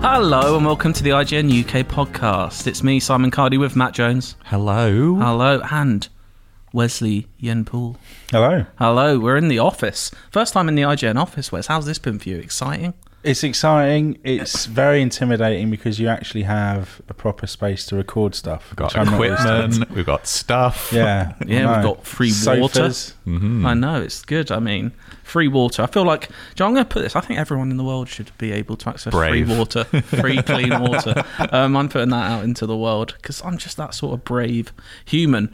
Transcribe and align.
Hello 0.00 0.56
and 0.56 0.64
welcome 0.64 0.92
to 0.92 1.02
the 1.02 1.10
IGN 1.10 1.50
UK 1.64 1.84
podcast. 1.86 2.68
It's 2.68 2.84
me, 2.84 3.00
Simon 3.00 3.32
Cardy, 3.32 3.58
with 3.58 3.74
Mat 3.74 3.92
Jones. 3.94 4.36
Hello. 4.44 5.16
Hello, 5.16 5.60
and 5.72 6.08
Wesley 6.72 7.26
Yin-Poole. 7.38 7.96
Hello. 8.30 8.64
Hello, 8.78 9.18
we're 9.18 9.36
in 9.36 9.48
the 9.48 9.58
office. 9.58 10.12
First 10.30 10.52
time 10.54 10.68
in 10.68 10.76
the 10.76 10.82
IGN 10.82 11.16
office, 11.16 11.50
Wes. 11.50 11.66
How's 11.66 11.84
this 11.84 11.98
been 11.98 12.20
for 12.20 12.28
you? 12.28 12.38
Exciting? 12.38 12.94
It's 13.24 13.42
exciting. 13.42 14.18
It's 14.22 14.66
very 14.66 15.02
intimidating 15.02 15.70
because 15.70 15.98
you 15.98 16.06
actually 16.08 16.44
have 16.44 17.02
a 17.08 17.14
proper 17.14 17.48
space 17.48 17.84
to 17.86 17.96
record 17.96 18.34
stuff. 18.36 18.70
We've 18.70 18.76
got 18.76 18.94
which 18.94 18.96
I'm 18.96 19.06
not 19.06 19.20
used 19.20 19.42
to. 19.42 19.56
equipment, 19.64 19.90
we've 19.96 20.06
got 20.06 20.26
stuff. 20.26 20.90
Yeah. 20.92 21.34
Yeah, 21.46 21.70
I 21.70 21.76
we've 21.76 21.84
got 21.96 22.06
free 22.06 22.30
Sofas. 22.30 23.14
Mm-hmm. 23.26 23.66
I 23.66 23.74
know, 23.74 24.00
it's 24.00 24.24
good. 24.24 24.52
I 24.52 24.60
mean, 24.60 24.92
free 25.24 25.48
water. 25.48 25.82
I 25.82 25.86
feel 25.86 26.04
like, 26.04 26.28
Joe, 26.54 26.66
I'm 26.66 26.74
going 26.74 26.84
to 26.84 26.88
put 26.88 27.02
this. 27.02 27.16
I 27.16 27.20
think 27.20 27.40
everyone 27.40 27.70
in 27.70 27.76
the 27.76 27.84
world 27.84 28.08
should 28.08 28.30
be 28.38 28.52
able 28.52 28.76
to 28.76 28.88
access 28.90 29.12
Brave. 29.12 29.46
free 29.46 29.56
water, 29.56 29.84
free 29.84 30.42
clean 30.42 30.70
water. 30.80 31.24
Um, 31.50 31.76
I'm 31.76 31.88
putting 31.88 32.10
that 32.10 32.30
out 32.30 32.44
into 32.44 32.66
the 32.66 32.76
world 32.76 33.14
because 33.16 33.42
I'm 33.44 33.58
just 33.58 33.76
that 33.78 33.94
sort 33.94 34.14
of 34.14 34.24
brave 34.24 34.72
human. 35.04 35.52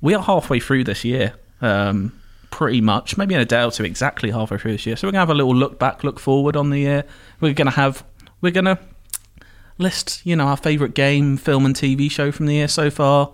We 0.00 0.14
are 0.14 0.22
halfway 0.22 0.58
through 0.58 0.84
this 0.84 1.04
year. 1.04 1.34
Um, 1.60 2.18
pretty 2.56 2.80
much, 2.80 3.18
maybe 3.18 3.34
in 3.34 3.40
a 3.42 3.44
day 3.44 3.62
or 3.62 3.70
two, 3.70 3.84
exactly 3.84 4.30
halfway 4.30 4.56
through 4.56 4.72
this 4.72 4.86
year. 4.86 4.96
So 4.96 5.06
we're 5.06 5.12
gonna 5.12 5.20
have 5.20 5.28
a 5.28 5.34
little 5.34 5.54
look 5.54 5.78
back, 5.78 6.02
look 6.02 6.18
forward 6.18 6.56
on 6.56 6.70
the 6.70 6.78
year. 6.78 7.04
We're 7.38 7.52
gonna 7.52 7.70
have, 7.72 8.02
we're 8.40 8.50
gonna 8.50 8.78
list, 9.76 10.22
you 10.24 10.34
know, 10.36 10.46
our 10.46 10.56
favorite 10.56 10.94
game, 10.94 11.36
film, 11.36 11.66
and 11.66 11.74
TV 11.74 12.10
show 12.10 12.32
from 12.32 12.46
the 12.46 12.54
year 12.54 12.66
so 12.66 12.88
far, 12.88 13.30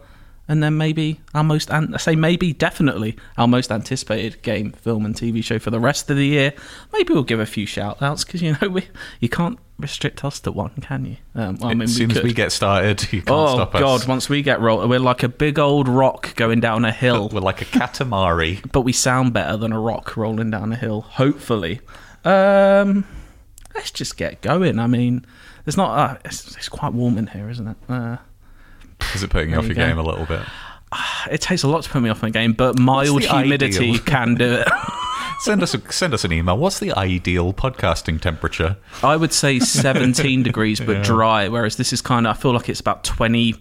and 0.48 0.60
then 0.60 0.76
maybe 0.76 1.20
our 1.34 1.44
most, 1.44 1.70
an- 1.70 1.94
I 1.94 1.98
say 1.98 2.16
maybe, 2.16 2.52
definitely 2.52 3.16
our 3.38 3.46
most 3.46 3.70
anticipated 3.70 4.42
game, 4.42 4.72
film, 4.72 5.06
and 5.06 5.14
TV 5.14 5.44
show 5.44 5.60
for 5.60 5.70
the 5.70 5.78
rest 5.78 6.10
of 6.10 6.16
the 6.16 6.26
year. 6.26 6.52
Maybe 6.92 7.14
we'll 7.14 7.22
give 7.22 7.38
a 7.38 7.46
few 7.46 7.64
shout 7.64 8.02
outs 8.02 8.24
because 8.24 8.42
you 8.42 8.56
know 8.60 8.68
we 8.70 8.88
you 9.20 9.28
can't 9.28 9.56
restrict 9.82 10.24
us 10.24 10.40
to 10.40 10.52
one, 10.52 10.70
can 10.80 11.04
you? 11.04 11.16
Um, 11.34 11.56
well, 11.56 11.70
I 11.70 11.74
mean, 11.74 11.82
as 11.82 11.94
soon 11.96 12.10
as 12.10 12.22
we 12.22 12.32
get 12.32 12.52
started, 12.52 13.02
you 13.12 13.20
can't 13.22 13.30
Oh 13.30 13.54
stop 13.54 13.72
God! 13.72 14.06
Once 14.08 14.28
we 14.28 14.40
get 14.42 14.60
rolled, 14.60 14.88
we're 14.88 14.98
like 14.98 15.22
a 15.22 15.28
big 15.28 15.58
old 15.58 15.88
rock 15.88 16.34
going 16.36 16.60
down 16.60 16.84
a 16.84 16.92
hill 17.04 17.28
We're 17.28 17.40
like 17.40 17.60
a 17.60 17.66
katamari. 17.66 18.70
but 18.72 18.82
we 18.82 18.92
sound 18.92 19.32
better 19.34 19.56
than 19.56 19.72
a 19.72 19.78
rock 19.80 20.16
rolling 20.16 20.50
down 20.50 20.72
a 20.72 20.76
hill. 20.76 21.02
Hopefully, 21.02 21.80
um, 22.24 23.04
let's 23.74 23.90
just 23.90 24.16
get 24.16 24.40
going. 24.40 24.78
I 24.78 24.86
mean, 24.86 25.26
there's 25.64 25.76
not. 25.76 25.98
Uh, 25.98 26.18
it's, 26.24 26.56
it's 26.56 26.68
quite 26.68 26.92
warm 26.92 27.18
in 27.18 27.26
here, 27.26 27.50
isn't 27.50 27.68
it? 27.68 27.76
Uh, 27.88 28.16
Is 29.14 29.22
it 29.22 29.30
putting 29.30 29.50
you 29.50 29.56
off 29.56 29.64
you 29.64 29.68
your 29.74 29.76
go. 29.76 29.86
game 29.86 29.98
a 29.98 30.02
little 30.02 30.26
bit? 30.26 30.42
it 31.30 31.40
takes 31.40 31.62
a 31.62 31.68
lot 31.68 31.82
to 31.84 31.90
put 31.90 32.02
me 32.02 32.10
off 32.10 32.22
my 32.22 32.30
game, 32.30 32.52
but 32.52 32.78
mild 32.78 33.22
humidity 33.22 33.90
ideal? 33.90 33.98
can 34.04 34.34
do 34.34 34.52
it. 34.54 34.68
Send 35.44 35.62
us 35.62 35.74
a, 35.74 35.92
send 35.92 36.14
us 36.14 36.24
an 36.24 36.32
email. 36.32 36.56
What's 36.56 36.78
the 36.78 36.92
ideal 36.92 37.52
podcasting 37.52 38.20
temperature? 38.20 38.76
I 39.02 39.16
would 39.16 39.32
say 39.32 39.58
17 39.58 40.42
degrees, 40.44 40.80
but 40.80 41.02
dry. 41.02 41.48
Whereas 41.48 41.76
this 41.76 41.92
is 41.92 42.00
kind 42.00 42.26
of. 42.26 42.36
I 42.36 42.40
feel 42.40 42.52
like 42.52 42.68
it's 42.68 42.80
about 42.80 43.02
20. 43.04 43.54
I'm 43.54 43.60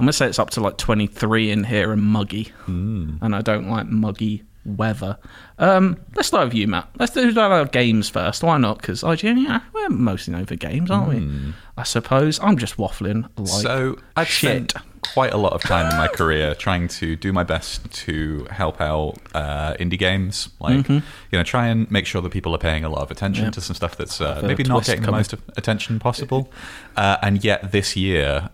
gonna 0.00 0.12
say 0.12 0.26
it's 0.26 0.38
up 0.38 0.50
to 0.50 0.60
like 0.60 0.78
23 0.78 1.50
in 1.50 1.64
here 1.64 1.92
and 1.92 2.02
muggy, 2.02 2.44
Hmm. 2.64 3.16
and 3.20 3.36
I 3.36 3.42
don't 3.42 3.68
like 3.68 3.86
muggy 3.86 4.42
weather. 4.64 5.16
Um, 5.58 5.96
let's 6.16 6.28
start 6.28 6.46
with 6.48 6.54
you, 6.54 6.66
Mat. 6.66 6.88
Let's 6.98 7.12
do 7.12 7.38
our 7.38 7.64
games 7.66 8.08
first. 8.08 8.42
Why 8.42 8.58
not? 8.58 8.78
Because 8.78 9.02
IGN, 9.02 9.42
yeah, 9.44 9.60
we're 9.72 9.88
mostly 9.90 10.32
known 10.34 10.46
for 10.46 10.56
games, 10.56 10.90
aren't 10.90 11.08
we? 11.08 11.54
I 11.76 11.82
suppose. 11.84 12.40
I'm 12.42 12.56
just 12.58 12.78
waffling 12.78 13.22
like 13.22 13.32
Hmm. 13.36 13.44
so 13.46 13.98
I've 14.16 14.26
shit. 14.28 14.70
spent 14.72 14.84
quite 15.02 15.32
a 15.32 15.36
lot 15.36 15.52
of 15.54 15.62
time 15.62 15.90
in 15.90 15.96
my 15.96 16.08
career 16.08 16.54
trying 16.54 16.86
to 16.88 17.16
do 17.16 17.32
my 17.32 17.42
best 17.42 17.90
to 17.90 18.46
help 18.50 18.80
out 18.80 19.16
uh, 19.34 19.74
indie 19.74 19.98
games. 19.98 20.50
Like, 20.60 20.70
Mm-hmm. 20.80 20.92
you 21.32 21.38
know, 21.38 21.42
try 21.42 21.66
and 21.68 21.90
make 21.90 22.06
sure 22.06 22.20
that 22.22 22.30
people 22.30 22.54
are 22.54 22.58
paying 22.58 22.84
a 22.84 22.88
lot 22.88 23.02
of 23.02 23.10
attention 23.10 23.50
to 23.52 23.60
some 23.60 23.74
stuff 23.74 23.96
that's 23.96 24.20
uh, 24.20 24.40
maybe 24.44 24.62
not 24.64 24.84
getting 24.84 25.02
the 25.02 25.10
most 25.12 25.34
attention 25.56 25.98
possible. 25.98 26.50
Uh, 26.96 27.16
and 27.22 27.42
yet 27.44 27.72
this 27.72 27.96
year, 27.96 28.48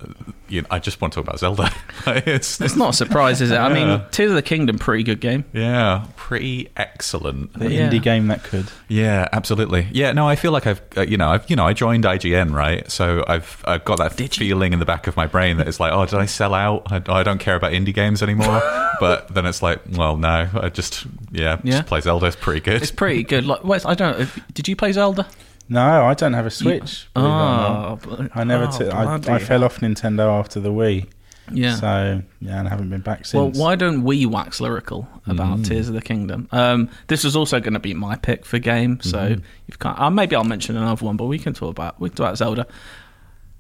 you 0.49 0.63
know, 0.63 0.69
I 0.71 0.79
just 0.79 1.01
want 1.01 1.13
to 1.15 1.21
talk 1.21 1.27
about 1.29 1.39
Zelda. 1.41 1.71
it's, 2.27 2.61
It's 2.61 2.77
not 2.77 2.91
a 2.91 2.97
surprise, 2.97 3.41
is 3.41 3.51
it? 3.51 3.57
I 3.59 3.73
mean, 3.73 3.89
Yeah. 3.89 4.05
Tears 4.11 4.31
of 4.31 4.37
the 4.37 4.43
Kingdom, 4.43 4.79
pretty 4.79 5.03
good 5.03 5.21
game. 5.21 5.45
yeah, 5.53 6.07
pretty 6.17 6.69
excellent. 6.77 7.53
The 7.55 7.71
Yeah. 7.73 7.91
indie 7.91 8.01
game 8.03 8.29
that 8.29 8.45
could. 8.45 8.67
Yeah, 8.89 9.29
absolutely. 9.33 9.89
Yeah, 9.93 10.13
no, 10.13 10.29
I 10.29 10.37
feel 10.37 10.53
like 10.53 10.67
I've, 10.67 10.81
uh, 10.97 11.03
you 11.03 11.17
know, 11.17 11.29
I've, 11.31 11.49
you 11.51 11.57
know, 11.57 11.67
I 11.67 11.73
joined 11.73 12.05
IGN, 12.05 12.53
right? 12.55 12.89
So 12.91 13.25
I've, 13.27 13.63
I've 13.67 13.85
got 13.85 13.99
that 13.99 14.17
Did 14.17 14.37
you? 14.39 14.47
feeling 14.47 14.73
in 14.73 14.79
the 14.79 14.85
back 14.87 15.07
of 15.07 15.17
my 15.17 15.27
brain 15.27 15.57
that 15.57 15.67
it's 15.69 15.81
like, 15.81 15.93
oh, 15.93 16.05
did 16.07 16.19
I 16.19 16.27
sell 16.37 16.55
out? 16.55 16.91
I, 16.93 17.03
I 17.21 17.23
don't 17.23 17.39
care 17.39 17.57
about 17.57 17.73
indie 17.73 17.95
games 17.95 18.23
anymore. 18.23 18.61
but 19.01 19.29
then 19.35 19.47
it's 19.47 19.63
like, 19.63 19.81
well, 19.93 20.17
no, 20.17 20.49
I 20.55 20.69
just, 20.69 21.07
yeah, 21.33 21.61
Yeah. 21.65 21.73
just 21.79 21.87
play 21.87 22.01
Zelda. 22.01 22.27
It's 22.27 22.37
pretty 22.37 22.61
good. 22.61 22.83
It's 22.83 22.91
pretty 22.91 23.23
good. 23.23 23.47
Like, 23.47 23.65
Wes, 23.65 23.85
I 23.85 23.95
don't. 23.95 24.19
know. 24.19 24.27
Did 24.55 24.69
you 24.69 24.77
play 24.77 24.93
Zelda? 24.93 25.27
No, 25.69 26.05
I 26.05 26.15
don't 26.15 26.35
have 26.35 26.47
a 26.47 26.51
Switch. 26.51 27.09
believe 27.15 27.27
it 27.27 27.31
or 27.31 27.33
not. 27.33 27.91
Oh, 27.91 27.97
bl- 27.97 28.23
I 28.35 28.45
never. 28.45 28.65
oh, 28.65 28.71
took 29.19 29.29
I, 29.29 29.39
fell 29.41 29.65
off 29.65 29.81
Nintendo 29.81 30.39
after 30.39 30.61
the 30.61 30.71
Wii. 30.71 31.09
Yeah. 31.53 31.77
So 31.77 32.23
yeah, 32.41 32.59
and 32.59 32.67
I 32.67 32.71
haven't 32.71 32.91
been 32.91 33.01
back 33.01 33.25
since. 33.27 33.35
Well, 33.35 33.51
why 33.51 33.77
don't 33.77 34.03
we 34.03 34.27
wax 34.27 34.61
lyrical 34.61 35.09
about 35.27 35.65
Tears 35.65 35.89
of 35.89 35.95
the 35.95 36.03
Kingdom? 36.03 36.49
Um, 36.51 36.89
this 37.07 37.23
was 37.25 37.37
also 37.37 37.61
going 37.61 37.75
to 37.75 37.79
be 37.81 37.95
my 37.95 38.17
pick 38.17 38.45
for 38.45 38.59
game, 38.59 39.01
so 39.01 39.37
you've 39.67 39.79
kind 39.79 39.97
uh, 39.99 40.11
maybe 40.11 40.35
I'll 40.35 40.45
mention 40.45 40.77
another 40.77 41.05
one, 41.05 41.17
but 41.17 41.27
we 41.27 41.39
can 41.39 41.55
talk 41.55 41.71
about 41.71 42.01
we 42.01 42.09
can 42.11 42.17
talk 42.17 42.25
about 42.27 42.39
Zelda. 42.39 42.67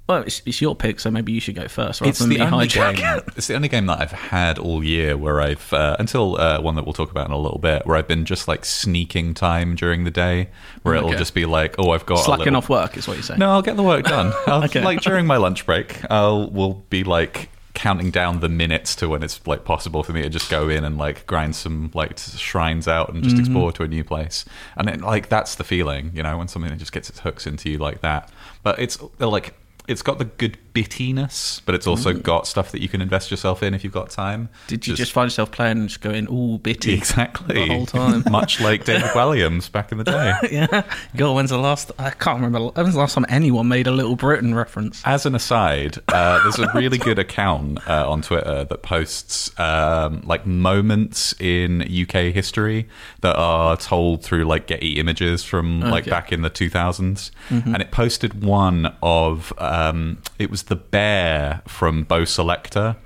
Well, 0.08 0.22
it's, 0.22 0.40
it's 0.46 0.60
your 0.60 0.76
pick, 0.76 1.00
so 1.00 1.10
maybe 1.10 1.32
you 1.32 1.40
should 1.40 1.56
go 1.56 1.66
first. 1.66 2.00
Rather 2.00 2.10
It's 2.10 2.20
than 2.20 2.28
the 2.28 2.40
only 2.40 2.68
hijack 2.68 2.96
game. 2.96 3.18
it. 3.18 3.24
It's 3.36 3.48
the 3.48 3.54
only 3.56 3.68
game 3.68 3.86
that 3.86 4.00
I've 4.00 4.12
had 4.12 4.56
all 4.58 4.84
year 4.84 5.16
where 5.16 5.40
I've 5.40 5.72
uh, 5.72 5.96
until 5.98 6.40
uh, 6.40 6.60
one 6.60 6.76
that 6.76 6.84
we'll 6.84 6.92
talk 6.92 7.10
about 7.10 7.26
in 7.26 7.32
a 7.32 7.38
little 7.38 7.58
bit, 7.58 7.84
where 7.86 7.96
I've 7.96 8.06
been 8.06 8.24
just 8.24 8.46
like 8.46 8.64
sneaking 8.64 9.34
time 9.34 9.74
during 9.74 10.04
the 10.04 10.12
day, 10.12 10.48
where 10.82 10.94
it'll 10.94 11.10
just 11.14 11.34
be 11.34 11.44
like, 11.44 11.74
oh, 11.78 11.90
I've 11.90 12.06
got 12.06 12.20
a 12.20 12.22
Slacking 12.22 12.44
little- 12.44 12.58
off 12.58 12.68
work 12.68 12.96
is 12.96 13.08
what 13.08 13.16
you 13.16 13.22
say. 13.24 13.36
No, 13.36 13.50
I'll 13.50 13.62
get 13.62 13.76
the 13.76 13.82
work 13.82 14.04
done. 14.04 14.32
Okay. 14.66 14.82
Like 14.84 15.00
during 15.00 15.26
my 15.26 15.36
lunch 15.38 15.66
break, 15.66 16.00
I'll 16.10 16.50
will 16.50 16.74
be 16.88 17.02
like 17.04 17.50
counting 17.74 18.10
down 18.10 18.40
the 18.40 18.48
minutes 18.48 18.94
to 18.96 19.08
when 19.08 19.22
it's 19.22 19.44
like 19.46 19.64
possible 19.64 20.02
for 20.02 20.12
me 20.12 20.22
to 20.22 20.28
just 20.30 20.48
go 20.50 20.68
in 20.68 20.82
and 20.82 20.96
like 20.96 21.26
grind 21.26 21.54
some 21.54 21.90
like 21.94 22.16
shrines 22.18 22.86
out 22.88 23.12
and 23.12 23.22
just 23.22 23.34
Mm-hmm. 23.36 23.44
explore 23.44 23.72
to 23.72 23.82
a 23.82 23.88
new 23.88 24.04
place. 24.04 24.44
And 24.76 24.86
then 24.88 25.00
like 25.00 25.28
that's 25.28 25.56
the 25.56 25.64
feeling, 25.64 26.12
you 26.14 26.22
know, 26.22 26.38
when 26.38 26.46
something 26.48 26.78
just 26.78 26.92
gets 26.92 27.10
its 27.10 27.18
hooks 27.20 27.46
into 27.46 27.68
you 27.68 27.78
like 27.78 28.00
that. 28.02 28.30
But 28.62 28.78
it's 28.78 28.98
uh, 29.20 29.28
like 29.28 29.52
it's 29.88 30.02
got 30.02 30.18
the 30.18 30.24
good 30.24 30.58
bittiness, 30.76 31.60
but 31.64 31.74
it's 31.74 31.86
also 31.86 32.12
got 32.12 32.46
stuff 32.46 32.72
that 32.72 32.82
you 32.82 32.88
can 32.88 33.00
invest 33.00 33.30
yourself 33.30 33.62
in 33.62 33.74
if 33.74 33.82
you've 33.84 33.92
got 33.92 34.10
time. 34.10 34.48
Did 34.66 34.86
you 34.86 34.94
just, 34.94 35.12
find 35.12 35.26
yourself 35.26 35.50
playing 35.50 35.78
and 35.78 35.88
just 35.88 36.00
going, 36.00 36.28
"Ooh, 36.30 36.58
bitty"? 36.58 36.94
exactly 36.94 37.54
the 37.54 37.66
whole 37.66 37.86
time? 37.86 38.22
much 38.30 38.60
like 38.60 38.84
David 38.84 39.10
Walliams 39.14 39.70
back 39.70 39.92
in 39.92 39.98
the 39.98 40.04
day. 40.04 40.34
yeah. 40.52 40.82
God, 41.16 41.34
when's 41.34 41.50
the 41.50 41.58
last? 41.58 41.90
I 41.98 42.10
can't 42.10 42.40
remember. 42.40 42.68
When's 42.70 42.94
the 42.94 43.00
last 43.00 43.14
time 43.14 43.26
anyone 43.28 43.68
made 43.68 43.86
a 43.86 43.92
Little 43.92 44.16
Britain 44.16 44.54
reference? 44.54 45.02
As 45.04 45.26
an 45.26 45.34
aside, 45.34 45.98
uh, 46.08 46.42
there's 46.42 46.58
a 46.58 46.70
really 46.74 46.98
good 46.98 47.18
account 47.18 47.78
uh, 47.88 48.08
on 48.10 48.22
Twitter 48.22 48.64
that 48.64 48.82
posts 48.82 49.58
um, 49.58 50.20
like 50.24 50.46
moments 50.46 51.34
in 51.40 51.82
UK 51.82 52.32
history 52.34 52.88
that 53.20 53.36
are 53.36 53.76
told 53.76 54.22
through 54.22 54.44
like 54.44 54.66
Getty 54.66 54.98
images 54.98 55.42
from 55.44 55.80
like 55.80 56.04
Okay. 56.06 56.10
back 56.10 56.32
in 56.32 56.42
the 56.42 56.50
2000s, 56.50 57.30
and 57.50 57.76
it 57.80 57.90
posted 57.90 58.44
one 58.44 58.94
of 59.02 59.52
um, 59.58 60.18
it 60.38 60.50
was 60.50 60.64
the 60.66 60.76
bear 60.76 61.62
from 61.66 62.04
Bo' 62.04 62.22
Selecta 62.22 62.96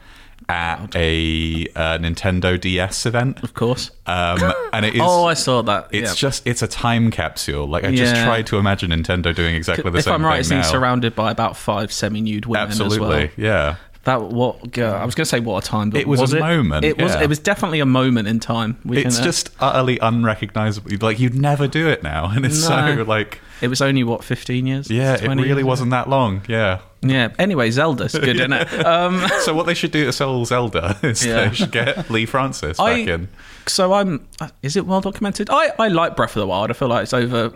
at 0.51 0.95
a 0.97 1.67
uh, 1.77 1.99
Nintendo 1.99 2.61
DS 2.61 3.07
event. 3.07 3.43
Of 3.45 3.55
course. 3.55 3.93
Um, 4.07 4.53
and 4.73 4.85
it 4.85 4.97
is. 4.97 5.01
oh, 5.03 5.27
I 5.27 5.35
saw 5.35 5.63
that. 5.63 5.89
it's 5.93 6.11
yeah. 6.11 6.15
just 6.15 6.47
it's 6.47 6.63
a 6.63 6.67
time 6.67 7.11
capsule. 7.11 7.69
Like 7.69 7.85
I 7.85 7.95
just 7.95 8.17
tried 8.25 8.47
to 8.49 8.59
imagine 8.59 8.91
Nintendo 8.91 9.35
doing 9.35 9.55
exactly 9.55 9.91
the 9.91 9.99
if 9.99 10.05
same 10.05 10.15
I'm 10.15 10.25
right, 10.25 10.45
thing 10.45 10.59
it's 10.59 10.67
now. 10.67 10.73
surrounded 10.73 11.15
by 11.15 11.31
about 11.31 11.57
five 11.57 11.93
semi-nude 11.93 12.47
women 12.47 12.69
Absolutely, 12.69 12.97
as 12.97 13.37
well. 13.37 13.47
yeah. 13.47 13.77
That 14.05 14.23
what 14.23 14.79
uh, 14.79 14.83
I 14.83 15.05
was 15.05 15.15
going 15.15 15.25
to 15.25 15.29
say 15.29 15.41
what 15.41 15.63
a 15.63 15.67
time, 15.67 15.91
but 15.91 16.01
It 16.01 16.09
was 16.09 16.33
a 16.33 16.39
moment, 16.41 16.87
It 16.87 16.97
was 17.01 17.13
yeah. 17.15 17.23
it 17.23 17.29
was 17.29 17.39
definitely 17.39 17.81
a 17.81 17.87
moment 17.87 18.29
in 18.29 18.41
time. 18.41 18.79
It's 18.87 19.17
can, 19.17 19.23
uh, 19.23 19.25
just 19.27 19.51
utterly 19.61 19.99
unrecognizable. 19.99 20.91
Like 21.03 21.21
you'd 21.21 21.35
never 21.35 21.69
do 21.69 21.87
it 21.89 22.03
now, 22.03 22.31
and 22.31 22.47
it's 22.47 22.67
No. 22.69 22.97
so 22.97 23.03
like 23.03 23.41
it 23.61 23.69
was 23.69 23.83
only 23.83 24.03
what 24.05 24.25
fifteen 24.25 24.67
years. 24.67 24.91
yeah, 24.91 25.15
it 25.17 25.29
really 25.29 25.49
years? 25.49 25.65
wasn't 25.65 25.91
that 25.91 26.09
long. 26.09 26.43
Yeah. 26.49 26.79
Yeah. 27.03 27.29
Anyway, 27.39 27.71
Zelda's 27.71 28.13
good, 28.13 28.37
isn't 28.37 28.53
it? 28.53 28.69
Um, 28.87 29.23
So 29.41 29.53
what 29.55 29.67
they 29.67 29.75
should 29.75 29.91
do 29.91 30.05
to 30.07 30.13
sell 30.13 30.45
Zelda 30.47 30.99
is 31.03 31.25
Yeah. 31.25 31.49
they 31.49 31.55
should 31.55 31.71
get 31.73 32.11
Leigh 32.11 32.27
Francis 32.27 32.79
back 32.79 32.87
I 32.87 32.99
in. 33.01 33.29
so 33.67 33.93
I'm. 33.93 34.27
uh, 34.41 34.49
Is 34.63 34.77
it 34.77 34.87
well 34.87 35.01
documented? 35.03 35.51
I 35.51 35.73
I 35.79 35.89
like 35.89 36.17
Breath 36.17 36.37
of 36.37 36.41
the 36.41 36.47
Wild. 36.47 36.71
I 36.71 36.73
feel 36.75 36.89
like 36.89 37.03
it's 37.03 37.13
over 37.15 37.53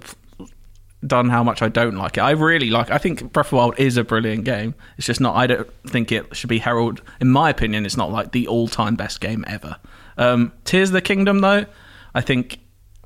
done 1.06 1.28
how 1.28 1.42
much 1.42 1.62
I 1.62 1.68
don't 1.68 1.96
like 1.96 2.16
it. 2.16 2.20
I 2.20 2.30
really 2.30 2.70
like. 2.70 2.90
I 2.90 2.98
think 2.98 3.32
Breath 3.32 3.46
of 3.46 3.50
the 3.50 3.56
Wild 3.56 3.78
is 3.78 3.96
a 3.96 4.04
brilliant 4.04 4.44
game. 4.44 4.74
It's 4.96 5.06
just 5.06 5.20
not. 5.20 5.36
I 5.36 5.46
don't 5.46 5.70
think 5.86 6.12
it 6.12 6.34
should 6.36 6.48
be 6.48 6.58
heralded. 6.58 7.04
In 7.20 7.30
my 7.30 7.50
opinion, 7.50 7.84
it's 7.84 7.96
not 7.96 8.10
like 8.10 8.32
the 8.32 8.46
all-time 8.46 8.96
best 8.96 9.20
game 9.20 9.44
ever. 9.46 9.76
Um, 10.16 10.52
Tears 10.64 10.90
of 10.90 10.94
the 10.94 11.02
Kingdom, 11.02 11.40
though, 11.40 11.66
I 12.14 12.20
think 12.20 12.60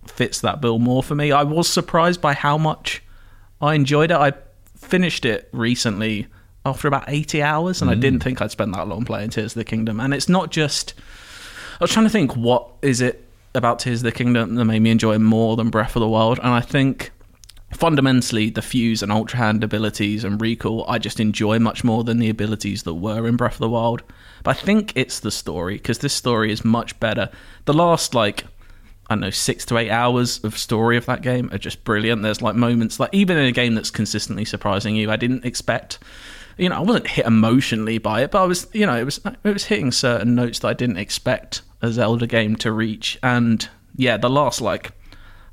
fits 0.07 0.41
that 0.41 0.61
bill 0.61 0.79
more 0.79 1.03
for 1.03 1.15
me. 1.15 1.33
I 1.33 1.43
was 1.43 1.69
surprised 1.69 2.21
by 2.21 2.35
how 2.35 2.59
much 2.59 3.03
I 3.61 3.75
enjoyed 3.75 4.11
it. 4.11 4.17
I 4.17 4.33
finished 4.77 5.25
it 5.25 5.49
recently 5.53 6.27
after 6.65 6.89
about 6.89 7.05
80 7.09 7.43
hours, 7.43 7.83
and 7.83 7.91
I 7.91 7.95
didn't 7.95 8.23
think 8.23 8.41
I'd 8.41 8.51
spend 8.51 8.75
that 8.75 8.89
long 8.89 9.05
playing 9.05 9.31
Tears 9.31 9.53
of 9.53 9.61
the 9.61 9.65
Kingdom. 9.65 10.01
And 10.01 10.15
it's 10.15 10.29
not 10.29 10.51
just. 10.51 10.95
I 11.81 11.85
was 11.85 11.93
trying 11.93 12.07
to 12.07 12.11
think 12.11 12.37
what 12.37 12.69
is 12.83 13.01
it 13.01 13.25
about 13.55 13.79
Tears 13.79 14.01
of 14.01 14.05
the 14.05 14.13
Kingdom 14.13 14.57
that 14.57 14.65
made 14.65 14.81
me 14.81 14.91
enjoy 14.91 15.15
it 15.15 15.21
more 15.21 15.57
than 15.57 15.71
Breath 15.71 15.97
of 15.97 16.01
the 16.01 16.09
Wild, 16.09 16.39
and 16.39 16.49
I 16.49 16.61
think 16.61 17.11
fundamentally 17.73 18.51
the 18.51 18.63
fuse 18.63 19.03
and 19.03 19.13
ultra 19.13 19.39
hand 19.39 19.63
abilities 19.63 20.25
and 20.25 20.41
recall 20.41 20.85
I 20.89 20.99
just 20.99 21.21
enjoy 21.21 21.59
much 21.59 21.85
more 21.85 22.03
than 22.03 22.19
the 22.19 22.31
abilities 22.31 22.85
that 22.85 22.95
were 22.95 23.27
in 23.27 23.37
Breath 23.37 23.55
of 23.55 23.59
the 23.59 23.69
Wild. 23.69 24.03
But 24.43 24.57
I 24.57 24.61
think 24.61 24.93
it's 24.95 25.21
the 25.21 25.31
story 25.31 25.75
because 25.75 25.99
this 25.99 26.15
story 26.15 26.51
is 26.51 26.65
much 26.65 26.99
better. 26.99 27.31
The 27.67 27.75
last 27.75 28.15
like 28.15 28.45
I 29.09 29.15
don't 29.15 29.21
know 29.21 29.31
six 29.31 29.65
to 29.67 29.79
eight 29.79 29.91
hours 29.91 30.43
of 30.45 30.57
story 30.57 30.97
of 30.97 31.07
that 31.07 31.23
game 31.23 31.49
are 31.53 31.59
just 31.59 31.85
brilliant. 31.85 32.23
There's 32.23 32.43
like 32.43 32.55
moments 32.55 33.01
like 33.01 33.11
even 33.13 33.37
in 33.37 33.47
a 33.47 33.53
game 33.53 33.75
that's 33.75 33.91
consistently 33.91 34.45
surprising 34.45 34.97
you, 34.97 35.11
I 35.11 35.17
didn't 35.17 35.45
expect. 35.45 35.99
You 36.57 36.69
know, 36.69 36.77
I 36.77 36.81
wasn't 36.81 37.07
hit 37.07 37.25
emotionally 37.25 37.99
by 37.99 38.23
it, 38.23 38.33
but 38.33 38.43
I 38.43 38.47
was, 38.47 38.67
you 38.73 38.85
know, 38.85 38.97
it 38.97 39.05
was 39.05 39.21
it 39.45 39.53
was 39.53 39.65
hitting 39.65 39.93
certain 39.93 40.35
notes 40.35 40.59
that 40.61 40.69
I 40.69 40.75
didn't 40.75 40.97
expect 40.97 41.63
a 41.81 41.93
Zelda 41.93 42.27
game 42.27 42.57
to 42.57 42.73
reach. 42.73 43.19
And 43.23 43.69
yeah, 43.97 44.17
the 44.17 44.31
last 44.31 44.61
like 44.61 44.93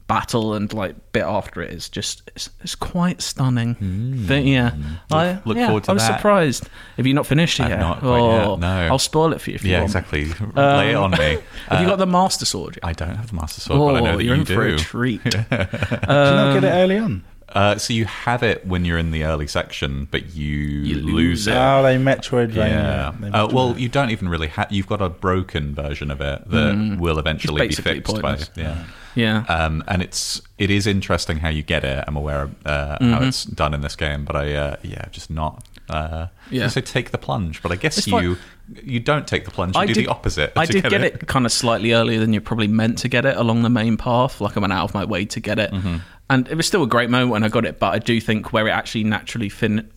battle 0.07 0.53
and 0.53 0.71
like 0.71 0.95
bit 1.13 1.23
after 1.23 1.63
it 1.63 1.71
is 1.71 1.89
just 1.89 2.21
it's, 2.35 2.49
it's 2.61 2.75
quite 2.75 3.21
stunning. 3.21 4.25
But 4.27 4.43
yeah, 4.45 4.71
I 5.11 5.33
Hmm. 5.33 5.49
look 5.49 5.57
yeah, 5.57 5.65
forward 5.67 5.83
to 5.83 5.87
that. 5.87 5.91
I 5.91 5.93
was 5.95 6.07
that. 6.07 6.17
surprised. 6.17 6.69
Have 6.97 7.07
you 7.07 7.13
not 7.15 7.25
finished 7.25 7.59
it 7.59 7.63
I've 7.63 7.69
yet? 7.69 7.79
not 7.79 7.99
quite 8.01 8.19
yet, 8.19 8.45
Oh, 8.47 8.55
no. 8.57 8.87
I'll 8.87 8.99
spoil 8.99 9.33
it 9.33 9.41
for 9.41 9.49
you 9.49 9.55
if 9.55 9.63
you 9.63 9.71
Yeah, 9.71 9.79
want. 9.79 9.89
exactly. 9.89 10.25
Lay 10.55 10.91
it 10.91 10.95
on 10.95 11.11
me. 11.11 11.17
Have 11.69 11.79
you 11.81 11.87
Uh, 11.87 11.89
got 11.89 11.97
the 11.97 12.05
Master 12.05 12.45
Sword? 12.45 12.75
yet? 12.75 12.87
I 12.87 12.93
don't 12.93 13.15
have 13.15 13.27
the 13.29 13.35
Master 13.35 13.61
Sword, 13.61 13.79
oh, 13.81 13.87
but 13.87 13.95
I 13.95 13.99
know 14.11 14.17
that 14.17 14.23
you're 14.23 14.35
you 14.35 14.41
in 14.41 14.45
for 14.45 14.67
a 14.67 14.77
treat. 14.77 15.23
Do 15.29 15.29
you 15.39 15.43
not 15.49 16.53
get 16.53 16.63
it 16.63 16.67
early 16.69 16.97
on? 16.99 17.23
Uh, 17.55 17.77
so 17.77 17.93
you 17.93 18.03
have 18.05 18.43
it 18.43 18.67
when 18.67 18.83
you're 18.85 18.97
in 18.97 19.11
the 19.11 19.23
early 19.23 19.47
section, 19.47 20.07
but 20.11 20.35
you, 20.35 20.95
lose 20.95 21.05
lose, 21.05 21.47
it. 21.47 21.51
it. 21.51 21.57
Oh, 21.57 21.81
they 21.81 21.95
Metroidvania. 21.97 22.55
Yeah. 22.55 23.13
They 23.19 23.29
Uh, 23.29 23.47
well, 23.47 23.79
you 23.79 23.87
don't 23.89 24.09
even 24.11 24.27
really 24.29 24.47
have. 24.49 24.71
You've 24.71 24.87
got 24.87 25.01
a 25.01 25.09
broken 25.09 25.73
version 25.73 26.11
of 26.11 26.19
it 26.21 26.49
that 26.49 26.97
will 26.99 27.17
eventually 27.17 27.61
be 27.61 27.65
Mm. 27.65 27.69
basically 27.69 27.93
fixed 27.95 28.13
pointless. 28.13 28.49
by. 28.49 28.61
Yeah. 28.61 28.83
yeah. 29.15 29.37
Um, 29.47 29.83
and 29.87 30.01
it's 30.01 30.41
it 30.57 30.69
is 30.69 30.85
interesting 30.85 31.37
how 31.37 31.49
you 31.49 31.63
get 31.63 31.83
it. 31.85 32.03
I'm 32.05 32.17
aware 32.17 32.41
of 32.43 32.55
uh, 32.65 32.97
Mm-hmm. 32.99 33.11
how 33.13 33.23
it's 33.23 33.45
done 33.45 33.73
in 33.73 33.79
this 33.81 33.95
game, 33.95 34.25
but 34.25 34.35
I 34.35 34.53
uh, 34.53 34.75
yeah, 34.83 35.05
just 35.11 35.29
not. 35.31 35.63
Uh, 35.89 36.27
Yeah. 36.51 36.67
So 36.67 36.81
take 36.81 37.11
the 37.11 37.17
plunge, 37.17 37.61
but 37.61 37.71
I 37.71 37.75
guess 37.77 37.97
It's 37.97 38.07
you 38.07 38.13
like- 38.31 38.37
you 38.83 38.99
don't 38.99 39.27
take 39.27 39.45
the 39.45 39.51
plunge. 39.51 39.75
You 39.75 39.81
I 39.81 39.85
do 39.85 39.93
did 39.93 40.05
the 40.05 40.09
opposite. 40.09 40.51
I 40.55 40.65
did 40.75 40.83
get, 40.89 41.01
it. 41.03 41.27
kind 41.27 41.45
of 41.45 41.51
slightly 41.51 41.93
earlier 41.93 42.19
than 42.19 42.33
you're 42.33 42.41
probably 42.41 42.67
meant 42.67 42.97
to 42.99 43.07
get 43.07 43.23
it 43.23 43.37
along 43.37 43.61
the 43.61 43.69
main 43.69 43.95
path. 43.95 44.41
Like 44.41 44.57
I 44.57 44.59
went 44.59 44.73
out 44.73 44.83
of 44.85 44.93
my 44.95 45.05
way 45.05 45.23
to 45.25 45.39
get 45.39 45.59
it, 45.59 45.71
Mm-hmm. 45.71 45.97
And 46.29 46.47
it 46.47 46.55
was 46.55 46.65
still 46.67 46.83
a 46.83 46.87
great 46.87 47.09
moment 47.09 47.31
when 47.31 47.43
I 47.43 47.49
got 47.49 47.65
it. 47.65 47.79
But 47.79 47.93
I 47.93 47.99
do 47.99 48.19
think 48.21 48.51
where 48.53 48.67
it 48.67 48.71
actually 48.71 49.03
naturally 49.03 49.49
fin 49.49 49.89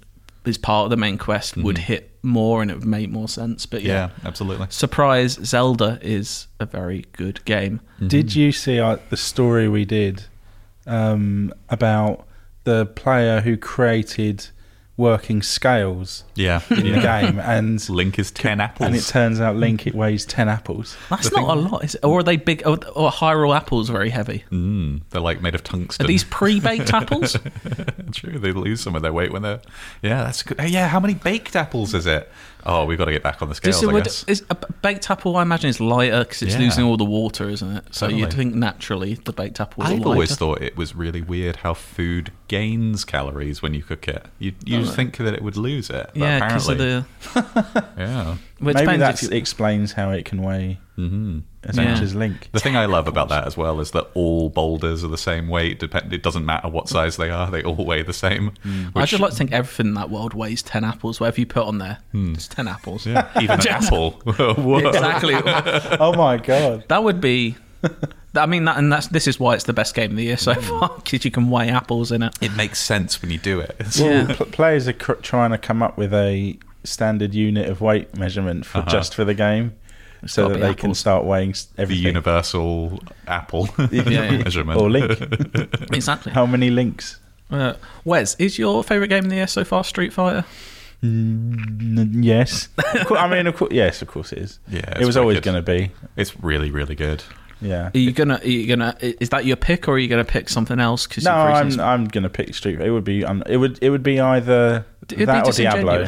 is 0.45 0.57
part 0.59 0.85
of 0.85 0.91
the 0.91 0.97
main 0.97 1.19
quest 1.19 1.57
would 1.59 1.77
hit 1.79 2.17
more 2.23 2.63
and 2.63 2.71
it 2.71 2.75
would 2.79 2.87
make 2.87 3.11
more 3.11 3.29
sense. 3.29 3.67
But 3.67 3.83
yeah, 3.83 4.07
Mm-hmm. 4.09 4.21
Yeah, 4.23 4.29
absolutely. 4.29 4.67
surprise, 4.71 5.33
Zelda 5.45 5.99
is 6.01 6.47
a 6.59 6.67
very 6.67 7.05
good 7.13 7.45
game. 7.45 7.81
Did 8.07 8.35
you 8.35 8.53
see 8.53 8.79
uh, 8.81 8.97
the 9.11 9.17
story 9.17 9.69
we 9.69 9.85
did 9.85 10.25
um, 10.87 11.53
about 11.69 12.27
the 12.65 12.87
player 12.87 13.41
who 13.41 13.57
created 13.57 14.49
working 14.99 15.41
scales 15.41 16.25
Yeah, 16.35 16.61
in 16.69 16.93
the 16.93 17.01
game, 17.01 17.39
and 17.39 17.89
Link 17.89 18.19
is 18.19 18.31
ten 18.31 18.61
apples. 18.61 18.87
and 18.87 18.95
it 18.95 19.05
turns 19.05 19.41
out 19.41 19.57
Link 19.57 19.87
it 19.87 19.95
weighs 19.95 20.27
ten 20.27 20.49
apples. 20.51 20.97
That's 21.09 21.31
The 21.31 21.41
not 21.41 21.57
a 21.57 21.61
lot, 21.61 21.85
is 21.85 21.95
it? 21.95 22.05
Or 22.05 22.19
are 22.21 22.23
they 22.23 22.37
big? 22.37 22.63
Or, 22.67 22.79
or 22.95 23.11
Hyrule 23.11 23.57
apples 23.57 23.89
very 23.89 24.11
heavy? 24.11 24.45
Mm, 24.51 25.03
they're 25.11 25.23
like 25.23 25.41
made 25.41 25.55
of 25.55 25.65
tungsten. 25.65 26.05
Are 26.05 26.09
these 26.09 26.25
pre-baked 26.25 26.93
apples? 26.93 27.37
True, 28.13 28.39
they 28.39 28.53
lose 28.53 28.81
some 28.83 28.95
of 28.95 29.01
their 29.03 29.13
weight 29.13 29.33
when 29.33 29.43
they're. 29.43 29.61
Yeah, 30.03 30.25
that's 30.25 30.43
good. 30.43 30.61
Hey, 30.61 30.69
yeah, 30.69 30.89
how 30.89 31.01
many 31.01 31.15
baked 31.15 31.57
apples 31.57 31.95
is 31.95 32.05
it? 32.07 32.31
Oh, 32.67 32.85
we've 32.85 32.99
got 32.99 33.07
to 33.07 33.13
get 33.13 33.23
back 33.23 33.41
on 33.43 33.49
the 33.49 33.55
scales. 33.55 33.83
Is, 33.83 33.89
I 33.89 34.01
guess. 34.01 34.25
is 34.25 34.45
a 34.51 34.53
uh, 34.53 34.67
baked 34.83 35.11
apple? 35.11 35.37
I 35.37 35.43
imagine 35.43 35.71
is 35.71 35.81
lighter 35.81 36.21
because 36.21 36.43
it's 36.43 36.55
Yeah. 36.55 36.61
losing 36.61 36.85
all 36.85 36.97
the 36.97 37.05
water, 37.05 37.49
isn't 37.49 37.77
it? 37.77 37.85
So 37.95 38.09
you'd 38.09 38.33
think 38.33 38.55
naturally 38.55 39.15
the 39.15 39.33
baked 39.33 39.61
apple. 39.61 39.85
is 39.85 39.91
I've 39.91 39.99
lighter. 39.99 40.09
always 40.11 40.37
thought 40.37 40.61
it 40.63 40.77
was 40.77 40.95
really 40.95 41.23
weird 41.23 41.57
how 41.57 41.75
food 41.75 42.33
gains 42.49 43.05
calories 43.05 43.63
when 43.63 43.75
you 43.75 43.83
cook 43.83 44.09
it. 44.09 44.27
You 44.39 44.53
you 44.65 44.85
think 44.85 45.17
that 45.19 45.35
it 45.35 45.43
would 45.43 45.57
lose 45.57 45.91
it. 45.91 46.11
But 46.13 46.17
yeah, 46.17 46.47
because 46.47 46.69
of 46.69 46.79
the. 46.79 47.05
yeah. 47.97 48.37
Well, 48.61 48.77
it 48.77 48.87
Maybe 48.87 48.97
that 48.99 49.23
explains 49.33 49.93
how 49.93 50.11
it 50.11 50.25
can 50.25 50.43
weigh 50.43 50.79
hmm 51.07 51.39
as 51.65 51.77
Yeah. 51.77 51.93
much 51.93 52.03
as 52.03 52.15
Link. 52.15 52.49
The 52.53 52.61
thing 52.61 52.77
I 52.77 52.87
love 52.87 53.07
about 53.09 53.29
that 53.29 53.47
as 53.47 53.57
well 53.57 53.79
is 53.81 53.91
that 53.93 54.09
all 54.15 54.49
boulders 54.49 55.05
are 55.05 55.09
the 55.09 55.17
same 55.19 55.49
weight. 55.49 55.79
Depend- 55.79 56.13
it 56.13 56.23
doesn't 56.23 56.45
matter 56.45 56.69
what 56.69 56.89
size 56.89 57.17
they 57.17 57.31
are; 57.31 57.51
they 57.51 57.63
all 57.63 57.85
weigh 57.85 58.03
the 58.03 58.13
same. 58.13 58.53
I 58.65 59.01
which- 59.01 59.11
just 59.11 59.21
like 59.23 59.31
to 59.31 59.37
think 59.37 59.53
everything 59.53 59.87
in 59.89 59.95
that 59.95 60.11
world 60.11 60.35
weighs 60.35 60.63
ten 60.63 60.85
apples. 60.85 61.21
Whatever 61.21 61.41
you 61.41 61.47
put 61.47 61.65
on 61.67 61.79
there, 61.79 61.99
it's 62.13 62.49
ten 62.49 62.67
apples. 62.69 63.07
Yeah, 63.07 63.29
even 63.41 63.61
an 63.61 63.69
apple. 63.71 64.21
Exactly. 64.27 65.35
oh 66.01 66.15
my 66.17 66.37
god! 66.37 66.85
that 66.89 67.03
would 67.05 67.21
be. 67.21 67.57
I 68.35 68.47
mean, 68.47 68.65
that 68.67 68.77
and 68.79 68.93
that's 68.93 69.07
this 69.09 69.27
is 69.27 69.39
why 69.41 69.55
it's 69.55 69.65
the 69.65 69.73
best 69.73 69.95
game 69.95 70.11
of 70.13 70.17
the 70.17 70.25
year 70.25 70.37
so 70.37 70.55
far 70.55 70.93
because 70.97 71.25
you 71.25 71.31
can 71.31 71.49
weigh 71.49 71.71
apples 71.71 72.13
in 72.13 72.23
it. 72.23 72.37
It 72.41 72.55
makes 72.57 72.79
sense 72.81 73.21
when 73.23 73.31
you 73.31 73.39
do 73.39 73.61
it. 73.61 73.77
Well, 73.99 74.29
Yeah. 74.29 74.35
pl- 74.35 74.47
players 74.47 74.87
are 74.89 74.93
cr- 74.93 75.13
trying 75.15 75.51
to 75.51 75.59
come 75.59 75.83
up 75.83 75.97
with 75.97 76.13
a 76.13 76.59
standard 76.85 77.35
unit 77.35 77.69
of 77.69 77.81
weight 77.81 78.17
measurement 78.17 78.65
for 78.67 78.79
Uh-huh. 78.79 78.91
just 78.91 79.15
for 79.15 79.25
the 79.25 79.35
game, 79.35 79.75
so 80.27 80.49
that 80.49 80.55
be 80.55 80.61
they 80.61 80.75
can 80.75 80.95
start 80.95 81.25
weighing 81.25 81.51
s- 81.51 81.69
the 81.77 81.95
universal 81.95 83.01
apple 83.27 83.69
yeah. 83.93 84.31
measurement 84.39 84.81
Or 84.81 84.91
Link. 84.91 85.19
Exactly. 85.93 86.33
How 86.33 86.47
many 86.47 86.71
links? 86.71 87.21
Uh, 87.51 87.75
Wes, 88.05 88.35
is 88.37 88.59
your 88.59 88.83
favorite 88.85 89.09
game 89.09 89.25
in 89.25 89.31
the 89.31 89.37
year 89.37 89.47
so 89.47 89.65
far 89.65 89.83
Street 89.85 90.13
Fighter? 90.13 90.45
N- 91.03 92.11
yes. 92.23 92.69
I 93.11 93.29
mean, 93.29 93.47
of 93.47 93.57
course, 93.57 93.73
yes, 93.73 94.03
of 94.03 94.09
course 94.09 94.33
it 94.33 94.39
is. 94.39 94.59
Yeah, 94.69 94.99
it 95.01 95.07
was 95.07 95.17
always 95.17 95.41
going 95.41 95.57
to 95.57 95.63
be. 95.63 95.93
It's 96.17 96.39
really, 96.43 96.71
really 96.71 96.95
good. 96.95 97.23
Yeah. 97.61 97.91
Are 97.95 97.99
you 97.99 98.13
gonna? 98.13 98.37
Are 98.43 98.47
you 98.49 98.67
gonna? 98.69 98.97
Is 99.01 99.31
that 99.31 99.45
your 99.45 99.57
pick, 99.57 99.89
or 99.89 99.93
are 99.93 99.99
you 99.99 100.09
gonna 100.09 100.25
pick 100.25 100.49
something 100.49 100.79
else? 100.79 101.07
Cause 101.07 101.25
No, 101.25 101.33
I'm 101.33 101.67
recently- 101.67 101.85
I'm 101.85 102.05
going 102.07 102.23
to 102.23 102.29
pick 102.29 102.55
Street. 102.55 102.81
It 102.81 102.91
would 102.91 103.03
be 103.05 103.25
um, 103.25 103.43
it 103.47 103.57
would 103.57 103.79
it 103.83 103.91
would 103.91 104.03
be 104.05 104.21
either 104.21 104.85
It'd 105.05 105.19
be 105.19 105.25
that 105.25 105.47
or 105.47 105.53
Diablo. 105.53 106.07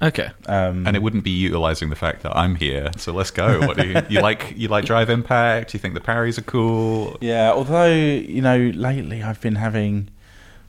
Disingenuous. 0.00 0.34
Okay. 0.46 0.52
Um, 0.52 0.86
And 0.86 0.96
it 0.96 1.02
wouldn't 1.02 1.24
be 1.24 1.30
utilizing 1.30 1.90
the 1.90 1.96
fact 1.96 2.22
that 2.22 2.36
I'm 2.36 2.54
here. 2.56 2.90
So 2.96 3.12
let's 3.12 3.30
go. 3.30 3.60
What 3.66 3.76
do 3.76 3.86
you, 3.86 4.02
you 4.08 4.20
like? 4.20 4.54
You 4.56 4.68
like 4.68 4.84
Drive 4.84 5.10
Impact? 5.10 5.74
You 5.74 5.80
think 5.80 5.94
the 5.94 6.00
parries 6.00 6.38
are 6.38 6.42
cool? 6.42 7.16
Yeah, 7.20 7.52
although 7.52 7.92
you 7.92 8.42
know, 8.42 8.58
lately 8.74 9.22
I've 9.22 9.40
been 9.40 9.56
having 9.56 10.08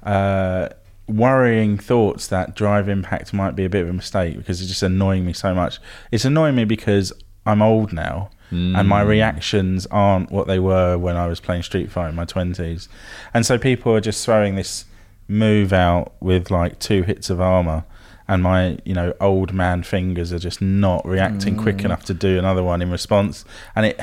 uh, 0.03 0.69
worrying 1.07 1.77
thoughts 1.77 2.27
that 2.27 2.55
Drive 2.55 2.89
Impact 2.89 3.33
might 3.33 3.55
be 3.55 3.65
a 3.65 3.69
bit 3.69 3.83
of 3.83 3.89
a 3.89 3.93
mistake 3.93 4.37
because 4.37 4.59
it's 4.61 4.69
just 4.69 4.83
annoying 4.83 5.25
me 5.25 5.33
so 5.33 5.53
much. 5.53 5.79
It's 6.11 6.25
annoying 6.25 6.55
me 6.55 6.65
because 6.65 7.13
I'm 7.45 7.61
old 7.61 7.93
now. 7.93 8.29
And 8.49 8.87
my 8.87 9.01
reactions 9.01 9.85
aren't 9.87 10.31
what 10.31 10.47
they 10.47 10.57
were 10.57 10.97
when 10.97 11.17
I 11.17 11.27
was 11.27 11.41
playing 11.41 11.63
Street 11.63 11.91
Fighter 11.91 12.07
in 12.07 12.15
my 12.15 12.23
twenties, 12.23 12.87
and 13.33 13.45
so 13.45 13.57
people 13.57 13.93
are 13.93 13.99
just 13.99 14.23
throwing 14.23 14.55
this 14.55 14.85
move 15.27 15.73
out 15.73 16.13
with 16.21 16.49
like 16.49 16.79
two 16.79 17.03
hits 17.03 17.29
of 17.29 17.41
armor, 17.41 17.83
and 18.27 18.43
my 18.43 18.77
you 18.85 18.93
know 18.93 19.13
old 19.21 19.53
man 19.53 19.83
fingers 19.83 20.33
are 20.33 20.39
just 20.39 20.61
not 20.61 21.05
reacting 21.05 21.55
quick 21.55 21.77
mm. 21.77 21.85
enough 21.85 22.05
to 22.05 22.13
do 22.13 22.37
another 22.37 22.63
one 22.63 22.81
in 22.81 22.91
response, 22.91 23.45
and 23.75 23.85
it 23.85 23.99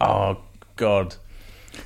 oh 0.00 0.38
god, 0.76 1.16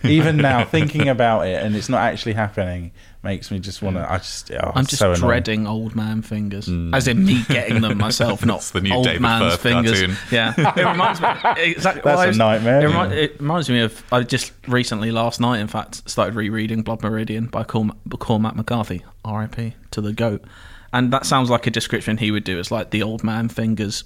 even 0.03 0.37
now 0.37 0.65
thinking 0.77 1.09
about 1.09 1.47
it 1.47 1.63
and 1.63 1.77
it's 1.77 1.89
not 1.89 2.01
actually 2.01 2.33
happening 2.33 2.93
makes 3.23 3.51
me 3.51 3.59
just 3.59 3.83
want 3.83 3.97
to. 3.97 4.03
Mm. 4.03 4.11
I 4.11 4.19
just 4.19 4.51
oh, 4.53 4.73
I'm 4.75 4.85
just 4.85 4.99
so 4.99 5.13
annoying. 5.13 5.21
dreading 5.21 5.67
old 5.67 5.95
man 5.95 6.23
fingers, 6.23 6.67
mm. 6.67 6.95
as 6.95 7.07
in 7.07 7.25
me 7.25 7.43
getting 7.49 7.81
them 7.81 7.99
myself, 7.99 8.45
not 8.47 8.61
the 8.63 8.81
new 8.81 8.93
old 8.93 9.05
David 9.05 9.23
man's 9.23 9.53
Firth 9.55 9.61
fingers. 9.61 10.01
cartoon. 10.01 10.17
Yeah, 10.31 10.55
it 10.57 10.85
reminds 10.85 11.21
me. 11.21 11.29
Exactly. 11.57 12.03
That's 12.03 12.05
well, 12.05 12.19
I 12.19 12.25
a 12.25 12.29
was- 12.29 12.39
nightmare. 12.39 12.81
It, 12.81 12.89
remi- 12.89 13.17
it 13.17 13.41
reminds 13.41 13.69
me 13.69 13.81
of 13.81 14.03
I 14.13 14.23
just 14.23 14.53
recently 14.67 15.11
last 15.11 15.41
night, 15.41 15.61
in 15.61 15.69
fact, 15.69 16.09
started 16.09 16.35
rereading 16.35 16.83
Blood 16.83 17.03
Meridian 17.03 17.47
by 17.47 17.65
Corm- 17.65 17.97
Cormac 18.19 18.57
McCarthy, 18.57 19.05
R.I.P. 19.25 19.75
to 19.93 20.01
the 20.01 20.13
goat. 20.13 20.45
And 20.93 21.13
that 21.13 21.27
sounds 21.27 21.51
like 21.51 21.67
a 21.67 21.71
description 21.71 22.17
he 22.19 22.31
would 22.31 22.45
do. 22.45 22.59
It's 22.59 22.71
like 22.71 22.91
the 22.91 23.03
old 23.03 23.23
man 23.25 23.49
fingers. 23.49 24.05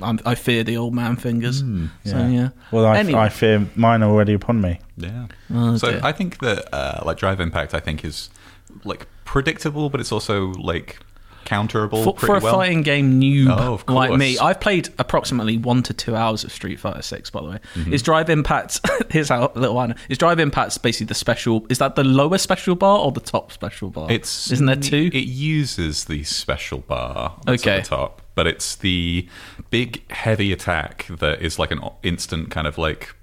I'm, 0.00 0.18
I 0.24 0.34
fear 0.34 0.64
the 0.64 0.76
old 0.78 0.94
man 0.94 1.16
fingers. 1.16 1.58
So 2.04 2.26
yeah. 2.26 2.50
Well, 2.72 2.86
I, 2.86 2.98
Anyway. 2.98 3.20
I 3.20 3.28
fear 3.28 3.66
mine 3.76 4.02
are 4.02 4.10
already 4.10 4.32
upon 4.32 4.60
me. 4.60 4.80
Yeah. 4.96 5.26
Oh, 5.52 5.76
so 5.76 5.90
dear. 5.92 6.00
I 6.02 6.12
think 6.12 6.38
that 6.38 6.72
uh, 6.74 7.02
like 7.04 7.18
Drive 7.18 7.38
Impact, 7.40 7.74
I 7.74 7.80
think 7.80 8.04
is 8.04 8.30
like 8.84 9.06
predictable, 9.24 9.90
but 9.90 10.00
it's 10.00 10.10
also 10.12 10.52
like 10.52 10.98
counterable 11.44 12.04
for, 12.04 12.18
for 12.18 12.36
a 12.36 12.40
well. 12.40 12.54
fighting 12.56 12.82
game 12.82 13.20
noob 13.20 13.48
Oh, 13.88 13.92
like 13.92 14.12
me. 14.18 14.38
I've 14.38 14.60
played 14.60 14.88
approximately 14.98 15.56
one 15.56 15.82
to 15.84 15.94
two 15.94 16.14
hours 16.14 16.44
of 16.44 16.52
Street 16.52 16.78
Fighter 16.78 17.02
Six. 17.02 17.30
By 17.30 17.40
the 17.40 17.48
way, 17.50 17.58
Mm-hmm. 17.74 17.92
is 17.92 18.02
Drive 18.02 18.28
Impact? 18.30 18.80
here's 19.10 19.28
how 19.30 19.50
little 19.54 19.74
one 19.74 19.94
is 20.08 20.18
Drive 20.18 20.38
Impact 20.40 20.80
basically 20.82 21.06
the 21.06 21.14
special. 21.14 21.66
Is 21.70 21.78
that 21.78 21.94
the 21.96 22.04
lower 22.04 22.38
special 22.38 22.74
bar 22.74 22.98
or 22.98 23.12
the 23.12 23.20
top 23.20 23.52
special 23.52 23.90
bar? 23.90 24.10
It's 24.10 24.50
isn't 24.52 24.66
there 24.66 24.76
two? 24.76 25.10
It 25.12 25.24
uses 25.26 26.04
the 26.04 26.24
special 26.24 26.78
bar 26.78 27.36
Okay. 27.48 27.78
at 27.78 27.84
the 27.84 27.88
top, 27.88 28.22
but 28.34 28.46
it's 28.46 28.76
the 28.76 29.28
big 29.70 30.10
heavy 30.10 30.52
attack 30.52 31.06
that 31.18 31.42
is 31.42 31.58
like 31.58 31.70
an 31.70 31.80
instant 32.02 32.50
kind 32.50 32.66
of 32.66 32.78
like 32.78 33.14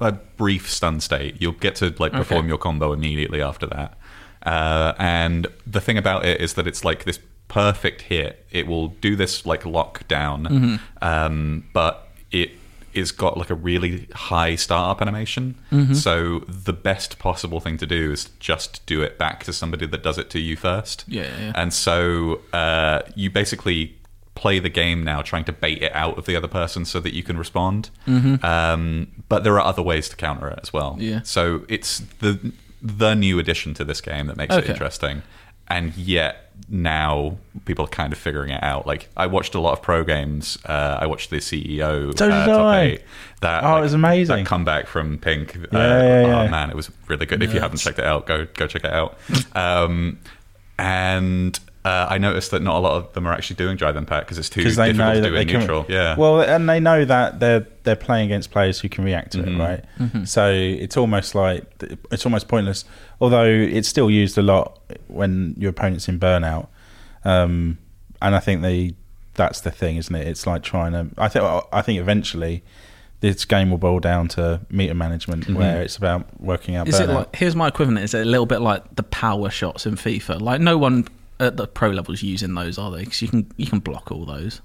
a 0.00 0.12
brief 0.12 0.70
stun 0.70 1.00
state. 1.00 1.36
You'll 1.40 1.52
get 1.52 1.74
to 1.76 1.94
like 1.98 2.12
perform 2.12 2.40
Okay. 2.40 2.48
your 2.48 2.58
combo 2.58 2.92
immediately 2.92 3.42
after 3.42 3.66
that. 3.66 3.97
Uh, 4.44 4.92
and 4.98 5.46
the 5.66 5.80
thing 5.80 5.98
about 5.98 6.24
it 6.24 6.40
is 6.40 6.54
that 6.54 6.66
it's 6.66 6.84
like 6.84 7.04
this 7.04 7.18
perfect 7.48 8.02
hit. 8.02 8.46
It 8.50 8.66
will 8.66 8.88
do 8.88 9.16
this 9.16 9.46
like 9.46 9.62
lockdown, 9.62 10.46
Mm-hmm. 10.48 10.76
um, 11.02 11.64
but 11.72 12.08
it 12.30 12.50
is 12.94 13.12
got 13.12 13.36
like 13.36 13.50
a 13.50 13.54
really 13.54 14.08
high 14.14 14.54
startup 14.56 15.00
animation. 15.00 15.54
Mm-hmm. 15.70 15.94
So 15.94 16.40
the 16.48 16.72
best 16.72 17.18
possible 17.18 17.60
thing 17.60 17.76
to 17.78 17.86
do 17.86 18.12
is 18.12 18.30
just 18.40 18.84
do 18.86 19.02
it 19.02 19.18
back 19.18 19.44
to 19.44 19.52
somebody 19.52 19.86
that 19.86 20.02
does 20.02 20.18
it 20.18 20.30
to 20.30 20.38
you 20.40 20.56
first. 20.56 21.04
Yeah, 21.06 21.22
yeah, 21.22 21.40
yeah. 21.40 21.52
And 21.54 21.72
so 21.72 22.40
uh, 22.52 23.02
you 23.14 23.30
basically 23.30 23.94
play 24.34 24.58
the 24.58 24.68
game 24.70 25.04
now 25.04 25.20
trying 25.20 25.44
to 25.44 25.52
bait 25.52 25.82
it 25.82 25.92
out 25.94 26.16
of 26.16 26.24
the 26.26 26.36
other 26.36 26.48
person 26.48 26.84
so 26.84 27.00
that 27.00 27.12
you 27.12 27.22
can 27.22 27.36
respond. 27.36 27.90
Um, 28.06 29.08
but 29.28 29.44
there 29.44 29.54
are 29.54 29.64
other 29.66 29.82
ways 29.82 30.08
to 30.10 30.16
counter 30.16 30.48
it 30.48 30.58
as 30.62 30.72
well. 30.72 30.92
Mm-hmm. 30.92 31.02
Yeah. 31.02 31.20
So 31.22 31.64
it's 31.68 32.00
the 32.20 32.52
the 32.82 33.14
new 33.14 33.38
addition 33.38 33.74
to 33.74 33.84
this 33.84 34.00
game 34.00 34.26
that 34.28 34.36
makes 34.36 34.54
it 34.54 34.68
interesting. 34.68 35.22
And 35.70 35.94
yet 35.98 36.50
now 36.70 37.36
people 37.66 37.84
are 37.84 37.88
kind 37.88 38.10
of 38.10 38.18
figuring 38.18 38.50
it 38.50 38.62
out. 38.62 38.86
Like 38.86 39.10
I 39.18 39.26
watched 39.26 39.54
a 39.54 39.60
lot 39.60 39.74
of 39.74 39.82
pro 39.82 40.02
games. 40.02 40.56
Uh, 40.64 40.96
I 40.98 41.06
watched 41.06 41.28
the 41.28 41.36
CEO 41.36 42.16
So 42.16 42.30
uh, 42.30 42.46
top 42.46 42.60
I. 42.62 42.80
eight. 42.80 43.02
That 43.42 43.64
Oh, 43.64 43.76
it 43.76 43.80
was 43.82 43.92
amazing. 43.92 44.44
That 44.44 44.46
comeback 44.46 44.86
from 44.86 45.18
Pink. 45.18 45.56
uh, 45.56 45.60
Yeah, 45.72 45.78
yeah, 46.02 46.26
Oh 46.26 46.44
yeah. 46.44 46.50
man, 46.50 46.70
it 46.70 46.76
was 46.76 46.90
really 47.06 47.26
good. 47.26 47.42
If 47.42 47.52
you 47.52 47.60
haven't 47.60 47.78
checked 47.78 47.98
it 47.98 48.04
out, 48.06 48.26
go 48.26 48.46
go 48.54 48.66
check 48.66 48.84
it 48.84 48.90
out. 48.92 49.18
um, 49.54 50.18
and 50.78 51.58
uh, 51.84 52.06
I 52.10 52.18
noticed 52.18 52.50
that 52.50 52.60
not 52.62 52.76
a 52.76 52.78
lot 52.80 52.92
of 52.96 53.12
them 53.14 53.26
are 53.26 53.32
actually 53.32 53.56
doing 53.56 53.76
Drive 53.76 53.96
Impact 53.96 54.26
because 54.26 54.36
it's 54.38 54.48
too 54.50 54.60
because 54.60 54.76
they 54.76 54.88
difficult 54.92 55.08
know 55.16 55.22
to 55.22 55.28
do 55.28 55.34
they 55.34 55.42
in 55.42 55.48
can. 55.48 55.60
neutral. 55.60 55.86
Yeah. 55.88 56.16
Well, 56.16 56.40
and 56.42 56.68
they 56.68 56.80
know 56.80 57.04
that 57.04 57.40
they're 57.40 57.66
they're 57.84 57.96
playing 57.96 58.26
against 58.26 58.50
players 58.50 58.80
who 58.80 58.88
can 58.88 59.04
react 59.04 59.32
to 59.32 59.38
Mm-hmm. 59.38 59.60
it, 59.60 60.14
right? 60.18 60.28
So 60.28 60.50
it's 60.50 60.96
almost 60.96 61.34
like 61.34 61.64
it's 62.10 62.26
almost 62.26 62.48
pointless. 62.48 62.84
Although 63.20 63.44
it's 63.46 63.88
still 63.88 64.10
used 64.10 64.36
a 64.38 64.42
lot 64.42 64.78
when 65.06 65.54
your 65.56 65.70
opponent's 65.70 66.08
in 66.08 66.18
burnout, 66.20 66.66
um, 67.24 67.78
and 68.20 68.34
I 68.34 68.40
think 68.40 68.62
they 68.62 68.94
that's 69.34 69.60
the 69.60 69.70
thing, 69.70 69.96
isn't 69.96 70.14
it? 70.14 70.26
It's 70.26 70.46
like 70.46 70.62
trying 70.62 70.92
to. 70.92 71.08
I 71.16 71.28
think 71.28 71.44
I 71.72 71.82
think 71.82 72.00
eventually. 72.00 72.62
This 73.20 73.44
game 73.44 73.70
will 73.70 73.78
boil 73.78 73.98
down 73.98 74.28
to 74.28 74.60
meter 74.70 74.94
management, 74.94 75.42
Mm-hmm. 75.46 75.54
where 75.56 75.82
it's 75.82 75.96
about 75.96 76.40
working 76.40 76.76
out. 76.76 76.86
Is 76.86 77.00
it 77.00 77.08
like 77.08 77.34
here's 77.34 77.56
my 77.56 77.66
equivalent? 77.66 78.04
Is 78.04 78.14
it 78.14 78.20
a 78.20 78.24
little 78.24 78.46
bit 78.46 78.60
like 78.60 78.94
the 78.94 79.02
power 79.02 79.50
shots 79.50 79.86
in 79.86 79.96
FIFA? 79.96 80.40
Like 80.40 80.60
no 80.60 80.78
one 80.78 81.08
at 81.40 81.56
the 81.56 81.66
pro 81.66 81.90
levels 81.90 82.22
using 82.22 82.54
those, 82.54 82.78
are 82.78 82.90
they? 82.90 83.00
Because 83.04 83.22
you 83.22 83.28
can 83.28 83.50
you 83.56 83.66
can 83.66 83.78
block 83.80 84.10
all 84.10 84.24
those. 84.24 84.60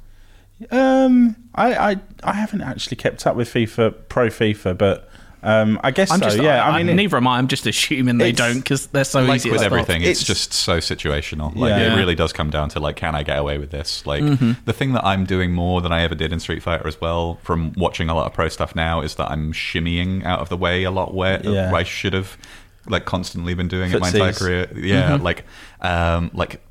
Um, 0.72 1.36
I, 1.56 1.92
I 1.92 2.00
I 2.24 2.34
haven't 2.34 2.62
actually 2.62 2.98
kept 2.98 3.26
up 3.28 3.36
with 3.36 3.50
FIFA 3.54 3.96
Pro 4.08 4.28
FIFA, 4.28 4.78
but 4.78 5.10
um, 5.42 5.78
I 5.84 5.92
guess 5.92 6.10
I'm 6.10 6.20
so. 6.20 6.26
just 6.26 6.38
yeah, 6.42 6.64
I, 6.64 6.70
I 6.70 6.78
mean, 6.78 6.90
it- 6.90 6.94
neither 6.96 7.18
am 7.18 7.28
I. 7.28 7.38
I'm 7.38 7.48
just 7.50 7.66
assuming 7.68 8.18
they 8.18 8.32
don't 8.32 8.60
because 8.60 8.88
they're 8.88 9.04
so 9.04 9.24
like 9.24 9.38
easy. 9.38 9.52
with 9.52 9.60
to 9.60 9.66
everything, 9.66 10.02
it's, 10.04 10.22
It's- 10.22 10.26
just 10.26 10.54
so 10.54 10.78
situational. 10.78 11.54
Like 11.56 11.72
Yeah. 11.72 11.94
it 11.94 11.98
really 11.98 12.16
does 12.16 12.32
come 12.32 12.50
down 12.50 12.70
to 12.70 12.80
like, 12.80 12.96
can 12.96 13.14
I 13.14 13.24
get 13.24 13.38
away 13.40 13.58
with 13.58 13.72
this? 13.72 14.06
Like 14.06 14.24
Mm-hmm. 14.24 14.52
the 14.64 14.72
thing 14.74 14.94
that 14.94 15.04
I'm 15.04 15.26
doing 15.26 15.52
more 15.52 15.82
than 15.82 15.92
I 15.92 16.04
ever 16.04 16.16
did 16.16 16.32
in 16.32 16.40
Street 16.40 16.64
Fighter 16.64 16.88
as 16.88 17.02
well, 17.02 17.40
from 17.44 17.74
watching 17.76 18.08
a 18.10 18.16
lot 18.16 18.26
of 18.28 18.34
pro 18.34 18.48
stuff 18.48 18.74
now, 18.74 19.02
is 19.02 19.16
that 19.16 19.30
I'm 19.32 19.52
shimmying 19.52 20.24
out 20.24 20.40
of 20.40 20.48
the 20.48 20.56
way 20.58 20.84
a 20.84 20.92
lot 20.92 21.14
where 21.14 21.42
Yeah. 21.44 21.74
I 21.74 21.84
should 21.84 22.14
have 22.14 22.38
like 22.88 23.06
constantly 23.06 23.54
been 23.54 23.68
doing 23.70 23.92
it 23.92 24.00
my 24.00 24.10
entire 24.10 24.34
career. 24.34 24.68
Yeah, 24.76 25.12
Mm-hmm. 25.12 25.24
like 25.24 25.46
um, 25.82 26.32
like 26.34 26.62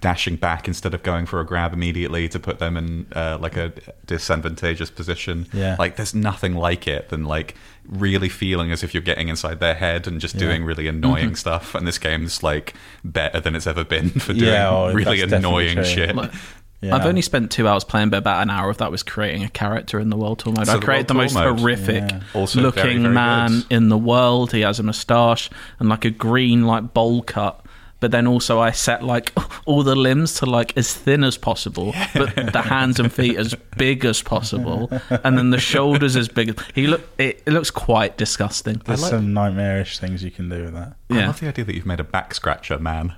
dashing 0.00 0.36
back 0.36 0.66
instead 0.68 0.94
of 0.94 1.02
going 1.02 1.26
for 1.26 1.40
a 1.40 1.46
grab 1.46 1.72
immediately 1.72 2.28
to 2.28 2.38
put 2.40 2.58
them 2.58 2.76
in 2.76 3.06
uh, 3.14 3.36
like 3.40 3.56
a 3.56 3.72
disadvantageous 4.06 4.90
position. 4.90 5.46
Yeah. 5.52 5.76
like 5.78 5.96
there's 5.96 6.14
nothing 6.14 6.54
like 6.54 6.86
it 6.88 7.08
than 7.08 7.24
like 7.24 7.54
really 7.88 8.28
feeling 8.28 8.70
as 8.72 8.82
if 8.82 8.94
you're 8.94 9.02
getting 9.02 9.28
inside 9.28 9.58
their 9.60 9.74
head 9.74 10.06
and 10.06 10.20
just 10.20 10.34
Yeah. 10.34 10.40
doing 10.40 10.64
really 10.64 10.86
annoying 10.86 11.34
stuff. 11.34 11.74
And 11.74 11.86
this 11.86 11.98
game's 11.98 12.42
like 12.42 12.74
better 13.04 13.40
than 13.40 13.54
it's 13.56 13.66
ever 13.66 13.84
been 13.84 14.10
for 14.24 14.32
doing 14.32 14.44
Yeah, 14.52 14.68
oh, 14.70 14.92
really 14.92 15.20
annoying 15.22 15.82
shit. 15.84 16.14
Like, 16.14 16.32
Yeah. 16.80 16.96
I've 16.96 17.04
only 17.04 17.20
spent 17.20 17.50
two 17.50 17.68
hours 17.68 17.84
playing, 17.84 18.08
but 18.08 18.18
about 18.18 18.42
an 18.42 18.48
hour 18.48 18.70
of 18.70 18.78
that 18.78 18.90
was 18.90 19.02
creating 19.02 19.44
a 19.44 19.50
character 19.50 20.00
in 20.00 20.08
the 20.08 20.16
world 20.16 20.38
tour 20.38 20.54
mode. 20.54 20.66
So 20.66 20.72
I 20.72 20.76
the 20.76 20.82
created 20.84 21.08
the 21.08 21.14
most 21.14 21.34
mode. 21.34 21.58
horrific 21.58 22.10
yeah. 22.10 22.20
looking 22.34 22.62
very, 22.62 22.98
very 22.98 23.14
man 23.14 23.50
good. 23.60 23.66
in 23.70 23.88
the 23.90 23.98
world. 23.98 24.52
He 24.52 24.62
has 24.62 24.78
a 24.78 24.82
moustache 24.82 25.50
and 25.78 25.88
like 25.90 26.04
a 26.06 26.10
green 26.10 26.66
like 26.66 26.94
bowl 26.94 27.22
cut. 27.22 27.60
But 28.00 28.12
then 28.12 28.26
also 28.26 28.58
I 28.60 28.70
set 28.70 29.04
like 29.04 29.30
all 29.66 29.82
the 29.82 29.94
limbs 29.94 30.32
to 30.36 30.46
like 30.46 30.74
as 30.78 30.94
thin 30.94 31.22
as 31.22 31.36
possible, 31.36 31.94
but 32.14 32.34
the 32.34 32.62
hands 32.62 32.98
and 32.98 33.12
feet 33.12 33.36
as 33.36 33.54
big 33.76 34.06
as 34.06 34.22
possible, 34.22 34.88
and 35.10 35.36
then 35.36 35.50
the 35.50 35.58
shoulders 35.60 36.16
as 36.16 36.26
big 36.26 36.48
as 36.48 36.54
he 36.74 36.86
look. 36.86 37.02
It, 37.18 37.42
it 37.44 37.52
looks 37.52 37.70
quite 37.70 38.16
disgusting. 38.16 38.80
There's 38.86 39.02
like- 39.02 39.10
some 39.10 39.34
nightmarish 39.34 39.98
things 39.98 40.24
you 40.24 40.30
can 40.30 40.48
do 40.48 40.64
with 40.64 40.72
that. 40.72 40.94
I 41.10 41.26
love 41.26 41.40
the 41.40 41.48
idea 41.48 41.66
that 41.66 41.74
you've 41.74 41.84
made 41.84 42.00
a 42.00 42.04
back 42.04 42.32
scratcher, 42.32 42.78
man. 42.78 43.14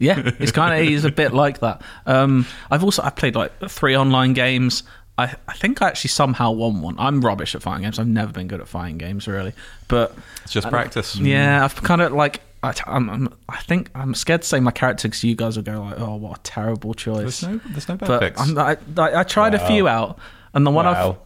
Yeah, 0.00 0.20
it's 0.40 0.50
kind 0.52 0.74
of 0.80 0.88
he's 0.88 1.04
a 1.04 1.12
bit 1.12 1.32
like 1.32 1.60
that. 1.60 1.82
Um, 2.06 2.46
I've 2.70 2.82
also 2.82 3.02
I've 3.02 3.14
played 3.16 3.36
like 3.36 3.52
three 3.68 3.96
online 3.96 4.32
games. 4.32 4.82
I, 5.18 5.34
I 5.46 5.52
think 5.52 5.82
I 5.82 5.88
actually 5.88 6.08
somehow 6.08 6.50
won 6.52 6.80
one. 6.80 6.96
I'm 6.98 7.20
rubbish 7.20 7.54
at 7.54 7.60
fighting 7.62 7.82
games. 7.82 7.98
I've 7.98 8.06
never 8.08 8.32
been 8.32 8.48
good 8.48 8.60
at 8.62 8.68
fighting 8.68 8.96
games 8.96 9.28
really, 9.28 9.52
but 9.88 10.16
It's 10.44 10.52
just 10.54 10.68
practice. 10.70 11.16
yeah, 11.16 11.62
I've 11.64 11.74
kind 11.82 12.00
of 12.00 12.12
like 12.12 12.40
I, 12.62 12.72
I'm, 12.86 13.08
I'm, 13.10 13.28
I 13.48 13.58
think 13.58 13.90
I'm 13.94 14.14
scared 14.14 14.42
to 14.42 14.48
say 14.48 14.60
my 14.60 14.70
character 14.70 15.08
because 15.08 15.22
you 15.24 15.34
guys 15.34 15.56
will 15.56 15.62
go 15.64 15.80
like, 15.82 16.00
oh, 16.00 16.16
what 16.16 16.38
a 16.38 16.42
terrible 16.42 16.94
choice. 16.94 17.40
There's 17.40 17.42
no, 17.42 17.60
there's 17.70 17.88
no 17.88 17.96
bad 17.96 18.06
but 18.08 18.20
picks. 18.20 18.40
I'm, 18.40 18.58
I, 18.58 18.76
I, 18.96 19.20
I 19.20 19.22
tried 19.24 19.54
a 19.54 19.66
few 19.66 19.86
out, 19.88 20.18
and 20.54 20.66
the 20.66 20.70
one 20.70 20.86
Wow. 20.86 21.18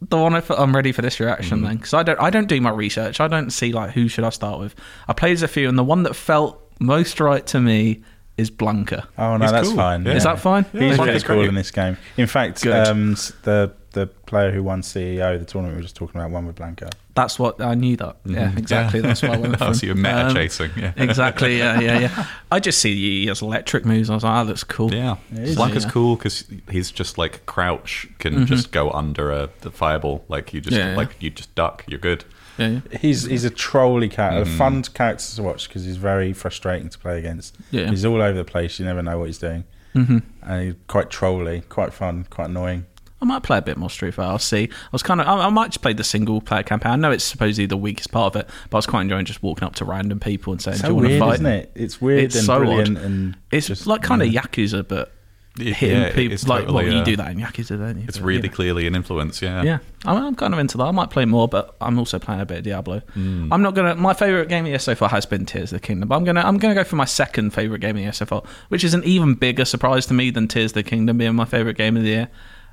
I've 0.00 0.08
the 0.10 0.16
one 0.18 0.34
I 0.34 0.42
I'm 0.56 0.76
ready 0.76 0.92
for 0.92 1.02
this 1.02 1.18
reaction 1.18 1.60
Mm. 1.60 1.66
then 1.66 1.76
because 1.78 1.92
I 1.94 2.02
don't 2.02 2.20
I 2.20 2.28
don't 2.30 2.46
do 2.48 2.60
my 2.60 2.70
research. 2.70 3.18
I 3.20 3.28
don't 3.28 3.50
see 3.50 3.72
like 3.72 3.90
who 3.92 4.08
should 4.08 4.24
I 4.24 4.30
start 4.30 4.60
with. 4.60 4.74
I 5.08 5.12
played 5.14 5.42
a 5.42 5.48
few, 5.48 5.68
and 5.68 5.78
the 5.78 5.82
one 5.84 6.02
that 6.04 6.14
felt 6.14 6.62
most 6.80 7.18
right 7.18 7.44
to 7.48 7.60
me 7.60 8.02
is 8.38 8.50
Blanka. 8.50 9.06
Oh 9.18 9.36
no, 9.36 9.44
He's 9.44 9.52
that's 9.52 9.68
cool. 9.68 9.76
fine. 9.76 10.04
Yeah. 10.06 10.12
Is 10.14 10.22
that 10.24 10.38
fine? 10.40 10.64
Yeah, 10.72 10.80
He's 10.80 10.96
Blanka's 10.96 11.06
really 11.06 11.20
cool 11.20 11.36
great. 11.36 11.48
in 11.48 11.54
this 11.54 11.70
game. 11.70 11.96
In 12.16 12.26
fact, 12.26 12.66
um, 12.66 13.14
the 13.42 13.72
the 13.92 14.06
player 14.06 14.50
who 14.52 14.62
won 14.62 14.82
CEO, 14.82 15.38
the 15.38 15.44
tournament 15.44 15.74
we 15.74 15.78
were 15.78 15.82
just 15.82 15.96
talking 15.96 16.20
about, 16.20 16.30
won 16.30 16.46
with 16.46 16.56
Blanka. 16.56 16.90
That's 17.14 17.36
what 17.38 17.60
I 17.60 17.74
knew. 17.74 17.96
That 17.96 18.16
yeah, 18.24 18.52
exactly. 18.56 19.00
That's 19.00 19.22
what 19.22 19.32
I 19.32 19.36
went 19.38 19.54
oh, 19.60 19.68
for. 19.68 19.74
so 19.74 19.86
you're 19.86 19.96
meta 19.96 20.26
Um, 20.28 20.34
chasing. 20.34 20.70
Yeah. 20.76 20.92
Exactly. 20.96 21.58
Yeah, 21.58 21.80
yeah, 21.80 21.98
yeah. 21.98 22.26
I 22.52 22.60
just 22.60 22.80
see 22.80 22.94
he 23.22 23.26
has 23.26 23.42
electric 23.42 23.84
moves. 23.84 24.08
I 24.08 24.14
was 24.14 24.22
like, 24.22 24.32
oh, 24.34 24.44
that 24.44 24.50
looks 24.50 24.62
cool. 24.62 24.94
Yeah, 24.94 25.16
is, 25.32 25.56
Blanka's 25.56 25.84
yeah. 25.84 25.90
cool 25.90 26.14
because 26.16 26.44
he's 26.70 26.92
just 26.92 27.18
like 27.18 27.44
crouch 27.46 28.06
can 28.18 28.46
just 28.46 28.70
go 28.70 28.90
under 28.92 29.32
a 29.32 29.48
the 29.62 29.70
fireball. 29.72 30.24
Like 30.28 30.52
you 30.54 30.60
just 30.60 30.76
Mm-hmm. 30.76 30.86
Yeah, 30.86 30.90
yeah. 30.92 30.96
like 30.96 31.16
you 31.20 31.30
just 31.30 31.52
duck. 31.56 31.84
You're 31.88 31.98
good. 31.98 32.24
Yeah, 32.58 32.80
yeah. 32.90 32.98
He's 32.98 33.24
he's 33.24 33.44
a 33.44 33.50
trolly 33.50 34.08
cat, 34.08 34.32
Mm. 34.34 34.42
a 34.42 34.46
fun 34.46 34.82
character 34.82 35.36
to 35.36 35.42
watch 35.42 35.68
because 35.68 35.84
he's 35.84 35.96
very 35.96 36.32
frustrating 36.32 36.88
to 36.88 36.98
play 36.98 37.18
against. 37.18 37.56
Yeah. 37.70 37.88
He's 37.90 38.04
all 38.04 38.20
over 38.20 38.36
the 38.36 38.44
place. 38.44 38.78
You 38.78 38.84
never 38.86 39.02
know 39.02 39.18
what 39.18 39.26
he's 39.26 39.38
doing, 39.38 39.64
Mhm. 39.94 40.22
and 40.42 40.62
he's 40.64 40.74
quite 40.88 41.10
trolly, 41.10 41.62
quite 41.68 41.92
fun, 41.92 42.26
quite 42.30 42.50
annoying. 42.50 42.86
I 43.20 43.24
might 43.24 43.42
play 43.42 43.58
a 43.58 43.62
bit 43.62 43.76
more 43.76 43.90
Street 43.90 44.14
Fighter. 44.14 44.30
I'll 44.30 44.38
see. 44.38 44.68
I 44.70 44.88
was 44.92 45.02
kind 45.02 45.20
of. 45.20 45.26
I, 45.26 45.46
I 45.46 45.48
might 45.50 45.70
just 45.72 45.82
play 45.82 45.92
the 45.92 46.04
single 46.04 46.40
player 46.40 46.62
campaign. 46.62 46.92
I 46.92 46.96
know 46.96 47.10
it's 47.10 47.24
supposedly 47.24 47.66
the 47.66 47.76
weakest 47.76 48.12
part 48.12 48.32
of 48.36 48.40
it, 48.40 48.48
but 48.70 48.76
I 48.76 48.78
was 48.78 48.86
quite 48.86 49.02
enjoying 49.02 49.24
just 49.24 49.42
walking 49.42 49.64
up 49.64 49.74
to 49.76 49.84
random 49.84 50.20
people 50.20 50.52
and 50.52 50.62
saying, 50.62 50.78
"Do 50.78 50.86
you 50.88 50.94
want 50.94 51.08
to 51.08 51.18
fight?" 51.18 51.34
isn't 51.34 51.46
it? 51.46 51.72
It's 51.74 52.00
weird 52.00 52.22
It's 52.24 52.36
and 52.36 52.44
so 52.44 52.58
brilliant, 52.58 52.96
odd. 52.96 53.04
and 53.04 53.36
It's 53.50 53.66
just, 53.66 53.88
like 53.88 54.02
kind 54.02 54.22
yeah. 54.24 54.38
of 54.40 54.50
Yakuza, 54.52 54.86
but 54.86 55.12
It- 55.60 55.74
hitting 55.76 56.00
yeah, 56.00 56.12
people. 56.14 56.36
like, 56.48 56.60
totally, 56.66 56.84
well, 56.84 56.92
you 56.94 57.00
uh, 57.00 57.04
do 57.04 57.16
that 57.16 57.30
in 57.32 57.38
Yakuza, 57.38 57.78
don't 57.78 57.98
you? 57.98 58.04
It's 58.08 58.18
But, 58.18 58.24
really 58.26 58.42
you 58.42 58.48
know. 58.48 58.54
clearly 58.54 58.86
an 58.86 58.94
influence. 58.94 59.40
Yeah. 59.42 59.62
Yeah, 59.62 59.78
I'm, 60.04 60.24
I'm 60.24 60.34
kind 60.34 60.52
of 60.54 60.60
into 60.60 60.76
that. 60.78 60.84
I 60.84 60.90
might 60.90 61.10
play 61.10 61.24
more, 61.24 61.48
but 61.48 61.74
I'm 61.80 61.98
also 61.98 62.18
playing 62.18 62.40
a 62.40 62.46
bit 62.46 62.58
of 62.58 62.64
Diablo. 62.64 63.00
Hmm. 63.14 63.52
I'm 63.52 63.62
not 63.62 63.74
gonna. 63.74 63.94
My 63.94 64.14
favorite 64.14 64.48
game 64.48 64.60
of 64.60 64.64
the 64.66 64.70
year 64.70 64.78
so 64.78 64.94
far 64.94 65.08
has 65.08 65.26
been 65.26 65.46
Tears 65.46 65.72
of 65.72 65.80
the 65.80 65.86
Kingdom, 65.86 66.08
but 66.08 66.16
I'm 66.16 66.24
gonna 66.24 66.40
I'm 66.42 66.58
gonna 66.58 66.74
go 66.74 66.84
for 66.84 66.96
my 66.96 67.04
second 67.04 67.50
favorite 67.52 67.80
game 67.80 67.90
of 67.90 67.96
the 67.96 68.02
year 68.02 68.12
so 68.12 68.26
far, 68.26 68.42
which 68.68 68.84
is 68.84 68.94
an 68.94 69.02
even 69.04 69.34
bigger 69.34 69.64
surprise 69.64 70.06
to 70.06 70.14
me 70.14 70.30
than 70.30 70.48
Tears 70.48 70.70
of 70.70 70.74
the 70.74 70.82
Kingdom 70.82 71.18
being 71.18 71.34
my 71.34 71.44
favorite 71.44 71.76
game 71.76 71.96
of 71.96 72.02
the 72.02 72.08
year, 72.10 72.28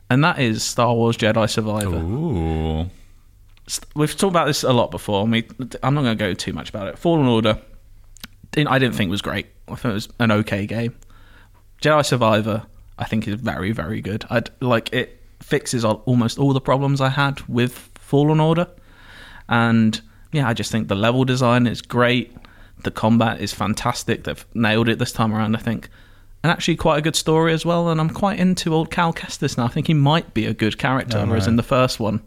and 0.09 0.23
that 0.23 0.39
is 0.39 0.63
Star 0.63 0.93
Wars 0.93 1.17
Jedi 1.17 1.49
Survivor. 1.49 1.97
Ooh. 1.97 2.89
We've 3.95 4.15
talked 4.15 4.31
about 4.31 4.45
this 4.45 4.61
a 4.63 4.71
lot 4.73 4.91
before. 4.91 5.23
and 5.23 5.31
we, 5.31 5.47
I'm 5.81 5.95
not 5.95 6.03
going 6.03 6.15
to 6.15 6.23
go 6.23 6.33
too 6.35 6.53
much 6.53 6.69
about 6.69 6.87
it. 6.87 6.99
Fallen 6.99 7.25
Order, 7.25 7.57
I 8.55 8.77
didn't 8.77 8.93
think 8.93 9.09
was 9.09 9.23
great. 9.23 9.47
I 9.67 9.73
thought 9.73 9.89
it 9.89 9.93
was 9.95 10.09
an 10.19 10.31
okay 10.31 10.67
game. 10.67 10.93
Jedi 11.81 12.05
Survivor, 12.05 12.67
I 12.97 13.05
think 13.05 13.27
is 13.27 13.35
very 13.35 13.71
very 13.71 14.01
good. 14.01 14.25
I'd 14.29 14.49
like 14.61 14.93
it 14.93 15.21
fixes 15.41 15.85
al- 15.85 16.03
almost 16.05 16.39
all 16.39 16.53
the 16.53 16.61
problems 16.61 17.01
I 17.01 17.09
had 17.09 17.41
with 17.47 17.73
Fallen 17.95 18.39
Order, 18.39 18.67
and 19.49 20.01
yeah, 20.31 20.47
I 20.47 20.53
just 20.53 20.71
think 20.71 20.89
the 20.89 20.95
level 20.95 21.23
design 21.23 21.65
is 21.65 21.81
great. 21.81 22.35
The 22.83 22.91
combat 22.91 23.39
is 23.39 23.53
fantastic. 23.53 24.25
They've 24.25 24.45
nailed 24.53 24.89
it 24.89 24.99
this 24.99 25.13
time 25.13 25.33
around, 25.33 25.55
I 25.55 25.59
think. 25.59 25.89
And 26.43 26.51
actually, 26.51 26.75
quite 26.75 26.97
a 26.97 27.01
good 27.01 27.15
story 27.15 27.53
as 27.53 27.65
well. 27.65 27.89
And 27.89 27.99
I'm 27.99 28.09
quite 28.09 28.37
into 28.37 28.73
old 28.73 28.91
Cal 28.91 29.13
Kestis 29.13 29.57
now. 29.57 29.65
I 29.65 29.69
think 29.69 29.87
he 29.87 29.93
might 29.93 30.33
be 30.33 30.45
a 30.45 30.53
good 30.53 30.77
character, 30.77 31.17
Oh, 31.17 31.25
whereas 31.25 31.43
right. 31.43 31.51
in 31.51 31.55
the 31.55 31.63
first 31.63 31.99
one, 31.99 32.21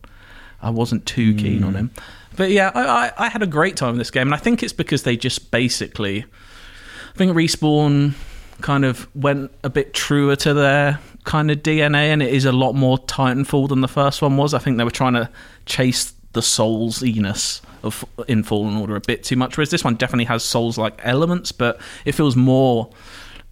I 0.62 0.70
wasn't 0.70 1.06
too 1.06 1.34
keen 1.34 1.62
on 1.62 1.72
hmm. 1.72 1.76
him. 1.76 1.90
But 2.34 2.50
yeah, 2.50 2.72
I, 2.74 2.82
I, 2.82 3.12
I 3.18 3.28
had 3.28 3.42
a 3.42 3.46
great 3.46 3.76
time 3.76 3.92
in 3.92 3.98
this 3.98 4.10
game. 4.10 4.28
And 4.28 4.34
I 4.34 4.38
think 4.38 4.62
it's 4.62 4.72
because 4.72 5.02
they 5.02 5.16
just 5.16 5.50
basically. 5.50 6.24
I 6.24 7.18
think 7.18 7.32
Respawn 7.36 8.14
kind 8.60 8.84
of 8.84 9.08
went 9.14 9.50
a 9.62 9.70
bit 9.70 9.94
truer 9.94 10.36
to 10.36 10.54
their 10.54 11.00
kind 11.24 11.50
of 11.50 11.58
DNA, 11.58 12.06
and 12.12 12.22
it 12.22 12.32
is 12.32 12.44
a 12.44 12.52
lot 12.52 12.72
more 12.72 12.98
Titanfall 12.98 13.68
than 13.68 13.80
the 13.80 13.88
first 13.88 14.22
one 14.22 14.36
was. 14.36 14.54
I 14.54 14.58
think 14.58 14.78
they 14.78 14.84
were 14.84 14.90
trying 14.90 15.14
to 15.14 15.30
chase 15.66 16.12
the 16.32 16.42
Souls-iness 16.42 17.62
of 17.82 18.04
in 18.26 18.42
Fallen 18.42 18.76
Order 18.76 18.96
a 18.96 19.00
bit 19.00 19.24
too 19.24 19.36
much, 19.36 19.56
whereas 19.56 19.70
this 19.70 19.84
one 19.84 19.94
definitely 19.94 20.24
has 20.24 20.44
Souls-like 20.44 21.00
elements, 21.02 21.52
but 21.52 21.80
it 22.04 22.12
feels 22.12 22.36
more 22.36 22.90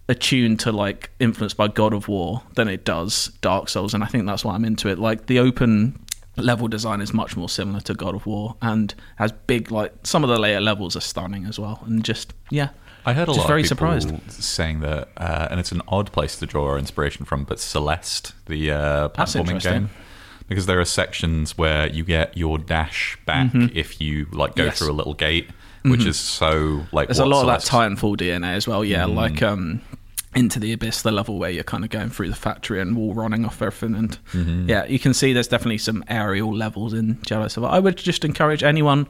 attuned 0.09 0.59
to 0.61 0.71
like 0.71 1.09
influenced 1.19 1.57
by 1.57 1.67
God 1.67 1.93
of 1.93 2.07
War 2.07 2.43
than 2.55 2.67
it 2.67 2.85
does 2.85 3.27
Dark 3.41 3.69
Souls, 3.69 3.93
and 3.93 4.03
I 4.03 4.07
think 4.07 4.25
that's 4.25 4.43
why 4.45 4.55
I'm 4.55 4.65
into 4.65 4.89
it. 4.89 4.99
Like 4.99 5.27
the 5.27 5.39
open 5.39 5.99
level 6.37 6.67
design 6.67 7.01
is 7.01 7.13
much 7.13 7.35
more 7.35 7.49
similar 7.49 7.79
to 7.81 7.93
God 7.93 8.13
of 8.15 8.25
War 8.25 8.55
and 8.61 8.93
has 9.15 9.31
big 9.31 9.71
like 9.71 9.91
some 10.03 10.23
of 10.23 10.29
the 10.29 10.39
later 10.39 10.61
levels 10.61 10.95
are 10.95 11.01
stunning 11.01 11.45
as 11.45 11.59
well, 11.59 11.83
and 11.85 12.03
just 12.03 12.33
yeah. 12.49 12.69
I 13.07 13.13
heard 13.13 13.23
a 13.29 13.33
Just 13.33 13.39
lot 13.39 13.47
very 13.47 13.61
of 13.61 13.69
people 13.69 13.99
surprised. 14.01 14.31
saying 14.43 14.81
that, 14.81 15.07
uh, 15.17 15.47
and 15.49 15.59
it's 15.59 15.71
an 15.71 15.81
odd 15.87 16.11
place 16.11 16.35
to 16.37 16.45
draw 16.45 16.65
our 16.67 16.77
inspiration 16.77 17.25
from, 17.25 17.43
but 17.45 17.59
Celeste, 17.59 18.33
the 18.47 18.71
uh, 18.71 19.07
That's 19.07 19.33
platforming 19.33 19.39
interesting. 19.47 19.71
game, 19.73 19.89
because 20.49 20.65
there 20.65 20.79
are 20.79 20.85
sections 20.85 21.57
where 21.57 21.87
you 21.87 22.03
get 22.03 22.37
your 22.37 22.57
dash 22.57 23.17
back 23.25 23.49
if 23.53 23.99
you 24.01 24.27
like 24.31 24.55
go 24.55 24.63
Mm-hmm. 24.63 24.67
Yes. 24.67 24.75
Mm-hmm. 24.75 24.85
through 24.85 24.93
a 24.93 24.97
little 24.97 25.13
gate, 25.13 25.49
which 25.83 26.05
is 26.05 26.17
so 26.19 26.85
like 26.91 27.07
There's 27.07 27.19
a 27.19 27.23
what 27.23 27.29
lot 27.29 27.41
of 27.41 27.47
that 27.47 27.61
Celeste- 27.61 27.97
Titanfall 28.01 28.17
DNA 28.17 28.53
as 28.55 28.67
well. 28.67 28.83
Yeah, 28.83 29.05
like 29.05 29.41
um, 29.41 29.81
into 30.35 30.59
the 30.59 30.73
abyss, 30.73 31.01
the 31.01 31.11
level 31.11 31.39
where 31.39 31.49
you're 31.49 31.63
kind 31.63 31.83
of 31.85 31.89
going 31.89 32.09
through 32.09 32.29
the 32.29 32.35
factory 32.35 32.81
and 32.81 32.95
wall 32.97 33.13
running 33.13 33.45
off 33.45 33.61
everything, 33.61 33.95
and 34.33 34.67
yeah, 34.69 34.83
you 34.85 34.99
can 34.99 35.13
see 35.13 35.31
there's 35.33 35.47
definitely 35.47 35.77
some 35.77 36.03
aerial 36.09 36.53
levels 36.53 36.93
in 36.93 37.15
Jedi 37.17 37.49
Survivor. 37.49 37.73
I 37.73 37.79
would 37.79 37.95
just 37.97 38.25
encourage 38.25 38.63
anyone, 38.63 39.07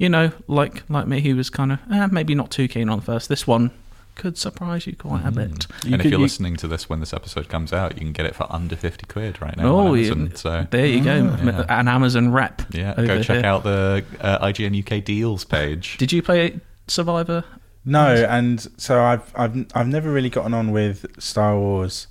you 0.00 0.08
know, 0.08 0.32
like 0.48 0.82
like 0.88 1.06
me, 1.06 1.20
he 1.20 1.32
was 1.34 1.48
kind 1.50 1.72
of 1.72 1.78
eh, 1.92 2.08
maybe 2.10 2.34
not 2.34 2.50
too 2.50 2.66
keen 2.66 2.88
on 2.88 2.98
the 2.98 3.04
first. 3.04 3.28
This 3.28 3.46
one 3.46 3.70
could 4.16 4.36
surprise 4.36 4.86
you 4.86 4.96
quite 4.96 5.24
a 5.24 5.30
bit. 5.30 5.66
You 5.84 5.92
and 5.94 5.96
could- 5.96 6.00
if 6.00 6.04
you're 6.06 6.12
you- 6.20 6.24
listening 6.24 6.56
to 6.56 6.66
this 6.68 6.88
when 6.90 7.00
this 7.00 7.12
episode 7.14 7.48
comes 7.48 7.72
out, 7.72 7.94
you 7.94 8.00
can 8.00 8.12
get 8.12 8.26
it 8.26 8.34
for 8.34 8.46
under 8.50 8.76
50 8.76 9.06
quid 9.06 9.40
right 9.40 9.56
now. 9.56 9.66
Oh, 9.66 9.78
on 9.92 9.98
yeah. 9.98 10.10
Amazon, 10.10 10.34
so 10.36 10.66
there 10.70 10.86
you 10.86 11.04
go, 11.04 11.14
yeah. 11.44 11.64
an 11.68 11.86
Amazon 11.88 12.32
rep. 12.32 12.62
yeah, 12.72 12.92
over 12.98 13.06
go 13.06 13.22
check 13.22 13.36
here. 13.38 13.46
out 13.46 13.62
the 13.62 14.04
uh, 14.20 14.44
IGN 14.46 14.74
UK 14.84 15.04
deals 15.04 15.44
page. 15.44 15.96
Did 15.98 16.12
you 16.12 16.22
play 16.22 16.58
Survivor? 16.88 17.44
No, 17.84 18.14
and 18.28 18.66
so 18.76 19.02
I've 19.02 19.32
I've 19.34 19.66
I've 19.74 19.88
never 19.88 20.10
really 20.12 20.28
gotten 20.30 20.52
on 20.54 20.70
with 20.72 21.06
Star 21.22 21.56
Wars 21.58 22.06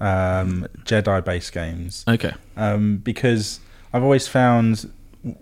um, 0.00 0.66
Jedi 0.84 1.24
based 1.24 1.52
games 1.52 2.04
Okay, 2.08 2.32
um, 2.56 2.98
because 2.98 3.60
I've 3.92 4.02
always 4.04 4.28
found 4.28 4.90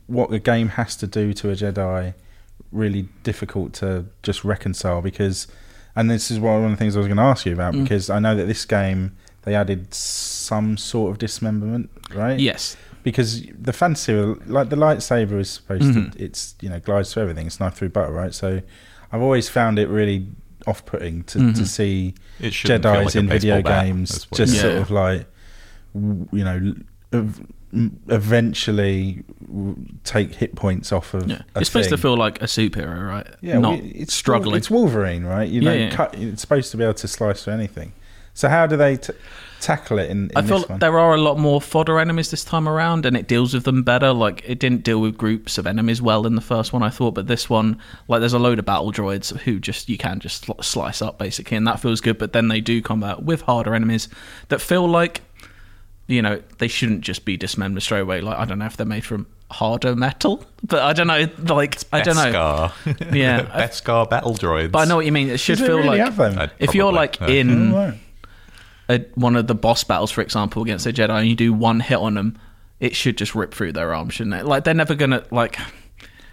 what 0.06 0.32
a 0.32 0.38
game 0.38 0.70
has 0.70 0.97
to 0.97 1.06
do 1.06 1.32
to 1.35 1.50
a 1.50 1.54
Jedi 1.54 2.14
really 2.73 3.08
difficult 3.23 3.73
to 3.75 4.04
just 4.23 4.44
reconcile 4.44 5.00
because 5.02 5.47
and 5.97 6.11
this 6.11 6.30
is 6.30 6.38
one 6.38 6.64
of 6.64 6.70
the 6.70 6.76
things 6.76 6.97
I 6.97 6.99
was 7.00 7.06
going 7.08 7.16
to 7.16 7.23
ask 7.23 7.47
you 7.47 7.52
about 7.52 7.75
Mm. 7.75 7.82
because 7.85 8.11
I 8.11 8.18
know 8.18 8.35
that 8.37 8.47
this 8.47 8.64
game 8.64 9.12
they 9.42 9.54
added 9.54 9.94
some 9.94 10.76
sort 10.76 11.11
of 11.12 11.18
dismemberment, 11.18 11.88
right? 12.14 12.38
yes, 12.38 12.76
because 13.02 13.42
the 13.58 13.73
fantasy 13.73 14.12
like 14.47 14.68
the 14.68 14.76
lightsaber 14.76 15.38
is 15.40 15.49
supposed 15.50 15.85
Mhm. 15.85 16.12
to 16.12 16.23
it's 16.23 16.54
you 16.61 16.68
know 16.68 16.80
glides 16.80 17.12
through 17.12 17.23
everything 17.23 17.47
it's 17.47 17.58
knife 17.61 17.75
through 17.75 17.88
butter 17.90 18.12
right 18.12 18.35
so 18.35 18.61
i've 19.12 19.23
always 19.23 19.49
found 19.49 19.78
it 19.78 19.88
really 19.88 20.26
off-putting 20.66 21.23
to, 21.23 21.38
Mhm. 21.38 21.54
to 21.56 21.64
see 21.64 22.14
It 22.40 22.52
shouldn't 22.52 22.82
feel 22.82 22.92
jedis 22.92 23.04
like 23.06 23.16
in 23.16 23.28
video 23.28 23.62
games 23.62 24.26
just 24.35 24.54
you 24.54 24.61
sort 24.61 24.76
of 24.76 24.90
like 24.90 25.26
you 25.94 26.44
know 26.44 26.75
ev- 27.12 27.40
m- 27.40 27.54
eventually 28.08 29.22
take 30.04 30.34
hit 30.34 30.54
points 30.54 30.92
off 30.92 31.14
of 31.14 31.28
yeah. 31.28 31.42
You're 31.54 31.64
supposed 31.64 31.90
to 31.90 31.98
feel 31.98 32.16
like 32.16 32.40
a 32.42 32.46
superhero, 32.46 33.06
right? 33.06 33.26
yeah 33.40 33.58
not 33.58 33.80
we- 33.82 33.88
it's 33.90 34.14
struggling. 34.14 34.56
it's 34.56 34.70
wolverine 34.70 35.25
right 35.25 35.48
you 35.48 35.60
know 35.60 35.72
Yeah, 35.72 35.84
yeah. 35.88 35.90
cut 35.90 36.14
it's 36.14 36.40
supposed 36.40 36.71
to 36.73 36.76
be 36.76 36.84
able 36.84 36.95
to 36.95 37.08
slice 37.08 37.45
through 37.45 37.54
anything 37.54 37.93
so 38.34 38.49
how 38.49 38.66
do 38.66 38.76
they 38.76 38.97
t- 38.97 39.12
tackle 39.60 39.99
it 39.99 40.08
in, 40.10 40.26
in 40.26 40.36
I 40.36 40.43
feel 40.43 40.62
one 40.62 40.78
there 40.78 40.97
are 40.99 41.12
a 41.14 41.19
lot 41.21 41.38
more 41.38 41.60
fodder 41.60 41.99
enemies 41.99 42.30
this 42.30 42.45
time 42.45 42.69
around, 42.69 43.04
and 43.04 43.16
it 43.16 43.26
deals 43.26 43.52
with 43.52 43.64
them 43.64 43.82
better. 43.82 44.12
Like 44.12 44.45
it 44.47 44.60
didn't 44.60 44.84
deal 44.84 45.00
with 45.00 45.19
groups 45.19 45.58
of 45.58 45.66
enemies 45.66 46.00
well 46.00 46.25
in 46.25 46.36
the 46.36 46.40
first 46.40 46.73
one, 46.73 46.84
I 46.84 46.90
thought, 46.90 47.14
but 47.14 47.26
this 47.26 47.50
one, 47.50 47.80
like 48.06 48.21
there's 48.21 48.34
a 48.34 48.38
load 48.38 48.60
of 48.60 48.64
battle 48.64 48.93
droids 48.93 49.36
who 49.40 49.58
just 49.58 49.88
you 49.88 49.99
can 49.99 50.21
just 50.21 50.47
sli- 50.47 50.62
slice 50.62 51.02
up 51.02 51.19
basically, 51.19 51.56
and 51.56 51.66
that 51.66 51.80
feels 51.80 52.00
good. 52.00 52.16
But 52.16 52.32
then 52.32 52.47
they 52.47 52.60
do 52.60 52.80
combat 52.80 53.25
with 53.25 53.40
harder 53.40 53.75
enemies 53.75 54.08
that 54.50 54.60
feel 54.60 54.86
like, 54.88 55.23
you 56.08 56.21
know, 56.23 56.42
they 56.58 56.66
shouldn't 56.68 57.02
just 57.02 57.25
be 57.25 57.36
dismembered 57.36 57.82
straight 57.84 58.00
away. 58.00 58.21
Like 58.21 58.36
I 58.38 58.44
don't 58.44 58.58
know 58.58 58.66
if 58.66 58.76
they're 58.76 58.84
made 58.86 59.04
from 59.04 59.26
harder 59.50 59.94
metal, 59.94 60.44
but 60.62 60.80
I 60.82 60.92
don't 60.92 61.06
know. 61.06 61.26
Like 61.54 61.78
I 61.92 62.00
don't 62.02 62.16
know. 62.16 62.32
Beskar. 62.32 63.14
Yeah. 63.14 63.42
Beskar 63.66 64.10
battle 64.10 64.34
droids. 64.34 64.73
But 64.73 64.80
I 64.80 64.84
know 64.86 64.97
what 64.97 65.06
you 65.06 65.12
mean. 65.12 65.28
It 65.30 65.38
should 65.38 65.58
Does 65.58 65.62
it 65.62 65.66
feel 65.66 65.76
really 65.76 65.99
like 65.99 66.00
have 66.00 66.16
them? 66.16 66.38
I'd 66.38 66.50
if 66.58 66.75
you're 66.75 66.92
like 66.92 67.21
in 67.23 67.73
Oh, 67.73 67.94
a, 68.88 69.00
one 69.14 69.36
of 69.36 69.47
the 69.47 69.54
boss 69.54 69.84
battles, 69.84 70.10
for 70.10 70.23
example, 70.23 70.62
against 70.62 70.86
a 70.86 70.92
Jedi, 70.92 71.10
and 71.10 71.28
you 71.28 71.34
do 71.36 71.52
one 71.52 71.80
hit 71.80 71.99
on 71.99 72.14
them, 72.14 72.38
it 72.80 72.97
should 72.97 73.18
just 73.18 73.34
rip 73.34 73.52
through 73.52 73.73
their 73.73 73.94
arm, 73.94 74.08
shouldn't 74.08 74.34
it? 74.34 74.47
Like 74.47 74.64
they're 74.64 74.73
never 74.75 74.94
gonna 74.94 75.25
like, 75.30 75.58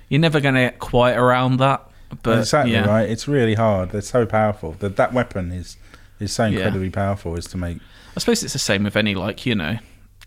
you're 0.10 0.22
never 0.22 0.40
gonna 0.40 0.62
get 0.68 0.80
quite 0.80 1.16
around 1.18 1.58
that. 1.58 1.86
But 2.24 2.40
exactly 2.40 2.74
yeah. 2.74 2.86
right. 2.88 3.10
It's 3.10 3.28
really 3.28 3.56
hard. 3.56 3.90
They're 3.90 4.00
so 4.02 4.26
powerful. 4.26 4.72
That 4.80 4.96
that 4.96 5.12
weapon 5.12 5.52
is 5.52 5.76
is 6.20 6.32
so 6.32 6.46
Yeah. 6.46 6.60
incredibly 6.60 6.90
powerful. 6.92 7.36
Is 7.36 7.46
to 7.48 7.58
make 7.58 7.80
I 8.16 8.20
suppose 8.20 8.44
it's 8.44 8.54
the 8.54 8.60
same 8.60 8.84
with 8.84 8.96
any 8.96 9.16
like 9.16 9.46
you 9.46 9.56
know, 9.56 9.78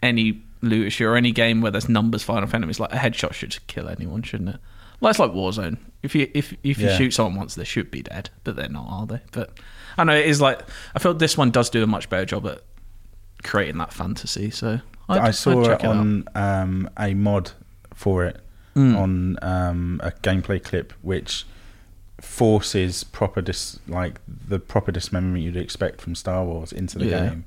any 0.03 0.43
shooter 0.63 1.13
or 1.13 1.17
any 1.17 1.33
game 1.33 1.61
where 1.61 1.71
there's 1.71 1.89
numbers 1.89 2.23
firing 2.23 2.45
off 2.45 2.55
enemies. 2.55 2.79
Like 2.81 2.93
a 2.93 2.97
headshot 2.97 3.33
should 3.33 3.57
kill 3.67 3.89
anyone, 3.89 4.23
shouldn't 4.23 4.51
it? 4.51 4.57
Like 5.01 5.11
it's 5.13 5.19
like 5.19 5.31
Warzone. 5.33 5.79
If 6.03 6.15
you 6.15 6.31
if 6.35 6.53
if 6.63 6.79
you 6.79 6.89
Yeah. 6.89 6.97
shoot 6.97 7.13
someone 7.13 7.37
once, 7.37 7.55
they 7.55 7.65
should 7.65 7.91
be 7.91 8.03
dead, 8.03 8.31
but 8.45 8.57
they're 8.57 8.69
not, 8.69 8.87
are 8.89 9.07
they? 9.07 9.21
But 9.33 9.59
I 9.97 10.05
know 10.05 10.15
it 10.15 10.27
is 10.27 10.41
like 10.41 10.61
I 10.95 10.99
feel 10.99 11.15
this 11.15 11.37
one 11.39 11.51
does 11.51 11.71
do 11.71 11.83
a 11.83 11.87
much 11.87 12.09
better 12.11 12.25
job 12.25 12.47
at 12.47 12.63
creating 13.43 13.79
that 13.79 13.93
fantasy. 13.93 14.51
So 14.51 14.81
I'd, 15.09 15.21
i 15.21 15.31
saw 15.31 15.61
it 15.71 15.71
out. 15.71 15.85
on 15.85 16.25
um, 16.35 16.91
a 16.99 17.15
mod 17.15 17.53
for 17.95 18.25
it 18.25 18.41
Mm. 18.77 18.97
on 18.97 19.39
um, 19.43 20.01
a 20.05 20.13
gameplay 20.13 20.63
clip, 20.63 20.93
which 21.03 21.45
forces 22.21 23.05
proper 23.05 23.41
dis 23.41 23.79
like 23.89 24.21
the 24.27 24.59
proper 24.59 24.93
dismemberment 24.93 25.43
you'd 25.45 25.57
expect 25.57 26.01
from 26.01 26.15
Star 26.15 26.45
Wars 26.45 26.73
into 26.73 26.99
the 26.99 27.07
Yeah. 27.07 27.29
game, 27.31 27.45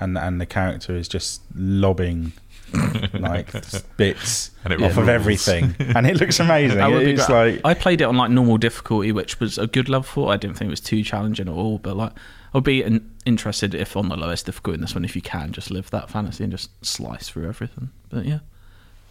and 0.00 0.16
and 0.16 0.40
the 0.40 0.46
character 0.46 0.96
is 0.96 1.08
just 1.08 1.42
lobbing. 1.54 2.32
like 3.14 3.50
bits 3.96 4.50
And 4.62 4.74
it 4.74 4.82
off 4.82 4.98
of 4.98 5.08
everything, 5.08 5.74
and 5.78 6.06
it 6.06 6.20
looks 6.20 6.38
amazing. 6.40 6.76
That 6.76 6.92
It's 6.92 7.26
like 7.30 7.62
I 7.64 7.72
played 7.72 8.02
it 8.02 8.04
on 8.04 8.18
like 8.18 8.30
normal 8.30 8.58
difficulty, 8.58 9.10
which 9.10 9.40
was 9.40 9.56
a 9.56 9.66
good 9.66 9.88
level 9.88 10.02
for. 10.02 10.30
I 10.30 10.36
didn't 10.36 10.58
think 10.58 10.68
it 10.68 10.70
was 10.70 10.80
too 10.80 11.02
challenging 11.02 11.48
at 11.48 11.54
all. 11.54 11.78
But 11.78 11.96
like, 11.96 12.12
I'd 12.52 12.64
be 12.64 12.82
in, 12.82 13.10
interested 13.24 13.74
if 13.74 13.96
on 13.96 14.10
the 14.10 14.16
lowest 14.16 14.44
difficulty 14.44 14.74
in 14.74 14.80
this 14.82 14.94
one, 14.94 15.06
if 15.06 15.16
you 15.16 15.22
can 15.22 15.52
just 15.52 15.70
live 15.70 15.88
that 15.92 16.10
fantasy 16.10 16.44
and 16.44 16.50
just 16.50 16.68
slice 16.84 17.30
through 17.30 17.48
everything. 17.48 17.88
But 18.10 18.26
yeah, 18.26 18.40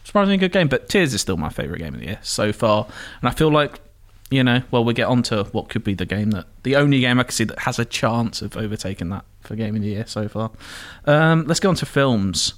surprisingly 0.04 0.38
good 0.38 0.52
game. 0.52 0.68
But 0.68 0.88
Tears 0.88 1.16
is 1.16 1.22
still 1.22 1.38
my 1.38 1.50
favorite 1.50 1.80
game 1.80 1.96
of 1.96 2.00
the 2.00 2.06
year 2.06 2.20
so 2.22 2.54
far, 2.54 2.88
and 3.22 3.30
I 3.30 3.32
feel 3.32 3.50
like. 3.50 3.80
You 4.30 4.44
know, 4.44 4.62
well, 4.72 4.84
we 4.84 4.94
get 4.94 5.08
on 5.08 5.24
to 5.24 5.46
what 5.46 5.70
could 5.70 5.86
be 5.86 5.94
the 5.94 6.06
game 6.06 6.32
that 6.32 6.48
the 6.64 6.76
only 6.76 7.00
game 7.00 7.20
I 7.20 7.24
can 7.24 7.32
see 7.32 7.46
that 7.46 7.60
has 7.60 7.80
a 7.80 7.86
chance 7.86 8.42
of 8.42 8.58
overtaking 8.58 9.10
that 9.10 9.24
for 9.40 9.56
game 9.56 9.76
of 9.76 9.82
the 9.82 9.88
year 9.88 10.06
so 10.06 10.28
far. 10.28 10.52
Um, 11.06 11.46
let's 11.46 11.62
go 11.62 11.70
on 11.70 11.76
to 11.76 11.86
films. 11.86 12.54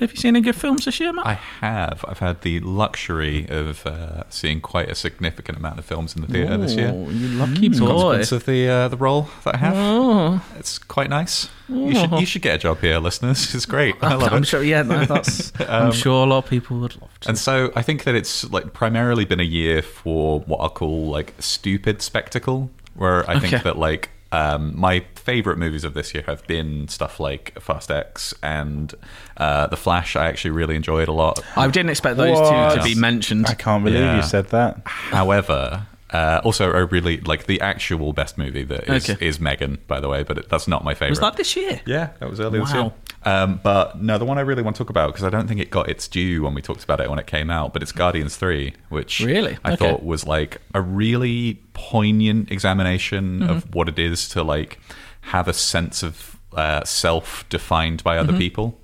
Have 0.00 0.10
you 0.12 0.16
seen 0.16 0.34
any 0.34 0.40
good 0.40 0.56
films 0.56 0.86
this 0.86 0.98
year, 0.98 1.12
Mat? 1.12 1.26
I 1.26 1.34
have. 1.34 2.04
I've 2.08 2.18
had 2.18 2.40
the 2.40 2.58
luxury 2.60 3.46
of 3.48 3.86
uh, 3.86 4.24
seeing 4.30 4.60
quite 4.60 4.88
a 4.90 4.94
significant 4.94 5.58
amount 5.58 5.78
of 5.78 5.84
films 5.84 6.16
in 6.16 6.22
the 6.22 6.26
theatre 6.28 6.56
this 6.56 6.74
year. 6.74 6.90
Oh, 6.94 7.10
you 7.10 7.28
lucky 7.28 7.66
a 7.66 7.70
boy. 7.70 8.20
of 8.20 8.46
the 8.46 8.68
uh, 8.68 8.88
the 8.88 8.96
role 8.96 9.28
that 9.44 9.54
I 9.56 9.58
have, 9.58 9.74
Oh. 9.76 10.42
it's 10.58 10.78
quite 10.78 11.10
nice. 11.10 11.48
You 11.68 11.94
should 11.94 12.12
you 12.18 12.26
should 12.26 12.42
get 12.42 12.54
a 12.56 12.58
job 12.58 12.80
here, 12.80 12.98
listeners. 12.98 13.54
It's 13.60 13.66
great. 13.66 13.94
I 14.02 14.14
love 14.14 14.32
I'm 14.32 14.42
it. 14.42 14.46
sure. 14.46 14.62
Yeah, 14.62 14.82
no, 14.82 15.04
that's. 15.04 15.52
I'm 15.60 15.86
Um, 15.88 15.92
sure 15.92 16.24
a 16.24 16.28
lot 16.28 16.44
of 16.44 16.50
people 16.50 16.80
would 16.80 17.00
love 17.00 17.20
to. 17.20 17.28
And 17.28 17.38
so 17.38 17.70
I 17.76 17.82
think 17.82 18.04
that 18.04 18.14
it's 18.14 18.50
like 18.50 18.72
primarily 18.72 19.24
been 19.26 19.40
a 19.40 19.44
year 19.60 19.82
for 19.82 20.40
what 20.40 20.58
I'll 20.60 20.70
call 20.70 21.08
like 21.10 21.34
stupid 21.38 22.00
spectacle, 22.02 22.70
where 22.94 23.28
I 23.30 23.38
think 23.38 23.52
Okay. 23.54 23.62
that 23.64 23.76
like 23.78 24.08
um, 24.32 24.72
my 24.78 25.04
favorite 25.30 25.58
movies 25.58 25.84
of 25.84 25.94
this 25.94 26.12
year 26.14 26.24
have 26.26 26.44
been 26.48 26.88
stuff 26.88 27.20
like 27.20 27.44
Fast 27.60 27.90
X 27.90 28.34
and 28.42 28.92
uh, 29.36 29.66
The 29.68 29.76
Flash. 29.76 30.16
I 30.16 30.26
actually 30.26 30.50
really 30.60 30.74
enjoyed 30.74 31.08
a 31.08 31.12
lot. 31.12 31.40
I 31.56 31.68
didn't 31.68 31.90
expect 31.90 32.16
those 32.16 32.38
two 32.50 32.78
to 32.78 32.82
be 32.84 32.94
mentioned. 32.94 33.46
I 33.46 33.54
can't 33.54 33.84
believe 33.84 34.00
Yeah. 34.02 34.16
you 34.16 34.22
said 34.22 34.48
that. 34.48 34.80
However, 34.84 35.86
Uh, 36.12 36.40
also, 36.42 36.64
I 36.72 36.78
really 36.96 37.20
like 37.20 37.46
the 37.46 37.60
actual 37.60 38.12
best 38.12 38.36
movie 38.36 38.64
that 38.64 38.82
is, 38.88 39.08
Okay. 39.08 39.24
is 39.24 39.38
Megan, 39.38 39.78
by 39.86 40.00
the 40.00 40.08
way, 40.08 40.24
but 40.24 40.38
it, 40.38 40.48
that's 40.48 40.66
not 40.66 40.82
my 40.82 40.92
favorite. 40.92 41.10
Was 41.10 41.20
that 41.20 41.36
this 41.36 41.54
year? 41.54 41.80
Yeah, 41.86 42.08
that 42.18 42.28
was 42.28 42.40
earlier 42.40 42.62
this 42.64 42.74
year. 42.74 42.90
Um, 43.24 43.60
but 43.62 44.02
no, 44.02 44.18
the 44.18 44.24
one 44.24 44.36
I 44.36 44.40
really 44.40 44.64
want 44.64 44.74
to 44.74 44.82
talk 44.82 44.90
about 44.90 45.06
because 45.12 45.22
I 45.22 45.30
don't 45.30 45.46
think 45.46 45.60
it 45.60 45.70
got 45.70 45.88
its 45.88 46.08
due 46.08 46.42
when 46.42 46.52
we 46.52 46.62
talked 46.62 46.82
about 46.82 46.98
it 47.00 47.08
when 47.08 47.20
it 47.20 47.28
came 47.28 47.48
out. 47.48 47.72
But 47.72 47.80
it's 47.84 47.92
Guardians 47.92 48.34
Three, 48.36 48.74
which 48.88 49.20
Really? 49.20 49.56
I 49.64 49.74
Okay. 49.74 49.76
thought 49.88 50.02
was 50.04 50.26
like 50.26 50.52
a 50.74 50.80
really 50.80 51.62
poignant 51.74 52.50
examination 52.50 53.24
Mm-hmm. 53.42 53.50
of 53.50 53.72
what 53.72 53.88
it 53.88 53.98
is 54.00 54.28
to 54.30 54.42
like 54.42 54.80
have 55.22 55.48
a 55.48 55.52
sense 55.52 56.02
of 56.02 56.36
uh, 56.54 56.84
self 56.84 57.48
defined 57.48 58.02
by 58.04 58.16
Mm-hmm. 58.16 58.28
other 58.28 58.38
people. 58.38 58.78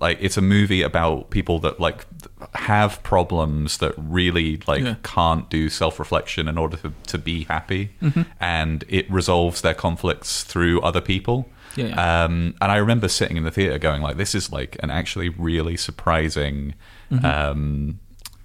Like 0.00 0.18
it's 0.20 0.36
a 0.36 0.40
movie 0.42 0.82
about 0.82 1.30
people 1.30 1.58
that 1.60 1.80
like 1.80 2.06
have 2.54 3.02
problems 3.02 3.78
that 3.78 3.92
really 3.96 4.58
like 4.68 4.82
Yeah. 4.84 4.94
can't 5.02 5.50
do 5.50 5.68
self 5.68 5.98
reflection 5.98 6.46
in 6.48 6.56
order 6.58 6.76
to, 6.78 6.92
to 7.08 7.18
be 7.18 7.44
happy, 7.44 7.90
Mm-hmm. 8.00 8.22
and 8.40 8.84
it 8.88 9.10
resolves 9.10 9.60
their 9.62 9.74
conflicts 9.74 10.44
through 10.44 10.80
other 10.82 11.00
people. 11.00 11.48
Yeah, 11.76 11.86
yeah. 11.86 12.24
Um, 12.24 12.54
and 12.60 12.70
I 12.72 12.76
remember 12.76 13.08
sitting 13.08 13.36
in 13.36 13.42
the 13.44 13.50
theater 13.50 13.78
going 13.78 14.00
like, 14.00 14.16
"This 14.16 14.34
is 14.34 14.52
like 14.52 14.76
an 14.82 14.90
actually 14.90 15.28
really 15.28 15.76
surprising, 15.76 16.74
Mm-hmm. 17.10 17.24
um, 17.26 17.98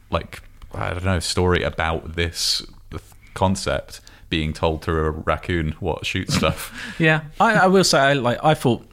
like 0.10 0.42
I 0.74 0.90
don't 0.94 1.06
know, 1.06 1.20
story 1.20 1.62
about 1.64 2.16
this 2.16 2.66
concept 3.36 4.02
being 4.30 4.54
told 4.54 4.82
through 4.84 5.06
a 5.06 5.12
raccoon 5.12 5.76
what 5.80 6.06
shoots 6.06 6.36
stuff." 6.36 6.72
Yeah, 7.00 7.22
I, 7.40 7.54
I 7.56 7.68
will 7.68 7.84
say, 7.84 8.00
I, 8.00 8.14
like, 8.14 8.38
I 8.44 8.54
thought, 8.54 8.86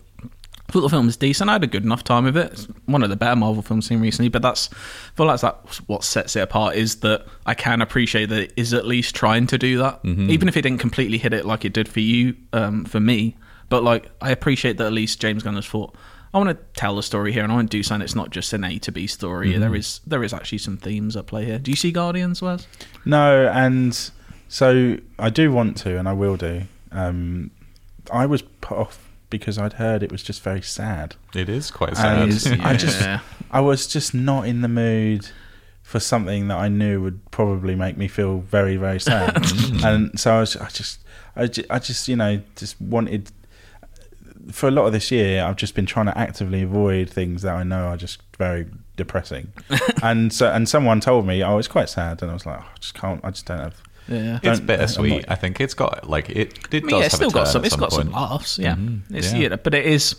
thought 0.68 0.80
the 0.80 0.88
film 0.88 1.06
was 1.06 1.16
decent. 1.16 1.50
I 1.50 1.54
had 1.54 1.64
a 1.64 1.68
good 1.68 1.84
enough 1.84 2.02
time 2.02 2.24
with 2.24 2.36
it. 2.36 2.52
It's 2.52 2.64
one 2.86 3.02
of 3.02 3.10
the 3.10 3.16
better 3.16 3.36
Marvel 3.36 3.62
films 3.62 3.86
seen 3.86 4.00
recently. 4.00 4.28
But 4.28 4.42
that's, 4.42 4.70
I 4.72 5.16
feel 5.16 5.26
like 5.26 5.40
that's 5.40 5.78
what 5.88 6.02
sets 6.04 6.34
it 6.34 6.40
apart 6.40 6.76
is 6.76 6.96
that 7.00 7.26
I 7.46 7.54
can 7.54 7.80
appreciate 7.82 8.30
that 8.30 8.40
it 8.40 8.52
is 8.56 8.72
at 8.74 8.86
least 8.86 9.14
trying 9.14 9.46
to 9.48 9.58
do 9.58 9.78
that, 9.78 10.00
even 10.04 10.48
if 10.48 10.56
it 10.56 10.62
didn't 10.62 10.78
completely 10.80 11.18
hit 11.18 11.32
it 11.32 11.44
like 11.44 11.64
it 11.64 11.72
did 11.72 11.88
for 11.88 12.00
you, 12.00 12.34
um, 12.52 12.84
for 12.84 13.00
me. 13.00 13.36
But 13.68 13.82
like, 13.84 14.10
I 14.20 14.30
appreciate 14.30 14.78
that 14.78 14.86
at 14.86 14.92
least 14.92 15.20
James 15.20 15.42
Gunn 15.42 15.54
has 15.54 15.66
thought. 15.66 15.94
I 16.34 16.38
want 16.38 16.48
to 16.48 16.64
tell 16.80 16.96
the 16.96 17.02
story 17.02 17.30
here, 17.32 17.42
and 17.42 17.52
I 17.52 17.54
want 17.56 17.70
to 17.70 17.76
do 17.76 17.82
something. 17.82 18.02
It's 18.02 18.14
not 18.14 18.30
just 18.30 18.54
an 18.54 18.64
A 18.64 18.78
to 18.78 18.90
B 18.90 19.06
story. 19.06 19.56
There 19.58 19.74
is 19.74 20.00
there 20.06 20.24
is 20.24 20.32
actually 20.32 20.58
some 20.58 20.78
themes 20.78 21.14
at 21.14 21.26
play 21.26 21.44
here. 21.44 21.58
Do 21.58 21.70
you 21.70 21.76
see 21.76 21.92
Guardians, 21.92 22.40
Wes? 22.40 22.66
No, 23.04 23.48
and 23.48 24.10
so 24.52 24.98
I 25.18 25.30
do 25.30 25.50
want 25.50 25.78
to, 25.78 25.98
and 25.98 26.06
I 26.06 26.12
will 26.12 26.36
do. 26.36 26.64
Um, 26.90 27.52
I 28.12 28.26
was 28.26 28.42
put 28.42 28.76
off 28.76 29.08
because 29.30 29.56
I'd 29.56 29.72
heard 29.72 30.02
it 30.02 30.12
was 30.12 30.22
just 30.22 30.42
very 30.42 30.60
sad. 30.60 31.16
It 31.34 31.48
is 31.48 31.70
quite 31.70 31.96
sad. 31.96 32.28
And 32.28 32.60
I 32.62 32.76
just, 32.76 33.00
yeah. 33.00 33.20
I 33.50 33.62
was 33.62 33.86
just 33.86 34.12
not 34.12 34.46
in 34.46 34.60
the 34.60 34.68
mood 34.68 35.30
for 35.82 35.98
something 36.00 36.48
that 36.48 36.58
I 36.58 36.68
knew 36.68 37.00
would 37.00 37.30
probably 37.30 37.74
make 37.74 37.96
me 37.96 38.08
feel 38.08 38.40
very, 38.40 38.76
very 38.76 39.00
sad. 39.00 39.36
and 39.84 40.20
so 40.20 40.34
I 40.34 40.40
was, 40.40 40.54
I 40.58 40.68
just, 40.68 41.00
I 41.34 41.46
just, 41.46 41.70
I 41.70 41.78
just, 41.78 42.06
you 42.06 42.16
know, 42.16 42.42
just 42.54 42.78
wanted. 42.78 43.32
For 44.50 44.68
a 44.68 44.70
lot 44.70 44.84
of 44.84 44.92
this 44.92 45.10
year, 45.10 45.44
I've 45.44 45.56
just 45.56 45.74
been 45.74 45.86
trying 45.86 46.06
to 46.06 46.18
actively 46.18 46.60
avoid 46.60 47.08
things 47.08 47.40
that 47.40 47.54
I 47.54 47.62
know 47.62 47.86
are 47.86 47.96
just 47.96 48.20
very 48.36 48.66
depressing. 48.96 49.50
and 50.02 50.30
so, 50.30 50.52
and 50.52 50.68
someone 50.68 51.00
told 51.00 51.26
me, 51.26 51.42
"Oh, 51.42 51.56
it's 51.56 51.68
quite 51.68 51.88
sad," 51.88 52.20
and 52.20 52.30
I 52.30 52.34
was 52.34 52.44
like, 52.44 52.58
oh, 52.60 52.66
"I 52.66 52.78
just 52.80 52.92
can't. 52.92 53.24
I 53.24 53.30
just 53.30 53.46
don't 53.46 53.58
have." 53.58 53.82
Yeah. 54.08 54.38
it's 54.42 54.58
don't- 54.58 54.66
bittersweet. 54.66 55.12
I'm 55.12 55.18
not- 55.20 55.30
I 55.30 55.34
think 55.36 55.60
it's 55.60 55.74
got 55.74 56.08
like 56.08 56.28
it. 56.30 56.36
It 56.36 56.58
I 56.72 56.76
mean, 56.76 56.82
does 56.82 56.90
yeah, 56.90 56.96
have 56.96 57.04
it's 57.06 57.14
still 57.16 57.28
a 57.28 57.32
got 57.32 57.44
turn 57.44 57.52
some. 57.52 57.62
at 57.62 57.66
It's 57.66 57.76
got 57.76 57.90
point. 57.90 58.04
some 58.04 58.12
laughs. 58.12 58.58
Yeah, 58.58 58.76
it's 59.10 59.32
yeah. 59.32 59.38
yeah. 59.50 59.56
but 59.56 59.74
it 59.74 59.86
is. 59.86 60.16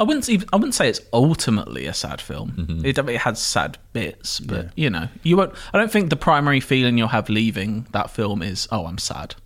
I 0.00 0.02
wouldn't 0.02 0.28
even. 0.28 0.48
I 0.52 0.56
wouldn't 0.56 0.74
say 0.74 0.88
it's 0.88 1.00
ultimately 1.12 1.86
a 1.86 1.94
sad 1.94 2.20
film. 2.20 2.50
Mm-hmm. 2.52 2.84
It, 2.84 2.98
it 2.98 3.18
has 3.20 3.38
sad 3.38 3.78
bits, 3.92 4.40
but 4.40 4.70
you 4.76 4.90
know, 4.90 5.08
you 5.22 5.36
won't. 5.36 5.54
I 5.72 5.78
don't 5.78 5.90
think 5.90 6.10
the 6.10 6.16
primary 6.16 6.58
feeling 6.60 6.98
you'll 6.98 7.08
have 7.08 7.28
leaving 7.28 7.86
that 7.92 8.10
film 8.10 8.42
is, 8.42 8.66
"Oh, 8.72 8.86
I'm 8.86 8.98
sad." 8.98 9.36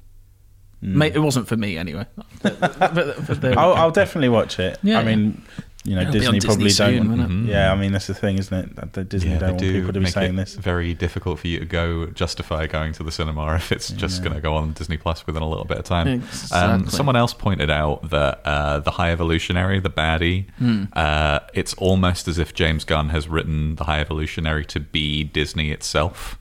Mm. 0.82 1.12
It 1.14 1.18
wasn't 1.18 1.48
for 1.48 1.56
me 1.56 1.76
anyway. 1.76 2.06
But- 2.42 2.60
but- 2.94 3.40
but 3.40 3.58
I'll. 3.58 3.74
I'll 3.74 3.90
definitely 3.90 4.28
watch 4.30 4.58
it. 4.58 4.78
Yeah, 4.82 5.00
I 5.00 5.04
mean, 5.04 5.42
you 5.84 5.94
know, 5.94 6.00
It'll 6.02 6.12
Disney 6.12 6.38
Disney 6.40 6.48
probably 6.48 6.70
soon, 6.70 6.96
don't. 7.08 7.18
won't? 7.18 7.30
Mm-hmm. 7.30 7.48
Yeah, 7.48 7.72
I 7.72 7.76
mean 7.76 7.92
that's 7.92 8.08
the 8.08 8.14
thing, 8.14 8.36
isn't 8.38 8.52
it? 8.56 8.76
That 8.76 8.92
the 8.94 9.04
Disney 9.04 9.30
Yeah, 9.30 9.38
don't 9.38 9.48
want 9.50 9.60
do 9.60 9.72
people 9.72 9.92
to 9.92 10.00
be 10.00 10.04
make 10.04 10.12
saying 10.12 10.34
it 10.34 10.36
this. 10.36 10.54
very 10.56 10.92
difficult 10.92 11.38
for 11.38 11.46
you 11.46 11.60
to 11.60 11.64
go 11.64 12.06
justify 12.06 12.66
going 12.66 12.92
to 12.94 13.02
the 13.04 13.12
cinema 13.12 13.54
if 13.56 13.70
it's 13.72 13.88
just 13.90 14.22
going 14.22 14.34
to 14.34 14.40
go 14.40 14.54
on 14.54 14.72
Disney 14.72 14.96
Plus 14.96 15.24
within 15.26 15.42
a 15.42 15.48
little 15.48 15.64
bit 15.64 15.78
of 15.78 15.84
time. 15.84 16.06
Um, 16.08 16.14
Exactly. 16.20 16.90
someone 16.90 17.16
else 17.16 17.32
pointed 17.32 17.70
out 17.70 18.10
that 18.10 18.40
uh, 18.44 18.80
the 18.80 18.90
High 18.92 19.12
Evolutionary, 19.12 19.78
the 19.80 19.90
baddie, 19.90 20.50
Hmm. 20.58 20.84
uh, 20.94 21.40
it's 21.54 21.74
almost 21.74 22.26
as 22.28 22.38
if 22.38 22.52
James 22.54 22.84
Gunn 22.84 23.10
has 23.10 23.28
written 23.28 23.76
the 23.76 23.84
High 23.84 24.00
Evolutionary 24.00 24.64
to 24.66 24.80
be 24.80 25.24
Disney 25.24 25.70
itself. 25.70 26.36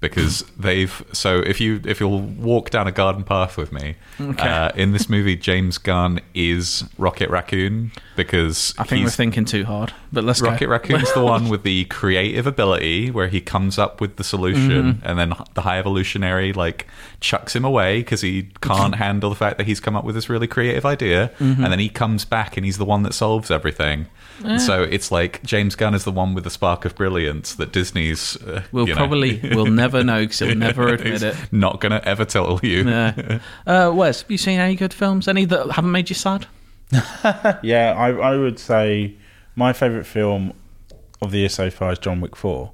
Because 0.00 0.42
they've 0.58 1.04
so 1.12 1.38
if 1.46 1.60
you 1.60 1.80
if 1.84 2.00
you'll 2.00 2.20
walk 2.22 2.70
down 2.70 2.88
a 2.88 2.90
garden 2.92 3.22
path 3.22 3.56
with 3.56 3.70
me, 3.70 3.94
Okay. 4.20 4.48
uh, 4.48 4.70
in 4.74 4.90
this 4.90 5.08
movie 5.08 5.36
James 5.36 5.78
Gunn 5.78 6.20
is 6.34 6.82
Rocket 6.98 7.30
Raccoon 7.30 7.92
because 8.16 8.74
I 8.78 8.84
think 8.84 9.04
we're 9.04 9.10
thinking 9.10 9.44
too 9.44 9.64
hard. 9.64 9.92
But 10.12 10.24
let's 10.24 10.40
Rocket 10.42 10.66
go. 10.66 10.70
Raccoon's 10.72 11.12
the 11.14 11.24
one 11.24 11.48
with 11.48 11.62
the 11.62 11.84
creative 11.86 12.46
ability 12.46 13.10
where 13.10 13.28
he 13.28 13.40
comes 13.40 13.78
up 13.78 14.00
with 14.00 14.16
the 14.16 14.24
solution 14.24 14.62
Mm-hmm. 14.94 15.06
and 15.06 15.18
then 15.18 15.32
the 15.54 15.62
high 15.62 15.78
evolutionary 15.78 16.52
like 16.52 16.86
chucks 17.20 17.54
him 17.56 17.64
away 17.64 18.00
because 18.00 18.20
he 18.20 18.48
can't 18.60 18.96
handle 18.96 19.30
the 19.30 19.36
fact 19.36 19.56
that 19.58 19.66
he's 19.66 19.80
come 19.80 19.96
up 19.96 20.04
with 20.04 20.14
this 20.14 20.28
really 20.28 20.46
creative 20.46 20.84
idea 20.84 21.30
Mm-hmm. 21.38 21.62
and 21.64 21.72
then 21.72 21.78
he 21.78 21.88
comes 21.88 22.24
back 22.24 22.56
and 22.56 22.66
he's 22.66 22.78
the 22.78 22.84
one 22.84 23.02
that 23.04 23.14
solves 23.14 23.50
everything. 23.50 24.06
And 24.44 24.60
So 24.60 24.82
it's 24.82 25.10
like 25.12 25.42
James 25.44 25.74
Gunn 25.76 25.94
is 25.94 26.04
the 26.04 26.10
one 26.10 26.34
with 26.34 26.44
the 26.44 26.50
spark 26.50 26.84
of 26.84 26.94
brilliance 26.94 27.54
that 27.54 27.72
Disney's 27.72 28.36
uh, 28.42 28.62
We'll 28.72 28.86
probably 28.88 29.40
we'll 29.54 29.66
never 29.66 30.02
know 30.02 30.20
because 30.22 30.40
he'll 30.40 30.54
never 30.68 30.88
admit 30.88 31.22
it. 31.22 31.36
Not 31.52 31.80
gonna 31.80 32.00
ever 32.04 32.24
tell 32.24 32.58
you. 32.62 32.82
Yeah. 32.88 33.38
Uh, 33.66 33.92
Wes, 33.94 34.22
have 34.22 34.30
you 34.30 34.38
seen 34.38 34.58
any 34.58 34.74
good 34.74 34.92
films? 34.92 35.28
Any 35.28 35.44
that 35.46 35.70
haven't 35.70 35.92
made 35.92 36.08
you 36.10 36.14
sad? 36.16 36.46
Yeah, 37.62 37.94
I, 37.96 38.10
I 38.10 38.36
would 38.36 38.58
say 38.58 39.14
my 39.56 39.72
favourite 39.72 40.06
film 40.06 40.52
of 41.20 41.30
the 41.30 41.38
year 41.38 41.48
so 41.48 41.70
far 41.70 41.92
is 41.92 41.98
John 41.98 42.20
Wick 42.20 42.36
Four, 42.36 42.72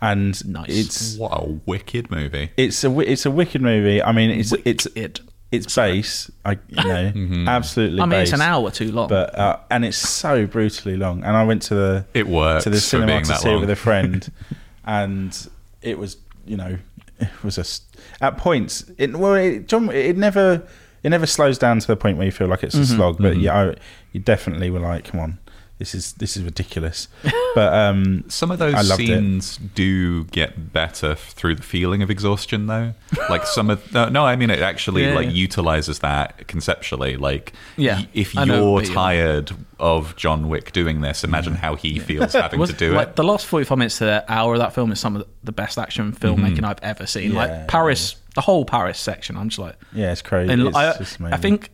and 0.00 0.44
Nice. 0.48 0.66
it's 0.68 1.16
What 1.16 1.32
a 1.32 1.44
wicked 1.66 2.10
movie. 2.10 2.50
it's 2.56 2.82
a 2.84 3.00
it's 3.00 3.26
a 3.26 3.30
wicked 3.30 3.62
movie. 3.62 4.02
I 4.02 4.12
mean, 4.12 4.30
it's 4.30 4.52
it's 4.64 4.86
It. 4.94 5.20
it's 5.52 5.74
base. 5.74 6.30
I 6.44 6.52
you 6.68 6.76
know 6.76 7.12
Mm-hmm. 7.14 7.48
absolutely. 7.48 8.00
I 8.00 8.06
mean, 8.06 8.20
it's 8.20 8.32
an 8.32 8.38
base, 8.38 8.46
hour 8.46 8.70
too 8.70 8.92
long. 8.92 9.08
but 9.08 9.38
uh, 9.38 9.58
and 9.70 9.84
it's 9.84 9.96
so 9.98 10.46
brutally 10.46 10.96
long. 10.96 11.22
And 11.24 11.36
I 11.36 11.44
went 11.44 11.62
to 11.62 11.74
the 11.74 12.04
It 12.14 12.26
works 12.28 12.64
to 12.64 12.70
the 12.70 12.80
cinema 12.80 13.20
to 13.22 13.34
see 13.36 13.50
it 13.52 13.58
with 13.60 13.70
a 13.70 13.76
friend, 13.76 14.30
and 14.84 15.48
it 15.82 15.98
was 15.98 16.16
you 16.46 16.56
know 16.56 16.78
it 17.20 17.44
was 17.44 17.58
a 17.58 17.62
s- 17.62 17.82
at 18.22 18.38
points 18.38 18.90
it 18.96 19.14
well 19.14 19.34
it, 19.34 19.68
John 19.68 19.90
it 19.90 20.16
never 20.16 20.62
it 21.02 21.10
never 21.10 21.26
slows 21.26 21.58
down 21.58 21.78
to 21.80 21.86
the 21.86 21.96
point 21.96 22.16
where 22.18 22.26
you 22.26 22.32
feel 22.32 22.48
like 22.48 22.62
it's 22.62 22.74
a 22.74 22.86
slog, 22.86 23.18
but 23.18 23.32
Mm-hmm. 23.32 23.40
yeah, 23.40 23.60
I, 23.70 23.74
you 24.12 24.20
definitely 24.20 24.70
were 24.70 24.80
like, 24.80 25.04
come 25.04 25.20
on, 25.20 25.38
this 25.80 25.94
is 25.94 26.12
this 26.12 26.36
is 26.36 26.44
ridiculous. 26.44 27.08
but 27.56 27.72
um, 27.72 28.22
Some 28.28 28.52
of 28.52 28.58
those 28.60 28.74
I 28.74 28.82
loved 28.82 29.00
it. 29.00 29.06
scenes 29.08 29.56
do 29.56 30.24
get 30.26 30.72
better 30.72 31.14
through 31.16 31.56
the 31.56 31.62
feeling 31.64 32.02
of 32.02 32.10
exhaustion, 32.10 32.66
though. 32.68 32.94
Like 33.28 33.44
some 33.46 33.70
of 33.70 33.92
no, 33.92 34.08
no 34.08 34.24
I 34.24 34.36
mean 34.36 34.50
it 34.50 34.60
actually 34.60 35.04
Yeah, 35.06 35.14
like 35.14 35.26
yeah. 35.26 35.32
utilizes 35.32 35.98
that 36.00 36.46
conceptually. 36.46 37.16
Like, 37.16 37.52
Yeah, 37.76 37.96
y- 38.00 38.08
if 38.14 38.36
I 38.38 38.44
you're 38.44 38.80
but 38.80 38.88
yeah. 38.88 38.94
tired 38.94 39.52
of 39.80 40.14
John 40.16 40.48
Wick 40.50 40.70
doing 40.72 41.00
this, 41.00 41.24
imagine 41.24 41.54
how 41.54 41.74
he 41.74 41.98
feels 41.98 42.34
having 42.34 42.60
Was- 42.60 42.70
to 42.70 42.76
do 42.76 42.92
like, 42.92 43.08
it. 43.08 43.16
The 43.16 43.24
last 43.24 43.46
45 43.46 43.78
minutes 43.78 43.98
to 43.98 44.04
the 44.04 44.24
hour 44.32 44.52
of 44.52 44.60
that 44.60 44.74
film 44.74 44.92
is 44.92 45.00
some 45.00 45.16
of 45.16 45.26
the 45.42 45.52
best 45.52 45.78
action 45.78 46.12
filmmaking 46.12 46.56
Mm-hmm. 46.58 46.64
I've 46.66 46.78
ever 46.82 47.06
seen. 47.06 47.32
Yeah, 47.32 47.38
like 47.38 47.68
Paris, 47.68 48.16
the 48.34 48.42
whole 48.42 48.64
Paris 48.66 48.98
section. 48.98 49.36
I'm 49.38 49.48
just 49.48 49.58
like, 49.58 49.76
yeah, 49.94 50.12
it's 50.12 50.20
crazy. 50.22 50.52
and 50.52 50.62
It's 50.68 50.76
I, 50.76 50.98
just 50.98 51.20
I 51.22 51.38
think 51.38 51.70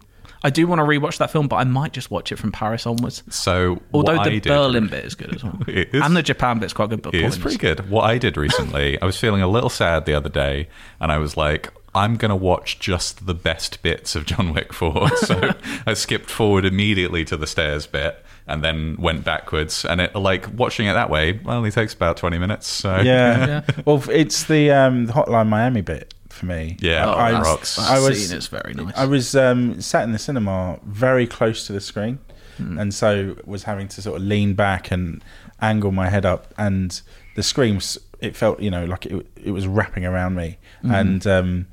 I 0.47 0.51
do 0.51 0.69
want 0.69 0.79
to 0.79 0.85
rewatch 0.85 1.19
that 1.19 1.33
film, 1.33 1.49
but 1.49 1.57
I 1.57 1.65
might 1.65 1.93
just 1.93 2.09
watch 2.09 2.31
it 2.31 2.37
from 2.37 2.53
Paris 2.53 2.87
onwards. 2.87 3.25
So, 3.31 3.83
Although 3.93 4.15
what 4.17 4.23
the 4.25 4.31
I 4.31 4.35
did, 4.35 4.45
Berlin 4.45 4.87
bit 4.87 5.05
is 5.05 5.17
good 5.17 5.35
as 5.35 5.43
well, 5.43 5.59
It 5.67 5.93
is- 5.93 6.03
and 6.05 6.17
the 6.17 6.23
Japan 6.23 6.61
bit's 6.61 6.73
quite 6.73 6.89
good. 6.89 7.03
But 7.03 7.17
It 7.17 7.23
is 7.25 7.37
pretty 7.37 7.57
good. 7.59 7.91
What 7.91 8.03
I 8.05 8.17
did 8.17 8.37
recently, 8.37 9.01
I 9.03 9.07
was 9.07 9.19
feeling 9.19 9.43
a 9.43 9.49
little 9.49 9.71
sad 9.71 10.07
the 10.07 10.15
other 10.15 10.29
day, 10.29 10.69
and 11.01 11.11
I 11.11 11.19
was 11.19 11.37
like, 11.37 11.73
I'm 11.97 12.17
going 12.17 12.29
to 12.29 12.37
watch 12.37 12.79
just 12.79 13.27
the 13.27 13.35
best 13.35 13.83
bits 13.83 14.15
of 14.15 14.25
John 14.25 14.55
Wick 14.55 14.73
4. 14.73 15.09
So 15.17 15.51
I 15.85 15.95
skipped 15.95 16.31
forward 16.31 16.65
immediately 16.65 17.25
to 17.25 17.37
the 17.37 17.47
stairs 17.49 17.87
bit 17.89 18.23
and 18.47 18.63
then 18.63 18.97
went 19.01 19.25
backwards. 19.25 19.85
And 19.85 20.01
it, 20.01 20.15
like, 20.15 20.47
watching 20.57 20.87
it 20.87 20.93
that 20.93 21.11
way 21.11 21.41
only 21.47 21.71
takes 21.73 21.93
about 21.95 22.19
20 22.19 22.39
minutes. 22.39 22.67
So 22.69 23.01
yeah. 23.01 23.63
well, 23.85 24.05
it's 24.11 24.45
the 24.45 24.71
um, 24.71 25.07
the 25.07 25.13
Hotline 25.15 25.49
Miami 25.49 25.81
bit 25.81 26.15
for 26.37 26.47
me. 26.47 26.77
Yeah, 26.81 27.05
Oh, 27.07 27.13
I- 27.15 27.33
that's- 27.33 27.47
rocks. 27.47 27.77
that 27.77 27.91
I 27.91 27.99
was- 27.99 28.29
scene 28.29 28.37
is 28.37 28.47
very 28.49 28.75
nice. 28.75 28.93
I 28.97 29.05
was 29.07 29.35
um, 29.35 29.81
sat 29.81 30.05
in 30.05 30.13
the 30.13 30.19
cinema 30.19 30.79
very 30.87 31.27
close 31.27 31.67
to 31.67 31.73
the 31.73 31.81
screen, 31.81 32.19
Hmm. 32.59 32.79
and 32.79 32.95
so 32.95 33.37
was 33.45 33.65
having 33.65 33.89
to 33.89 34.03
sort 34.03 34.21
of 34.21 34.27
lean 34.27 34.55
back 34.55 34.91
and 34.91 35.23
angle 35.61 35.93
my 35.93 36.09
head 36.09 36.25
up, 36.27 36.53
and 36.59 37.01
the 37.35 37.43
screams. 37.43 37.99
It 38.21 38.35
felt, 38.35 38.61
you 38.61 38.71
know, 38.71 38.85
like 38.87 39.05
it, 39.07 39.27
it 39.45 39.51
was 39.51 39.67
wrapping 39.67 40.07
around 40.07 40.37
me, 40.37 40.57
Hmm. 40.83 40.91
and 40.91 41.27
um, 41.27 41.67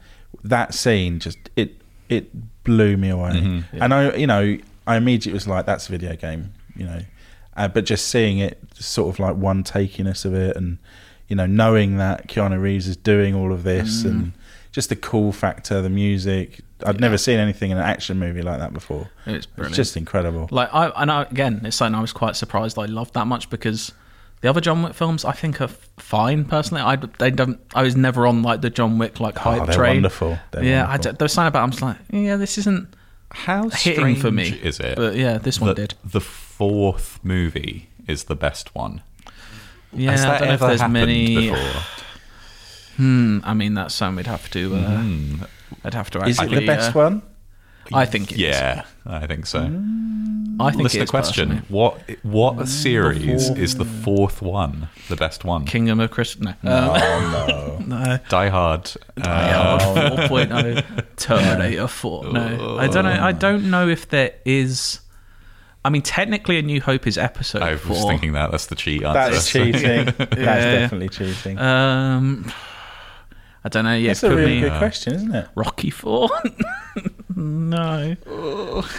that 0.43 0.73
scene 0.73 1.19
just 1.19 1.38
it 1.56 1.82
it 2.10 2.63
blew 2.65 2.97
me 2.97 3.10
away. 3.10 3.32
Mm-hmm. 3.32 3.82
And 3.82 3.93
I, 3.93 4.13
you 4.15 4.28
know, 4.28 4.58
I 4.86 4.97
immediately 4.97 5.34
was 5.34 5.47
like, 5.47 5.65
"That's 5.65 5.88
a 5.88 5.91
video 5.91 6.15
game," 6.17 6.52
you 6.76 6.86
know. 6.86 7.02
Uh, 7.56 7.67
but 7.69 7.86
just 7.86 8.08
seeing 8.10 8.39
it, 8.39 8.60
sort 8.78 9.13
of 9.13 9.19
like 9.19 9.36
one 9.38 9.63
takiness 9.63 10.26
of 10.26 10.34
it, 10.34 10.58
and 10.58 10.80
you 11.30 11.36
know, 11.38 11.45
knowing 11.45 11.95
that 11.97 12.28
Keanu 12.28 12.60
Reeves 12.62 12.88
is 12.88 12.97
doing 12.97 13.34
all 13.34 13.54
of 13.54 13.62
Mm. 13.62 13.63
this, 13.63 14.04
and 14.04 14.34
just 14.73 14.89
the 14.89 14.95
cool 14.97 15.31
factor, 15.31 15.81
the 15.81 15.89
music. 15.89 16.59
I'd 16.86 16.99
never 16.99 17.17
seen 17.17 17.39
anything 17.39 17.71
in 17.71 17.77
an 17.77 17.83
action 17.83 18.19
movie 18.19 18.41
like 18.41 18.59
that 18.59 18.73
before. 18.73 19.09
It's 19.25 19.45
brilliant. 19.45 19.71
It's 19.71 19.77
just 19.77 19.95
incredible. 19.95 20.49
Like 20.51 20.67
I, 20.73 20.88
and 20.97 21.09
I, 21.09 21.21
again, 21.23 21.62
it's 21.63 21.77
something 21.77 21.95
I 21.95 22.01
was 22.01 22.12
quite 22.12 22.36
surprised 22.36 22.77
I 22.77 22.86
loved 22.86 23.13
that 23.13 23.25
much 23.27 23.49
because 23.49 23.93
the 24.41 24.49
other 24.49 24.59
John 24.59 24.83
Wick 24.83 24.93
films 24.93 25.23
I 25.23 25.31
think 25.31 25.62
are 25.62 25.69
fine 25.69 26.43
personally. 26.43 26.83
I 26.83 26.97
they 26.97 27.31
don't. 27.31 27.59
I 27.73 27.83
was 27.83 27.95
never 27.95 28.27
on 28.27 28.43
like 28.43 28.59
the 28.59 28.69
John 28.69 28.97
Wick 28.97 29.21
like 29.21 29.38
oh, 29.38 29.51
hype 29.51 29.62
Oh, 29.62 29.65
they're 29.67 29.75
train. 29.75 29.95
wonderful. 29.97 30.38
They're 30.51 30.63
yeah, 30.65 30.83
I 30.86 30.89
wonderful. 30.89 31.12
d- 31.13 31.17
there 31.19 31.25
was 31.25 31.31
something 31.33 31.47
about. 31.47 31.63
I'm 31.63 31.71
just 31.71 31.81
like, 31.83 31.97
yeah, 32.09 32.36
this 32.36 32.57
isn't 32.57 32.93
How 33.31 33.69
hitting 33.69 34.15
for 34.17 34.31
me. 34.31 34.49
is 34.49 34.79
it? 34.81 34.97
But 34.97 35.15
yeah, 35.15 35.38
this 35.38 35.62
one 35.62 35.69
that 35.69 35.75
did. 35.75 35.93
The 36.03 36.19
fourth 36.21 37.19
movie 37.23 37.88
is 38.07 38.25
the 38.25 38.36
best 38.36 38.75
one. 38.75 39.01
Yeah, 39.93 40.12
Has 40.12 40.25
I 40.25 40.39
don't 40.39 40.47
know 40.47 40.53
if 40.55 40.59
there's 40.59 40.79
happened 40.81 40.93
many. 40.93 41.36
before? 41.51 41.83
Hmm, 42.97 43.39
I 43.43 43.53
mean, 43.53 43.73
that's 43.73 43.93
something 43.95 44.17
we'd 44.17 44.27
have 44.27 44.49
to. 44.51 44.75
Uh, 44.75 44.97
Hmm. 45.01 45.36
I'd 45.84 45.93
have 45.93 46.10
to. 46.12 46.19
Actually, 46.19 46.32
Is 46.32 46.39
it 46.41 46.49
the 46.51 46.65
best 46.67 46.95
uh, 46.95 46.99
one? 46.99 47.21
I 47.91 48.06
think. 48.06 48.32
It 48.32 48.36
is. 48.36 48.39
Yeah, 48.41 48.86
I 49.06 49.27
think 49.27 49.45
so. 49.45 49.60
I 49.60 50.69
think 50.69 50.84
Listener 50.84 51.01
it 51.01 51.03
is 51.06 51.10
question: 51.10 51.49
personally. 51.49 51.67
What 51.69 51.99
what 52.23 52.67
series 52.67 53.49
is 53.49 53.75
the 53.75 53.86
fourth 53.86 54.41
one, 54.41 54.88
the 55.10 55.15
best 55.15 55.43
one? 55.43 55.65
Kingdom 55.65 55.99
of 55.99 56.12
Chris. 56.12 56.39
No, 56.39 56.53
Oh 56.63 56.93
Um, 56.93 57.88
no. 57.88 57.97
no. 58.06 58.19
Die 58.29 58.49
Hard. 58.49 58.91
Uh, 59.17 59.21
Yeah, 59.25 59.79
4.0 60.27 61.06
Terminator 61.17 61.88
4. 61.88 62.32
No, 62.32 62.77
I 62.77 62.88
don't 62.88 63.03
know. 63.03 63.12
I 63.19 63.32
don't 63.32 63.69
know 63.69 63.88
if 63.89 64.08
there 64.10 64.32
is. 64.45 64.99
I 65.84 65.89
mean, 65.89 66.03
technically, 66.03 66.60
A 66.60 66.62
New 66.62 66.79
Hope 66.82 67.08
is 67.08 67.17
episode 67.17 67.62
I 67.63 67.75
four. 67.75 67.95
was 67.97 68.06
thinking 68.06 68.32
that 68.34 68.51
that's 68.51 68.67
the 68.67 68.75
cheat 68.75 69.03
answer. 69.03 69.32
That's 69.34 69.49
cheating. 69.51 70.06
That's 70.17 70.38
definitely 70.38 71.10
cheating. 71.10 71.58
Um, 71.60 72.49
I 73.65 73.69
don't 73.69 73.86
know. 73.86 73.93
Yeah, 73.95 74.10
That's 74.10 74.23
a 74.23 74.36
really 74.36 74.56
me 74.56 74.62
good 74.62 74.78
question, 74.78 75.13
isn't 75.15 75.34
it? 75.34 75.47
Rocky 75.56 75.89
Four. 75.89 76.30
no, 77.36 78.15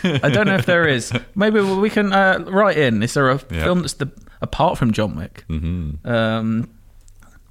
I 0.04 0.28
don't 0.30 0.46
know 0.46 0.54
if 0.56 0.66
there 0.66 0.88
is. 0.88 1.12
Maybe 1.34 1.60
we 1.60 1.90
can 1.90 2.12
uh, 2.12 2.44
write 2.46 2.78
in. 2.78 3.02
Is 3.02 3.14
there 3.14 3.30
a 3.30 3.40
Yeah. 3.50 3.64
film 3.64 3.80
that's 3.80 3.94
the 3.94 4.10
apart 4.40 4.78
from 4.78 4.92
John 4.92 5.16
Wick? 5.16 5.44
Mhm. 5.48 6.04
Um, 6.06 6.70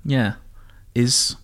yeah, 0.05 0.33
is 0.95 1.35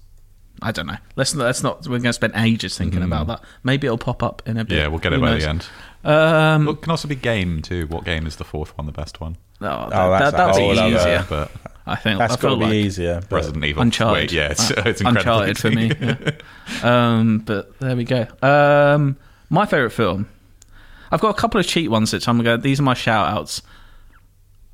I 0.62 0.72
don't 0.72 0.88
know. 0.88 0.98
Let's 1.16 1.36
let's 1.36 1.64
not. 1.64 1.82
We're 1.88 2.00
going 2.00 2.04
to 2.04 2.14
spend 2.14 2.34
ages 2.36 2.78
thinking 2.78 3.04
about 3.04 3.28
that. 3.28 3.42
Maybe 3.64 3.88
it'll 3.88 3.98
pop 3.98 4.24
up 4.24 4.42
in 4.46 4.58
a 4.58 4.66
bit. 4.66 4.74
Mm-hmm. 4.74 4.82
Yeah, 4.82 4.88
we'll 4.88 5.00
get 5.00 5.14
it 5.14 5.18
Who 5.18 5.22
by 5.22 5.32
knows? 5.32 5.44
the 5.44 5.50
end. 5.50 5.68
Um, 6.04 6.66
Well, 6.66 6.74
it 6.76 6.82
can 6.82 6.92
also 6.92 7.08
be 7.08 7.16
game 7.16 7.62
too. 7.62 7.86
What 7.88 8.06
game 8.06 8.26
is 8.26 8.38
the 8.38 8.44
fourth 8.44 8.78
one 8.78 8.86
the 8.88 8.92
best 8.94 9.22
one? 9.22 9.38
oh, 9.62 9.90
that, 9.90 9.90
that's 9.90 10.32
that, 10.32 10.34
a 10.34 10.38
that'd 10.38 10.78
other- 10.80 10.98
easier. 10.98 11.26
but 11.30 11.52
I 11.90 11.96
think 11.96 12.20
That's 12.20 12.34
I 12.38 12.42
got 12.42 12.50
to 12.52 12.56
be 12.58 12.64
like 12.66 12.74
easier. 12.74 13.22
but- 13.30 13.36
Resident 13.38 13.66
Evil. 13.66 13.82
Uncharted. 13.82 14.14
Wait, 14.14 14.32
yeah, 14.32 14.52
it's, 14.52 14.72
Uh, 14.72 14.84
it's 14.86 15.02
incredibly 15.02 15.50
Uncharted 15.50 15.58
for 15.58 15.72
me. 15.72 15.92
yeah. 16.82 17.18
um, 17.18 17.40
but 17.40 17.78
there 17.80 17.96
we 17.96 18.04
go. 18.04 18.28
Um, 18.42 19.18
my 19.50 19.66
favorite 19.66 19.92
film. 19.92 20.28
I've 21.12 21.22
got 21.22 21.30
a 21.30 21.40
couple 21.42 21.60
of 21.60 21.66
cheat 21.66 21.90
ones 21.90 22.12
that 22.12 22.28
I'm 22.28 22.42
going. 22.44 22.62
These 22.62 22.80
are 22.80 22.84
my 22.84 22.94
shout 22.94 23.34
outs. 23.34 23.64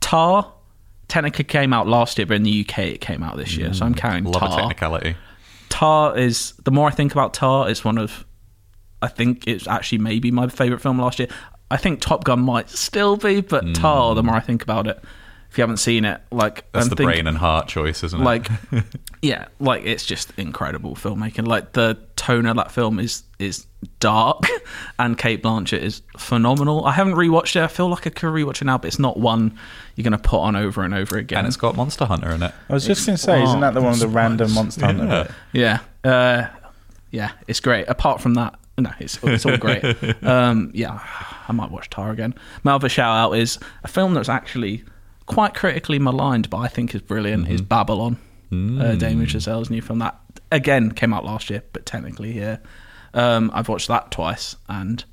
Tar 0.01 0.51
technically 1.07 1.45
came 1.45 1.71
out 1.73 1.87
last 1.87 2.17
year, 2.17 2.25
but 2.25 2.35
in 2.35 2.43
the 2.43 2.65
UK 2.67 2.79
it 2.79 3.01
came 3.01 3.23
out 3.23 3.37
this 3.37 3.55
year, 3.55 3.73
so 3.73 3.85
I'm 3.85 3.95
counting 3.95 4.25
Love 4.25 4.43
a 4.43 4.47
Tar. 4.47 4.59
technicality. 4.59 5.15
Tar 5.69 6.17
is 6.17 6.53
the 6.63 6.71
more 6.71 6.87
I 6.87 6.91
think 6.91 7.11
about 7.11 7.33
Tar, 7.33 7.69
it's 7.69 7.83
one 7.83 7.97
of 7.97 8.25
I 9.01 9.07
think 9.07 9.47
it's 9.47 9.67
actually 9.67 9.99
maybe 9.99 10.31
my 10.31 10.47
favorite 10.47 10.79
film 10.81 10.99
last 10.99 11.19
year. 11.19 11.27
I 11.71 11.77
think 11.77 12.01
Top 12.01 12.23
Gun 12.23 12.39
might 12.41 12.69
still 12.69 13.17
be, 13.17 13.41
but 13.41 13.73
Tar, 13.75 14.13
the 14.15 14.23
more 14.23 14.35
I 14.35 14.39
think 14.39 14.61
about 14.61 14.87
it, 14.87 15.01
if 15.55 15.59
you 15.59 15.61
haven't 15.61 15.77
seen 15.77 16.03
it, 16.03 16.19
like 16.33 16.69
That's 16.73 16.89
the 16.89 16.97
think- 16.97 17.07
brain 17.07 17.27
and 17.27 17.37
heart 17.37 17.69
choice, 17.69 18.03
isn't 18.03 18.19
it? 18.19 18.25
like 18.25 18.49
yeah, 19.21 19.45
like 19.61 19.85
it's 19.85 20.05
just 20.05 20.33
incredible 20.37 20.95
filmmaking. 20.95 21.47
Like 21.47 21.71
the 21.71 21.97
tone 22.17 22.45
of 22.45 22.57
that 22.57 22.73
film 22.73 22.99
is 22.99 23.23
is 23.39 23.65
dark, 24.01 24.43
and 24.99 25.17
Cate 25.17 25.41
Blanchett 25.41 25.79
is 25.79 26.01
phenomenal. 26.17 26.83
I 26.83 26.91
haven't 26.91 27.13
rewatched 27.13 27.55
it. 27.55 27.63
I 27.63 27.67
feel 27.67 27.87
like 27.87 28.05
I 28.05 28.09
could 28.09 28.27
rewatch 28.27 28.61
it 28.61 28.65
now, 28.65 28.77
but 28.77 28.89
it's 28.89 28.99
not 28.99 29.17
one 29.17 29.57
you're 29.95 30.03
going 30.03 30.11
to 30.11 30.17
put 30.17 30.39
on 30.41 30.57
over 30.57 30.83
and 30.83 30.93
over 30.93 31.17
again. 31.17 31.37
and 31.39 31.47
it's 31.47 31.55
got 31.55 31.77
Monster 31.77 32.03
Hunter 32.03 32.31
in 32.31 32.43
it. 32.43 32.53
I 32.67 32.73
was 32.73 32.85
just 32.85 33.05
going 33.05 33.15
to 33.15 33.23
say, 33.23 33.41
isn't 33.41 33.61
that 33.61 33.73
the 33.73 33.81
one 33.81 33.91
with 33.91 34.01
the 34.01 34.09
random 34.09 34.47
nice. 34.47 34.55
monster 34.55 34.85
hunter? 34.85 35.23
bit? 35.23 35.31
Yeah, 35.53 35.79
uh, 36.03 36.47
yeah, 37.11 37.31
it's 37.47 37.61
great. 37.61 37.87
Apart 37.87 38.19
from 38.19 38.33
that, 38.33 38.59
no, 38.77 38.91
it's 38.99 39.23
it's 39.23 39.45
all 39.45 39.55
great. 39.55 39.85
um, 40.21 40.71
yeah, 40.73 40.99
I 41.47 41.53
might 41.53 41.71
watch 41.71 41.89
Tar 41.89 42.11
again. 42.11 42.35
My 42.63 42.73
other 42.73 42.89
shout 42.89 43.15
out 43.15 43.37
is 43.37 43.57
a 43.85 43.87
film 43.87 44.15
that's 44.15 44.27
actually 44.27 44.83
quite 45.25 45.53
critically 45.53 45.99
maligned, 45.99 46.49
but 46.49 46.57
I 46.57 46.67
think 46.67 46.93
is 46.95 47.01
brilliant. 47.01 47.47
Is 47.49 47.61
Babylon, 47.61 48.17
uh, 48.51 48.95
Damien 48.95 49.27
Chazelle's 49.27 49.69
new 49.69 49.81
film 49.81 49.99
that 49.99 50.19
again 50.51 50.91
came 50.91 51.13
out 51.13 51.25
last 51.25 51.49
year, 51.49 51.63
but 51.73 51.85
technically 51.85 52.33
yeah. 52.33 52.57
Um, 53.13 53.49
I've 53.53 53.69
watched 53.69 53.87
that 53.87 54.11
twice, 54.11 54.55
and 54.67 55.03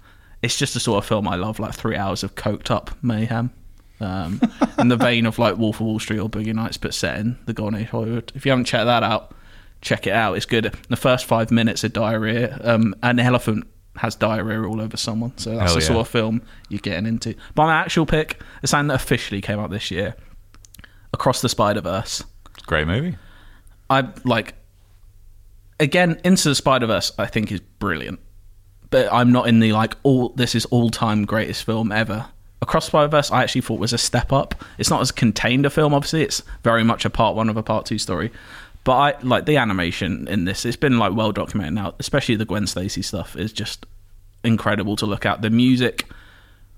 it's 0.42 0.58
just 0.58 0.74
the 0.74 0.80
sort 0.80 0.98
of 0.98 1.06
film 1.06 1.28
I 1.28 1.36
love. 1.36 1.58
Like 1.58 1.74
three 1.74 1.96
hours 1.96 2.22
of 2.22 2.34
coked 2.34 2.70
up 2.70 2.90
mayhem. 3.02 3.52
Um, 4.00 4.40
in 4.78 4.88
the 4.88 4.96
vein 4.96 5.26
of 5.26 5.38
like 5.38 5.56
Wolf 5.56 5.76
of 5.76 5.86
Wall 5.86 6.00
Street 6.00 6.18
or 6.18 6.28
Boogie 6.28 6.54
Nights, 6.54 6.76
but 6.76 6.92
set 6.92 7.18
in 7.20 7.38
the 7.46 7.52
Golden 7.52 7.80
Age 7.80 7.88
Hollywood. 7.88 8.32
If 8.34 8.44
you 8.44 8.50
haven't 8.50 8.64
checked 8.64 8.86
that 8.86 9.04
out, 9.04 9.34
check 9.80 10.06
it 10.06 10.12
out. 10.12 10.36
It's 10.36 10.46
good. 10.46 10.74
The 10.88 10.96
first 10.96 11.24
five 11.26 11.50
minutes 11.50 11.84
of 11.84 11.92
diarrhea. 11.92 12.58
Um, 12.64 12.94
an 13.02 13.20
elephant 13.20 13.66
has 13.96 14.14
diarrhea 14.14 14.62
all 14.62 14.80
over 14.80 14.96
someone, 14.96 15.36
so 15.36 15.50
that's 15.50 15.72
Hell 15.72 15.74
the 15.74 15.80
yeah. 15.80 15.86
sort 15.86 15.98
of 16.00 16.08
film 16.08 16.42
you're 16.68 16.80
getting 16.80 17.06
into. 17.06 17.34
But 17.54 17.66
my 17.66 17.74
actual 17.74 18.06
pick 18.06 18.40
is 18.62 18.70
something 18.70 18.88
that 18.88 18.94
officially 18.94 19.40
came 19.40 19.58
out 19.58 19.70
this 19.70 19.90
year, 19.90 20.14
Across 21.12 21.42
the 21.42 21.48
Spider 21.48 21.82
Verse. 21.82 22.24
Great 22.66 22.86
movie. 22.86 23.16
I 23.90 24.08
like. 24.24 24.54
Again, 25.80 26.20
Into 26.24 26.48
the 26.48 26.54
Spider 26.54 26.86
Verse, 26.86 27.12
I 27.18 27.26
think 27.26 27.50
is 27.50 27.60
brilliant, 27.60 28.20
but 28.90 29.12
I'm 29.12 29.32
not 29.32 29.48
in 29.48 29.60
the 29.60 29.72
like 29.72 29.96
all. 30.04 30.30
This 30.30 30.54
is 30.54 30.64
all 30.66 30.90
time 30.90 31.24
greatest 31.24 31.64
film 31.64 31.92
ever. 31.92 32.26
Across 32.62 32.86
the 32.86 32.90
Spider 32.90 33.08
Verse, 33.08 33.30
I 33.32 33.42
actually 33.42 33.62
thought 33.62 33.80
was 33.80 33.92
a 33.92 33.98
step 33.98 34.32
up. 34.32 34.54
It's 34.78 34.88
not 34.88 35.00
as 35.00 35.10
contained 35.10 35.66
a 35.66 35.70
film, 35.70 35.92
obviously. 35.92 36.22
It's 36.22 36.42
very 36.62 36.84
much 36.84 37.04
a 37.04 37.10
part 37.10 37.34
one 37.34 37.48
of 37.48 37.56
a 37.56 37.62
part 37.62 37.84
two 37.86 37.98
story. 37.98 38.30
But 38.84 38.92
I 38.92 39.14
like 39.22 39.46
the 39.46 39.56
animation 39.58 40.26
in 40.28 40.44
this. 40.44 40.64
It's 40.64 40.76
been 40.76 40.98
like 40.98 41.14
well 41.14 41.32
documented 41.32 41.74
now, 41.74 41.94
especially 41.98 42.34
the 42.36 42.44
Gwen 42.44 42.66
Stacy 42.66 43.02
stuff 43.02 43.36
is 43.36 43.52
just 43.52 43.86
incredible 44.44 44.96
to 44.96 45.06
look 45.06 45.24
at. 45.24 45.40
The 45.42 45.50
music, 45.50 46.06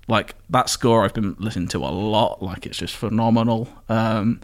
like 0.07 0.35
that 0.51 0.69
score, 0.69 1.03
I've 1.03 1.13
been 1.15 1.35
listening 1.39 1.67
to 1.69 1.79
a 1.79 1.89
lot. 1.89 2.43
Like 2.43 2.65
it's 2.67 2.77
just 2.77 2.95
phenomenal. 2.95 3.67
Um, 3.89 4.39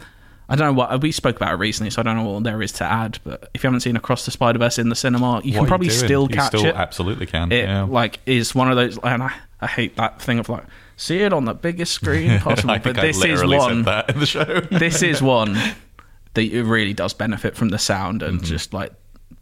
I 0.49 0.55
don't 0.55 0.67
know 0.67 0.79
what 0.79 1.01
we 1.01 1.11
spoke 1.13 1.37
about 1.37 1.53
it 1.53 1.57
recently, 1.57 1.91
so 1.91 2.01
I 2.01 2.03
don't 2.03 2.17
know 2.17 2.29
what 2.29 2.43
there 2.43 2.61
is 2.61 2.73
to 2.73 2.83
add. 2.83 3.19
But 3.23 3.49
if 3.53 3.63
you 3.63 3.67
haven't 3.67 3.81
seen 3.81 3.95
Across 3.95 4.25
the 4.25 4.31
Spider 4.31 4.59
Verse 4.59 4.79
in 4.79 4.89
the 4.89 4.95
cinema, 4.95 5.35
you 5.35 5.35
What 5.35 5.43
can 5.43 5.57
are 5.59 5.61
you 5.61 5.67
probably 5.67 5.89
still 5.89 6.27
catch 6.27 6.47
still 6.47 6.65
it. 6.65 6.75
absolutely 6.75 7.25
can. 7.27 7.51
It 7.51 7.65
yeah. 7.65 7.83
like 7.83 8.19
is 8.25 8.53
one 8.55 8.69
of 8.69 8.75
those, 8.75 8.97
and 9.03 9.23
I, 9.23 9.31
I 9.61 9.67
hate 9.67 9.95
that 9.97 10.21
thing 10.21 10.39
of 10.39 10.49
like 10.49 10.63
see 10.97 11.19
it 11.19 11.31
on 11.31 11.45
the 11.45 11.53
biggest 11.53 11.93
screen 11.93 12.39
possible. 12.41 12.71
I 12.71 12.79
but 12.79 12.97
I 12.97 13.01
this 13.01 13.23
is 13.23 13.41
one. 13.43 13.77
said 13.77 13.85
that 13.85 14.09
in 14.09 14.19
the 14.19 14.25
show. 14.25 14.59
this 14.71 15.01
is 15.03 15.21
one 15.21 15.55
that 16.33 16.43
it 16.43 16.63
really 16.63 16.93
does 16.93 17.13
benefit 17.13 17.55
from 17.55 17.69
the 17.69 17.79
sound 17.79 18.21
Mm-hmm. 18.21 18.37
and 18.37 18.43
just 18.43 18.73
like 18.73 18.91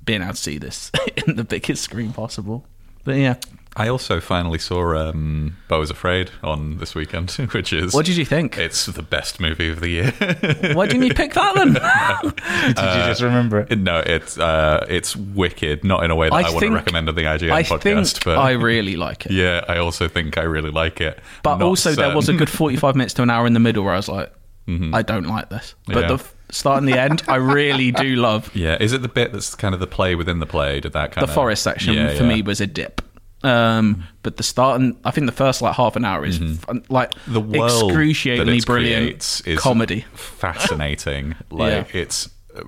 being 0.05 0.21
able 0.21 0.33
to 0.33 0.37
see 0.37 0.57
this 0.57 0.91
in 1.27 1.35
the 1.35 1.43
biggest 1.43 1.83
screen 1.83 2.13
possible. 2.13 2.65
But 3.03 3.15
yeah, 3.17 3.35
I 3.77 3.87
also 3.87 4.19
finally 4.19 4.59
saw 4.59 4.95
um, 5.09 5.55
Beau 5.67 5.81
is 5.81 5.89
Afraid 5.89 6.31
on 6.43 6.77
this 6.77 6.95
weekend, 6.95 7.31
which 7.53 7.71
is 7.71 7.93
what 7.93 8.05
did 8.05 8.17
you 8.17 8.25
think? 8.25 8.57
it's 8.57 8.87
the 8.87 9.01
best 9.03 9.39
movie 9.39 9.69
of 9.69 9.79
the 9.79 9.89
year. 9.89 10.11
Why 10.73 10.87
didn't 10.87 11.03
you 11.03 11.13
pick 11.13 11.33
that 11.33 11.55
then? 11.55 11.73
Did 11.73 12.77
you 12.77 13.07
just 13.07 13.21
remember 13.21 13.59
it? 13.61 13.77
no, 13.79 13.99
it's 13.99 14.37
uh, 14.37 14.85
it's 14.89 15.15
wicked. 15.15 15.83
Not 15.83 16.03
in 16.03 16.11
a 16.11 16.15
way 16.15 16.27
that 16.29 16.35
I 16.35 16.39
I, 16.39 16.41
want 16.43 16.53
to 16.55 16.59
think- 16.59 16.75
recommend 16.75 17.07
on 17.09 17.15
the 17.15 17.21
IGN 17.23 17.51
I 17.51 17.63
podcast, 17.63 18.13
think 18.15 18.23
but 18.25 18.37
I 18.37 18.51
really 18.51 18.95
like 18.95 19.25
it. 19.27 19.31
yeah, 19.31 19.63
I 19.67 19.77
also 19.77 20.07
think 20.07 20.37
I 20.37 20.43
really 20.43 20.71
like 20.71 20.99
it. 21.01 21.19
But 21.43 21.57
Not 21.59 21.65
also, 21.67 21.93
there 21.93 22.15
was 22.15 22.29
a 22.29 22.33
good 22.33 22.49
45 22.49 22.95
minutes 22.95 23.13
to 23.15 23.21
an 23.23 23.29
hour 23.29 23.45
in 23.47 23.53
the 23.53 23.59
middle 23.59 23.83
where 23.83 23.93
I 23.93 23.97
was 23.97 24.09
like, 24.09 24.31
I 24.67 25.01
don't 25.03 25.27
like 25.27 25.49
this. 25.49 25.75
But 25.85 25.93
Mm-hmm. 25.95 26.01
Yeah. 26.01 26.07
the 26.07 26.13
f- 26.15 26.35
start 26.51 26.79
and 26.79 26.87
the 26.87 26.99
end, 26.99 27.23
I 27.27 27.35
really 27.35 27.91
do 27.91 28.15
love. 28.15 28.49
Yeah, 28.55 28.77
is 28.79 28.93
it 28.93 29.01
the 29.01 29.07
bit 29.07 29.31
that's 29.33 29.55
kind 29.55 29.73
of 29.73 29.79
the 29.79 29.87
play 29.87 30.15
within 30.15 30.39
the 30.39 30.45
play? 30.45 30.79
Did 30.79 30.93
that 30.93 31.11
kind 31.11 31.25
The 31.27 31.29
of 31.31 31.35
forest 31.35 31.63
section 31.63 31.93
Yeah, 31.93 32.09
for 32.15 32.23
yeah. 32.23 32.29
me 32.29 32.41
was 32.41 32.59
a 32.61 32.67
dip. 32.67 33.01
Um, 33.41 34.03
but 34.21 34.35
the 34.35 34.43
start 34.43 34.81
and 34.81 34.97
I 35.05 35.11
think 35.11 35.25
the 35.25 35.31
first 35.31 35.61
like 35.61 35.75
half 35.75 35.95
an 35.95 36.03
hour 36.03 36.25
is 36.25 36.37
fun, 36.59 36.83
like 36.89 37.13
Mm-hmm. 37.15 37.51
the 37.51 37.63
excruciatingly 37.63 38.61
brilliant 38.61 39.41
is 39.45 39.59
comedy. 39.59 40.05
fascinating. 40.13 41.35
like 41.49 41.95
it's 41.95 42.29
uh, 42.55 42.63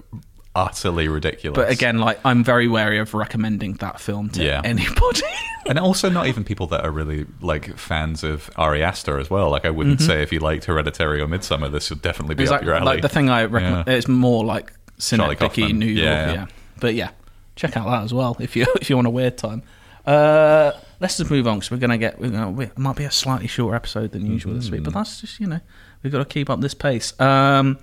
utterly 0.56 1.08
ridiculous. 1.08 1.56
But 1.56 1.70
again, 1.72 2.00
like 2.00 2.20
I'm 2.26 2.44
very 2.44 2.68
wary 2.68 3.00
of 3.00 3.14
recommending 3.14 3.74
that 3.76 4.00
film 4.02 4.30
to 4.32 4.44
Yeah. 4.44 4.62
anybody. 4.64 5.22
and 5.68 5.80
also 5.80 6.10
not 6.10 6.28
even 6.28 6.44
people 6.44 6.68
that 6.68 6.84
are 6.84 6.92
really 6.92 7.26
like 7.42 7.78
fans 7.78 8.24
of 8.24 8.50
Ari 8.58 8.84
Aster 8.84 9.18
as 9.20 9.30
well. 9.30 9.50
Like 9.50 9.64
I 9.66 9.70
wouldn't 9.70 10.02
say 10.02 10.22
if 10.22 10.32
you 10.34 10.40
liked 10.40 10.66
Hereditary 10.66 11.22
or 11.22 11.28
Midsommar, 11.28 11.72
this 11.72 11.90
would 11.90 12.02
definitely 12.02 12.36
be 12.36 12.44
up 12.44 12.48
Exactly. 12.48 12.66
your 12.68 12.76
alley. 12.76 12.86
Like 12.86 13.02
the 13.02 13.10
thing 13.10 13.30
I 13.30 13.46
recommend, 13.46 13.88
Yeah. 13.88 13.94
it's 13.94 14.08
more 14.08 14.44
like 14.44 14.74
synecdoche 14.98 15.58
New 15.74 15.86
York. 15.86 16.04
Yeah. 16.06 16.34
Yeah. 16.34 16.46
But 16.80 16.96
yeah, 16.96 17.12
check 17.56 17.78
out 17.78 17.86
that 17.90 18.04
as 18.04 18.14
well 18.14 18.36
if 18.40 18.56
you 18.56 18.66
if 18.82 18.90
you 18.90 18.96
want 18.98 19.08
a 19.08 19.12
weird 19.12 19.38
time. 19.38 19.64
Uh, 20.06 20.72
let's 21.00 21.18
just 21.18 21.30
move 21.30 21.48
on 21.48 21.60
because 21.60 21.70
we're 21.72 21.78
gonna 21.78 21.98
get 21.98 22.20
we're 22.20 22.32
gonna 22.32 22.50
we, 22.50 22.66
it 22.66 22.78
might 22.78 22.96
be 22.96 23.04
a 23.04 23.12
slightly 23.12 23.46
shorter 23.48 23.76
episode 23.76 24.12
than 24.12 24.26
usual 24.26 24.54
this 24.56 24.66
Mm-hmm. 24.66 24.76
week, 24.78 24.84
but 24.84 24.94
that's 24.96 25.22
just 25.22 25.40
you 25.40 25.46
know 25.48 25.60
we've 26.04 26.12
got 26.12 26.18
to 26.20 26.26
keep 26.26 26.50
up 26.50 26.60
this 26.60 26.74
pace. 26.74 27.18
Um, 27.22 27.78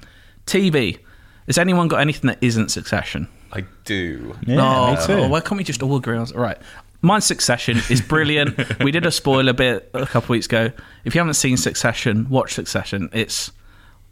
TV. 0.47 0.99
Has 1.49 1.59
anyone 1.59 1.89
got 1.89 2.01
anything 2.01 2.29
that 2.29 2.39
isn't 2.41 2.71
Succession? 2.71 3.27
I 3.53 3.65
do. 3.85 4.37
Yeah, 4.47 4.61
oh, 4.61 4.95
me 4.95 5.07
too. 5.07 5.13
oh, 5.25 5.29
why 5.29 5.41
can't 5.41 5.59
we 5.59 5.65
just 5.65 5.83
all 5.83 5.97
agree 5.97 6.17
on 6.17 6.27
right? 6.35 6.59
Mine's 7.01 7.25
Succession 7.25 7.79
is 7.91 8.01
brilliant. 8.01 8.79
we 8.85 8.91
did 8.91 9.07
a 9.07 9.11
spoiler 9.11 9.53
bit 9.53 9.91
a 9.95 10.07
couple 10.07 10.35
weeks 10.35 10.47
ago. 10.47 10.71
If 11.05 11.15
you 11.15 11.21
haven't 11.21 11.35
seen 11.35 11.57
Succession, 11.57 12.29
watch 12.29 12.55
Succession. 12.55 13.09
It's, 13.13 13.51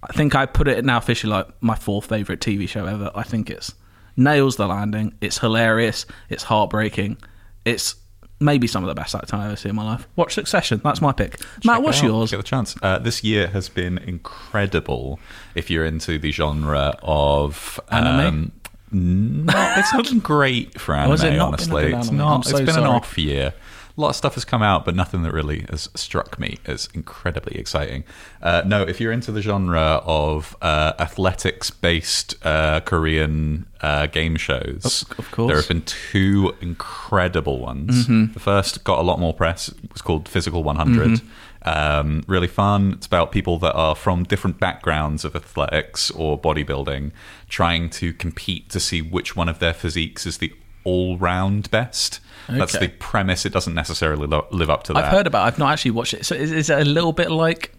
I 0.03 0.12
think 0.12 0.35
I 0.35 0.46
put 0.46 0.66
it 0.66 0.85
now 0.85 0.96
officially 0.96 1.33
like 1.33 1.49
my 1.61 1.75
fourth 1.75 2.07
favorite 2.07 2.40
TV 2.40 2.68
show 2.68 2.87
ever. 2.87 3.11
I 3.14 3.22
think 3.22 3.51
it's 3.51 3.75
nails 4.16 4.57
the 4.57 4.66
landing. 4.66 5.14
It's 5.20 5.38
hilarious. 5.38 6.07
It's 6.31 6.44
heartbreaking. 6.44 7.18
It's 7.64 7.96
maybe 8.40 8.66
some 8.66 8.83
of 8.85 8.88
the 8.88 8.94
best 8.94 9.14
acting 9.14 9.38
I've 9.38 9.46
ever 9.46 9.57
seen 9.57 9.70
in 9.70 9.77
my 9.77 9.85
life. 9.85 10.07
Watch 10.16 10.35
Succession. 10.35 10.81
That's 10.85 11.01
my 11.01 11.12
pick. 11.12 11.40
Mat, 11.64 11.83
what's 11.83 11.99
out. 11.99 12.05
yours? 12.05 12.31
Get 12.31 12.37
the 12.38 12.42
chance. 12.42 12.77
Uh, 12.83 12.99
this 12.99 13.25
year 13.25 13.49
has 13.49 13.68
been 13.68 13.99
incredible. 13.99 15.18
If 15.55 15.70
you're 15.70 15.85
into 15.87 16.18
the 16.18 16.33
genre 16.33 16.99
of 17.03 17.81
Anime? 17.90 18.27
Um, 18.27 18.53
no, 18.92 19.53
it's 19.77 19.92
not 19.92 20.22
great 20.22 20.81
for 20.81 20.94
anime. 20.94 21.11
has 21.12 21.22
it 21.25 21.31
not 21.37 21.59
been 21.59 21.70
a 21.70 21.75
honestly, 21.75 21.92
it's 21.92 22.11
not. 22.11 22.35
I'm 22.35 22.40
It's 22.40 22.51
so 22.51 22.59
been 22.64 22.68
an 22.79 22.85
off 22.85 23.18
year. 23.18 23.53
A 23.96 24.00
lot 24.02 24.11
of 24.11 24.16
stuff 24.16 24.35
has 24.35 24.44
come 24.44 24.62
out, 24.62 24.85
but 24.85 24.94
nothing 24.94 25.22
that 25.22 25.32
really 25.32 25.64
has 25.70 25.88
struck 25.94 26.38
me 26.38 26.59
as 26.66 26.87
incredibly 26.92 27.56
exciting. 27.59 28.04
Uh, 28.42 28.62
no, 28.66 28.82
if 28.82 29.00
you're 29.00 29.11
into 29.12 29.32
the 29.32 29.40
genre 29.40 30.02
of 30.04 30.54
uh, 30.61 30.92
athletics-based 30.98 32.35
uh, 32.44 32.80
Korean 32.80 33.66
uh, 33.80 34.06
game 34.06 34.37
shows, 34.37 35.06
Of- 35.11 35.18
of 35.18 35.30
course. 35.30 35.48
there 35.48 35.56
have 35.56 35.68
been 35.68 35.82
two 35.82 36.54
incredible 36.61 37.59
ones. 37.59 38.04
Mm-hmm. 38.06 38.32
The 38.35 38.40
first 38.40 38.85
got 38.85 38.98
a 38.98 39.02
lot 39.02 39.18
more 39.18 39.32
press. 39.35 39.68
It 39.68 39.92
was 39.92 40.02
called 40.02 40.28
Physical 40.28 40.62
100. 40.62 41.09
Mm-hmm. 41.09 41.26
Um, 41.68 42.22
really 42.28 42.46
fun. 42.48 42.92
It's 42.92 43.06
about 43.06 43.32
people 43.32 43.59
that 43.59 43.72
are 43.74 43.96
from 43.96 44.22
different 44.24 44.61
backgrounds 44.61 45.24
of 45.24 45.35
athletics 45.35 46.11
or 46.12 46.38
bodybuilding 46.40 47.11
trying 47.48 47.90
to 47.90 48.12
compete 48.12 48.68
to 48.70 48.78
see 48.78 49.02
which 49.02 49.35
one 49.35 49.48
of 49.48 49.59
their 49.59 49.72
physiques 49.74 50.26
is 50.26 50.38
the 50.38 50.52
all-round 50.85 51.68
best. 51.72 52.20
That's 52.48 52.78
the 52.78 52.88
premise. 52.88 53.44
It 53.46 53.52
doesn't 53.52 53.74
necessarily 53.74 54.26
lo- 54.26 54.46
live 54.50 54.70
up 54.70 54.85
to 54.85 54.92
that. 54.92 55.04
I've 55.04 55.11
heard 55.12 55.26
about. 55.26 55.44
it. 55.44 55.46
I've 55.48 55.59
not 55.59 55.72
actually 55.72 55.92
watched 55.92 56.14
it. 56.14 56.24
So 56.26 56.35
is, 56.35 56.52
is 56.52 56.70
it 56.70 56.78
a 56.80 56.85
little 56.85 57.12
bit 57.12 57.30
like 57.30 57.74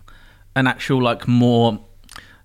an 0.56 0.68
actual 0.68 1.02
like 1.02 1.28
more 1.28 1.80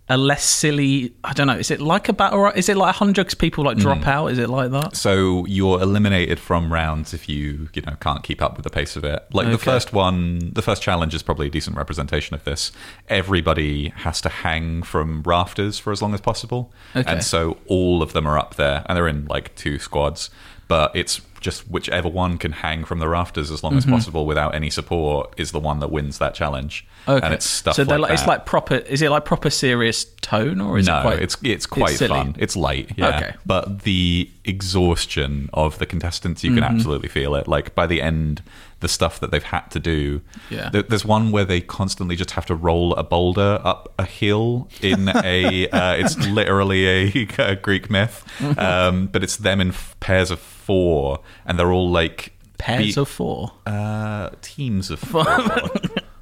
a 0.09 0.17
less 0.17 0.45
silly? 0.45 1.15
I 1.25 1.33
don't 1.33 1.47
know. 1.47 1.57
Is 1.57 1.71
it 1.71 1.81
like 1.81 2.09
a 2.09 2.13
battle? 2.13 2.47
Is 2.55 2.69
it 2.69 2.77
like 2.77 2.95
hundred 2.97 3.27
'cause 3.27 3.35
people 3.35 3.65
like 3.65 3.77
Mm. 3.79 3.81
drop 3.83 4.07
out? 4.07 4.27
Is 4.27 4.39
it 4.39 4.51
like 4.51 4.71
that? 4.73 4.97
So 4.97 5.47
you're 5.47 5.81
eliminated 5.81 6.39
from 6.41 6.73
rounds 6.73 7.15
if 7.15 7.29
you 7.29 7.69
you 7.73 7.83
know 7.83 7.95
can't 8.01 8.23
keep 8.23 8.43
up 8.43 8.57
with 8.57 8.65
the 8.65 8.71
pace 8.71 8.95
of 8.97 9.05
it. 9.05 9.25
Like 9.33 9.51
the 9.51 9.59
first 9.59 9.93
one, 9.93 10.51
the 10.53 10.61
first 10.63 10.83
challenge 10.83 11.15
is 11.15 11.23
probably 11.23 11.47
a 11.47 11.51
decent 11.51 11.77
representation 11.77 12.35
of 12.35 12.45
this. 12.45 12.73
Everybody 13.09 13.91
has 13.97 14.21
to 14.23 14.29
hang 14.29 14.83
from 14.83 15.23
rafters 15.23 15.79
for 15.79 15.93
as 15.93 16.03
long 16.03 16.15
as 16.15 16.21
possible, 16.21 16.73
Okay. 16.97 17.11
and 17.11 17.23
so 17.23 17.59
all 17.67 18.03
of 18.03 18.13
them 18.15 18.27
are 18.27 18.39
up 18.39 18.57
there, 18.57 18.85
and 18.87 18.97
they're 18.97 19.09
in 19.09 19.27
like 19.27 19.55
two 19.55 19.79
squads. 19.79 20.29
But 20.67 20.91
it's 20.95 21.21
just 21.43 21.69
whichever 21.69 22.09
one 22.09 22.39
can 22.39 22.53
hang 22.53 22.85
from 22.85 22.99
the 23.01 23.09
rafters 23.09 23.51
as 23.51 23.63
long 23.63 23.77
as 23.77 23.85
possible 23.85 24.25
without 24.25 24.55
any 24.55 24.71
support 24.71 25.35
is 25.37 25.53
the 25.53 25.61
one 25.61 25.81
that 25.81 25.91
wins 25.91 26.19
that 26.19 26.35
challenge. 26.35 26.87
Mm-hmm. 27.03 27.11
Okay. 27.11 27.27
And 27.27 27.35
it's 27.35 27.45
stuff 27.45 27.77
so 27.77 27.83
like 27.83 28.01
like, 28.01 28.13
it's 28.13 28.27
like 28.27 28.47
proper. 28.47 28.77
Is 28.77 29.03
it 29.03 29.11
like 29.11 29.25
proper 29.25 29.51
serious 29.51 30.05
tone 30.23 30.61
or 30.61 30.79
is 30.79 30.87
no, 30.87 30.99
it 30.99 31.03
quite? 31.03 31.19
it's 31.19 31.37
it's 31.43 31.67
quite 31.67 31.97
silly? 31.97 32.09
fun. 32.09 32.37
It's 32.39 32.57
light, 32.57 32.93
yeah. 32.97 33.17
Okay. 33.17 33.35
But 33.45 33.81
the 33.81 34.31
exhaustion 34.45 35.49
of 35.53 35.79
the 35.79 35.87
contestants, 35.87 36.43
you 36.45 36.53
can 36.55 36.63
Mm-hmm. 36.63 36.75
absolutely 36.77 37.09
feel 37.09 37.35
it. 37.35 37.47
Like 37.49 37.75
by 37.75 37.87
the 37.87 38.01
end, 38.03 38.43
the 38.81 38.89
stuff 38.89 39.21
that 39.21 39.31
they've 39.31 39.43
had 39.43 39.71
to 39.71 39.79
do. 39.81 40.21
Yeah. 40.51 40.69
There- 40.71 40.83
There's 40.83 41.05
one 41.05 41.31
where 41.31 41.45
they 41.45 41.61
constantly 41.61 42.17
just 42.17 42.33
have 42.33 42.47
to 42.47 42.55
roll 42.55 42.95
a 42.97 43.05
boulder 43.05 43.61
up 43.63 43.93
a 43.99 44.05
hill 44.05 44.69
in 44.81 45.09
a. 45.09 45.69
uh, 45.69 45.93
it's 45.99 46.17
literally 46.29 46.87
a, 46.89 47.29
a 47.39 47.57
Greek 47.57 47.91
myth, 47.91 48.25
Mm-hmm. 48.39 48.59
um, 48.59 49.07
but 49.07 49.23
it's 49.23 49.37
them 49.37 49.61
in 49.61 49.69
f- 49.69 49.97
pairs 50.01 50.31
of 50.31 50.41
four, 50.41 51.21
and 51.47 51.59
they're 51.59 51.73
all 51.73 51.91
like 51.91 52.33
pairs 52.59 52.95
be- 52.97 53.01
of 53.01 53.09
four. 53.09 53.53
uh, 53.67 54.31
teams 54.43 54.91
of 54.91 54.99
four. 55.13 55.25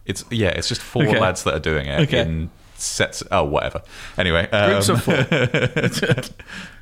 it's 0.05 0.25
yeah, 0.31 0.49
it's 0.49 0.69
just 0.69 0.83
four 0.83 1.05
Okay. 1.07 1.19
lads 1.21 1.45
that 1.45 1.55
are 1.55 1.61
doing 1.61 1.87
it 1.87 2.01
Okay. 2.09 2.21
in 2.21 2.51
sets. 2.75 3.23
Oh, 3.31 3.45
whatever. 3.45 3.81
Anyway, 4.19 4.49
um, 4.51 4.71
Groups 4.71 4.89
of 4.91 5.03
four. 5.03 5.15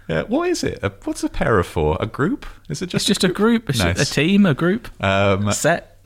yeah, 0.09 0.23
what 0.23 0.49
is 0.49 0.64
it? 0.64 0.79
A, 0.83 0.90
what's 1.05 1.23
a 1.23 1.29
pair 1.29 1.59
of 1.59 1.66
four? 1.66 1.97
A 2.01 2.07
group? 2.07 2.47
Is 2.68 2.83
it 2.83 2.87
just? 2.87 3.03
It's 3.03 3.07
just 3.07 3.21
just 3.21 3.31
a 3.31 3.35
group. 3.35 3.68
Nice. 3.77 4.01
a 4.01 4.05
team. 4.05 4.47
A 4.47 4.55
group. 4.55 4.88
Um, 5.03 5.53
set. 5.53 5.99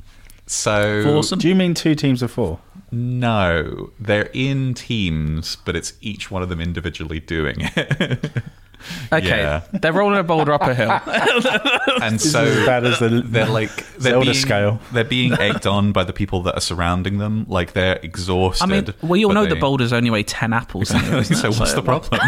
so 0.47 1.03
Foursome. 1.05 1.39
Do 1.39 1.49
you 1.49 1.55
mean 1.55 1.75
two 1.75 1.95
teams 1.95 2.23
of 2.23 2.31
four? 2.31 2.59
no, 2.91 3.91
they're 3.99 4.29
in 4.35 4.75
teams, 4.75 5.57
but 5.57 5.75
it's 5.75 5.95
each 6.03 6.31
one 6.31 6.43
of 6.43 6.51
them 6.51 6.61
individually 6.61 7.21
doing 7.21 7.57
it. 7.59 8.31
Okay. 9.13 9.29
yeah. 9.43 9.63
They're 9.73 9.93
rolling 9.93 10.19
a 10.19 10.23
boulder 10.23 10.53
up 10.53 10.63
a 10.63 10.75
hill. 10.75 10.91
and 12.03 12.21
so 12.21 12.45
is 12.45 12.57
as 12.59 12.67
bad 12.67 12.85
as 12.85 12.99
the 12.99 13.23
they're 13.25 13.47
like 13.47 13.75
they're 13.99 14.13
Zelda 14.13 14.27
being, 14.31 14.35
scale. 14.35 14.81
They're 14.93 15.05
being 15.05 15.33
egged 15.35 15.67
on 15.67 15.93
by 15.93 16.05
the 16.05 16.13
people 16.13 16.43
that 16.45 16.57
are 16.57 16.61
surrounding 16.61 17.19
them. 17.19 17.45
Like 17.49 17.73
they're 17.73 17.99
exhausted. 18.03 18.65
I 18.65 18.67
mean, 18.67 18.87
we 19.03 19.25
all 19.25 19.31
but 19.31 19.35
know 19.35 19.47
the 19.47 19.57
boulders 19.57 19.93
only 19.93 20.11
weigh 20.11 20.23
ten 20.23 20.53
apples. 20.53 20.91
anyway, 20.91 21.21
isn't 21.21 21.37
so 21.43 21.51
what's 21.53 21.75
the 21.75 21.83
problem? 21.83 22.21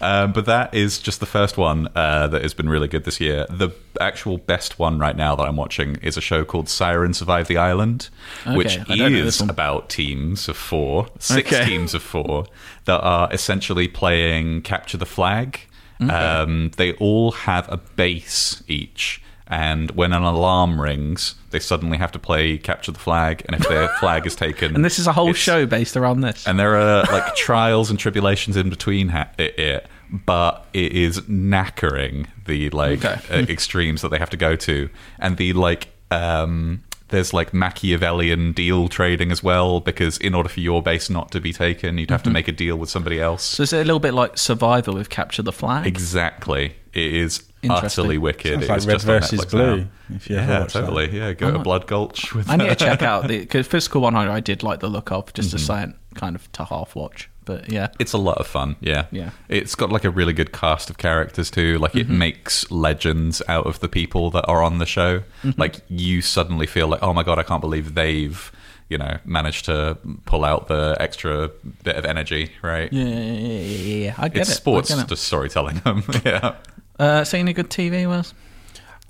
um, 0.00 0.32
but 0.32 0.46
that 0.46 0.74
is 0.74 0.98
just 0.98 1.20
the 1.20 1.26
first 1.26 1.56
one 1.56 1.88
uh, 1.94 2.26
that 2.28 2.42
has 2.42 2.54
been 2.54 2.68
really 2.68 2.88
good 2.88 3.04
this 3.04 3.20
year. 3.20 3.46
The 3.48 3.70
actual 4.00 4.38
best 4.38 4.78
one 4.78 4.98
right 4.98 5.16
now 5.16 5.36
that 5.36 5.44
I'm 5.44 5.56
watching 5.56 5.96
is 5.96 6.16
a 6.16 6.20
show 6.20 6.44
called 6.44 6.68
Siren 6.68 7.14
Survive 7.14 7.48
the 7.48 7.56
Island, 7.56 8.08
which 8.48 8.78
I 8.78 8.96
don't 8.96 9.12
know 9.12 9.24
this 9.24 9.40
is 9.40 9.48
about 9.48 9.88
teams 9.88 10.48
of 10.48 10.56
four, 10.56 11.08
six 11.18 11.52
Okay. 11.52 11.64
teams 11.64 11.94
of 11.94 12.02
four 12.02 12.46
that 12.86 13.00
are 13.00 13.28
essentially 13.32 13.88
playing 13.88 14.62
capture 14.74 14.98
the 14.98 15.06
flag. 15.18 15.60
Um, 16.00 16.70
they 16.76 16.92
all 16.94 17.30
have 17.32 17.70
a 17.72 17.76
base 17.76 18.62
each. 18.68 19.22
And 19.46 19.90
when 19.92 20.12
an 20.12 20.22
alarm 20.22 20.80
rings, 20.80 21.34
they 21.50 21.60
suddenly 21.60 21.98
have 21.98 22.10
to 22.12 22.18
play 22.18 22.58
capture 22.58 22.92
the 22.92 22.98
flag. 22.98 23.42
And 23.46 23.54
if 23.60 23.68
their 23.68 23.88
flag 24.00 24.26
is 24.26 24.34
taken, 24.34 24.74
And 24.74 24.84
this 24.84 24.98
is 24.98 25.06
a 25.06 25.12
whole 25.12 25.32
show 25.34 25.64
based 25.66 25.96
around 25.96 26.20
this. 26.22 26.46
and 26.48 26.58
there 26.58 26.76
are 26.76 27.04
like 27.04 27.34
trials 27.48 27.90
and 27.90 27.98
tribulations 27.98 28.56
in 28.56 28.68
between 28.70 29.10
ha- 29.10 29.28
it, 29.38 29.58
it, 29.58 29.86
but 30.26 30.66
it 30.72 30.92
is 30.92 31.20
knackering 31.22 32.26
the 32.46 32.70
like 32.70 33.04
Okay. 33.04 33.20
uh, 33.30 33.46
extremes 33.48 34.02
that 34.02 34.10
they 34.10 34.18
have 34.18 34.30
to 34.30 34.36
go 34.36 34.56
to, 34.56 34.88
and 35.18 35.36
the 35.36 35.52
like. 35.52 35.88
Um, 36.10 36.82
there's 37.08 37.32
like 37.34 37.52
Machiavellian 37.52 38.52
deal 38.52 38.88
trading 38.88 39.30
as 39.30 39.42
well, 39.42 39.80
because 39.80 40.18
in 40.18 40.34
order 40.34 40.48
for 40.48 40.60
your 40.60 40.82
base 40.82 41.10
not 41.10 41.30
to 41.32 41.40
be 41.40 41.52
taken, 41.52 41.98
you'd 41.98 42.10
have 42.10 42.20
Mm-hmm. 42.22 42.30
to 42.30 42.32
make 42.34 42.48
a 42.48 42.52
deal 42.52 42.76
with 42.76 42.88
somebody 42.90 43.20
else. 43.20 43.42
so 43.42 43.62
it's 43.62 43.72
a 43.72 43.78
little 43.78 43.98
bit 44.00 44.14
like 44.14 44.38
survival 44.38 44.94
with 44.94 45.10
Capture 45.10 45.42
the 45.42 45.52
Flag. 45.52 45.86
Exactly, 45.86 46.76
it 46.92 47.12
is 47.14 47.42
utterly 47.68 48.18
wicked. 48.18 48.64
Sounds 48.64 48.68
like 48.68 48.76
it's 48.76 48.86
Red 48.86 48.94
just 48.94 49.08
on 49.08 49.38
versus 49.38 49.44
Blue, 49.46 49.76
now. 49.80 49.86
if 50.10 50.28
you 50.30 50.36
ever 50.36 50.52
yeah, 50.52 50.60
watched 50.60 50.72
that. 50.74 50.80
totally. 50.80 51.16
Yeah, 51.18 51.32
go 51.32 51.50
to 51.52 51.58
Blood 51.58 51.86
Gulch 51.86 52.34
with. 52.34 52.48
I 52.50 52.56
need 52.56 52.68
to 52.68 52.74
check 52.76 53.02
out 53.02 53.26
the 53.28 53.38
because 53.40 53.66
Physical 53.66 54.00
100 54.02 54.30
I 54.30 54.40
did 54.40 54.62
like 54.62 54.80
the 54.80 54.88
look 54.88 55.10
of 55.12 55.32
just 55.34 55.48
Mm-hmm. 55.48 55.56
a 55.56 55.60
silent 55.60 55.96
kind 56.14 56.36
of 56.36 56.50
to 56.52 56.64
half 56.64 56.94
watch, 56.94 57.28
but 57.44 57.70
yeah, 57.70 57.88
It's 57.98 58.12
a 58.12 58.18
lot 58.18 58.38
of 58.38 58.46
fun, 58.46 58.76
yeah. 58.80 59.06
Yeah. 59.10 59.30
It's 59.48 59.74
got 59.74 59.90
like 59.92 60.04
a 60.04 60.10
really 60.10 60.32
good 60.32 60.52
cast 60.52 60.90
of 60.90 60.98
characters 60.98 61.50
too. 61.50 61.78
Like 61.78 61.92
Mm-hmm. 61.92 62.12
it 62.12 62.16
makes 62.16 62.70
legends 62.70 63.42
out 63.48 63.66
of 63.66 63.80
the 63.80 63.88
people 63.88 64.30
that 64.30 64.44
are 64.48 64.62
on 64.62 64.78
the 64.78 64.86
show. 64.86 65.20
Mm-hmm. 65.42 65.60
Like 65.60 65.80
you 65.88 66.22
suddenly 66.22 66.66
feel 66.66 66.88
like, 66.88 67.02
oh 67.02 67.12
my 67.12 67.22
god, 67.22 67.38
I 67.38 67.42
can't 67.42 67.60
believe 67.60 67.94
they've, 67.94 68.50
you 68.88 68.98
know, 68.98 69.18
managed 69.24 69.64
to 69.66 69.96
pull 70.26 70.44
out 70.44 70.68
the 70.68 70.96
extra 71.00 71.48
bit 71.82 71.96
of 71.96 72.04
energy, 72.04 72.50
right? 72.62 72.92
yeah, 72.92 73.04
yeah, 73.04 73.14
yeah, 73.18 73.32
yeah, 73.32 73.58
yeah, 73.58 74.04
yeah. 74.06 74.14
I 74.18 74.28
get 74.28 74.42
It's 74.42 74.50
it. 74.50 74.54
sports, 74.54 74.90
I 74.90 74.96
get 74.96 75.04
it. 75.06 75.08
just 75.08 75.24
storytelling. 75.24 75.80
yeah. 76.24 76.56
Uh, 76.98 77.24
seeing 77.24 77.48
a 77.48 77.52
good 77.52 77.70
TV 77.70 78.06
was 78.06 78.32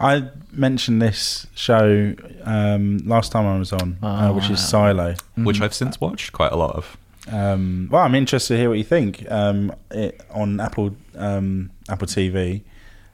I 0.00 0.28
mentioned 0.50 1.00
this 1.00 1.46
show 1.54 2.14
um, 2.44 2.98
last 3.04 3.30
time 3.30 3.46
I 3.46 3.58
was 3.58 3.72
on, 3.72 3.96
uh, 4.02 4.32
which 4.32 4.50
is 4.50 4.66
Silo. 4.66 5.14
Which 5.36 5.60
I've 5.60 5.72
since 5.74 6.00
watched 6.00 6.32
quite 6.32 6.50
a 6.52 6.56
lot 6.56 6.74
of. 6.76 6.96
Um, 7.30 7.88
well, 7.90 8.02
I'm 8.02 8.14
interested 8.14 8.54
to 8.54 8.60
hear 8.60 8.68
what 8.68 8.78
you 8.78 8.84
think. 8.84 9.30
Um, 9.30 9.74
it, 9.90 10.20
on 10.30 10.60
Apple 10.60 10.96
um, 11.16 11.70
Apple 11.88 12.06
TV, 12.06 12.62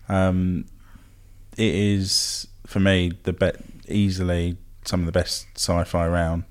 um, 0.08 0.66
it 1.56 1.74
is 1.74 2.48
for 2.66 2.80
me 2.80 3.12
the 3.22 3.32
be- 3.32 3.52
easily 3.88 4.56
some 4.84 5.00
of 5.00 5.06
the 5.06 5.12
best 5.12 5.46
sci-fi 5.56 6.06
around, 6.06 6.44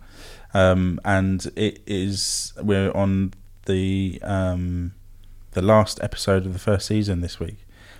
um, 0.53 0.99
and 1.03 1.51
it 1.55 1.81
is 1.85 2.53
we're 2.61 2.91
on 2.95 3.33
the 3.65 4.19
um, 4.23 4.93
the 5.51 5.61
last 5.61 5.99
episode 6.01 6.45
of 6.45 6.53
the 6.53 6.59
first 6.59 6.87
season 6.87 7.21
this 7.21 7.39
week. 7.39 7.57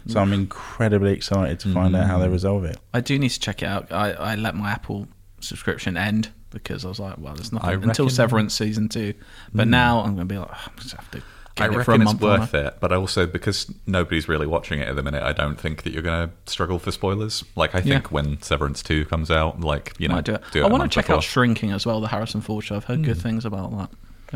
So 0.08 0.20
I'm 0.20 0.34
incredibly 0.34 1.14
excited 1.14 1.60
to 1.60 1.74
find 1.74 1.96
out 1.96 2.08
how 2.08 2.18
they 2.18 2.28
resolve 2.30 2.64
it. 2.64 2.78
I 2.94 3.02
do 3.02 3.20
need 3.20 3.30
to 3.30 3.40
check 3.40 3.62
it 3.62 3.68
out. 3.68 3.92
I, 3.92 4.14
I 4.14 4.36
let 4.36 4.56
my 4.56 4.72
Apple 4.72 5.08
subscription 5.40 5.98
end 5.98 6.30
because 6.52 6.86
I 6.86 6.90
was 6.90 7.00
like, 7.00 7.18
well, 7.18 7.34
there's 7.36 7.52
nothing 7.52 7.70
I 7.70 7.74
until 7.74 8.10
Severance 8.10 8.54
season 8.54 8.90
two. 8.90 9.14
But 9.54 9.68
now 9.68 10.00
I'm 10.00 10.16
going 10.16 10.28
to 10.28 10.34
be 10.34 10.38
like, 10.38 10.50
oh, 10.52 10.72
I 10.78 10.82
just 10.82 10.96
have 10.96 11.10
to 11.12 11.18
get 11.18 11.26
I 11.60 11.66
it 11.66 11.72
for 11.72 11.74
a 11.74 11.78
reckon 11.98 12.02
it's 12.04 12.22
won't 12.22 12.40
worth 12.40 12.54
it, 12.54 12.78
but 12.80 12.94
also 12.94 13.26
because 13.26 13.72
nobody's 13.86 14.30
really 14.30 14.48
watching 14.48 14.80
it 14.80 14.88
at 14.88 14.96
the 14.96 15.04
minute, 15.04 15.24
I 15.24 15.34
don't 15.34 15.60
think 15.60 15.84
that 15.84 15.92
you're 15.94 16.02
going 16.04 16.30
to 16.30 16.52
struggle 16.52 16.80
for 16.80 16.92
spoilers. 16.92 17.44
Like 17.56 17.76
I 17.76 17.82
think 17.82 18.06
Yeah. 18.06 18.10
when 18.10 18.42
Severance 18.42 18.82
Two 18.84 19.06
comes 19.06 19.30
out, 19.30 19.60
like 19.62 19.94
you 19.98 20.08
know, 20.08 20.16
might 20.16 20.26
do 20.26 20.36
it. 20.36 20.44
do 20.52 20.62
it 20.62 20.64
I 20.64 20.68
a 20.68 20.70
want 20.72 20.84
to 20.84 20.90
check 20.90 21.06
before. 21.06 21.18
out 21.18 21.24
Shrinking 21.24 21.72
as 21.72 21.86
well, 21.86 22.00
the 22.02 22.08
Harrison 22.08 22.42
Ford 22.42 22.64
show. 22.64 22.76
I've 22.76 22.86
heard 22.86 23.04
good 23.04 23.18
things 23.22 23.46
about 23.46 23.72
that. 23.78 23.90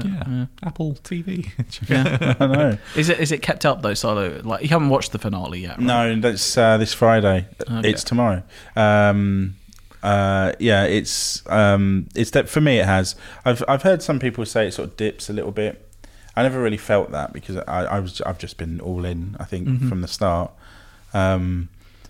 Yeah, 0.03 0.45
Apple 0.64 0.95
TV. 1.03 1.51
Yeah. 1.88 2.36
I 2.39 2.47
know. 2.47 2.78
is 2.95 3.09
it 3.09 3.20
is 3.20 3.32
it 3.32 3.43
kept 3.43 3.64
up 3.64 3.84
though, 3.84 3.93
Silo? 3.93 4.41
Like 4.43 4.64
you 4.64 4.70
haven't 4.70 4.89
watched 4.89 5.11
the 5.11 5.20
finale 5.20 5.59
yet, 5.61 5.78
right? 5.78 5.82
No, 5.82 6.20
that's 6.20 6.57
uh, 6.57 6.78
this 6.78 6.93
Friday. 6.95 7.47
Okay. 7.70 7.89
It's 7.89 8.03
tomorrow. 8.03 8.41
Um, 8.76 9.55
uh, 10.04 10.51
yeah, 10.60 10.84
it's 10.84 11.41
um, 11.49 12.08
it's 12.16 12.32
that 12.32 12.49
for 12.49 12.62
me. 12.62 12.78
It 12.80 12.86
has. 12.86 13.16
I've 13.45 13.64
I've 13.68 13.82
heard 13.84 14.04
some 14.04 14.20
people 14.20 14.45
say 14.45 14.68
it 14.68 14.74
sort 14.74 14.89
of 14.89 14.97
dips 14.97 15.30
a 15.30 15.34
little 15.34 15.51
bit. 15.51 15.89
I 16.36 16.43
never 16.43 16.62
really 16.62 16.78
felt 16.78 17.12
that 17.12 17.32
because 17.32 17.58
I, 17.58 17.86
I 17.86 17.99
was 17.99 18.20
I've 18.22 18.38
just 18.39 18.58
been 18.58 18.80
all 18.82 19.06
in. 19.06 19.36
I 19.39 19.45
think 19.45 19.68
Mm-hmm. 19.68 19.88
from 19.89 20.01
the 20.01 20.08
start. 20.08 20.51
Um, 21.14 21.70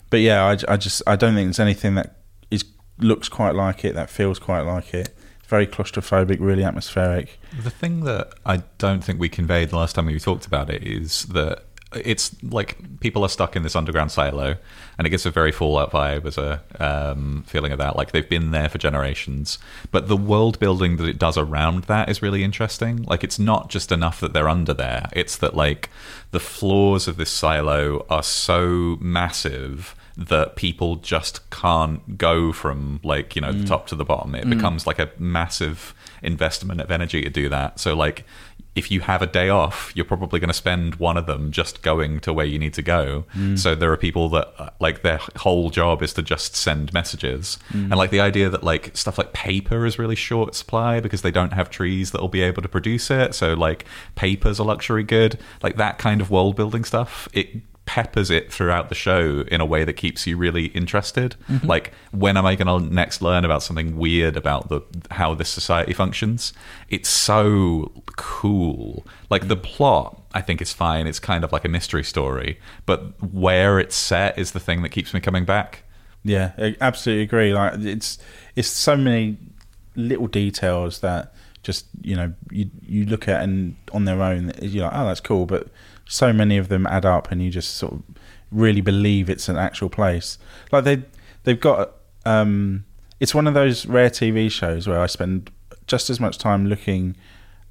but 0.10 0.22
yeah, 0.22 0.44
I, 0.46 0.74
I 0.74 0.78
just 0.78 1.02
I 1.08 1.16
don't 1.16 1.36
think 1.36 1.48
there's 1.48 1.60
anything 1.60 1.96
that 1.96 2.16
is 2.52 2.66
looks 3.00 3.30
quite 3.30 3.54
like 3.56 3.86
it 3.86 3.96
that 3.96 4.10
feels 4.10 4.40
quite 4.40 4.62
like 4.62 4.94
it. 4.94 5.16
It's 5.40 5.48
very 5.50 5.68
claustrophobic, 5.68 6.38
really 6.40 6.64
atmospheric. 6.64 7.38
The 7.62 7.70
thing 7.70 8.06
that 8.06 8.34
I 8.46 8.64
don't 8.78 9.04
think 9.04 9.20
we 9.20 9.30
conveyed 9.30 9.70
the 9.70 9.76
last 9.78 9.96
time 9.96 10.06
we 10.06 10.18
talked 10.20 10.46
about 10.48 10.70
it 10.70 10.84
is 10.84 11.24
that 11.26 11.64
it's 11.96 12.36
like 12.44 12.78
people 13.00 13.24
are 13.24 13.30
stuck 13.30 13.56
in 13.56 13.64
this 13.64 13.76
underground 13.76 14.12
silo, 14.12 14.56
and 14.98 15.08
it 15.08 15.10
gives 15.10 15.26
a 15.26 15.32
very 15.32 15.52
Fallout 15.52 15.92
vibe 15.92 16.26
as 16.26 16.38
a 16.38 16.62
um, 16.80 17.44
feeling 17.48 17.72
of 17.72 17.78
that. 17.80 17.96
Like 17.96 18.12
they've 18.12 18.28
been 18.28 18.52
there 18.52 18.70
for 18.70 18.78
generations, 18.78 19.60
but 19.92 20.08
the 20.08 20.18
world 20.18 20.60
building 20.60 20.98
that 20.98 21.08
it 21.08 21.20
does 21.20 21.38
around 21.38 21.86
that 21.86 22.10
is 22.10 22.22
really 22.22 22.44
interesting. 22.44 23.04
Like 23.04 23.24
it's 23.24 23.40
not 23.40 23.70
just 23.70 23.92
enough 23.92 24.20
that 24.20 24.34
they're 24.34 24.50
under 24.50 24.74
there; 24.74 25.10
it's 25.14 25.38
that 25.38 25.56
like 25.56 25.90
the 26.32 26.40
floors 26.40 27.08
of 27.08 27.18
this 27.18 27.32
silo 27.32 28.06
are 28.10 28.24
so 28.24 28.98
massive 29.00 29.96
that 30.16 30.56
people 30.56 30.98
just 30.98 31.50
can't 31.50 32.18
go 32.18 32.52
from 32.52 33.00
like 33.04 33.36
you 33.36 33.42
know 33.42 33.52
the 33.52 33.66
top 33.66 33.88
to 33.88 33.96
the 33.96 34.06
bottom. 34.06 34.36
It 34.36 34.50
becomes 34.50 34.86
like 34.86 35.00
a 35.00 35.10
massive 35.18 35.96
investment 36.22 36.82
of 36.82 36.92
energy 36.92 37.22
to 37.22 37.30
do 37.30 37.50
that. 37.50 37.80
So 37.80 37.96
like 37.96 38.26
if 38.76 38.90
you 38.90 39.02
have 39.02 39.22
a 39.22 39.28
day 39.28 39.50
off 39.50 39.92
you're 39.96 40.06
probably 40.06 40.40
going 40.40 40.48
to 40.50 40.54
spend 40.54 40.96
one 40.96 41.18
of 41.18 41.26
them 41.26 41.52
just 41.52 41.82
going 41.82 42.20
to 42.20 42.34
where 42.34 42.46
you 42.46 42.58
need 42.58 42.74
to 42.74 42.82
go. 42.82 43.26
So 43.56 43.76
there 43.76 43.92
are 43.92 43.98
people 43.98 44.30
that 44.30 44.54
uh, 44.58 44.70
like 44.80 45.02
their 45.02 45.20
whole 45.38 45.70
job 45.70 46.02
is 46.02 46.14
to 46.14 46.22
just 46.22 46.56
send 46.56 46.94
messages. 46.94 47.58
And 47.92 47.96
like 47.96 48.10
the 48.10 48.20
idea 48.20 48.50
that 48.50 48.64
like 48.64 48.96
stuff 48.96 49.18
like 49.18 49.34
paper 49.34 49.86
is 49.86 50.00
really 50.00 50.16
short 50.16 50.56
supply 50.56 51.00
because 51.00 51.22
they 51.22 51.32
don't 51.32 51.54
have 51.54 51.70
trees 51.70 52.12
that 52.12 52.22
will 52.22 52.30
be 52.30 52.42
able 52.42 52.62
to 52.62 52.70
produce 52.70 53.12
it. 53.12 53.36
So 53.36 53.54
like 53.54 53.86
paper's 54.16 54.60
a 54.60 54.64
luxury 54.64 55.04
good. 55.04 55.40
Like 55.62 55.76
that 55.78 55.98
kind 55.98 56.22
of 56.22 56.32
world 56.32 56.56
building 56.56 56.84
stuff 56.84 57.28
it 57.34 57.62
peppers 57.86 58.30
it 58.30 58.52
throughout 58.52 58.90
the 58.90 58.96
show 58.96 59.44
in 59.52 59.60
a 59.60 59.66
way 59.66 59.84
that 59.84 59.94
keeps 59.94 60.26
you 60.26 60.38
really 60.38 60.68
interested. 60.68 61.36
Mm-hmm. 61.50 61.68
Like, 61.68 61.94
when 62.12 62.38
am 62.38 62.46
I 62.46 62.56
going 62.56 62.68
to 62.68 62.94
next 62.94 63.22
learn 63.22 63.44
about 63.44 63.62
something 63.62 63.98
weird 63.98 64.38
about 64.38 64.70
the 64.70 64.82
how 65.12 65.34
this 65.36 65.50
society 65.50 65.94
functions? 65.94 66.54
It's 66.90 67.10
so 67.10 67.92
cool. 68.16 69.06
Like 69.30 69.48
the 69.48 69.58
plot, 69.58 70.22
I 70.34 70.42
think 70.42 70.62
is 70.62 70.72
fine. 70.74 71.08
It's 71.08 71.20
kind 71.20 71.44
of 71.44 71.52
like 71.52 71.66
a 71.66 71.70
mystery 71.70 72.04
story, 72.04 72.60
but 72.86 73.22
where 73.34 73.80
it's 73.80 73.96
set 73.96 74.38
is 74.38 74.52
the 74.52 74.60
thing 74.60 74.82
that 74.84 74.90
keeps 74.90 75.14
me 75.14 75.20
coming 75.20 75.46
back. 75.46 75.84
Yeah, 76.24 76.54
I 76.58 76.76
absolutely 76.80 77.24
agree. 77.24 77.54
Like 77.54 77.80
it's 77.80 78.18
it's 78.56 78.70
so 78.70 78.96
many 78.96 79.38
little 79.96 80.28
details 80.28 81.02
that 81.02 81.34
just 81.64 81.86
you 82.02 82.16
know 82.16 82.34
you 82.50 82.70
you 82.82 83.06
look 83.06 83.28
at 83.28 83.42
and 83.44 83.76
on 83.94 84.06
their 84.06 84.22
own 84.22 84.52
you're 84.62 84.86
like 84.86 84.94
oh 84.96 85.06
that's 85.06 85.20
cool, 85.20 85.46
but 85.46 85.68
so 86.06 86.32
many 86.34 86.58
of 86.58 86.68
them 86.70 86.86
add 86.88 87.06
up 87.06 87.32
and 87.32 87.42
you 87.42 87.50
just 87.50 87.76
sort 87.76 87.94
of 87.94 88.04
really 88.52 88.82
believe 88.82 89.30
it's 89.30 89.50
an 89.50 89.58
actual 89.58 89.90
place. 89.90 90.38
Like 90.72 90.84
they 90.84 91.04
they've 91.44 91.60
got 91.60 91.94
um, 92.26 92.86
it's 93.20 93.34
one 93.34 93.48
of 93.48 93.54
those 93.54 93.86
rare 93.86 94.10
TV 94.10 94.50
shows 94.52 94.88
where 94.88 95.00
I 95.00 95.08
spend 95.08 95.50
just 95.88 96.10
as 96.10 96.20
much 96.20 96.38
time 96.38 96.68
looking 96.68 97.16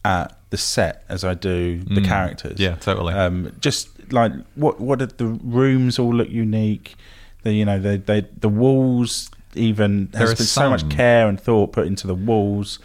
at 0.05 0.37
the 0.51 0.57
set 0.57 1.05
as 1.09 1.25
I 1.25 1.35
do 1.35 1.79
the 1.85 2.01
Mm. 2.01 2.07
characters. 2.07 2.59
Yeah, 2.59 2.75
totally. 2.75 3.15
Um, 3.15 3.53
just 3.61 3.89
like 4.13 4.33
what 4.57 4.81
what 4.81 4.99
did 4.99 5.17
the 5.19 5.27
rooms 5.27 5.99
all 5.99 6.13
look 6.15 6.29
unique? 6.29 6.97
The 7.45 7.53
you 7.53 7.65
know 7.65 7.79
they 7.79 7.97
they 7.99 8.23
the 8.39 8.49
walls 8.49 9.31
even 9.55 10.09
There 10.13 10.21
has 10.23 10.35
been 10.35 10.47
so 10.47 10.69
much 10.71 10.89
care 10.89 11.29
and 11.29 11.39
thought 11.41 11.73
put 11.73 11.87
into 11.87 12.07
the 12.07 12.15
walls. 12.15 12.79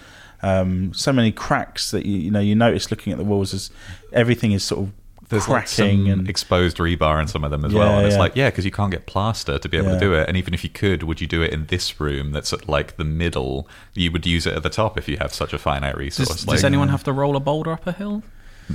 Um, 0.43 0.93
so 0.93 1.12
many 1.12 1.32
cracks 1.32 1.89
that 1.91 2.06
you 2.06 2.18
you 2.20 2.32
know 2.32 2.39
you 2.39 2.54
notice 2.56 2.91
looking 2.91 3.12
at 3.12 3.18
the 3.18 3.26
walls 3.26 3.54
as 3.54 3.72
everything 4.14 4.52
is 4.52 4.64
sort 4.64 4.82
of 4.84 4.91
There's 5.30 5.47
like 5.49 5.65
cracking 5.67 6.05
some 6.05 6.19
and 6.19 6.30
exposed 6.30 6.78
rebar 6.78 7.19
in 7.21 7.28
some 7.28 7.43
of 7.43 7.51
them 7.51 7.65
as 7.65 7.73
Yeah, 7.73 7.80
well. 7.80 7.97
And 7.97 8.05
it's 8.07 8.15
yeah. 8.15 8.19
like, 8.19 8.36
yeah, 8.36 8.49
because 8.49 8.63
you 8.63 8.71
can't 8.71 8.91
get 8.91 9.05
plaster 9.07 9.59
to 9.59 9.67
be 9.69 9.78
able 9.78 9.88
Yeah. 9.89 9.93
to 9.95 9.99
do 9.99 10.13
it. 10.13 10.28
And 10.30 10.38
even 10.38 10.53
if 10.53 10.63
you 10.63 10.69
could, 10.69 11.03
would 11.03 11.19
you 11.19 11.28
do 11.28 11.41
it 11.41 11.51
in 11.51 11.65
this 11.65 11.99
room 11.99 12.32
that's 12.32 12.53
at 12.53 12.69
like 12.69 12.95
the 12.95 13.03
middle? 13.03 13.67
You 13.93 14.11
would 14.13 14.25
use 14.25 14.47
it 14.47 14.53
at 14.53 14.63
the 14.63 14.69
top 14.69 14.97
if 14.97 15.09
you 15.09 15.17
have 15.17 15.34
such 15.34 15.51
a 15.51 15.57
finite 15.57 15.97
resource. 15.97 16.30
Does, 16.30 16.47
like, 16.47 16.55
does 16.57 16.63
anyone 16.63 16.88
have 16.89 17.03
to 17.03 17.11
roll 17.11 17.36
a 17.36 17.41
boulder 17.41 17.73
up 17.73 17.86
a 17.88 17.91
hill? 17.91 18.23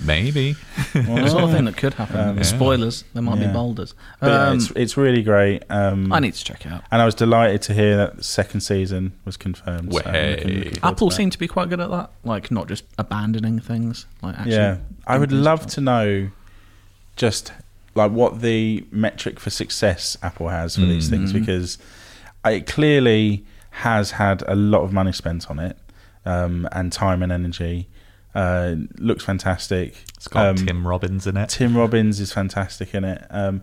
Maybe. 0.07 0.57
The 0.95 1.29
sort 1.29 1.45
of 1.45 1.53
thing 1.53 1.67
that 1.67 1.77
could 1.77 1.93
happen. 1.95 2.43
Spoilers: 2.45 3.05
there 3.13 3.23
might 3.23 3.39
yeah. 3.39 3.49
be 3.49 3.53
boulders. 3.53 3.95
but 4.21 4.29
yeah, 4.29 4.47
Um, 4.49 4.57
it's 4.57 4.71
it's 4.75 4.97
really 4.97 5.23
great. 5.23 5.65
Um, 5.69 6.11
I 6.11 6.19
need 6.19 6.33
to 6.33 6.43
check 6.43 6.65
it 6.65 6.73
out. 6.73 6.83
and 6.91 7.03
I 7.03 7.05
was 7.05 7.15
delighted 7.15 7.61
to 7.63 7.75
hear 7.75 7.99
that 7.99 8.17
the 8.17 8.25
second 8.25 8.63
season 8.63 9.13
was 9.27 9.37
confirmed. 9.37 9.93
so 9.93 9.99
looking- 9.99 10.49
looking 10.61 10.79
Apple 10.83 11.09
to 11.09 11.13
that. 11.13 11.17
seem 11.17 11.29
to 11.29 11.39
be 11.39 11.47
quite 11.47 11.69
good 11.69 11.81
at 11.81 11.91
that, 11.91 12.11
like 12.25 12.51
not 12.51 12.69
just 12.69 12.85
abandoning 12.97 13.61
things. 13.61 14.07
Like 14.23 14.37
actually, 14.39 14.55
yeah 14.55 14.77
i 15.07 15.19
would 15.19 15.33
love 15.33 15.61
things 15.63 15.75
to 15.75 15.81
know 15.83 16.31
just 17.17 17.53
like 17.95 18.11
what 18.11 18.41
the 18.41 18.85
metric 18.91 19.39
for 19.39 19.51
success 19.51 20.17
apple 20.23 20.49
has 20.49 20.77
for 20.77 20.83
these 20.83 21.09
things 21.11 21.33
because 21.33 21.79
it 22.45 22.67
clearly 22.67 23.45
has 23.71 24.13
had 24.13 24.43
a 24.49 24.55
lot 24.55 24.83
of 24.83 24.93
money 24.93 25.13
spent 25.13 25.51
on 25.51 25.59
it 25.59 25.77
um, 26.25 26.69
and 26.73 26.93
time 26.93 27.23
and 27.23 27.31
energy 27.33 27.89
uh, 28.35 28.75
looks 28.99 29.25
fantastic 29.25 29.95
It's 30.17 30.27
got 30.29 30.47
Um, 30.47 30.67
Tim 30.67 30.87
Robbins 30.87 31.27
in 31.27 31.37
it. 31.37 31.51
Tim 31.51 31.77
Robbins 31.77 32.19
is 32.19 32.33
fantastic 32.33 32.95
in 32.95 33.05
it. 33.05 33.27
Um, 33.29 33.63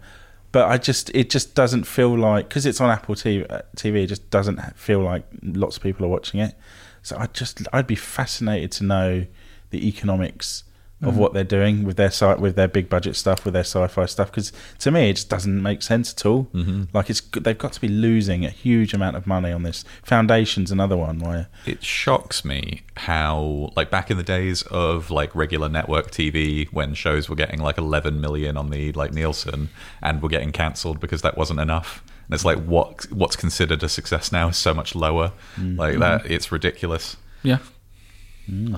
but 0.52 0.68
I 0.70 0.78
just, 0.78 1.10
it 1.16 1.30
just 1.32 1.56
doesn't 1.56 1.86
feel 1.86 2.16
like 2.16 2.50
because 2.50 2.68
it's 2.68 2.80
on 2.80 2.90
Apple 2.92 3.16
TV, 3.16 3.50
uh, 3.52 3.62
TV. 3.76 4.04
It 4.04 4.08
just 4.08 4.30
doesn't 4.30 4.60
feel 4.78 5.00
like 5.00 5.24
lots 5.42 5.78
of 5.78 5.82
people 5.84 6.06
are 6.06 6.10
watching 6.10 6.40
it. 6.40 6.54
So 7.02 7.18
I 7.18 7.26
just, 7.28 7.62
I'd 7.74 7.88
be 7.88 7.96
fascinated 7.96 8.72
to 8.74 8.84
know 8.84 9.26
the 9.72 9.88
economics 9.88 10.64
of 11.02 11.14
mm. 11.14 11.18
what 11.18 11.34
they're 11.34 11.44
doing 11.44 11.84
with 11.86 11.96
their 11.96 12.12
site, 12.12 12.40
with 12.40 12.56
their 12.56 12.68
big 12.68 12.90
budget 12.90 13.16
stuff, 13.16 13.46
with 13.46 13.54
their 13.54 13.64
sci-fi 13.64 14.06
stuff. 14.06 14.30
Because 14.30 14.52
to 14.80 14.92
me, 14.92 15.10
it 15.10 15.14
just 15.14 15.30
doesn't 15.30 15.62
make 15.62 15.82
sense 15.82 16.12
at 16.14 16.26
all. 16.26 16.46
Mm-hmm. 16.54 16.86
Like 16.94 17.10
it's, 17.10 17.22
they've 17.22 17.58
got 17.58 17.74
to 17.74 17.82
be 17.82 17.88
losing 17.88 18.46
a 18.46 18.50
huge 18.50 18.94
amount 18.94 19.16
of 19.16 19.26
money 19.26 19.52
on 19.52 19.64
this. 19.64 19.86
Foundation's 20.04 20.72
another 20.72 20.98
one 20.98 21.20
where 21.20 21.48
it 21.66 21.84
shocks 21.84 22.44
me 22.44 22.82
how 22.98 23.72
like 23.76 23.90
back 23.90 24.12
in 24.12 24.18
the 24.18 24.24
days 24.24 24.64
of 24.64 25.10
like 25.10 25.34
regular 25.34 25.70
network 25.70 26.12
TV 26.12 26.68
when 26.74 26.94
shows 26.94 27.30
were 27.30 27.36
getting 27.36 27.62
like 27.62 27.78
11 27.78 28.20
million 28.20 28.58
on 28.58 28.70
the 28.70 28.92
like 28.92 29.14
Nielsen 29.14 29.70
and 30.02 30.22
were 30.22 30.30
getting 30.30 30.52
cancelled 30.52 31.00
because 31.00 31.22
that 31.22 31.38
wasn't 31.38 31.60
enough 31.62 32.04
and 32.28 32.36
it's 32.36 32.44
like 32.44 32.62
what 32.66 33.10
what's 33.12 33.38
considered 33.38 33.82
a 33.84 33.88
success 33.88 34.34
now 34.34 34.50
is 34.50 34.58
so 34.58 34.74
much 34.74 34.96
lower 34.96 35.32
mm. 35.56 35.78
like 35.78 35.98
that 36.00 36.24
mm-hmm. 36.24 36.34
it's 36.34 36.52
ridiculous 36.52 37.16
Yeah. 37.44 37.60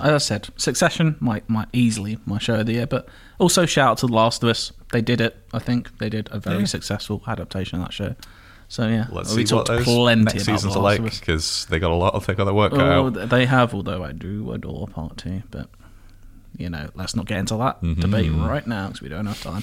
As 0.02 0.12
I 0.12 0.18
said, 0.18 0.48
Succession 0.56 1.16
might 1.20 1.48
might 1.48 1.68
easily 1.72 2.18
my 2.26 2.38
show 2.38 2.60
of 2.60 2.66
the 2.66 2.74
year, 2.74 2.86
but 2.86 3.08
also 3.38 3.66
shout 3.66 3.88
out 3.90 3.98
to 3.98 4.06
The 4.06 4.12
Last 4.12 4.42
of 4.42 4.48
Us. 4.50 4.72
They 4.92 5.00
did 5.00 5.20
it. 5.20 5.36
I 5.52 5.58
think 5.58 5.98
they 5.98 6.08
did 6.08 6.28
a 6.32 6.38
very 6.38 6.60
Yeah. 6.60 6.64
successful 6.66 7.22
adaptation 7.26 7.80
of 7.80 7.86
that 7.86 7.92
show. 7.92 8.14
So 8.68 8.88
yeah, 8.88 9.06
let's 9.10 9.34
we 9.34 9.44
see 9.44 9.54
what 9.54 9.66
talked 9.66 9.78
those 9.78 9.84
plenty 9.84 10.22
next 10.24 10.42
about 10.48 10.56
seasons 10.60 10.76
are 10.76 10.82
like 10.82 11.02
because 11.02 11.66
they 11.68 11.78
got 11.78 11.90
a 11.90 11.94
lot 11.94 12.14
of 12.14 12.24
they 12.26 12.34
got 12.34 12.44
their 12.44 12.54
work 12.54 12.72
Oh, 12.74 13.06
out 13.08 13.28
they 13.30 13.44
have, 13.46 13.74
although 13.74 14.02
I 14.02 14.12
do 14.12 14.50
adore 14.52 14.88
part 14.88 15.18
two. 15.18 15.42
But 15.50 15.68
you 16.56 16.68
know, 16.70 16.88
let's 16.94 17.14
not 17.16 17.26
get 17.26 17.38
into 17.38 17.56
that 17.58 17.80
Mm-hmm. 17.82 18.00
debate 18.00 18.32
right 18.32 18.66
now 18.66 18.86
because 18.88 19.02
we 19.02 19.08
don't 19.08 19.26
have 19.26 19.40
time. 19.42 19.62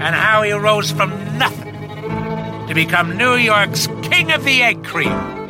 and 0.00 0.14
how 0.14 0.42
he 0.42 0.52
rose 0.52 0.90
from 0.90 1.10
nothing 1.36 1.74
to 2.66 2.74
become 2.74 3.16
New 3.16 3.34
York's 3.34 3.86
King 4.02 4.32
of 4.32 4.44
the 4.44 4.62
Egg 4.62 4.82
Cream. 4.82 5.40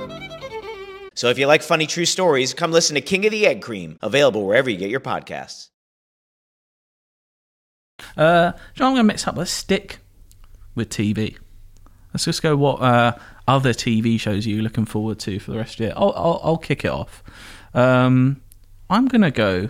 So 1.15 1.29
if 1.29 1.39
you 1.39 1.47
like 1.47 1.63
funny 1.63 1.87
true 1.87 2.07
stories, 2.07 2.53
come 2.55 2.73
listen 2.73 2.95
to 2.95 3.01
King 3.01 3.27
of 3.27 3.31
the 3.31 3.47
Egg 3.47 3.63
Cream, 3.63 3.99
available 4.03 4.45
wherever 4.45 4.69
you 4.69 4.77
get 4.77 4.91
your 4.91 5.01
podcasts. 5.01 5.69
Uh, 8.17 8.53
John, 8.75 8.89
I'm 8.89 8.95
going 8.95 8.97
to 8.97 9.05
mix 9.05 9.27
up. 9.29 9.37
Let's 9.37 9.51
stick 9.51 9.99
with 10.75 10.89
TV. 10.89 11.37
Let's 12.13 12.25
just 12.25 12.43
go. 12.43 12.57
What 12.57 12.81
uh, 12.81 13.17
other 13.47 13.73
TV 13.73 14.19
shows 14.19 14.47
are 14.47 14.51
you 14.51 14.63
looking 14.63 14.87
forward 14.87 15.19
to 15.21 15.39
for 15.39 15.53
the 15.53 15.59
rest 15.59 15.75
of 15.75 15.79
the 15.79 15.85
year? 15.85 15.93
I'll, 15.97 16.13
I'll, 16.17 16.41
I'll 16.43 16.59
kick 16.59 16.85
it 16.85 16.91
off. 16.91 17.23
Um, 17.75 18.41
I'm 18.89 19.07
going 19.07 19.23
to 19.23 19.31
go 19.31 19.69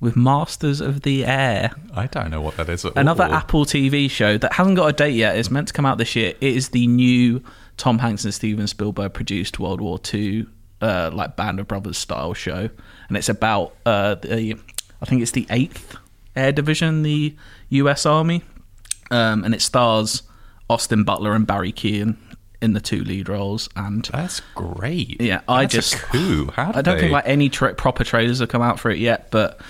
with 0.00 0.16
Masters 0.16 0.80
of 0.80 1.02
the 1.02 1.24
Air. 1.24 1.72
I 1.94 2.06
don't 2.06 2.30
know 2.30 2.40
what 2.40 2.56
that 2.56 2.68
is 2.68 2.84
at 2.84 2.96
Another 2.96 3.24
all. 3.24 3.32
Apple 3.34 3.64
TV 3.64 4.08
show 4.10 4.38
that 4.38 4.52
hasn't 4.52 4.76
got 4.76 4.86
a 4.86 4.92
date 4.92 5.14
yet. 5.14 5.36
It's 5.36 5.50
meant 5.50 5.68
to 5.68 5.74
come 5.74 5.84
out 5.86 5.98
this 5.98 6.14
year. 6.14 6.34
It 6.40 6.56
is 6.56 6.68
the 6.68 6.86
new 6.86 7.42
Tom 7.76 7.98
Hanks 7.98 8.24
and 8.24 8.32
Steven 8.32 8.66
Spielberg 8.66 9.12
produced 9.12 9.58
World 9.58 9.80
War 9.80 9.98
II, 10.12 10.46
uh, 10.80 11.10
like 11.12 11.36
Band 11.36 11.58
of 11.60 11.66
Brothers 11.68 11.98
style 11.98 12.34
show, 12.34 12.68
and 13.08 13.16
it's 13.16 13.28
about 13.28 13.74
uh, 13.86 14.14
the, 14.16 14.56
I 15.02 15.04
think 15.06 15.22
it's 15.22 15.32
the 15.32 15.46
eighth 15.50 15.96
Air 16.36 16.52
Division, 16.52 17.02
the 17.02 17.34
U.S. 17.70 18.06
Army, 18.06 18.42
um, 19.10 19.44
and 19.44 19.54
it 19.54 19.62
stars 19.62 20.22
Austin 20.70 21.02
Butler 21.02 21.34
and 21.34 21.46
Barry 21.46 21.72
Keoghan 21.72 22.16
in 22.60 22.72
the 22.72 22.80
two 22.80 23.02
lead 23.04 23.28
roles. 23.28 23.68
And 23.76 24.04
That's 24.12 24.40
great. 24.54 25.20
yeah, 25.20 25.40
I 25.48 25.62
That's 25.66 25.74
a 25.74 25.76
just 25.78 25.94
coup. 26.04 26.50
I 26.56 26.82
don't 26.82 26.84
they- 26.96 27.00
think 27.02 27.12
like 27.12 27.26
any 27.26 27.48
tra- 27.48 27.74
proper 27.74 28.04
trailers 28.04 28.38
have 28.40 28.48
come 28.48 28.62
out 28.62 28.78
for 28.78 28.90
it 28.90 28.98
yet, 28.98 29.30
but 29.30 29.60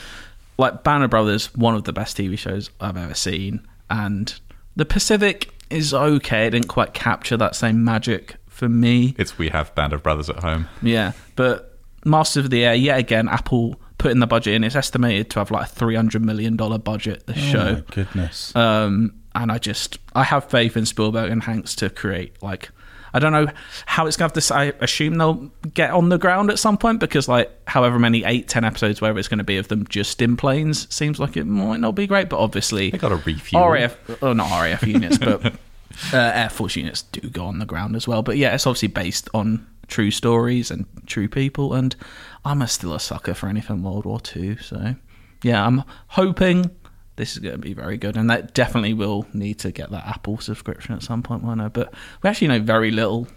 like 0.58 0.82
Band 0.84 1.04
of 1.04 1.10
Brothers, 1.10 1.54
one 1.54 1.74
of 1.74 1.84
the 1.84 1.92
best 1.92 2.16
TV 2.16 2.36
shows 2.36 2.70
I've 2.80 2.96
ever 2.96 3.14
seen, 3.14 3.66
and 3.88 4.38
the 4.76 4.84
Pacific 4.84 5.50
is 5.70 5.94
okay. 5.94 6.46
It 6.46 6.50
didn't 6.50 6.68
quite 6.68 6.92
capture 6.94 7.36
that 7.36 7.54
same 7.56 7.84
magic 7.84 8.36
for 8.48 8.68
me. 8.68 9.14
It's 9.18 9.38
we 9.38 9.48
have 9.50 9.74
Band 9.74 9.92
of 9.92 10.02
Brothers 10.02 10.28
at 10.28 10.40
home. 10.40 10.66
Yeah, 10.82 11.12
but 11.36 11.78
Masters 12.04 12.44
of 12.46 12.50
the 12.50 12.64
Air, 12.64 12.74
yet 12.74 12.98
again, 12.98 13.28
Apple 13.28 13.80
putting 13.98 14.18
the 14.20 14.26
budget 14.26 14.54
in. 14.54 14.64
It's 14.64 14.76
estimated 14.76 15.30
to 15.30 15.40
have 15.40 15.50
like 15.50 15.66
a 15.66 15.70
three 15.70 15.94
hundred 15.94 16.24
million 16.24 16.56
dollar 16.56 16.78
budget. 16.78 17.26
The 17.26 17.34
Oh 17.34 17.36
show, 17.36 17.72
my 17.74 17.82
goodness. 17.90 18.54
um, 18.56 19.14
and 19.34 19.52
I 19.52 19.58
just 19.58 19.98
I 20.14 20.24
have 20.24 20.44
faith 20.50 20.76
in 20.76 20.86
Spielberg 20.86 21.30
and 21.30 21.42
Hanks 21.42 21.74
to 21.76 21.90
create 21.90 22.42
like 22.42 22.70
I 23.12 23.18
don't 23.18 23.32
know 23.32 23.48
how 23.86 24.06
it's 24.06 24.16
going 24.16 24.30
to 24.30 24.34
have 24.36 24.44
to. 24.44 24.54
I 24.54 24.84
assume 24.84 25.14
they'll 25.18 25.50
get 25.74 25.90
on 25.90 26.08
the 26.08 26.18
ground 26.18 26.50
at 26.50 26.58
some 26.58 26.78
point 26.78 27.00
because 27.00 27.28
like 27.28 27.50
however 27.68 27.98
many 27.98 28.24
eight 28.24 28.48
ten 28.48 28.64
episodes 28.64 29.00
wherever 29.00 29.18
it's 29.18 29.28
going 29.28 29.38
to 29.38 29.44
be 29.44 29.56
of 29.56 29.68
them 29.68 29.86
just 29.88 30.20
in 30.22 30.36
planes 30.36 30.92
seems 30.94 31.18
like 31.18 31.36
it 31.36 31.44
might 31.44 31.80
not 31.80 31.94
be 31.94 32.06
great. 32.06 32.28
But 32.28 32.38
obviously 32.38 32.90
They 32.90 32.98
got 32.98 33.10
to 33.10 33.16
refuel. 33.16 33.68
RAF 33.68 33.96
oh 34.22 34.32
not 34.32 34.50
RAF 34.50 34.86
units 34.86 35.18
but 35.18 35.46
uh, 36.12 36.16
Air 36.16 36.50
Force 36.50 36.76
units 36.76 37.02
do 37.02 37.28
go 37.28 37.44
on 37.44 37.58
the 37.58 37.66
ground 37.66 37.96
as 37.96 38.06
well. 38.06 38.22
But 38.22 38.36
yeah, 38.36 38.54
it's 38.54 38.66
obviously 38.66 38.88
based 38.88 39.28
on 39.34 39.66
true 39.88 40.10
stories 40.10 40.70
and 40.70 40.86
true 41.06 41.28
people, 41.28 41.74
and 41.74 41.96
I'm 42.44 42.62
a, 42.62 42.68
still 42.68 42.94
a 42.94 43.00
sucker 43.00 43.34
for 43.34 43.48
anything 43.48 43.82
World 43.82 44.04
War 44.04 44.20
Two. 44.20 44.56
So 44.58 44.94
yeah, 45.42 45.64
I'm 45.64 45.84
hoping 46.08 46.70
this 47.18 47.32
is 47.32 47.40
going 47.40 47.52
to 47.52 47.58
be 47.58 47.74
very 47.74 47.98
good, 47.98 48.16
and 48.16 48.30
that 48.30 48.54
definitely 48.54 48.94
will 48.94 49.26
need 49.34 49.58
to 49.58 49.70
get 49.70 49.90
that 49.90 50.06
Apple 50.06 50.38
subscription 50.38 50.94
at 50.94 51.02
some 51.02 51.22
point. 51.22 51.44
I 51.44 51.54
know, 51.54 51.68
but 51.68 51.92
we 52.22 52.30
actually 52.30 52.48
know 52.48 52.60
very 52.60 52.90
little 52.90 53.28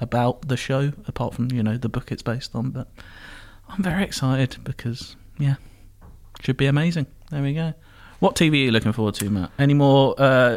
about 0.00 0.48
the 0.48 0.56
show 0.56 0.92
apart 1.06 1.34
from 1.34 1.50
you 1.50 1.62
know 1.62 1.76
the 1.78 1.88
book 1.88 2.12
it's 2.12 2.22
based 2.22 2.54
on. 2.54 2.70
But 2.70 2.88
I'm 3.68 3.82
very 3.82 4.04
excited 4.04 4.58
because 4.64 5.16
yeah, 5.38 5.54
should 6.42 6.56
be 6.56 6.66
amazing. 6.66 7.06
There 7.30 7.40
we 7.42 7.54
go. 7.54 7.72
What 8.18 8.34
TV 8.34 8.52
are 8.52 8.56
you 8.56 8.70
looking 8.72 8.92
forward 8.92 9.14
to, 9.16 9.30
Matt? 9.30 9.52
Any 9.58 9.74
more 9.74 10.14
uh, 10.18 10.56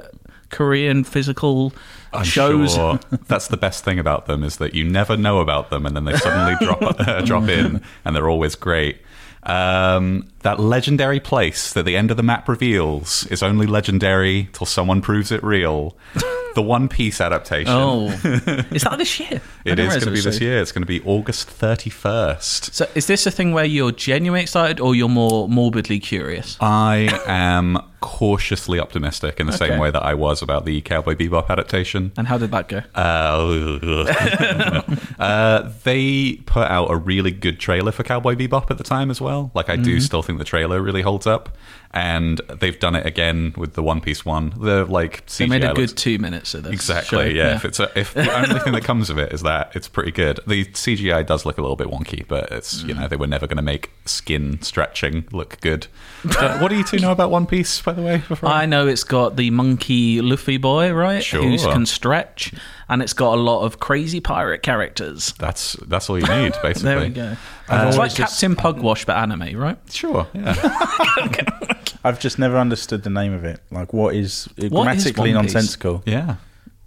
Korean 0.50 1.04
physical 1.04 1.74
I'm 2.12 2.24
shows? 2.24 2.74
sure 2.74 3.00
that's 3.28 3.48
the 3.48 3.58
best 3.58 3.84
thing 3.84 4.00
about 4.00 4.26
them 4.26 4.44
is 4.44 4.58
that 4.58 4.74
you 4.74 4.84
never 4.84 5.16
know 5.16 5.40
about 5.40 5.70
them, 5.70 5.86
and 5.86 5.96
then 5.96 6.06
they 6.06 6.16
suddenly 6.18 6.56
drop 6.66 7.00
uh, 7.08 7.22
drop 7.22 7.48
in, 7.48 7.82
and 8.04 8.16
they're 8.16 8.30
always 8.30 8.56
great. 8.56 9.02
Um, 9.44 10.28
that 10.42 10.60
legendary 10.60 11.20
place 11.20 11.74
that 11.74 11.84
the 11.84 11.98
end 11.98 12.12
of 12.12 12.18
the 12.18 12.24
map 12.24 12.48
reveals 12.48 13.26
is 13.28 13.42
only 13.42 13.66
legendary 13.66 14.50
till 14.54 14.68
someone 14.68 15.02
proves 15.02 15.32
it 15.32 15.44
real. 15.44 15.98
The 16.54 16.62
One 16.62 16.90
Piece 16.90 17.22
adaptation. 17.22 17.72
Oh, 17.74 18.08
is 18.72 18.84
that 18.84 18.96
this 18.98 19.22
year? 19.22 19.42
It 19.64 19.80
is 19.80 19.88
going 19.88 20.02
to 20.02 20.12
be 20.12 20.20
this 20.20 20.42
year. 20.42 20.62
It's 20.62 20.74
going 20.74 20.82
to 20.82 20.86
be 20.86 21.02
August 21.04 21.48
31st. 21.48 22.74
So, 22.74 22.86
is 22.94 23.08
this 23.08 23.26
a 23.26 23.32
thing 23.32 23.54
where 23.54 23.64
you're 23.64 23.94
genuinely 23.94 24.42
excited, 24.42 24.82
or 24.82 24.94
you're 24.94 25.08
more 25.08 25.48
morbidly 25.48 26.02
curious? 26.02 26.58
I 26.60 27.08
am 27.26 27.78
cautiously 28.02 28.80
optimistic 28.80 29.40
in 29.40 29.46
the 29.48 29.54
Okay. 29.54 29.70
same 29.70 29.80
way 29.80 29.90
that 29.92 30.04
I 30.04 30.14
was 30.16 30.42
about 30.42 30.66
the 30.66 30.82
Cowboy 30.82 31.16
Bebop 31.16 31.50
adaptation. 31.50 32.12
And 32.18 32.28
how 32.28 32.38
did 32.38 32.52
that 32.52 32.68
go? 32.68 32.82
Uh, 32.94 34.84
uh, 35.20 35.72
they 35.84 36.34
put 36.46 36.68
out 36.70 36.92
a 36.92 36.96
really 36.98 37.32
good 37.32 37.60
trailer 37.60 37.92
for 37.92 38.04
Cowboy 38.04 38.36
Bebop 38.36 38.70
at 38.72 38.78
the 38.78 38.84
time 38.84 39.10
as 39.12 39.22
well. 39.22 39.52
Like, 39.54 39.70
I 39.70 39.76
do 39.76 39.98
Mhm. 39.98 40.02
still 40.02 40.22
think 40.22 40.40
the 40.40 40.46
trailer 40.46 40.82
really 40.82 41.02
holds 41.04 41.28
up. 41.28 41.50
And 41.94 42.40
they've 42.60 42.80
done 42.80 42.96
it 42.96 43.06
again 43.06 43.54
with 43.58 43.74
the 43.74 43.84
One 43.84 44.00
Piece 44.00 44.24
one. 44.26 44.54
The 44.58 44.86
like 44.86 45.26
CGI 45.26 45.38
They 45.38 45.46
made 45.48 45.64
a 45.66 45.74
good 45.74 45.98
two 45.98 46.20
minutes 46.20 46.54
of 46.54 46.64
this. 46.64 46.72
Exactly. 46.72 47.18
show. 47.18 47.36
Yeah. 47.36 47.56
If 47.56 47.66
it's 47.66 47.82
a, 47.82 47.92
if 48.00 48.14
the 48.14 48.34
only 48.34 48.60
thing 48.62 48.72
that 48.74 48.86
comes 48.86 49.10
of 49.10 49.18
it 49.18 49.34
is 49.34 49.42
that 49.42 49.76
it's 49.76 49.90
pretty 49.90 50.12
good. 50.12 50.40
The 50.48 50.64
CGI 50.66 51.26
does 51.26 51.46
look 51.46 51.58
a 51.58 51.62
little 51.62 51.76
bit 51.76 51.88
wonky, 51.88 52.26
but 52.26 52.50
it's 52.52 52.84
you 52.84 52.94
know 52.94 53.10
they 53.10 53.18
were 53.18 53.28
never 53.28 53.46
going 53.46 53.58
to 53.58 53.62
make 53.64 53.92
skin 54.06 54.62
stretching 54.62 55.26
look 55.32 55.60
good. 55.62 55.88
Uh, 56.42 56.60
what 56.60 56.70
do 56.70 56.76
you 56.78 56.84
two 56.84 56.98
know 57.00 57.12
about 57.12 57.32
One 57.32 57.48
Piece, 57.48 57.82
by 57.82 57.94
the 57.94 58.02
way? 58.04 58.18
Before 58.28 58.48
I 58.48 58.68
know 58.68 58.88
it's 58.88 59.04
got 59.04 59.38
the 59.38 59.50
monkey 59.50 60.22
Luffy 60.22 60.58
boy, 60.58 60.94
right? 60.94 61.24
Sure. 61.24 61.42
Who 61.42 61.58
can 61.58 61.86
stretch, 61.88 62.54
and 62.90 63.02
it's 63.02 63.14
got 63.14 63.34
a 63.34 63.42
lot 63.42 63.64
of 63.64 63.80
crazy 63.80 64.20
pirate 64.20 64.62
characters. 64.62 65.34
That's 65.40 65.74
that's 65.88 66.10
all 66.12 66.20
you 66.20 66.28
need, 66.28 66.54
basically. 66.62 66.82
there 66.84 67.00
we 67.00 67.10
go. 67.10 67.36
Uh, 67.68 67.86
it's 67.88 67.98
like 67.98 68.14
just- 68.14 68.40
Captain 68.40 68.56
Pugwash, 68.56 69.06
but 69.06 69.18
anime, 69.18 69.58
right? 69.58 69.78
Sure. 69.90 70.28
Yeah. 70.34 70.54
I've 72.04 72.20
just 72.20 72.40
never 72.40 72.58
understood 72.58 73.04
the 73.04 73.10
name 73.10 73.34
of 73.34 73.44
it. 73.44 73.60
Like, 73.72 73.94
what 73.94 74.16
is 74.16 74.46
What 74.56 74.64
is 74.66 74.70
grammatically 74.72 75.30
Piece? 75.30 75.34
nonsensical? 75.36 76.04
yeah. 76.06 76.36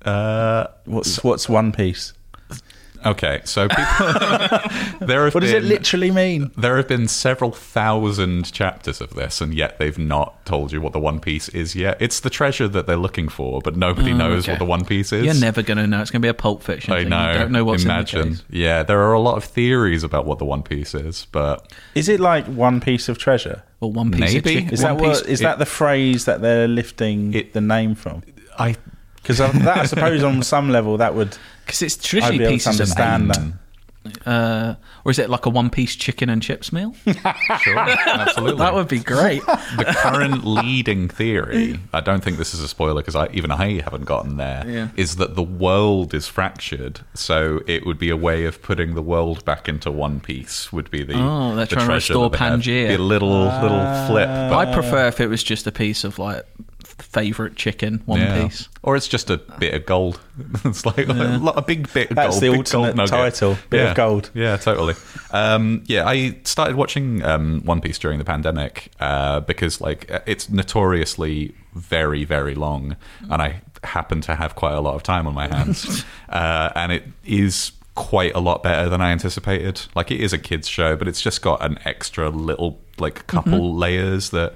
Uh, 0.05 0.67
What's 0.85 1.23
what's 1.25 1.49
One 1.49 1.73
Piece? 1.73 2.13
Okay. 3.07 3.41
So 3.45 3.69
people, 3.69 3.85
there 5.07 5.25
have 5.25 5.35
What 5.35 5.41
does 5.41 5.53
it 5.53 5.63
literally 5.65 6.11
mean? 6.11 6.51
There 6.57 6.77
have 6.77 6.89
been 6.89 7.09
several 7.09 7.51
thousand 7.53 8.53
chapters 8.53 9.01
of 9.01 9.11
this, 9.15 9.41
and 9.41 9.53
yet 9.55 9.79
they've 9.79 9.99
not 9.99 10.45
told 10.47 10.73
you 10.73 10.81
what 10.81 10.93
the 10.93 11.01
One 11.01 11.21
Piece 11.21 11.49
is 11.51 11.75
yet. 11.77 11.97
It's 12.01 12.21
the 12.21 12.31
treasure 12.31 12.69
that 12.69 12.87
they're 12.87 12.97
looking 12.97 13.29
for, 13.29 13.61
but 13.61 13.77
nobody 13.77 14.13
Oh, 14.13 14.17
knows 14.17 14.45
okay. 14.45 14.53
what 14.53 14.59
the 14.59 14.65
One 14.65 14.85
Piece 14.85 15.13
is. 15.13 15.25
You're 15.25 15.35
never 15.35 15.63
going 15.63 15.79
to 15.79 15.87
know. 15.87 16.01
It's 16.01 16.11
going 16.11 16.21
to 16.23 16.27
be 16.27 16.31
a 16.31 16.35
Pulp 16.35 16.63
Fiction 16.63 16.93
I 16.93 17.01
thing. 17.01 17.09
know. 17.11 17.33
You 17.33 17.39
don't 17.39 17.53
know 17.53 17.65
what's 17.65 17.83
in 17.83 17.89
the 17.89 17.95
Imagine. 17.95 18.29
case. 18.31 18.43
Yeah, 18.51 18.83
there 18.83 19.01
are 19.01 19.13
a 19.13 19.21
lot 19.21 19.37
of 19.37 19.45
theories 19.45 20.03
about 20.05 20.27
what 20.27 20.39
the 20.39 20.45
One 20.45 20.63
Piece 20.63 20.95
is, 20.95 21.27
but 21.33 21.73
Is 21.95 22.09
it 22.09 22.21
like 22.21 22.47
one 22.47 22.81
piece 22.81 23.09
of 23.09 23.19
treasure? 23.19 23.63
Or 23.81 23.93
one 23.93 24.11
piece 24.11 24.21
Maybe. 24.21 24.37
of 24.39 24.45
chicken. 24.45 24.71
Is 24.73 24.83
One 24.83 24.97
that 24.97 25.03
what? 25.03 25.19
Piece- 25.19 25.27
Is 25.29 25.41
it- 25.41 25.45
that 25.45 25.59
the 25.59 25.67
phrase 25.67 26.25
that 26.25 26.41
they're 26.41 26.69
lifting 26.69 27.35
It- 27.35 27.53
the 27.53 27.61
name 27.61 27.95
from? 27.95 28.23
I 28.59 28.77
Because 29.25 29.39
that 29.39 29.79
I 29.79 29.87
suppose 29.87 30.23
on 30.23 30.43
some 30.43 30.69
level 30.71 30.99
that 30.99 31.15
would 31.15 31.37
Because 31.65 31.83
it's 31.83 31.97
I'd 31.97 32.03
traditionally 32.03 32.39
be 32.39 32.45
able 32.45 32.51
to 32.51 32.55
pieces 32.57 32.81
of 32.81 32.81
understand 32.99 33.29
meat. 33.29 33.37
that. 33.37 33.51
Uh, 34.27 34.75
or 35.07 35.11
is 35.11 35.19
it 35.19 35.31
like 35.31 35.47
a 35.47 35.49
one 35.49 35.71
piece 35.71 35.97
chicken 35.97 36.29
and 36.29 36.43
chips 36.43 36.75
meal? 36.75 36.95
sure, 37.07 37.79
absolutely. 37.79 38.59
that 38.59 38.75
would 38.75 38.87
be 38.87 38.99
great. 38.99 39.41
the 39.47 39.95
current 39.97 40.45
leading 40.45 41.09
theory. 41.09 41.81
I 41.95 42.03
don't 42.03 42.23
think 42.23 42.37
this 42.37 42.53
is 42.53 42.61
a 42.61 42.69
spoiler 42.69 43.01
because 43.01 43.17
I, 43.17 43.29
even 43.33 43.51
I 43.51 43.81
haven't 43.81 44.05
gotten 44.05 44.37
there. 44.37 44.91
Is 44.95 45.15
Yeah. 45.15 45.21
that 45.25 45.37
the 45.37 45.43
world 45.43 46.13
is 46.13 46.29
fractured, 46.29 47.01
so 47.15 47.63
it 47.67 47.87
would 47.87 47.99
be 47.99 48.11
a 48.11 48.17
way 48.17 48.45
of 48.45 48.61
putting 48.61 48.95
the 48.95 49.01
world 49.01 49.43
back 49.47 49.71
into 49.71 49.91
one 49.91 50.21
piece. 50.21 50.71
Would 50.71 50.91
be 50.91 51.03
the 51.03 51.15
Oh, 51.17 51.55
they're 51.57 51.65
the 51.65 51.75
trying 51.77 51.89
to 51.89 51.95
restore 51.95 52.29
that 52.29 52.39
they 52.39 52.45
have. 52.45 52.61
Pangaea. 52.61 52.89
Be 52.89 52.95
a 52.95 52.99
little 52.99 53.31
little 53.63 54.07
flip. 54.07 54.29
But 54.29 54.55
I 54.69 54.75
prefer 54.75 55.07
if 55.09 55.19
it 55.19 55.29
was 55.29 55.43
just 55.43 55.67
a 55.67 55.73
piece 55.73 56.05
of 56.05 56.19
like 56.19 56.45
favorite 56.99 57.57
chicken, 57.57 58.03
one 58.07 58.21
Yeah. 58.21 58.47
piece. 58.49 58.69
Or 58.83 58.97
it's 58.97 59.09
just 59.09 59.31
a 59.31 59.39
bit 59.39 59.75
of 59.75 59.87
gold. 59.87 60.21
it's 60.65 60.85
like 60.85 61.09
a, 61.09 61.13
lot- 61.13 61.57
a 61.59 61.63
big 61.63 61.93
bit 61.93 62.11
of 62.11 62.17
That's 62.17 62.39
gold. 62.39 62.43
the 62.43 62.49
big 62.51 62.59
alternate 62.59 62.97
gold 62.97 63.09
title, 63.11 63.59
bit 63.71 63.81
of 63.81 63.87
yeah. 63.89 63.95
gold. 63.95 64.31
Yeah, 64.35 64.57
totally. 64.57 64.95
Um, 65.31 65.85
yeah, 65.87 66.07
I 66.07 66.39
started 66.45 66.77
watching 66.77 67.23
um, 67.23 67.63
One 67.65 67.81
Piece 67.81 67.99
during 67.99 68.19
the 68.19 68.25
pandemic 68.25 68.91
uh, 69.01 69.41
because 69.41 69.81
like 69.81 70.11
it's 70.27 70.49
notoriously 70.51 71.55
very, 71.75 72.25
very 72.25 72.55
long, 72.55 72.97
and 73.31 73.41
I 73.43 73.63
happen 73.83 74.21
to 74.23 74.35
have 74.35 74.55
quite 74.55 74.75
a 74.75 74.81
lot 74.81 74.95
of 74.95 75.03
time 75.03 75.27
on 75.27 75.35
my 75.35 75.49
hands, 75.49 76.05
uh, 76.29 76.71
and 76.75 76.93
it 76.93 77.05
is 77.25 77.73
quite 77.95 78.35
a 78.35 78.41
lot 78.41 78.63
better 78.63 78.89
than 78.89 79.01
I 79.01 79.11
anticipated. 79.13 79.83
Like 79.95 80.11
it 80.11 80.21
is 80.21 80.33
a 80.33 80.39
kids 80.39 80.69
show, 80.69 80.97
but 80.97 81.07
it's 81.09 81.21
just 81.21 81.43
got 81.43 81.65
an 81.65 81.79
extra 81.85 82.29
little 82.29 82.81
like 82.99 83.27
couple 83.27 83.75
layers 83.75 84.31
that 84.31 84.55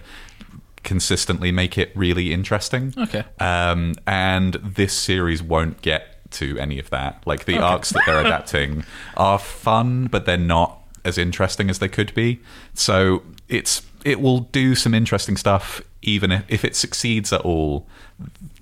consistently 0.82 1.52
make 1.52 1.76
it 1.78 1.92
really 1.94 2.32
interesting. 2.32 2.94
Okay. 2.96 3.24
Um, 3.40 3.94
and 4.06 4.54
this 4.54 4.92
series 4.92 5.42
won't 5.42 5.82
get 5.82 6.30
to 6.32 6.58
any 6.58 6.78
of 6.78 6.90
that. 6.90 7.22
Like 7.26 7.44
the 7.46 7.58
arcs 7.58 7.90
that 7.90 8.02
they're 8.06 8.20
adapting 8.24 8.84
are 9.16 9.38
fun, 9.38 10.06
but 10.06 10.26
they're 10.26 10.36
not 10.36 10.78
as 11.04 11.18
interesting 11.18 11.70
as 11.70 11.78
they 11.78 11.88
could 11.88 12.12
be. 12.14 12.40
So 12.74 13.22
it's 13.48 13.82
it 14.04 14.20
will 14.20 14.40
do 14.40 14.74
some 14.74 14.94
interesting 14.94 15.36
stuff, 15.36 15.80
even 16.02 16.30
if, 16.32 16.44
if 16.48 16.64
it 16.64 16.76
succeeds 16.76 17.32
at 17.32 17.40
all. 17.42 17.86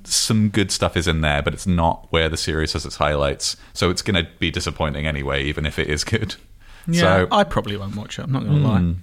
some 0.04 0.48
good 0.48 0.70
stuff 0.70 0.96
is 0.96 1.06
in 1.08 1.20
there, 1.20 1.42
but 1.42 1.52
it's 1.52 1.66
not 1.66 2.06
where 2.10 2.28
the 2.28 2.36
series 2.36 2.72
has 2.72 2.86
its 2.86 2.96
highlights. 2.96 3.56
So 3.72 3.90
it's 3.90 4.02
going 4.02 4.24
to 4.24 4.30
be 4.38 4.50
disappointing 4.50 5.06
anyway, 5.06 5.42
even 5.44 5.66
if 5.66 5.78
it 5.78 5.88
is 5.88 6.04
good. 6.04 6.36
Yeah, 6.86 7.00
So 7.00 7.28
I 7.32 7.42
probably 7.44 7.76
won't 7.76 7.96
watch 7.96 8.18
it. 8.18 8.22
I'm 8.22 8.32
not 8.32 8.44
going 8.44 8.62
to 8.62 8.68
lie. 8.68 8.94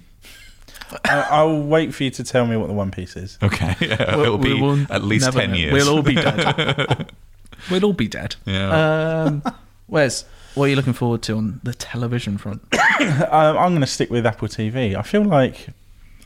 I, 1.04 1.26
I'll 1.30 1.60
wait 1.62 1.94
for 1.94 2.04
you 2.04 2.10
to 2.10 2.24
tell 2.24 2.46
me 2.46 2.56
what 2.56 2.68
the 2.68 2.72
One 2.74 2.90
Piece 2.90 3.16
is. 3.16 3.38
okay, 3.42 3.74
yeah, 3.80 4.16
We'll- 4.16 4.24
it'll 4.24 4.38
be 4.38 4.54
we 4.54 4.60
will 4.62 4.86
at 4.92 5.02
least 5.02 5.32
ten 5.32 5.50
know. 5.50 5.56
years. 5.56 5.72
We'll 5.72 5.88
all 5.96 6.02
be 6.02 6.14
dead. 6.14 7.10
we'll 7.70 7.84
all 7.84 7.92
be 7.92 8.08
dead. 8.08 8.36
Yeah. 8.44 9.24
Um, 9.26 9.42
Wes, 9.88 10.24
what 10.54 10.64
are 10.64 10.68
you 10.68 10.76
looking 10.76 10.92
forward 10.92 11.22
to 11.22 11.36
on 11.36 11.60
the 11.62 11.74
television 11.74 12.38
front? 12.38 12.62
Um, 13.00 13.56
I'm 13.58 13.70
going 13.72 13.80
to 13.80 13.86
stick 13.88 14.08
with 14.08 14.24
Apple 14.24 14.46
TV. 14.46 14.94
I 14.94 15.02
feel 15.02 15.24
like 15.24 15.66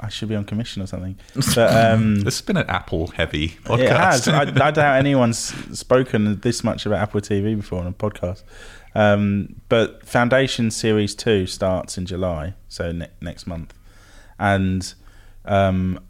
I 0.01 0.11
should 0.11 0.29
be 0.29 0.35
on 0.37 0.45
commission 0.45 0.83
or 0.83 0.87
something. 0.87 1.17
But 1.55 1.75
um, 1.95 2.21
this 2.21 2.37
has 2.39 2.43
been 2.43 2.59
an 2.59 2.69
Apple 2.69 3.07
heavy 3.09 3.49
podcast. 3.65 3.81
It 3.81 3.89
has. 3.91 4.29
I, 4.29 4.43
I 4.43 4.71
doubt 4.71 4.97
anyone's 4.99 5.39
spoken 5.79 6.39
this 6.41 6.63
much 6.63 6.85
about 6.85 7.01
Apple 7.01 7.23
TV 7.23 7.57
before 7.57 7.81
on 7.81 7.87
a 7.87 7.93
podcast. 7.93 8.43
Um, 8.95 9.57
but 9.71 10.07
Foundation 10.07 10.71
Series 10.71 11.15
2 11.15 11.47
starts 11.47 11.97
in 11.97 12.05
July, 12.05 12.53
so 12.69 12.93
ne- 12.93 13.09
next 13.23 13.47
month. 13.47 13.73
And 14.39 14.93
um, 15.45 16.01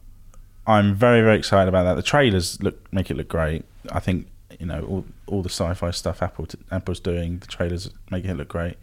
I'm 0.67 0.95
very, 0.95 1.23
very 1.23 1.39
excited 1.39 1.69
about 1.69 1.85
that. 1.85 1.95
The 1.95 2.03
trailers 2.03 2.63
look 2.63 2.93
make 2.93 3.11
it 3.11 3.17
look 3.17 3.29
great. 3.29 3.65
I 3.91 4.01
think, 4.01 4.27
you 4.59 4.67
know, 4.67 4.85
all, 4.85 5.05
all 5.27 5.43
the 5.43 5.49
sci 5.49 5.73
fi 5.75 5.91
stuff 5.91 6.23
Apple 6.23 6.47
t- 6.47 6.59
Apple's 6.71 7.01
doing, 7.01 7.39
the 7.39 7.47
trailers 7.47 7.91
make 8.11 8.25
it 8.25 8.35
look 8.35 8.49
great. 8.49 8.77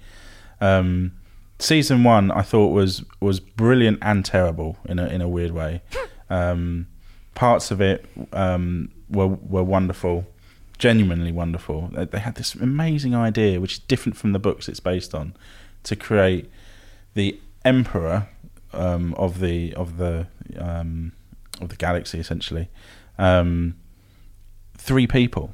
Um, 0.61 1.11
season 1.59 2.03
one, 2.03 2.31
I 2.31 2.41
thought 2.41 2.69
was 2.69 3.03
was 3.19 3.39
brilliant 3.39 3.99
and 4.01 4.25
terrible 4.25 4.77
in 4.85 4.99
a 4.99 5.07
in 5.07 5.21
a 5.21 5.27
weird 5.27 5.51
way. 5.51 5.81
Um, 6.27 6.87
parts 7.35 7.69
of 7.69 7.81
it 7.81 8.03
um, 8.33 8.91
were 9.11 9.27
were 9.27 9.63
wonderful, 9.63 10.25
genuinely 10.79 11.31
wonderful. 11.31 11.91
They, 11.93 12.05
they 12.05 12.17
had 12.17 12.33
this 12.33 12.55
amazing 12.55 13.13
idea, 13.13 13.61
which 13.61 13.73
is 13.73 13.79
different 13.79 14.17
from 14.17 14.31
the 14.31 14.39
books 14.39 14.67
it's 14.67 14.79
based 14.79 15.13
on, 15.13 15.35
to 15.83 15.95
create 15.95 16.49
the 17.13 17.39
emperor 17.63 18.27
um, 18.75 19.13
of 19.15 19.39
the 19.39 19.73
of 19.75 19.97
the 19.97 20.27
um, 20.57 21.11
of 21.61 21.69
the 21.69 21.75
galaxy, 21.75 22.19
essentially. 22.19 22.69
Um, 23.17 23.75
three 24.77 25.07
people, 25.07 25.53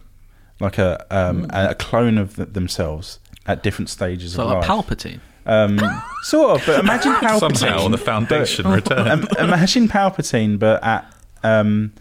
like 0.59 0.78
a 0.78 1.05
um, 1.15 1.47
a 1.51 1.76
clone 1.76 2.17
of 2.17 2.36
th- 2.36 2.49
themselves 2.49 3.19
at 3.45 3.63
different 3.63 3.89
stages 3.89 4.34
So 4.34 4.43
of 4.43 4.49
like 4.49 4.67
life. 4.67 4.88
Palpatine. 4.88 5.19
Um, 5.45 5.80
sort 6.24 6.59
of, 6.59 6.65
but 6.67 6.80
imagine 6.80 7.13
Palpatine. 7.13 7.57
Somehow 7.57 7.86
on 7.86 7.91
the 7.91 7.97
Foundation 7.97 8.63
but- 8.65 8.76
returned. 8.89 9.09
um, 9.09 9.28
imagine 9.39 9.88
Palpatine, 9.88 10.59
but 10.59 10.84
at 10.84 11.11
um, 11.43 11.93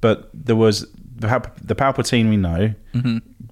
but 0.00 0.28
there 0.34 0.56
was 0.56 0.86
the, 1.16 1.28
Pal- 1.28 1.52
the 1.62 1.76
Palpatine 1.76 2.28
we 2.28 2.36
know, 2.36 2.74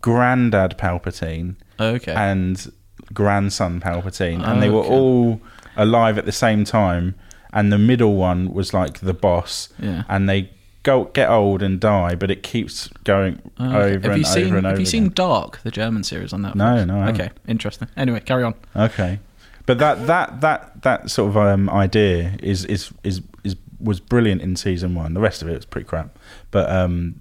Grandad 0.00 0.76
Palpatine, 0.78 1.56
Okay. 1.78 2.12
and 2.12 2.72
grandson 3.12 3.80
Palpatine, 3.80 4.44
and 4.46 4.60
they 4.62 4.68
were 4.70 4.80
Okay. 4.80 4.88
all 4.90 5.40
alive 5.76 6.18
at 6.18 6.24
the 6.26 6.32
same 6.32 6.64
time. 6.64 7.14
And 7.52 7.72
the 7.72 7.78
middle 7.78 8.14
one 8.14 8.52
was 8.52 8.72
like 8.72 9.00
the 9.00 9.12
boss, 9.14 9.70
Yeah. 9.80 10.04
and 10.08 10.28
they 10.28 10.50
go 10.84 11.04
get 11.06 11.28
old 11.28 11.62
and 11.62 11.80
die, 11.80 12.14
but 12.14 12.30
it 12.30 12.42
keeps 12.44 12.88
going 13.04 13.40
Okay. 13.60 13.66
over 13.76 13.88
have 13.88 14.04
and 14.04 14.18
you 14.18 14.24
seen 14.24 14.46
over 14.46 14.56
and 14.58 14.66
over. 14.66 14.72
Have 14.74 14.80
you 14.80 14.86
seen 14.86 15.04
again. 15.06 15.14
Dark, 15.16 15.60
the 15.64 15.70
German 15.72 16.04
series 16.04 16.32
on 16.32 16.42
Netflix? 16.42 16.54
No, 16.54 16.84
no, 16.84 16.96
I 17.00 17.06
haven't. 17.06 17.20
Okay, 17.20 17.30
interesting. 17.48 17.88
Anyway, 17.96 18.20
carry 18.20 18.44
on. 18.44 18.54
Okay, 18.76 19.18
but 19.66 19.78
that 19.80 20.06
that 20.06 20.40
that 20.42 20.82
that 20.82 21.10
sort 21.10 21.30
of 21.30 21.36
um, 21.36 21.68
idea 21.68 22.36
is 22.40 22.64
is 22.66 22.92
is 23.02 23.20
is 23.42 23.56
was 23.80 23.98
brilliant 23.98 24.42
in 24.42 24.54
season 24.54 24.94
one. 24.94 25.12
The 25.14 25.20
rest 25.20 25.42
of 25.42 25.48
it 25.48 25.56
was 25.56 25.64
pretty 25.66 25.86
crap, 25.88 26.16
but 26.52 26.70
um, 26.70 27.16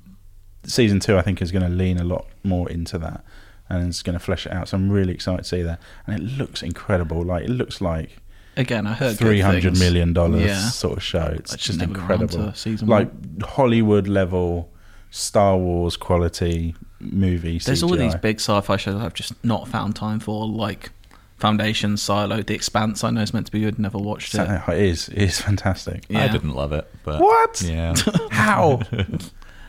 season 0.64 1.00
two 1.00 1.18
I 1.18 1.22
think 1.24 1.42
is 1.42 1.52
going 1.52 1.64
to 1.64 1.70
lean 1.76 1.98
a 1.98 2.04
lot 2.04 2.28
more 2.44 2.70
into 2.70 2.98
that 3.00 3.24
and 3.68 3.88
it's 3.88 4.02
going 4.04 4.18
to 4.18 4.24
flesh 4.24 4.46
it 4.46 4.52
out. 4.52 4.68
So 4.70 4.78
I'm 4.78 4.90
really 4.92 5.14
excited 5.14 5.44
to 5.44 5.50
see 5.50 5.64
that, 5.64 5.80
and 6.06 6.16
it 6.16 6.38
looks 6.38 6.62
incredible. 6.62 7.24
Like 7.24 7.44
it 7.46 7.50
looks 7.50 7.82
like 7.82 8.18
Again, 8.60 8.86
I 8.88 8.94
heard 8.94 9.18
good 9.18 9.26
three 9.28 9.40
hundred 9.42 9.64
things. 9.64 9.80
million 9.80 10.14
dollars 10.14 10.42
Yeah. 10.44 10.70
sort 10.70 10.98
of 10.98 11.04
show. 11.04 11.34
It's 11.36 11.54
I 11.54 11.58
just 11.58 11.80
never 11.80 11.92
incredible, 11.94 12.52
to 12.52 12.56
season 12.56 12.88
like 12.88 13.10
Hollywood 13.44 14.08
level 14.08 14.72
Star 15.12 15.58
Wars 15.58 15.98
quality 15.98 16.76
movie. 17.00 17.58
There's 17.60 17.82
all 17.84 17.96
these 17.96 18.16
big 18.16 18.38
sci-fi 18.40 18.78
shows 18.78 19.02
I've 19.02 19.14
just 19.14 19.34
not 19.44 19.68
found 19.68 19.96
time 19.96 20.20
for, 20.20 20.46
like 20.48 20.92
Foundation, 21.38 21.96
Silo, 21.98 22.42
The 22.44 22.54
Expanse. 22.54 23.04
I 23.04 23.10
know 23.12 23.22
it's 23.22 23.34
meant 23.34 23.46
to 23.46 23.52
be 23.54 23.62
good. 23.62 23.80
Never 23.80 23.98
watched 23.98 24.36
it. 24.36 24.42
It 24.68 24.78
is. 24.78 25.08
It 25.10 25.18
is 25.18 25.40
fantastic. 25.42 26.06
Yeah. 26.10 26.26
I 26.26 26.28
didn't 26.28 26.54
love 26.54 26.74
it, 26.74 26.86
but 27.06 27.22
What? 27.22 27.62
Yeah. 27.62 27.96
How? 28.32 28.82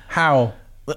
How? 0.09 0.53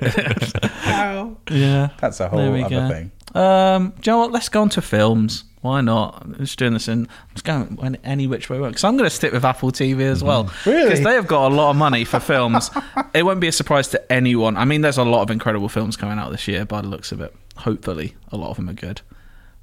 How? 0.00 1.36
Yeah, 1.50 1.88
That's 2.00 2.20
a 2.20 2.28
whole 2.28 2.40
other 2.40 2.68
go. 2.68 2.88
thing. 2.88 3.10
Um, 3.34 3.92
do 4.00 4.10
you 4.10 4.12
know 4.16 4.18
what? 4.18 4.32
Let's 4.32 4.48
go 4.48 4.62
on 4.62 4.68
to 4.70 4.80
films. 4.82 5.44
Why 5.60 5.80
not? 5.80 6.22
I'm 6.24 6.34
just 6.36 6.58
doing 6.58 6.72
this 6.74 6.86
in. 6.88 7.02
I'm 7.02 7.34
just 7.34 7.44
going 7.44 7.96
any 8.04 8.26
which 8.28 8.48
way 8.48 8.60
works 8.60 8.72
because 8.74 8.84
I'm 8.84 8.96
going 8.96 9.10
to 9.10 9.14
stick 9.14 9.32
with 9.32 9.44
Apple 9.44 9.72
TV 9.72 10.02
as 10.02 10.22
well. 10.22 10.44
Mm-hmm. 10.44 10.70
Really? 10.70 10.84
Because 10.84 11.02
they 11.04 11.14
have 11.14 11.26
got 11.26 11.50
a 11.50 11.54
lot 11.54 11.70
of 11.70 11.76
money 11.76 12.04
for 12.04 12.20
films. 12.20 12.70
it 13.14 13.24
won't 13.24 13.40
be 13.40 13.48
a 13.48 13.52
surprise 13.52 13.88
to 13.88 14.12
anyone. 14.12 14.56
I 14.56 14.64
mean, 14.64 14.82
there's 14.82 14.98
a 14.98 15.04
lot 15.04 15.22
of 15.22 15.30
incredible 15.30 15.68
films 15.68 15.96
coming 15.96 16.18
out 16.18 16.30
this 16.30 16.46
year 16.46 16.64
by 16.64 16.80
the 16.80 16.88
looks 16.88 17.10
of 17.10 17.20
it. 17.20 17.34
Hopefully, 17.56 18.14
a 18.30 18.36
lot 18.36 18.50
of 18.50 18.56
them 18.56 18.68
are 18.68 18.72
good. 18.74 19.00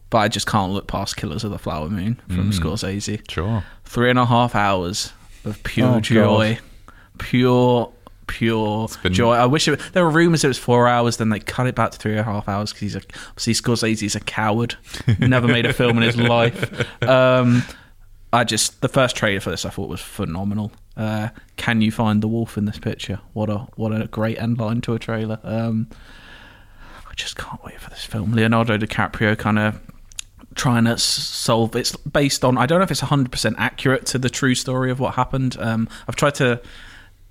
But 0.10 0.18
I 0.20 0.28
just 0.28 0.48
can't 0.48 0.72
look 0.74 0.88
past 0.88 1.16
Killers 1.18 1.44
of 1.46 1.52
the 1.52 1.58
Flower 1.58 1.90
Moon 1.90 2.22
from 2.28 2.52
Mm. 2.52 2.60
Scorsese. 2.60 3.32
Sure. 3.32 3.64
Three 3.86 4.10
and 4.10 4.20
a 4.20 4.26
half 4.26 4.54
hours 4.54 5.14
of 5.46 5.64
pure 5.64 5.88
Oh, 5.88 5.92
God. 5.94 6.04
joy, 6.04 6.60
pure, 7.20 7.92
pure 8.28 8.88
been- 9.04 9.14
joy. 9.14 9.34
I 9.34 9.46
wish 9.46 9.68
it, 9.68 9.80
there 9.94 10.04
were 10.04 10.10
rumors 10.12 10.44
it 10.44 10.48
was 10.48 10.58
four 10.58 10.88
hours. 10.88 11.18
Then 11.18 11.30
they 11.30 11.40
cut 11.40 11.68
it 11.68 11.76
back 11.76 11.92
to 11.92 11.98
three 11.98 12.12
and 12.12 12.22
a 12.22 12.24
half 12.24 12.48
hours 12.48 12.72
because 12.72 12.82
he's 12.82 12.96
a 12.96 13.02
see 13.38 13.52
Scorsese's 13.52 14.16
a 14.16 14.20
coward. 14.20 14.76
Never 15.20 15.48
made 15.48 15.66
a 15.66 15.74
film 15.74 15.98
in 15.98 16.04
his 16.04 16.18
life. 16.18 17.04
Um, 17.04 17.64
I 18.34 18.44
just 18.44 18.82
the 18.82 18.90
first 18.90 19.16
trailer 19.16 19.40
for 19.40 19.50
this 19.50 19.66
I 19.66 19.70
thought 19.70 19.90
was 19.90 20.02
phenomenal. 20.02 20.72
Uh, 20.98 21.30
can 21.58 21.82
you 21.82 21.92
find 21.92 22.22
the 22.22 22.28
wolf 22.28 22.58
in 22.58 22.66
this 22.66 22.80
picture? 22.80 23.20
What 23.34 23.50
a 23.50 23.60
what 23.76 23.92
a 23.92 24.08
great 24.08 24.40
end 24.40 24.58
line 24.58 24.82
to 24.82 24.94
a 24.94 25.00
trailer. 25.00 25.40
Um, 25.44 25.88
I 27.10 27.14
just 27.16 27.38
can't 27.38 27.64
wait 27.64 27.80
for 27.80 27.90
this 27.90 28.04
film. 28.04 28.34
Leonardo 28.34 28.78
DiCaprio 28.78 29.38
kind 29.38 29.60
of 29.60 29.80
trying 30.56 30.86
to 30.86 30.98
solve 30.98 31.76
it's 31.76 31.96
based 31.98 32.46
on 32.46 32.58
i 32.58 32.66
don't 32.66 32.80
know 32.80 32.84
if 32.84 32.92
it's 32.92 33.02
100% 33.02 33.56
accurate 33.58 34.06
to 34.06 34.18
the 34.18 34.30
true 34.30 34.56
story 34.56 34.90
of 34.90 35.02
what 35.02 35.16
happened 35.16 35.58
um, 35.60 35.88
i've 36.08 36.16
tried 36.16 36.34
to 36.34 36.62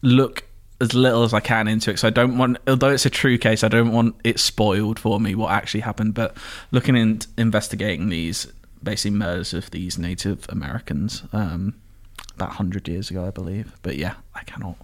look 0.03 0.45
as 0.85 0.95
little 0.95 1.23
as 1.23 1.35
i 1.35 1.41
can 1.41 1.67
into 1.67 1.91
it 1.91 1.99
so 1.99 2.07
i 2.07 2.11
don't 2.11 2.39
want 2.39 2.57
although 2.67 2.91
it's 2.91 3.07
a 3.07 3.11
true 3.11 3.39
case 3.39 3.65
i 3.65 3.69
don't 3.69 3.93
want 3.93 4.15
it 4.25 4.39
spoiled 4.39 4.99
for 4.99 5.19
me 5.19 5.35
what 5.35 5.51
actually 5.51 5.81
happened 5.81 6.15
but 6.15 6.37
looking 6.71 6.97
and 6.97 7.27
investigating 7.37 8.09
these 8.09 8.47
basically 8.83 9.17
murders 9.17 9.53
of 9.53 9.71
these 9.71 9.99
native 9.99 10.47
americans 10.51 11.23
um, 11.33 11.75
about 12.35 12.51
100 12.51 12.87
years 12.87 13.11
ago 13.11 13.25
i 13.25 13.31
believe 13.31 13.75
but 13.83 13.97
yeah 13.97 14.15
i 14.35 14.43
cannot 14.45 14.77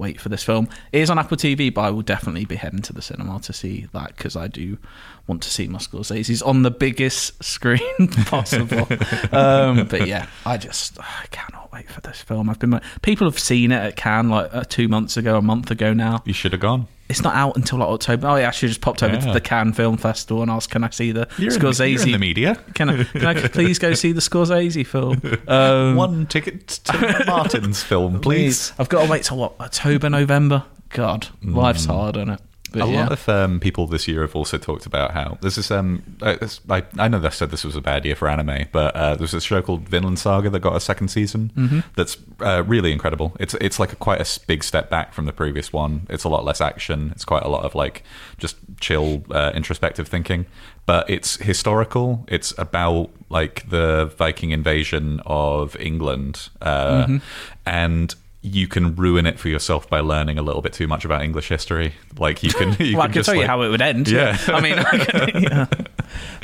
wait 0.00 0.20
for 0.20 0.30
this 0.30 0.42
film. 0.42 0.68
It 0.92 1.00
is 1.00 1.10
on 1.10 1.18
Apple 1.18 1.36
TV, 1.36 1.72
but 1.72 1.82
I 1.82 1.90
will 1.90 2.02
definitely 2.02 2.46
be 2.46 2.56
heading 2.56 2.80
to 2.82 2.92
the 2.92 3.02
cinema 3.02 3.38
to 3.40 3.52
see 3.52 3.86
that 3.92 4.16
because 4.16 4.34
I 4.34 4.48
do 4.48 4.78
want 5.26 5.42
to 5.42 5.50
see 5.50 5.68
my 5.68 5.78
Scorsese's 5.78 6.42
on 6.42 6.62
the 6.62 6.70
biggest 6.70 7.42
screen 7.44 8.08
possible. 8.26 8.88
um, 9.32 9.86
but 9.86 10.08
yeah, 10.08 10.26
I 10.46 10.56
just 10.56 10.98
I 10.98 11.26
cannot 11.30 11.59
wait 11.72 11.90
for 11.90 12.00
this 12.00 12.20
film. 12.22 12.48
I've 12.50 12.58
been 12.58 12.80
people 13.02 13.26
have 13.28 13.38
seen 13.38 13.72
it 13.72 13.76
at 13.76 13.96
Cannes 13.96 14.30
like 14.30 14.54
uh, 14.54 14.64
two 14.68 14.88
months 14.88 15.16
ago, 15.16 15.36
a 15.36 15.42
month 15.42 15.70
ago 15.70 15.92
now. 15.92 16.22
You 16.24 16.32
should 16.32 16.52
have 16.52 16.60
gone. 16.60 16.88
It's 17.08 17.22
not 17.22 17.34
out 17.34 17.56
until 17.56 17.78
like 17.78 17.88
October. 17.88 18.28
Oh, 18.28 18.36
yeah, 18.36 18.42
I 18.42 18.46
actually 18.46 18.68
just 18.68 18.80
popped 18.80 19.02
over 19.02 19.16
to 19.16 19.32
the 19.32 19.40
Cannes 19.40 19.72
Film 19.72 19.96
Festival 19.96 20.42
and 20.42 20.50
asked, 20.50 20.70
"Can 20.70 20.84
I 20.84 20.90
see 20.90 21.10
the 21.10 21.26
You're 21.38 21.52
in 21.52 21.58
Scorsese? 21.60 21.94
you're 21.94 22.02
in 22.06 22.12
the 22.12 22.18
media. 22.18 22.54
Can 22.74 22.88
I, 22.88 23.02
can 23.04 23.24
I 23.26 23.34
please 23.48 23.80
go 23.80 23.94
see 23.94 24.12
the 24.12 24.20
Scorsese 24.20 24.86
film?" 24.86 25.20
Um, 25.48 25.96
One 25.96 26.26
ticket 26.26 26.68
to 26.68 27.24
Martin's 27.26 27.82
film, 27.82 28.20
please. 28.20 28.72
I've 28.78 28.88
got 28.88 29.04
to 29.04 29.10
wait 29.10 29.24
till 29.24 29.38
what 29.38 29.54
October, 29.60 30.08
November. 30.08 30.64
God, 30.90 31.26
life's 31.42 31.86
hard, 31.86 32.16
isn't 32.16 32.30
it? 32.30 32.40
But 32.72 32.82
a 32.82 32.90
yeah. 32.90 33.02
lot 33.02 33.12
of 33.12 33.28
um, 33.28 33.60
people 33.60 33.86
this 33.86 34.06
year 34.06 34.22
have 34.22 34.36
also 34.36 34.56
talked 34.58 34.86
about 34.86 35.10
how 35.12 35.38
this 35.40 35.58
is. 35.58 35.70
Um, 35.70 36.02
uh, 36.22 36.36
this, 36.36 36.60
I, 36.70 36.84
I 36.98 37.08
know 37.08 37.18
they 37.18 37.30
said 37.30 37.50
this 37.50 37.64
was 37.64 37.76
a 37.76 37.80
bad 37.80 38.04
year 38.04 38.14
for 38.14 38.28
anime, 38.28 38.66
but 38.72 38.94
uh, 38.94 39.16
there's 39.16 39.32
this 39.32 39.44
show 39.44 39.60
called 39.62 39.88
Vinland 39.88 40.18
Saga 40.18 40.50
that 40.50 40.60
got 40.60 40.76
a 40.76 40.80
second 40.80 41.08
season. 41.08 41.52
Mhm. 41.56 41.84
That's 41.96 42.16
uh, 42.40 42.62
really 42.66 42.92
incredible. 42.92 43.36
It's 43.40 43.54
it's 43.54 43.78
like 43.80 43.92
a, 43.92 43.96
quite 43.96 44.20
a 44.20 44.40
big 44.46 44.62
step 44.62 44.88
back 44.90 45.12
from 45.12 45.26
the 45.26 45.32
previous 45.32 45.72
one. 45.72 46.06
It's 46.08 46.24
a 46.24 46.28
lot 46.28 46.44
less 46.44 46.60
action. 46.60 47.10
It's 47.12 47.24
quite 47.24 47.42
a 47.42 47.48
lot 47.48 47.64
of 47.64 47.74
like 47.74 48.04
just 48.38 48.56
chill, 48.80 49.24
uh, 49.30 49.52
introspective 49.54 50.06
thinking. 50.08 50.46
But 50.86 51.08
it's 51.10 51.36
historical. 51.36 52.24
It's 52.28 52.52
about 52.58 53.10
like 53.28 53.68
the 53.68 54.12
Viking 54.16 54.50
invasion 54.50 55.20
of 55.26 55.76
England, 55.78 56.48
uh, 56.62 57.06
Mhm. 57.06 57.22
and 57.66 58.14
you 58.42 58.66
can 58.66 58.94
ruin 58.96 59.26
it 59.26 59.38
for 59.38 59.48
yourself 59.50 59.88
by 59.90 60.00
learning 60.00 60.38
a 60.38 60.42
little 60.42 60.62
bit 60.62 60.72
too 60.72 60.86
much 60.88 61.04
about 61.04 61.20
English 61.22 61.48
history. 61.48 61.92
Like 62.18 62.42
you 62.42 62.50
can, 62.50 62.74
you 62.80 62.96
well, 62.96 63.02
I 63.02 63.06
can 63.06 63.12
can 63.12 63.20
just, 63.20 63.26
tell 63.28 63.34
you 63.38 63.46
how 63.46 63.60
it 63.62 63.68
would 63.68 63.82
end. 63.82 64.08
Yeah, 64.08 64.36
I 64.48 64.60
mean, 64.60 64.78
I 64.78 64.98
can, 65.04 65.42
yeah. 65.42 65.66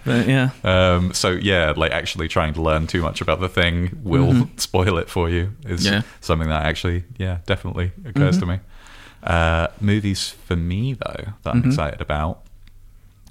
But 0.05 0.29
yeah. 0.29 0.51
Um, 0.63 1.13
so 1.15 1.31
yeah, 1.31 1.73
like 1.77 1.93
actually 1.93 2.29
trying 2.29 2.53
to 2.55 2.63
learn 2.63 2.87
too 2.87 3.01
much 3.03 3.21
about 3.23 3.41
the 3.41 3.49
thing 3.49 3.99
will 4.03 4.33
Mhm. 4.33 4.61
spoil 4.61 4.99
it 4.99 5.09
for 5.09 5.31
you. 5.31 5.53
Is 5.65 5.87
Yeah. 5.87 6.03
something 6.21 6.49
that 6.49 6.67
actually, 6.67 7.05
yeah, 7.19 7.39
definitely 7.47 7.93
occurs 8.05 8.37
Mhm. 8.37 8.41
to 8.41 8.47
me. 8.47 8.61
Uh, 9.23 9.69
movies 9.81 10.35
for 10.45 10.55
me 10.55 10.93
though 10.93 11.33
that 11.43 11.55
I'm 11.55 11.63
Mhm. 11.63 11.67
excited 11.67 12.01
about. 12.03 12.43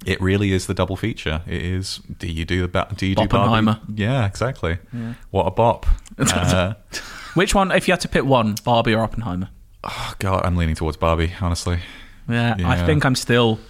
It 0.04 0.20
really 0.20 0.52
is 0.52 0.66
the 0.66 0.74
double 0.74 0.96
feature. 0.96 1.40
It 1.46 1.62
is. 1.62 2.00
Do 2.18 2.26
you 2.26 2.44
do 2.44 2.66
the 2.66 2.86
do 2.96 3.06
you 3.06 3.14
do. 3.14 3.26
Barbie? 3.28 3.78
Yeah, 3.94 4.26
exactly. 4.26 4.78
Yeah. 4.92 5.14
What 5.30 5.44
a 5.46 5.50
bop. 5.52 5.86
uh, 6.18 6.74
Which 7.36 7.54
one? 7.54 7.70
If 7.70 7.86
you 7.86 7.92
had 7.92 8.00
to 8.00 8.08
pick 8.08 8.24
one, 8.24 8.56
Barbie 8.64 8.94
or 8.94 9.02
Oppenheimer? 9.04 9.50
oh 9.84 10.14
God, 10.18 10.44
I'm 10.44 10.56
leaning 10.56 10.74
towards 10.74 10.96
Barbie. 10.96 11.32
Honestly. 11.40 11.78
Yeah, 12.28 12.56
I 12.64 12.84
think 12.84 13.04
I'm 13.04 13.14
still. 13.14 13.60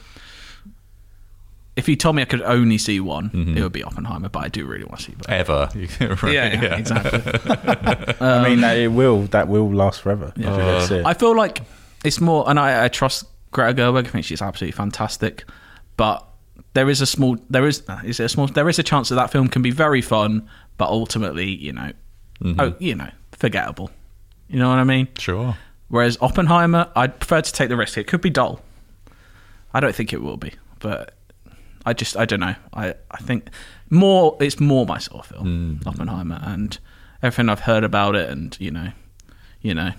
If 1.77 1.91
you 1.91 1.97
told 1.97 2.17
me 2.17 2.23
I 2.23 2.25
could 2.25 2.41
only 2.41 2.79
see 2.79 3.01
one, 3.01 3.29
Mm-hmm. 3.29 3.59
it 3.59 3.63
would 3.63 3.73
be 3.73 3.83
Oppenheimer. 3.83 4.31
But 4.31 4.45
I 4.45 4.49
do 4.49 4.65
really 4.65 4.85
want 4.85 5.01
to 5.01 5.05
see 5.05 5.13
both. 5.13 5.29
Ever. 5.29 5.69
Right, 6.01 6.33
Yeah, 6.33 6.63
yeah, 6.63 6.77
exactly. 6.77 7.21
I 8.27 8.49
mean, 8.49 8.55
Um, 8.55 8.61
that 8.63 8.79
it 8.79 8.89
will. 8.93 9.23
That 9.25 9.49
will 9.49 9.71
last 9.71 10.01
forever. 10.01 10.33
if 10.37 10.43
Yeah. 10.43 10.57
that's 10.57 10.91
it. 10.91 11.05
I 11.05 11.13
feel 11.13 11.37
like 11.37 11.61
it's 12.05 12.21
more, 12.21 12.49
and 12.49 12.59
I, 12.59 12.85
I 12.85 12.89
trust 12.89 13.27
Greta 13.51 13.75
Gerwig. 13.75 14.07
I 14.07 14.11
think 14.11 14.25
she's 14.25 14.41
absolutely 14.41 14.73
fantastic. 14.77 15.45
But 15.99 16.25
there 16.73 16.89
is 16.89 17.03
a 17.03 17.07
small, 17.07 17.37
there 17.51 17.67
is, 17.67 17.83
uh, 17.89 18.01
is 18.05 18.21
it 18.21 18.25
a 18.25 18.29
small, 18.31 18.47
there 18.47 18.69
is 18.71 18.79
a 18.79 18.83
chance 18.83 19.11
that 19.11 19.17
that 19.17 19.31
film 19.31 19.49
can 19.49 19.61
be 19.61 19.71
very 19.71 20.01
fun, 20.01 20.49
but 20.79 20.89
ultimately, 20.89 21.51
you 21.51 21.73
know, 21.75 21.93
Mhm. 22.43 22.57
oh, 22.59 22.75
you 22.79 22.95
know, 22.95 23.11
forgettable. 23.37 23.91
You 24.49 24.59
know 24.59 24.69
what 24.69 24.79
I 24.79 24.85
mean? 24.85 25.09
Sure. 25.19 25.57
Whereas 25.89 26.19
Oppenheimer, 26.21 26.91
I'd 26.97 27.19
prefer 27.21 27.41
to 27.41 27.53
take 27.53 27.69
the 27.69 27.77
risk. 27.77 27.97
It 27.97 28.07
could 28.07 28.21
be 28.21 28.31
dull. 28.31 28.61
I 29.73 29.81
don't 29.81 29.95
think 29.95 30.13
it 30.13 30.23
will 30.23 30.37
be, 30.37 30.53
but 30.81 31.15
I 31.85 31.93
just, 31.93 32.17
I 32.17 32.25
don't 32.25 32.41
know. 32.41 32.55
I, 32.73 32.95
I 33.11 33.19
think 33.19 33.51
more, 33.91 34.37
it's 34.41 34.59
more 34.59 34.87
my 34.87 34.99
sort 34.99 35.21
of 35.21 35.27
film, 35.27 35.81
mm. 35.81 35.87
Oppenheimer, 35.87 36.41
and 36.43 36.79
everything 37.23 37.49
I've 37.49 37.61
heard 37.61 37.85
about 37.85 38.17
it, 38.17 38.29
and 38.31 38.57
you 38.59 38.71
know, 38.71 38.91
you 39.61 39.75
know, 39.75 39.93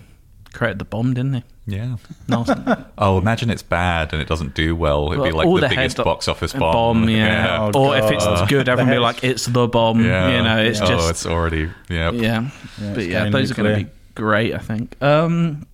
created 0.53 0.79
the 0.79 0.85
bomb, 0.85 1.13
didn't 1.13 1.31
they? 1.31 1.43
Yeah. 1.67 1.97
Nasty. 2.29 2.53
Oh, 2.97 3.17
imagine 3.17 3.49
it's 3.49 3.61
bad 3.61 4.13
and 4.13 4.21
it 4.21 4.27
doesn't 4.27 4.55
do 4.55 4.75
well. 4.75 5.11
It'd 5.11 5.23
be 5.23 5.31
like 5.31 5.47
the, 5.47 5.67
the 5.67 5.75
biggest 5.75 5.97
box 5.97 6.27
office 6.27 6.53
a 6.53 6.59
bomb. 6.59 7.09
yeah. 7.09 7.69
Oh, 7.73 7.89
or 7.89 7.97
if 7.97 8.09
it's 8.09 8.49
good, 8.49 8.69
everyone 8.69 8.89
The 8.89 8.95
be 8.95 8.99
like, 8.99 9.23
it's 9.23 9.45
the 9.45 9.67
bomb. 9.67 10.03
Yeah. 10.03 10.37
You 10.37 10.43
know, 10.43 10.57
it's 10.57 10.81
oh, 10.81 10.87
just 10.87 11.09
it's 11.09 11.25
already. 11.25 11.69
Yeah. 11.89 12.11
yeah. 12.11 12.49
Yeah, 12.81 12.93
but 12.93 13.05
yeah, 13.05 13.19
going 13.19 13.31
those 13.33 13.51
are 13.51 13.55
going 13.55 13.79
to 13.79 13.85
be 13.85 13.91
great. 14.15 14.53
I 14.55 14.59
think. 14.59 15.01
Um, 15.03 15.67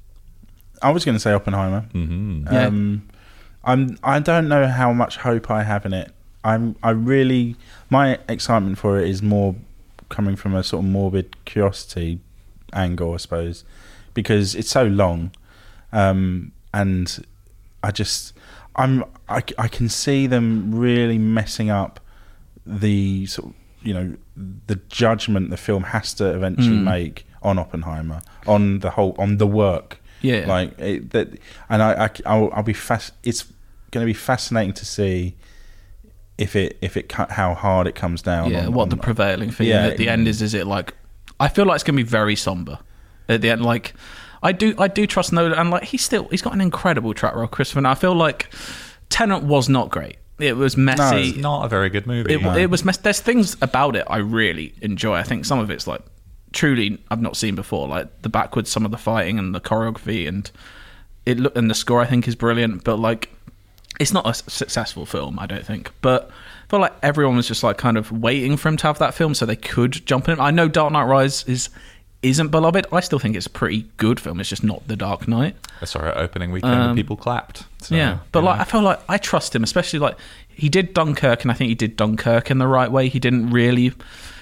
I 0.81 0.89
was 0.91 1.05
going 1.05 1.15
to 1.15 1.19
say 1.19 1.31
Oppenheimer. 1.31 1.85
Mm-hmm. 1.93 2.47
Yeah. 2.51 2.65
Um, 2.65 3.07
I'm. 3.63 3.99
I 4.03 4.19
don't 4.19 4.49
know 4.49 4.67
how 4.67 4.91
much 4.91 5.17
hope 5.17 5.51
I 5.51 5.63
have 5.63 5.85
in 5.85 5.93
it. 5.93 6.11
I'm. 6.43 6.75
I 6.81 6.89
really. 6.89 7.55
My 7.89 8.19
excitement 8.27 8.79
for 8.79 8.99
it 8.99 9.07
is 9.07 9.21
more 9.21 9.55
coming 10.09 10.35
from 10.35 10.55
a 10.55 10.63
sort 10.63 10.83
of 10.83 10.89
morbid 10.89 11.45
curiosity 11.45 12.19
angle, 12.73 13.13
I 13.13 13.17
suppose, 13.17 13.63
because 14.13 14.55
it's 14.55 14.69
so 14.69 14.85
long, 14.85 15.31
um, 15.93 16.51
and 16.73 17.25
I 17.81 17.91
just. 17.91 18.33
I'm. 18.75 19.03
I, 19.29 19.41
I 19.57 19.67
can 19.67 19.87
see 19.87 20.25
them 20.27 20.73
really 20.75 21.17
messing 21.19 21.69
up 21.69 21.99
the 22.65 23.25
sort 23.27 23.49
of 23.49 23.53
you 23.81 23.93
know 23.93 24.15
the 24.67 24.75
judgment 24.89 25.49
the 25.49 25.57
film 25.57 25.83
has 25.83 26.13
to 26.15 26.25
eventually 26.33 26.77
Mm. 26.77 26.83
make 26.85 27.25
on 27.41 27.59
Oppenheimer 27.59 28.21
on 28.47 28.79
the 28.79 28.91
whole 28.91 29.13
on 29.19 29.37
the 29.37 29.45
work 29.47 29.99
Yeah. 30.21 30.45
like 30.47 30.79
it, 30.79 31.09
that 31.11 31.27
and 31.69 31.83
I, 31.83 32.09
I 32.25 32.37
will 32.37 32.49
I'll 32.53 32.63
be 32.63 32.71
fast 32.73 33.11
it's 33.23 33.43
going 33.91 34.03
to 34.03 34.09
be 34.09 34.13
fascinating 34.13 34.71
to 34.75 34.85
see 34.85 35.35
if 36.37 36.55
it 36.55 36.77
if 36.81 36.95
it 36.95 37.09
cut 37.09 37.31
how 37.31 37.53
hard 37.53 37.85
it 37.85 37.95
comes 37.95 38.21
down 38.21 38.51
yeah, 38.51 38.65
on- 38.67 38.73
what 38.73 38.83
on- 38.83 38.89
the 38.89 38.97
prevailing 38.97 39.51
thing 39.51 39.67
Yeah. 39.67 39.87
at 39.87 39.97
the 39.97 40.07
end 40.09 40.27
is? 40.27 40.41
Is 40.41 40.53
it 40.53 40.65
like? 40.65 40.93
I 41.39 41.49
feel 41.49 41.65
like 41.65 41.75
it's 41.75 41.83
going 41.83 41.97
to 41.97 42.03
be 42.03 42.09
very 42.09 42.35
somber 42.37 42.79
at 43.27 43.41
the 43.41 43.49
end. 43.49 43.63
Like, 43.65 43.93
I 44.43 44.51
do, 44.51 44.75
I 44.77 44.87
do 44.87 45.07
trust 45.07 45.33
Nolan, 45.33 45.53
and 45.53 45.69
like 45.71 45.83
he's 45.83 46.03
still 46.03 46.27
he's 46.29 46.41
got 46.41 46.53
an 46.53 46.61
incredible 46.61 47.13
track 47.13 47.33
record. 47.35 47.51
Christopher, 47.51 47.79
and 47.79 47.87
I 47.87 47.95
feel 47.95 48.13
like 48.13 48.53
Tenet 49.09 49.43
was 49.43 49.69
not 49.69 49.89
great. 49.89 50.17
It 50.39 50.57
was 50.57 50.75
messy. 50.75 51.29
It's 51.29 51.37
not 51.37 51.65
a 51.65 51.69
very 51.69 51.89
good 51.89 52.05
movie. 52.05 52.33
it, 52.33 52.41
it 52.57 52.69
was 52.69 52.83
mess- 52.83 52.97
there's 52.97 53.19
things 53.21 53.55
about 53.61 53.95
it 53.95 54.03
I 54.07 54.17
really 54.17 54.73
enjoy. 54.81 55.15
I 55.15 55.23
think 55.23 55.45
some 55.45 55.59
of 55.59 55.69
it's 55.69 55.87
like 55.87 56.01
truly 56.51 56.99
I've 57.09 57.21
not 57.21 57.35
seen 57.37 57.55
before, 57.55 57.87
like 57.87 58.21
the 58.21 58.29
backwards, 58.29 58.69
some 58.71 58.85
of 58.85 58.91
the 58.91 58.97
fighting 58.97 59.39
and 59.39 59.53
the 59.53 59.61
choreography 59.61 60.27
and 60.27 60.49
it 61.25 61.39
look 61.39 61.55
and 61.57 61.69
the 61.69 61.75
score 61.75 62.01
I 62.01 62.05
think 62.05 62.27
is 62.27 62.35
brilliant. 62.35 62.83
But 62.83 62.97
like, 62.97 63.29
it's 63.99 64.13
not 64.13 64.27
a 64.27 64.33
successful 64.33 65.05
film, 65.05 65.39
I 65.39 65.45
don't 65.45 65.65
think. 65.65 65.91
But 66.01 66.29
I 66.67 66.69
feel 66.69 66.79
like 66.79 66.93
everyone 67.03 67.35
was 67.35 67.47
just 67.47 67.63
like 67.63 67.77
kind 67.77 67.97
of 67.97 68.11
waiting 68.11 68.57
for 68.57 68.69
him 68.69 68.77
to 68.77 68.87
have 68.87 68.99
that 68.99 69.13
film 69.13 69.35
so 69.35 69.45
they 69.45 69.55
could 69.55 70.05
jump 70.05 70.27
in. 70.29 70.39
I 70.39 70.51
know 70.51 70.67
Dark 70.67 70.91
Knight 70.91 71.05
Rise 71.05 71.43
is 71.45 71.69
isn't 72.23 72.47
beloved. 72.49 72.87
I 72.91 73.01
still 73.01 73.19
think 73.19 73.35
it's 73.35 73.45
a 73.45 73.49
pretty 73.51 73.85
good 73.97 74.19
film. 74.19 74.39
It's 74.39 74.49
just 74.49 74.63
not 74.63 74.87
The 74.87 74.95
Dark 74.95 75.27
Knight. 75.27 75.55
I 75.81 75.85
saw 75.85 76.07
it 76.07 76.15
opening 76.17 76.51
weekend 76.51 76.73
Um, 76.73 76.89
and 76.89 76.97
people 76.97 77.17
clapped. 77.17 77.65
So, 77.79 77.95
yeah, 77.95 78.19
but 78.31 78.39
you 78.39 78.45
like. 78.45 78.61
I 78.61 78.63
feel 78.63 78.81
like 78.81 78.99
I 79.09 79.17
trust 79.17 79.55
him, 79.55 79.63
especially 79.63 79.99
like 79.99 80.15
he 80.47 80.69
did 80.69 80.93
Dunkirk, 80.93 81.41
and 81.43 81.51
I 81.51 81.53
think 81.53 81.69
he 81.69 81.75
did 81.75 81.95
Dunkirk 81.97 82.49
in 82.49 82.57
the 82.57 82.67
right 82.67 82.91
way. 82.91 83.09
He 83.09 83.19
didn't 83.19 83.49
really, 83.49 83.91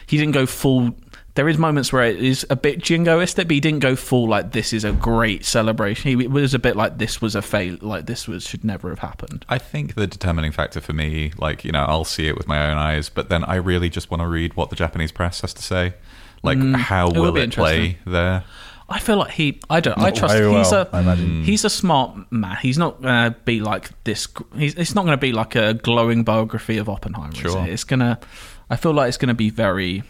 he 0.07 0.17
didn't 0.17 0.33
go 0.33 0.45
full. 0.45 0.95
There 1.35 1.47
is 1.47 1.57
moments 1.57 1.93
where 1.93 2.03
it 2.03 2.21
is 2.21 2.45
a 2.49 2.57
bit 2.57 2.79
jingoistic, 2.79 3.47
but 3.47 3.51
he 3.51 3.61
didn't 3.61 3.79
go 3.79 3.95
full 3.95 4.27
like 4.27 4.51
this 4.51 4.73
is 4.73 4.83
a 4.83 4.91
great 4.91 5.45
celebration. 5.45 6.19
He 6.19 6.27
was 6.27 6.53
a 6.53 6.59
bit 6.59 6.75
like 6.75 6.97
this 6.97 7.21
was 7.21 7.35
a 7.35 7.41
fail, 7.41 7.77
like 7.81 8.05
this 8.05 8.27
was 8.27 8.45
should 8.45 8.65
never 8.65 8.89
have 8.89 8.99
happened. 8.99 9.45
I 9.47 9.57
think 9.57 9.95
the 9.95 10.07
determining 10.07 10.51
factor 10.51 10.81
for 10.81 10.91
me, 10.91 11.31
like, 11.37 11.63
you 11.63 11.71
know, 11.71 11.85
I'll 11.87 12.03
see 12.03 12.27
it 12.27 12.37
with 12.37 12.49
my 12.49 12.69
own 12.69 12.77
eyes, 12.77 13.07
but 13.07 13.29
then 13.29 13.45
I 13.45 13.55
really 13.55 13.89
just 13.89 14.11
want 14.11 14.21
to 14.21 14.27
read 14.27 14.55
what 14.55 14.71
the 14.71 14.75
Japanese 14.75 15.13
press 15.13 15.39
has 15.39 15.53
to 15.53 15.63
say. 15.63 15.93
Like, 16.43 16.57
Mm, 16.57 16.75
how 16.75 17.07
it 17.09 17.15
will 17.15 17.31
will 17.31 17.37
it 17.37 17.51
play 17.53 17.97
there? 18.05 18.43
I 18.89 18.99
feel 18.99 19.17
like 19.17 19.31
he. 19.31 19.59
I 19.69 19.79
don't. 19.79 19.97
I 19.97 20.11
trust. 20.11 20.33
very 20.35 20.51
he's 20.53 20.71
well, 20.71 20.81
a. 20.91 20.95
I 20.97 20.99
imagine. 21.01 21.43
He's 21.43 21.63
a 21.63 21.69
smart 21.69 22.29
man. 22.31 22.57
He's 22.61 22.77
not 22.77 23.01
going 23.01 23.31
to 23.31 23.39
be 23.45 23.61
like 23.61 23.89
this. 24.03 24.27
He's, 24.55 24.75
it's 24.75 24.93
not 24.95 25.05
going 25.05 25.13
to 25.17 25.21
be 25.21 25.31
like 25.31 25.55
a 25.55 25.75
glowing 25.75 26.23
biography 26.23 26.77
of 26.77 26.89
Oppenheimer. 26.89 27.31
is 27.31 27.37
Sure. 27.37 27.63
it? 27.65 27.69
It's 27.69 27.83
gonna. 27.85 28.19
I 28.69 28.75
feel 28.75 28.91
like 28.93 29.07
it's 29.07 29.17
going 29.17 29.29
to 29.29 29.33
be 29.33 29.49
very 29.49 30.03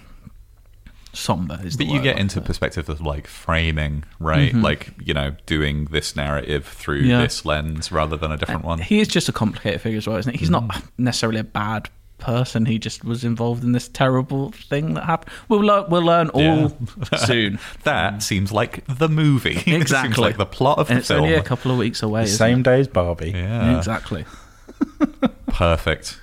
somber. 1.14 1.60
Is 1.64 1.78
the 1.78 1.86
But 1.86 1.94
you 1.94 2.02
get 2.02 2.16
I 2.18 2.22
into 2.22 2.36
put 2.36 2.44
it. 2.46 2.48
perspective 2.48 2.90
of 2.90 3.02
like 3.02 3.28
framing, 3.28 4.04
right? 4.20 4.54
Mhm. 4.54 4.64
Like, 4.64 4.90
you 5.04 5.14
know, 5.14 5.36
doing 5.46 5.86
this 5.92 6.16
narrative 6.16 6.66
through 6.66 7.02
Yeah. 7.02 7.22
this 7.22 7.46
lens 7.46 7.92
rather 7.92 8.16
than 8.18 8.32
a 8.32 8.38
different 8.38 8.64
one. 8.64 8.80
He 8.80 9.00
is 9.02 9.08
just 9.10 9.28
a 9.28 9.34
complicated 9.34 9.82
figure 9.82 9.98
as 9.98 10.08
well, 10.08 10.18
isn't 10.18 10.32
he? 10.32 10.40
He's 10.40 10.50
not 10.50 10.64
Mm. 10.70 10.84
necessarily 10.98 11.40
a 11.40 11.44
bad 11.44 11.90
person. 12.22 12.66
He 12.66 12.80
just 12.80 13.04
was 13.04 13.24
involved 13.26 13.64
in 13.64 13.74
this 13.74 13.88
terrible 13.90 14.52
thing 14.52 14.94
that 14.94 15.04
happened. 15.04 15.34
We'll 15.50 15.60
learn. 15.62 15.86
We'll 15.90 16.04
learn 16.04 16.30
all 16.30 16.42
Yeah. 16.42 17.18
soon. 17.18 17.60
that 17.84 18.24
seems 18.24 18.52
like 18.54 18.86
the 18.88 19.10
movie. 19.10 19.52
it 19.58 19.64
seems 19.66 19.82
Exactly. 19.82 20.22
like 20.24 20.38
the 20.38 20.46
plot 20.46 20.78
of 20.80 20.90
And 20.90 20.98
the 20.98 21.00
it's 21.00 21.08
film. 21.10 21.22
only 21.24 21.34
a 21.36 21.44
couple 21.44 21.72
of 21.72 21.78
weeks 21.78 22.02
away. 22.02 22.22
the 22.24 22.28
same 22.30 22.60
it? 22.62 22.64
day 22.64 22.80
as 22.80 22.88
Barbie 22.88 23.32
yeah. 23.32 23.78
Exactly. 23.78 24.26
Perfect. 25.48 26.18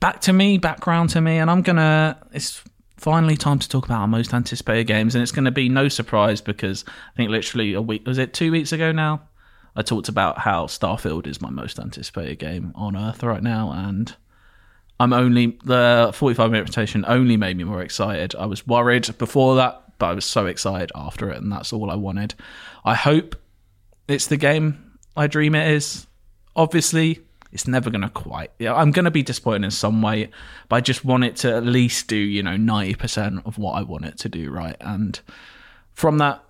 back 0.00 0.20
to 0.22 0.32
me, 0.32 0.58
background 0.58 1.10
to 1.10 1.20
me, 1.20 1.38
and 1.38 1.50
I'm 1.50 1.62
gonna. 1.62 2.18
It's 2.32 2.62
finally 2.96 3.36
time 3.36 3.58
to 3.58 3.68
talk 3.68 3.86
about 3.86 4.00
our 4.00 4.08
most 4.08 4.34
anticipated 4.34 4.84
games, 4.84 5.14
and 5.14 5.22
it's 5.22 5.32
gonna 5.32 5.50
be 5.50 5.68
no 5.68 5.88
surprise 5.88 6.40
because 6.40 6.84
I 6.88 7.16
think 7.16 7.30
literally 7.30 7.74
a 7.74 7.80
week 7.82 8.06
was 8.06 8.18
it 8.18 8.34
two 8.34 8.50
weeks 8.52 8.72
ago 8.72 8.92
now. 8.92 9.22
I 9.80 9.82
talked 9.82 10.10
about 10.10 10.40
how 10.40 10.66
Starfield 10.66 11.26
is 11.26 11.40
my 11.40 11.48
most 11.48 11.78
anticipated 11.78 12.38
game 12.38 12.70
on 12.74 12.98
Earth 12.98 13.22
right 13.22 13.42
now, 13.42 13.72
and 13.72 14.14
I'm 15.00 15.14
only 15.14 15.58
the 15.64 16.10
45 16.12 16.50
minute 16.50 16.68
rotation 16.68 17.02
only 17.08 17.38
made 17.38 17.56
me 17.56 17.64
more 17.64 17.80
excited. 17.80 18.34
I 18.34 18.44
was 18.44 18.66
worried 18.66 19.08
before 19.16 19.56
that, 19.56 19.82
but 19.98 20.10
I 20.10 20.12
was 20.12 20.26
so 20.26 20.44
excited 20.44 20.92
after 20.94 21.30
it, 21.30 21.40
and 21.40 21.50
that's 21.50 21.72
all 21.72 21.90
I 21.90 21.94
wanted. 21.94 22.34
I 22.84 22.94
hope 22.94 23.36
it's 24.06 24.26
the 24.26 24.36
game 24.36 24.98
I 25.16 25.28
dream 25.28 25.54
it 25.54 25.66
is. 25.72 26.06
Obviously, 26.54 27.20
it's 27.50 27.66
never 27.66 27.88
going 27.88 28.02
to 28.02 28.10
quite. 28.10 28.50
Yeah, 28.58 28.74
I'm 28.74 28.90
going 28.90 29.06
to 29.06 29.10
be 29.10 29.22
disappointed 29.22 29.64
in 29.64 29.70
some 29.70 30.02
way, 30.02 30.28
but 30.68 30.76
I 30.76 30.80
just 30.82 31.06
want 31.06 31.24
it 31.24 31.36
to 31.36 31.56
at 31.56 31.64
least 31.64 32.06
do, 32.06 32.16
you 32.16 32.42
know, 32.42 32.58
90% 32.58 33.46
of 33.46 33.56
what 33.56 33.78
I 33.78 33.82
want 33.82 34.04
it 34.04 34.18
to 34.18 34.28
do, 34.28 34.50
right? 34.50 34.76
And 34.78 35.18
from 35.94 36.18
that 36.18 36.44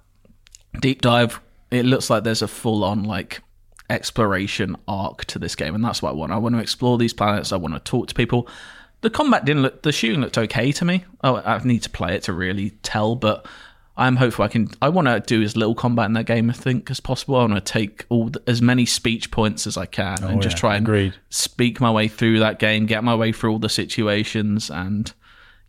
deep 0.81 1.01
dive, 1.01 1.41
it 1.71 1.85
looks 1.85 2.11
like 2.11 2.25
there's 2.25 2.43
a 2.43 2.49
full 2.49 2.85
on, 2.85 3.05
like, 3.05 3.43
exploration 3.89 4.77
arc 4.89 5.25
to 5.27 5.39
this 5.39 5.55
game, 5.55 5.75
and 5.75 5.85
that's 5.85 6.03
what 6.03 6.11
I 6.11 6.12
want. 6.12 6.33
I 6.33 6.39
want 6.39 6.55
to 6.55 6.61
explore 6.61 6.99
these 6.99 7.12
planets, 7.12 7.53
I 7.53 7.57
want 7.57 7.75
to 7.75 7.81
talk 7.81 8.09
to 8.09 8.14
people. 8.14 8.49
The 9.03 9.11
combat 9.11 9.45
didn't 9.45 9.62
look, 9.62 9.83
the 9.83 9.93
shooting 9.93 10.21
looked 10.21 10.39
okay 10.39 10.73
to 10.73 10.85
me. 10.85 11.05
Oh, 11.25 11.37
I 11.37 11.59
need 11.64 11.83
to 11.83 11.91
play 11.91 12.14
it 12.14 12.25
to 12.25 12.33
really 12.33 12.71
tell, 12.83 13.16
but 13.16 13.47
I'm 13.97 14.16
hopeful 14.16 14.45
I 14.45 14.49
can. 14.49 14.68
I 14.81 14.89
want 14.89 15.09
to 15.09 15.21
do 15.21 15.43
as 15.43 15.57
little 15.57 15.75
combat 15.75 16.07
in 16.07 16.12
that 16.14 16.25
game, 16.25 16.49
I 16.51 16.53
think, 16.53 16.91
as 16.91 17.01
possible. 17.01 17.37
I 17.37 17.41
want 17.41 17.55
to 17.55 17.61
take 17.61 18.07
all 18.09 18.29
the, 18.29 18.43
as 18.47 18.62
many 18.62 18.87
speech 18.87 19.31
points 19.31 19.66
as 19.66 19.77
I 19.77 19.87
can 19.87 20.23
and 20.23 20.39
oh, 20.39 20.41
just 20.41 20.57
yeah, 20.57 20.61
try 20.61 20.77
and 20.77 20.87
agreed. 20.87 21.14
speak 21.29 21.81
my 21.81 21.91
way 21.91 22.09
through 22.09 22.39
that 22.41 22.59
game, 22.59 22.87
get 22.87 23.05
my 23.05 23.14
way 23.14 23.33
through 23.33 23.53
all 23.53 23.59
the 23.59 23.68
situations, 23.68 24.71
and 24.71 25.12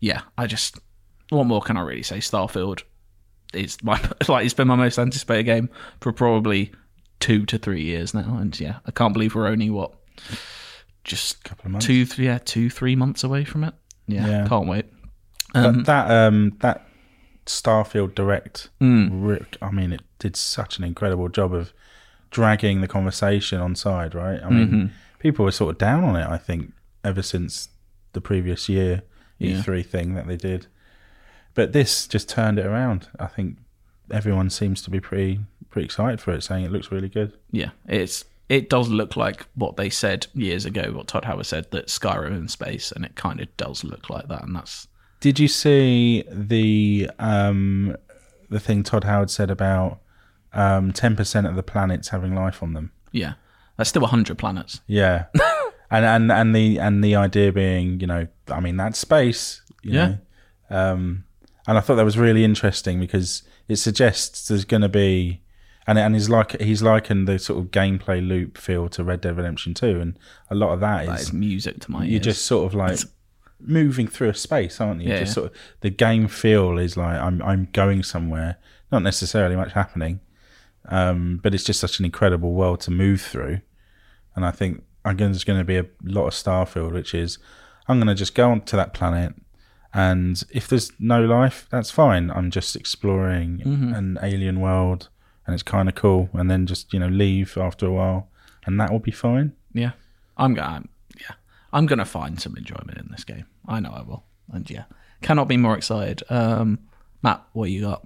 yeah, 0.00 0.22
I 0.38 0.46
just 0.46 0.78
what 1.30 1.44
more 1.44 1.62
can 1.62 1.76
I 1.76 1.82
really 1.82 2.02
say? 2.02 2.18
Starfield 2.18 2.82
is 3.52 3.82
my 3.82 4.00
like 4.28 4.44
it's 4.44 4.54
been 4.54 4.68
my 4.68 4.76
most 4.76 4.98
anticipated 4.98 5.44
game 5.44 5.68
for 6.00 6.12
probably 6.12 6.72
two 7.20 7.44
to 7.46 7.58
three 7.58 7.82
years 7.82 8.14
now, 8.14 8.36
and 8.38 8.58
yeah, 8.58 8.78
I 8.86 8.90
can't 8.90 9.12
believe 9.12 9.34
we're 9.34 9.46
only 9.48 9.70
what 9.70 9.92
just 11.04 11.42
couple 11.44 11.66
of 11.66 11.72
months. 11.72 11.86
two, 11.86 12.06
three, 12.06 12.26
yeah, 12.26 12.38
two, 12.44 12.70
three 12.70 12.94
months 12.96 13.24
away 13.24 13.44
from 13.44 13.64
it. 13.64 13.74
Yeah, 14.06 14.26
Yeah. 14.26 14.48
can't 14.48 14.68
wait. 14.68 14.86
Um, 15.54 15.84
that 15.84 16.10
um 16.10 16.56
that 16.60 16.86
Starfield 17.46 18.14
Direct, 18.14 18.68
re- 18.80 19.44
I 19.60 19.70
mean, 19.70 19.92
it 19.92 20.02
did 20.18 20.36
such 20.36 20.78
an 20.78 20.84
incredible 20.84 21.28
job 21.28 21.52
of 21.52 21.72
dragging 22.30 22.80
the 22.80 22.88
conversation 22.88 23.60
on 23.60 23.74
side, 23.74 24.14
right? 24.14 24.40
I 24.42 24.48
mean, 24.48 24.92
people 25.18 25.44
were 25.44 25.50
sort 25.52 25.72
of 25.74 25.78
down 25.78 26.04
on 26.04 26.16
it, 26.16 26.26
I 26.26 26.38
think, 26.38 26.72
ever 27.04 27.20
since 27.20 27.68
the 28.12 28.20
previous 28.20 28.68
year 28.68 29.02
Yeah. 29.38 29.56
E3 29.60 29.84
thing 29.84 30.14
that 30.14 30.26
they 30.26 30.36
did. 30.36 30.66
But 31.54 31.72
this 31.72 32.06
just 32.06 32.28
turned 32.28 32.58
it 32.58 32.66
around. 32.66 33.08
I 33.18 33.26
think 33.26 33.58
everyone 34.10 34.50
seems 34.50 34.82
to 34.82 34.90
be 34.90 35.00
pretty 35.00 35.40
pretty 35.70 35.86
excited 35.86 36.20
for 36.20 36.32
it, 36.32 36.42
saying 36.42 36.64
it 36.64 36.72
looks 36.72 36.90
really 36.92 37.08
good. 37.08 37.32
Yeah, 37.50 37.70
it's 37.86 38.24
it 38.48 38.68
does 38.68 38.88
look 38.88 39.16
like 39.16 39.46
what 39.54 39.76
they 39.76 39.88
said 39.90 40.26
years 40.34 40.64
ago. 40.66 40.92
What 40.92 41.08
Todd 41.08 41.24
Howard 41.24 41.46
said 41.46 41.70
that 41.70 41.86
Skyrim 41.88 42.36
in 42.36 42.48
space, 42.48 42.92
and 42.92 43.04
it 43.04 43.16
kind 43.16 43.40
of 43.40 43.54
does 43.56 43.84
look 43.84 44.10
like 44.10 44.28
that. 44.28 44.42
And 44.44 44.54
that's 44.56 44.88
Did 45.20 45.38
you 45.38 45.48
see 45.48 46.24
the 46.30 47.10
um, 47.18 47.96
the 48.50 48.60
thing 48.60 48.82
Todd 48.82 49.04
Howard 49.04 49.30
said 49.30 49.50
about 49.50 50.00
um, 50.52 50.92
ten 50.92 51.16
percent 51.16 51.46
of 51.46 51.54
the 51.56 51.62
planets 51.62 52.08
having 52.08 52.34
life 52.34 52.62
on 52.62 52.74
them? 52.74 52.92
yeah, 53.12 53.34
that's 53.76 53.90
still 53.90 54.06
hundred 54.06 54.38
planets. 54.38 54.80
Yeah, 54.86 55.26
and 55.90 56.04
and 56.04 56.32
and 56.32 56.54
the 56.54 56.78
and 56.78 57.02
the 57.04 57.16
idea 57.16 57.52
being, 57.52 58.00
you 58.00 58.06
know, 58.06 58.26
I 58.48 58.60
mean, 58.60 58.76
that's 58.76 58.98
space. 58.98 59.62
You 59.82 59.92
Yeah. 59.92 60.06
Know? 60.70 60.92
Um, 60.92 61.24
and 61.66 61.78
I 61.78 61.80
thought 61.80 61.96
that 61.96 62.04
was 62.04 62.18
really 62.18 62.44
interesting 62.44 62.98
because 62.98 63.42
it 63.68 63.76
suggests 63.76 64.48
there's 64.48 64.64
going 64.64 64.82
to 64.82 64.88
be, 64.88 65.42
and 65.86 65.98
and 65.98 66.14
he's 66.14 66.28
like 66.28 66.60
he's 66.60 66.82
likened 66.82 67.28
the 67.28 67.38
sort 67.38 67.60
of 67.60 67.70
gameplay 67.70 68.26
loop 68.26 68.58
feel 68.58 68.88
to 68.90 69.04
Red 69.04 69.20
Dead 69.20 69.36
Redemption 69.36 69.74
Two, 69.74 70.00
and 70.00 70.18
a 70.50 70.54
lot 70.54 70.72
of 70.72 70.80
that 70.80 71.06
That 71.06 71.20
is 71.20 71.28
is 71.28 71.32
music 71.32 71.80
to 71.80 71.90
my 71.90 72.02
ears. 72.02 72.10
you're 72.10 72.20
just 72.20 72.44
sort 72.44 72.66
of 72.66 72.74
like 72.74 72.98
moving 73.60 74.08
through 74.08 74.28
a 74.28 74.34
space, 74.34 74.80
aren't 74.80 75.02
you? 75.02 75.10
Yeah, 75.10 75.20
just 75.20 75.30
yeah. 75.30 75.34
sort 75.34 75.52
of 75.52 75.58
the 75.80 75.90
game 75.90 76.28
feel 76.28 76.78
is 76.78 76.96
like 76.96 77.18
I'm 77.20 77.40
I'm 77.42 77.68
going 77.72 78.02
somewhere, 78.02 78.58
not 78.90 79.02
necessarily 79.02 79.56
much 79.56 79.72
happening, 79.72 80.20
um, 80.88 81.38
but 81.42 81.54
it's 81.54 81.64
just 81.64 81.80
such 81.80 81.98
an 81.98 82.04
incredible 82.04 82.52
world 82.52 82.80
to 82.82 82.90
move 82.90 83.20
through, 83.20 83.60
and 84.34 84.44
I 84.44 84.50
think 84.50 84.82
again 85.04 85.32
there's 85.32 85.44
going 85.44 85.58
to 85.58 85.64
be 85.64 85.78
a 85.78 85.86
lot 86.02 86.26
of 86.26 86.32
Starfield, 86.32 86.92
which 86.92 87.14
is 87.14 87.38
I'm 87.88 87.98
going 87.98 88.08
to 88.08 88.14
just 88.14 88.34
go 88.34 88.50
onto 88.50 88.76
that 88.76 88.94
planet. 88.94 89.34
And 89.94 90.42
if 90.50 90.68
there's 90.68 90.92
no 90.98 91.22
life, 91.24 91.66
that's 91.70 91.90
fine. 91.90 92.30
I'm 92.30 92.50
just 92.50 92.74
exploring 92.76 93.58
Mm-hmm. 93.64 93.92
an 93.94 94.18
alien 94.22 94.60
world, 94.60 95.08
and 95.46 95.54
it's 95.54 95.62
kind 95.62 95.88
of 95.88 95.94
cool. 95.94 96.28
And 96.32 96.50
then 96.50 96.66
just 96.66 96.92
you 96.92 96.98
know 97.00 97.08
leave 97.08 97.56
after 97.58 97.86
a 97.86 97.92
while, 97.92 98.28
and 98.66 98.80
that 98.80 98.90
will 98.90 99.00
be 99.00 99.10
fine. 99.10 99.52
yeah, 99.72 99.92
I'm 100.36 100.54
going. 100.54 100.88
Yeah, 101.20 101.34
I'm 101.72 101.86
gonna 101.86 102.04
find 102.06 102.40
some 102.40 102.56
enjoyment 102.56 102.98
in 102.98 103.08
this 103.10 103.24
game. 103.24 103.46
I 103.68 103.80
know 103.80 103.90
I 103.90 104.02
will. 104.02 104.24
And 104.52 104.68
yeah, 104.70 104.84
cannot 105.22 105.48
be 105.48 105.56
more 105.56 105.76
excited. 105.76 106.22
Um, 106.30 106.78
Matt, 107.22 107.42
what 107.52 107.70
you 107.70 107.82
got? 107.82 108.04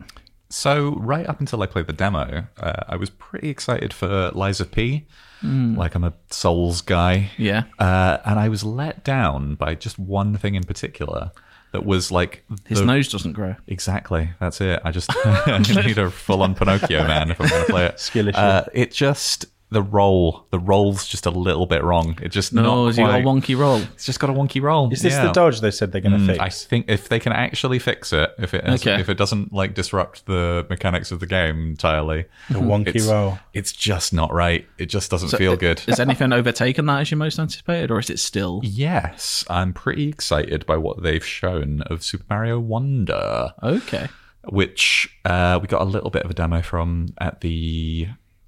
So 0.49 0.95
right 0.97 1.27
up 1.27 1.41
until 1.41 1.61
I 1.63 1.67
played 1.67 1.87
the 1.89 1.93
demo, 1.93 2.47
uh, 2.61 2.83
I 2.89 2.97
was 2.97 3.11
pretty 3.11 3.49
excited 3.49 3.93
for 3.93 4.31
Lies 4.33 4.61
of 4.61 4.71
P. 4.71 5.07
Like 5.43 5.95
I'm 5.95 6.03
a 6.05 6.13
Souls 6.31 6.81
guy, 6.81 7.31
Yeah. 7.39 7.65
uh, 7.79 8.19
and 8.25 8.39
I 8.41 8.49
was 8.49 8.65
let 8.65 9.05
down 9.05 9.55
by 9.55 9.75
just 9.77 9.97
one 9.99 10.37
thing 10.37 10.55
in 10.57 10.65
particular. 10.65 11.31
That 11.73 11.85
was 11.85 12.11
like 12.11 12.45
His 12.67 12.79
the- 12.81 12.87
nose 12.87 13.09
doesn't 13.09 13.33
grow. 13.33 13.55
Exactly. 13.67 14.31
That's 14.41 14.61
it. 14.61 14.81
I 14.85 14.91
just 14.93 15.11
I 15.15 15.59
need 15.87 15.99
a 15.99 16.11
full 16.11 16.43
on 16.43 16.55
Pinocchio 16.55 17.07
man 17.07 17.31
if 17.33 17.41
I'm 17.41 17.49
going 17.49 17.67
to 17.67 17.73
play 17.73 17.87
it. 17.87 18.01
Skill 18.01 18.29
issue. 18.29 18.39
Uh, 18.39 18.65
it 18.73 18.93
just 18.93 19.47
the 19.71 19.83
roll. 19.83 20.47
The 20.51 20.59
roll's 20.61 21.07
just 21.09 21.27
a 21.27 21.31
little 21.31 21.67
bit 21.67 21.83
wrong. 21.83 22.17
It 22.23 22.29
just 22.29 22.53
No, 22.53 22.63
not 22.63 22.87
has 22.87 22.97
he 22.97 23.03
got 23.03 23.21
a 23.21 23.25
wonky 23.25 23.59
roll? 23.59 23.79
It's 23.95 24.07
just 24.07 24.21
got 24.21 24.31
a 24.31 24.33
wonky 24.33 24.63
roll. 24.63 24.93
Is 24.93 25.03
this 25.03 25.15
Yeah. 25.15 25.27
the 25.27 25.33
dodge 25.33 25.61
they 25.61 25.73
said 25.73 25.91
they're 25.91 26.01
going 26.01 26.27
to 26.27 26.35
Mm, 26.35 26.41
I 26.41 26.49
think 26.51 26.87
if 26.89 27.09
they 27.09 27.19
can 27.19 27.33
actually 27.33 27.79
fix 27.81 28.13
it, 28.13 28.31
if 28.39 28.55
it 28.55 28.65
has, 28.65 28.81
Okay. 28.81 29.01
if 29.01 29.09
it 29.09 29.19
doesn't 29.19 29.53
like 29.53 29.75
disrupt 29.75 30.27
the 30.27 30.65
mechanics 30.71 31.11
of 31.11 31.19
the 31.19 31.27
game 31.27 31.71
entirely, 31.71 32.27
the 32.49 32.61
wonky 32.61 32.95
it's, 32.95 33.07
roll. 33.07 33.39
it's 33.55 33.73
just 33.73 34.13
not 34.13 34.33
right. 34.33 34.67
It 34.79 34.87
just 34.87 35.11
doesn't 35.11 35.37
feel 35.37 35.57
good. 35.57 35.83
Is 35.89 35.99
anything 35.99 36.33
overtaken 36.33 36.87
that 36.87 37.01
as 37.01 37.11
you 37.11 37.17
most 37.17 37.39
anticipated, 37.39 37.91
or 37.91 37.99
is 37.99 38.09
it 38.09 38.21
still? 38.21 38.61
Yes, 38.63 39.45
I'm 39.51 39.73
pretty 39.73 40.09
excited 40.09 40.65
by 40.67 40.77
what 40.77 41.03
they've 41.03 41.27
shown 41.27 41.83
of 41.87 42.05
Super 42.05 42.25
Mario 42.31 42.61
Wonder. 42.61 43.53
Okay. 43.63 44.07
which 44.49 45.09
uh, 45.25 45.59
we 45.61 45.67
got 45.67 45.81
a 45.81 45.85
little 45.85 46.09
bit 46.11 46.23
of 46.23 46.31
a 46.31 46.35
demo 46.35 46.63
from 46.63 47.09
at 47.19 47.41
the 47.41 48.07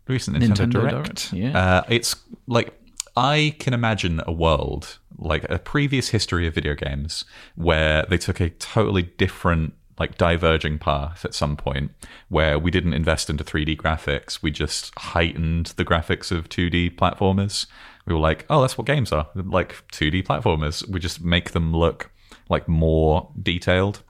recent 0.09 0.37
Nintendo, 0.37 0.67
Nintendo 0.67 0.71
Direct. 0.73 1.31
Direct, 1.31 1.33
yeah. 1.33 1.59
Uh, 1.59 1.85
it's 1.89 2.17
like 2.47 2.75
I 3.17 3.55
can 3.59 3.75
imagine 3.75 4.21
a 4.27 4.33
world 4.33 4.99
like 5.19 5.45
a 5.51 5.59
previous 5.59 6.11
history 6.11 6.47
of 6.47 6.55
video 6.55 6.75
games 6.75 7.25
where 7.57 8.07
they 8.09 8.19
took 8.19 8.41
a 8.41 8.51
totally 8.51 9.03
different 9.03 9.75
like 9.99 10.17
diverging 10.17 10.79
path 10.79 11.25
at 11.25 11.35
some 11.35 11.57
point 11.57 11.91
where 12.29 12.57
we 12.57 12.71
didn't 12.71 12.95
invest 12.95 13.29
into 13.29 13.43
3D 13.43 13.77
graphics 13.77 14.41
we 14.43 14.51
just 14.53 14.97
heightened 14.97 15.67
the 15.77 15.85
graphics 15.85 16.31
of 16.31 16.49
2D 16.49 16.95
platformers 16.95 17.67
we 18.07 18.15
were 18.15 18.21
like 18.21 18.47
oh 18.49 18.61
that's 18.61 18.79
what 18.79 18.87
games 18.87 19.11
are 19.11 19.27
like 19.35 19.75
2D 19.91 20.25
platformers 20.25 20.89
we 20.89 21.01
just 21.01 21.21
make 21.21 21.51
them 21.51 21.75
look 21.75 22.13
like 22.49 22.69
more 22.69 23.29
detailed 23.43 24.05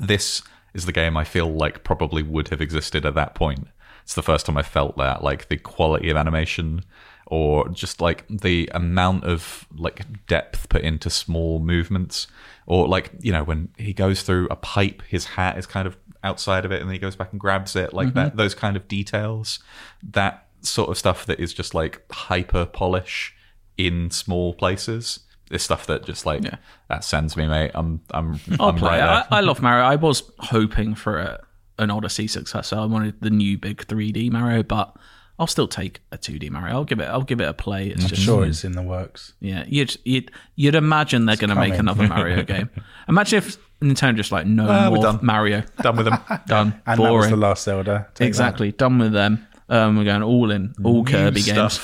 this 0.00 0.42
is 0.74 0.86
the 0.86 0.92
game 0.92 1.16
I 1.16 1.24
feel 1.24 1.50
like 1.52 1.84
probably 1.84 2.22
would 2.22 2.48
have 2.48 2.60
existed 2.60 3.06
at 3.06 3.14
that 3.14 3.34
point. 3.34 3.68
It's 4.04 4.14
the 4.14 4.22
first 4.22 4.46
time 4.46 4.56
I 4.56 4.62
felt 4.62 4.96
that, 4.96 5.22
like 5.22 5.48
the 5.48 5.56
quality 5.56 6.08
of 6.10 6.16
animation 6.16 6.84
or 7.26 7.68
just 7.70 8.00
like 8.00 8.24
the 8.28 8.70
amount 8.74 9.24
of 9.24 9.66
like 9.74 10.26
depth 10.26 10.68
put 10.68 10.82
into 10.82 11.08
small 11.10 11.58
movements 11.58 12.26
or 12.66 12.86
like, 12.86 13.10
you 13.20 13.32
know, 13.32 13.42
when 13.42 13.70
he 13.78 13.92
goes 13.92 14.22
through 14.22 14.46
a 14.50 14.56
pipe, 14.56 15.02
his 15.08 15.24
hat 15.24 15.56
is 15.58 15.66
kind 15.66 15.86
of 15.86 15.96
outside 16.22 16.64
of 16.64 16.72
it 16.72 16.80
and 16.80 16.88
then 16.88 16.94
he 16.94 16.98
goes 16.98 17.16
back 17.16 17.30
and 17.32 17.40
grabs 17.40 17.76
it 17.76 17.92
like 17.92 18.14
that 18.14 18.28
mm-hmm. 18.28 18.38
those 18.38 18.54
kind 18.54 18.76
of 18.76 18.88
details 18.88 19.58
that 20.02 20.46
sort 20.62 20.88
of 20.88 20.96
stuff 20.96 21.26
that 21.26 21.38
is 21.38 21.52
just 21.52 21.74
like 21.74 22.02
hyper 22.10 22.64
polish 22.64 23.34
in 23.76 24.10
small 24.10 24.54
places 24.54 25.20
is 25.50 25.62
stuff 25.62 25.86
that 25.86 26.06
just 26.06 26.24
like 26.24 26.42
Yeah. 26.42 26.56
that 26.88 27.04
sends 27.04 27.36
me 27.36 27.46
mate 27.46 27.72
i'm 27.74 28.00
i'm 28.12 28.40
I'll 28.58 28.70
i'm 28.70 28.76
play 28.76 28.98
right. 29.00 29.26
I, 29.30 29.38
I 29.38 29.40
love 29.40 29.60
Mario. 29.60 29.84
I 29.84 29.96
was 29.96 30.22
hoping 30.38 30.94
for 30.94 31.18
a, 31.18 31.44
an 31.78 31.90
Odyssey 31.90 32.26
successor. 32.26 32.76
I 32.76 32.84
wanted 32.86 33.20
the 33.20 33.30
new 33.30 33.58
big 33.58 33.86
3D 33.86 34.30
Mario, 34.30 34.62
but 34.62 34.94
I'll 35.38 35.46
still 35.48 35.66
take 35.68 36.00
a 36.12 36.18
2D 36.18 36.48
Mario. 36.50 36.74
I'll 36.74 36.84
give 36.84 37.00
it. 37.00 37.04
I'll 37.06 37.22
give 37.22 37.40
it 37.40 37.48
a 37.48 37.52
play. 37.54 37.88
It's 37.88 38.04
just 38.04 38.22
Sure, 38.22 38.44
it's 38.44 38.64
in 38.64 38.72
the 38.72 38.82
works. 38.82 39.32
yeah. 39.40 39.64
You'd 39.66 39.96
you'd, 40.04 40.30
you'd 40.54 40.74
imagine 40.76 41.26
they're 41.26 41.36
going 41.36 41.50
to 41.50 41.56
make 41.56 41.74
another 41.74 42.06
Mario 42.06 42.42
game. 42.54 42.70
Imagine 43.08 43.38
if 43.38 43.58
Nintendo 43.80 44.16
just 44.16 44.30
like 44.32 44.46
no 44.46 44.66
we're 44.66 44.90
more 44.90 45.02
done. 45.02 45.18
Mario. 45.22 45.62
done 45.82 45.96
with 45.96 46.06
them 46.06 46.18
Done. 46.46 46.80
And 46.86 46.98
that 46.98 46.98
was 46.98 47.08
Boring. 47.08 47.30
the 47.30 47.36
last 47.36 47.64
Zelda. 47.64 48.06
Take 48.14 48.28
exactly. 48.28 48.70
Done 48.72 48.98
with 48.98 49.12
them. 49.12 49.46
Um, 49.68 49.96
we're 49.96 50.04
going 50.04 50.22
all 50.22 50.50
in. 50.52 50.74
All 50.84 51.04
Kirby 51.04 51.42
games. 51.42 51.80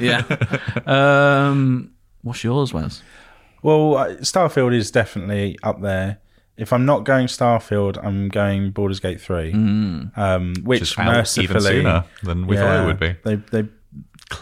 yeah. 0.00 0.22
Um, 0.86 1.92
what's 2.22 2.42
yours, 2.42 2.72
Wes? 2.72 3.02
Well, 3.62 3.96
uh, 3.96 4.08
Starfield 4.16 4.74
is 4.74 4.90
definitely 4.90 5.58
up 5.62 5.80
there. 5.82 6.18
If 6.58 6.72
I'm 6.72 6.84
not 6.84 7.04
going 7.04 7.28
Starfield, 7.28 8.04
I'm 8.04 8.28
going 8.28 8.72
Baldur's 8.72 9.00
Gate 9.00 9.20
3. 9.20 9.52
Um, 10.16 10.54
which 10.64 10.82
is 10.82 10.98
mercifully. 10.98 11.44
even 11.44 11.60
sooner 11.60 12.04
than 12.22 12.46
we 12.46 12.56
thought 12.56 12.82
it 12.82 12.86
would 12.86 13.00
be. 13.00 13.16
They, 13.24 13.36
they 13.36 13.68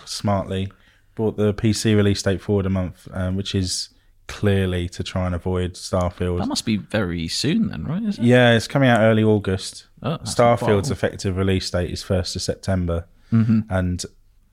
smartly 0.05 0.73
brought 1.15 1.37
the 1.37 1.53
PC 1.55 1.95
release 1.97 2.23
date 2.23 2.41
forward 2.41 2.67
a 2.67 2.71
month, 2.71 3.07
um, 3.13 3.37
which 3.37 3.55
is 3.55 3.91
clearly 4.29 4.89
to 4.89 5.03
try 5.03 5.27
and 5.27 5.35
avoid 5.35 5.75
Starfield. 5.75 6.39
That 6.39 6.49
must 6.49 6.65
be 6.65 6.77
very 6.79 7.29
soon 7.29 7.69
then, 7.69 7.85
right? 7.85 8.03
It? 8.03 8.19
Yeah, 8.19 8.55
it's 8.55 8.67
coming 8.69 8.89
out 8.89 9.01
early 9.01 9.23
August. 9.23 9.87
Oh, 10.03 10.11
that's 10.19 10.37
not 10.39 10.59
far. 10.59 10.69
Starfield's 10.69 10.91
effective 10.91 11.37
release 11.37 11.71
date 11.71 11.91
is 11.91 12.03
first 12.03 12.35
of 12.37 12.43
September, 12.43 13.07
and 13.31 14.05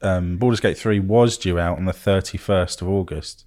um, 0.01 0.37
Baldur's 0.37 0.59
Gate 0.59 0.77
three 0.77 0.99
was 0.99 1.37
due 1.37 1.57
out 1.59 1.77
on 1.77 1.85
the 1.85 1.93
thirty 1.93 2.37
first 2.37 2.81
of 2.81 2.89
August. 2.89 3.45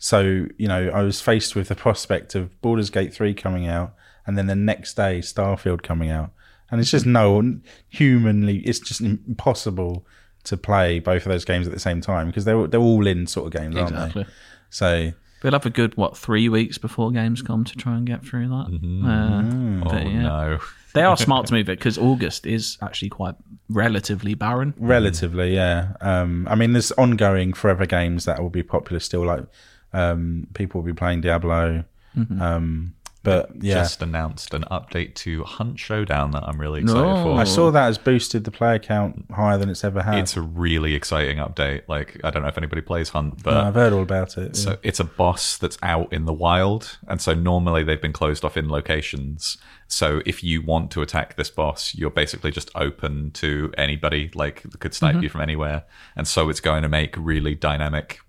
So 0.00 0.46
you 0.56 0.66
know, 0.66 0.90
I 0.92 1.02
was 1.02 1.20
faced 1.20 1.54
with 1.54 1.68
the 1.68 1.76
prospect 1.76 2.34
of 2.34 2.60
Baldur's 2.62 2.90
Gate 2.90 3.14
three 3.14 3.34
coming 3.34 3.68
out, 3.68 3.94
and 4.26 4.36
then 4.36 4.46
the 4.46 4.56
next 4.56 4.94
day 4.94 5.20
Starfield 5.20 5.82
coming 5.82 6.10
out, 6.10 6.32
and 6.70 6.80
it's 6.80 6.90
just 6.90 7.06
no 7.06 7.60
humanly, 7.88 8.58
it's 8.60 8.80
just 8.80 9.02
impossible 9.02 10.04
to 10.44 10.56
play 10.56 10.98
both 10.98 11.26
of 11.26 11.30
those 11.30 11.44
games 11.44 11.66
at 11.66 11.72
the 11.72 11.78
same 11.78 12.00
time 12.00 12.28
because 12.28 12.46
they're 12.46 12.66
they're 12.66 12.80
all 12.80 13.06
in 13.06 13.26
sort 13.26 13.46
of 13.54 13.60
games, 13.60 13.76
aren't 13.76 13.90
Exactly. 13.92 14.22
they? 14.24 14.30
So 14.70 15.12
We'll 15.42 15.52
have 15.52 15.64
a 15.64 15.70
good 15.70 15.96
what 15.96 16.16
three 16.16 16.48
weeks 16.48 16.76
before 16.76 17.10
games 17.10 17.40
come 17.40 17.64
to 17.64 17.76
try 17.76 17.96
and 17.96 18.06
get 18.06 18.24
through 18.24 18.48
that. 18.48 18.66
Uh, 19.04 19.88
oh 19.88 19.96
yeah. 19.98 20.22
no 20.22 20.58
They 20.92 21.02
are 21.02 21.16
smart 21.16 21.46
to 21.46 21.54
move 21.54 21.68
it 21.68 21.78
because 21.78 21.98
August 21.98 22.46
is 22.46 22.76
actually 22.82 23.10
quite 23.10 23.36
relatively 23.68 24.34
barren. 24.34 24.74
Relatively, 24.76 25.54
yeah. 25.54 25.92
Um, 26.00 26.48
I 26.50 26.56
mean, 26.56 26.72
there's 26.72 26.90
ongoing 26.92 27.52
forever 27.52 27.86
games 27.86 28.24
that 28.24 28.42
will 28.42 28.50
be 28.50 28.64
popular 28.64 28.98
still. 28.98 29.24
Like 29.24 29.44
um, 29.92 30.46
people 30.54 30.80
will 30.80 30.86
be 30.86 30.94
playing 30.94 31.20
Diablo. 31.20 31.84
Um, 32.16 32.94
But 33.22 33.50
yeah, 33.62 33.74
Just 33.74 34.00
announced 34.00 34.54
an 34.54 34.64
update 34.70 35.14
to 35.16 35.44
Hunt 35.44 35.78
Showdown 35.78 36.30
that 36.30 36.42
I'm 36.42 36.58
really 36.58 36.80
excited 36.80 37.02
No. 37.02 37.22
for. 37.22 37.38
I 37.38 37.44
saw 37.44 37.70
that 37.70 37.82
has 37.84 37.98
boosted 37.98 38.44
the 38.44 38.50
player 38.50 38.78
count 38.78 39.26
higher 39.30 39.58
than 39.58 39.68
it's 39.68 39.84
ever 39.84 40.02
had. 40.02 40.20
It's 40.20 40.38
a 40.38 40.40
really 40.40 40.94
exciting 40.94 41.36
update. 41.36 41.82
Like 41.86 42.18
I 42.24 42.30
don't 42.30 42.40
know 42.40 42.48
if 42.48 42.56
anybody 42.56 42.80
plays 42.80 43.10
Hunt, 43.10 43.42
but 43.42 43.52
No, 43.52 43.60
I've 43.60 43.74
heard 43.74 43.92
all 43.92 44.00
about 44.02 44.38
it. 44.38 44.56
So 44.56 44.70
yeah. 44.70 44.76
it's 44.82 45.00
a 45.00 45.04
boss 45.04 45.58
that's 45.58 45.76
out 45.82 46.10
in 46.14 46.24
the 46.24 46.32
wild, 46.32 46.96
and 47.08 47.20
so 47.20 47.34
normally 47.34 47.82
they've 47.84 48.00
been 48.00 48.14
closed 48.14 48.42
off 48.42 48.56
in 48.56 48.70
locations. 48.70 49.58
So 49.86 50.22
if 50.24 50.42
you 50.42 50.62
want 50.62 50.90
to 50.92 51.02
attack 51.02 51.36
this 51.36 51.50
boss, 51.50 51.94
you're 51.94 52.08
basically 52.10 52.52
just 52.52 52.70
open 52.74 53.32
to 53.32 53.70
anybody, 53.76 54.30
like 54.34 54.62
could 54.78 54.94
snipe 54.94 55.20
you 55.22 55.28
from 55.28 55.42
anywhere. 55.42 55.84
And 56.16 56.26
so 56.26 56.48
it's 56.48 56.60
going 56.60 56.82
to 56.84 56.88
make 56.88 57.16
really 57.18 57.54
dynamic 57.54 58.20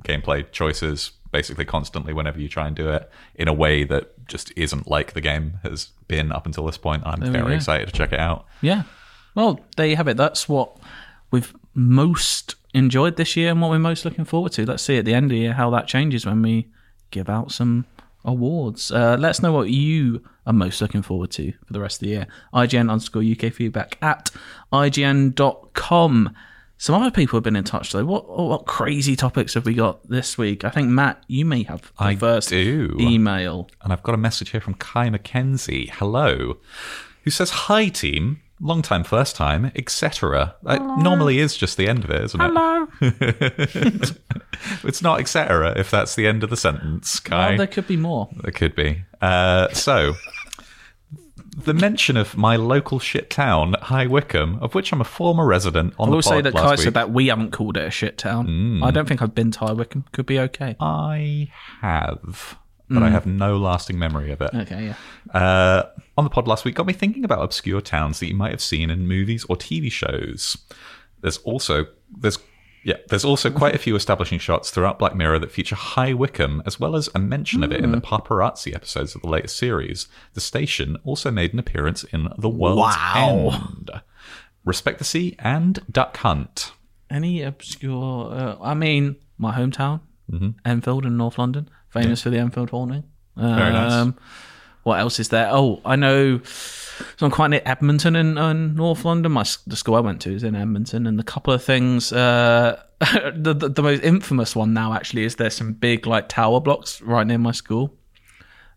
gameplay 0.00 0.50
choices 0.52 1.12
basically 1.30 1.64
constantly 1.64 2.12
whenever 2.12 2.40
you 2.40 2.48
try 2.48 2.66
and 2.66 2.74
do 2.74 2.88
it 2.88 3.10
in 3.34 3.48
a 3.48 3.52
way 3.52 3.84
that 3.84 4.26
just 4.26 4.52
isn't 4.56 4.88
like 4.88 5.12
the 5.12 5.20
game 5.20 5.58
has 5.62 5.88
been 6.06 6.32
up 6.32 6.46
until 6.46 6.64
this 6.64 6.78
point. 6.78 7.02
I'm 7.04 7.20
very 7.32 7.54
excited 7.54 7.86
to 7.88 7.92
check 7.92 8.12
it 8.12 8.20
out. 8.20 8.46
Yeah. 8.62 8.84
Well, 9.34 9.60
there 9.76 9.86
you 9.86 9.96
have 9.96 10.08
it. 10.08 10.16
That's 10.16 10.48
what 10.48 10.76
we've 11.30 11.54
most 11.74 12.54
enjoyed 12.74 13.16
this 13.16 13.36
year 13.36 13.50
and 13.50 13.60
what 13.60 13.70
we're 13.70 13.78
most 13.78 14.04
looking 14.04 14.24
forward 14.24 14.52
to. 14.52 14.66
Let's 14.66 14.82
see 14.82 14.96
at 14.96 15.04
the 15.04 15.14
end 15.14 15.26
of 15.26 15.30
the 15.30 15.38
year 15.38 15.52
how 15.52 15.70
that 15.70 15.86
changes 15.86 16.24
when 16.26 16.42
we 16.42 16.68
give 17.10 17.28
out 17.28 17.52
some 17.52 17.86
awards. 18.24 18.90
Uh, 18.90 19.16
let 19.18 19.30
us 19.30 19.42
know 19.42 19.52
what 19.52 19.70
you 19.70 20.22
are 20.46 20.52
most 20.52 20.80
looking 20.80 21.02
forward 21.02 21.30
to 21.32 21.52
for 21.66 21.72
the 21.72 21.80
rest 21.80 21.96
of 21.96 22.00
the 22.00 22.08
year. 22.08 22.26
IGN 22.52 22.90
underscore 22.90 23.22
UK 23.22 23.52
feedback 23.52 23.98
at 24.02 24.30
IGN.com. 24.72 26.34
Some 26.80 26.94
other 26.94 27.10
people 27.10 27.36
have 27.36 27.42
been 27.42 27.56
in 27.56 27.64
touch 27.64 27.92
though. 27.92 28.04
What 28.04 28.28
what 28.28 28.66
crazy 28.66 29.16
topics 29.16 29.54
have 29.54 29.66
we 29.66 29.74
got 29.74 30.08
this 30.08 30.38
week? 30.38 30.64
I 30.64 30.70
think 30.70 30.88
Matt, 30.88 31.22
you 31.26 31.44
may 31.44 31.64
have 31.64 31.82
the 31.82 32.04
I 32.04 32.14
first 32.16 32.50
do. 32.50 32.96
email. 33.00 33.68
And 33.82 33.92
I've 33.92 34.04
got 34.04 34.14
a 34.14 34.18
message 34.18 34.50
here 34.50 34.60
from 34.60 34.74
Kai 34.74 35.08
McKenzie. 35.10 35.90
Hello. 35.90 36.58
Who 37.24 37.30
says, 37.30 37.50
Hi, 37.50 37.88
team. 37.88 38.40
Long 38.60 38.82
time, 38.82 39.04
first 39.04 39.36
time, 39.36 39.70
etc. 39.76 40.56
It 40.66 40.82
normally 40.82 41.38
is 41.38 41.56
just 41.56 41.76
the 41.76 41.86
end 41.88 42.02
of 42.02 42.10
it, 42.10 42.24
isn't 42.24 42.40
it? 42.40 42.44
Hello. 42.52 42.88
it's 44.82 45.00
not 45.00 45.20
etc. 45.20 45.78
if 45.78 45.92
that's 45.92 46.16
the 46.16 46.26
end 46.26 46.42
of 46.42 46.50
the 46.50 46.56
sentence, 46.56 47.20
Kai. 47.20 47.50
Well, 47.50 47.58
there 47.58 47.66
could 47.68 47.86
be 47.86 47.96
more. 47.96 48.28
There 48.42 48.50
could 48.50 48.74
be. 48.74 49.04
Uh, 49.20 49.68
so, 49.68 50.14
the 51.64 51.74
mention 51.74 52.16
of 52.16 52.36
my 52.36 52.56
local 52.56 52.98
shit 52.98 53.30
town, 53.30 53.74
High 53.82 54.06
Wycombe, 54.06 54.58
of 54.60 54.74
which 54.74 54.92
I'm 54.92 55.00
a 55.00 55.04
former 55.04 55.44
resident 55.46 55.94
on 55.98 56.08
I 56.08 56.10
the 56.10 56.16
will 56.16 56.22
say 56.22 56.40
that 56.40 56.54
Kai 56.54 56.76
said 56.76 56.94
that 56.94 57.10
we 57.10 57.26
haven't 57.28 57.50
called 57.50 57.76
it 57.76 57.84
a 57.84 57.90
shit 57.90 58.16
town. 58.16 58.82
I 58.82 58.90
don't 58.90 59.08
think 59.08 59.22
I've 59.22 59.34
been 59.34 59.50
to 59.52 59.58
High 59.60 59.72
Wycombe. 59.72 60.04
Could 60.12 60.26
be 60.26 60.38
okay. 60.38 60.76
I 60.78 61.50
have, 61.80 62.58
but 62.88 63.02
I 63.02 63.10
have 63.10 63.26
no 63.26 63.56
lasting 63.56 63.98
memory 63.98 64.30
of 64.30 64.40
it. 64.40 64.50
Okay, 64.54 64.94
yeah. 65.34 65.38
uh, 65.38 65.90
on 66.16 66.24
the 66.24 66.30
pod 66.30 66.46
last 66.46 66.64
week 66.64 66.76
got 66.76 66.86
me 66.86 66.92
thinking 66.92 67.24
about 67.24 67.42
obscure 67.42 67.80
towns 67.80 68.20
that 68.20 68.28
you 68.28 68.34
might 68.34 68.52
have 68.52 68.62
seen 68.62 68.90
in 68.90 69.08
movies 69.08 69.44
or 69.48 69.56
TV 69.56 69.90
shows. 69.90 70.56
There's 71.20 71.38
also 71.38 71.86
there's 72.16 72.38
yeah 72.84 72.96
there's 73.08 73.24
also 73.24 73.50
quite 73.50 73.74
a 73.74 73.78
few 73.78 73.94
establishing 73.96 74.38
shots 74.38 74.70
throughout 74.70 74.98
Black 74.98 75.14
Mirror 75.14 75.38
that 75.40 75.52
feature 75.52 75.74
High 75.76 76.12
Wycombe, 76.14 76.62
as 76.66 76.78
well 76.80 76.96
as 76.96 77.08
a 77.14 77.18
mention 77.18 77.62
of 77.62 77.72
it 77.72 77.82
in 77.84 77.92
the 77.92 78.00
paparazzi 78.00 78.74
episodes 78.74 79.14
of 79.14 79.22
the 79.22 79.28
latest 79.28 79.56
series. 79.56 80.08
The 80.34 80.40
station 80.40 80.96
also 81.04 81.30
made 81.30 81.52
an 81.52 81.58
appearance 81.58 82.04
in 82.04 82.28
The 82.38 82.48
World's 82.48 82.96
End. 83.14 83.90
Respect 84.64 84.98
the 84.98 85.04
Sea 85.04 85.34
and 85.38 85.80
Duck 85.90 86.16
Hunt. 86.18 86.72
Any 87.10 87.42
obscure? 87.42 88.32
Uh, 88.32 88.56
I 88.60 88.74
mean, 88.74 89.16
my 89.38 89.56
hometown, 89.56 90.00
Mm-hmm. 90.30 90.50
Enfield 90.66 91.06
in 91.06 91.16
North 91.16 91.38
London, 91.38 91.70
famous 91.88 92.20
for 92.20 92.28
the 92.28 92.36
Enfield 92.38 92.68
Haunting. 92.68 93.04
Very 93.34 93.72
nice. 93.72 94.12
What 94.88 95.00
else 95.00 95.20
is 95.20 95.28
there? 95.28 95.50
Oh, 95.52 95.82
I 95.84 95.96
know. 95.96 96.40
So 96.42 97.26
I'm 97.26 97.30
quite 97.30 97.48
near 97.48 97.60
Edmonton 97.66 98.16
in, 98.16 98.38
in 98.38 98.74
North 98.74 99.04
London. 99.04 99.32
My 99.32 99.44
the 99.66 99.76
school 99.76 99.96
I 99.96 100.00
went 100.00 100.22
to 100.22 100.34
is 100.34 100.42
in 100.42 100.54
Edmonton, 100.54 101.06
and 101.06 101.20
a 101.20 101.22
couple 101.22 101.52
of 101.52 101.62
things. 101.62 102.10
Uh, 102.10 102.82
the, 103.00 103.52
the 103.52 103.68
the 103.68 103.82
most 103.82 104.02
infamous 104.02 104.56
one 104.56 104.72
now 104.72 104.94
actually 104.94 105.24
is 105.24 105.36
there's 105.36 105.54
some 105.54 105.74
big 105.74 106.06
like 106.06 106.30
tower 106.30 106.58
blocks 106.58 107.02
right 107.02 107.26
near 107.26 107.36
my 107.36 107.52
school, 107.52 107.97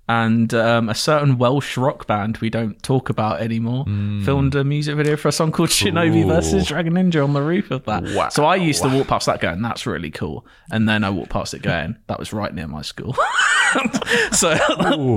and 0.10 0.54
um, 0.54 0.90
a 0.90 0.96
certain 0.96 1.38
Welsh 1.38 1.78
rock 1.78 2.08
band 2.08 2.38
we 2.38 2.50
don't 2.50 2.82
talk 2.84 3.10
about 3.10 3.40
anymore 3.40 3.86
filmed 4.24 4.56
a 4.56 4.64
music 4.64 4.96
video 4.96 5.16
for 5.16 5.30
a 5.30 5.32
song 5.32 5.52
called 5.52 5.70
Shinobi 5.70 6.24
Ooh. 6.24 6.28
versus 6.28 6.68
Dragon 6.68 6.94
Ninja 6.94 7.24
on 7.24 7.34
the 7.34 7.42
roof 7.42 7.72
of 7.72 7.86
that. 7.86 8.04
Wow. 8.04 8.30
So 8.30 8.46
I 8.46 8.56
used 8.56 8.82
to 8.84 8.90
walk 8.90 9.08
past 9.08 9.26
that 9.28 9.40
going, 9.40 9.62
"That's 9.62 9.86
really 9.86 10.12
cool," 10.12 10.46
and 10.70 10.88
then 10.90 11.04
I 11.04 11.10
walked 11.10 11.30
past 11.30 11.54
it 11.54 11.62
going, 11.62 11.96
"That 12.08 12.20
was 12.20 12.34
right 12.34 12.54
near 12.54 12.68
my 12.68 12.82
school." 12.82 13.16
so 14.32 14.50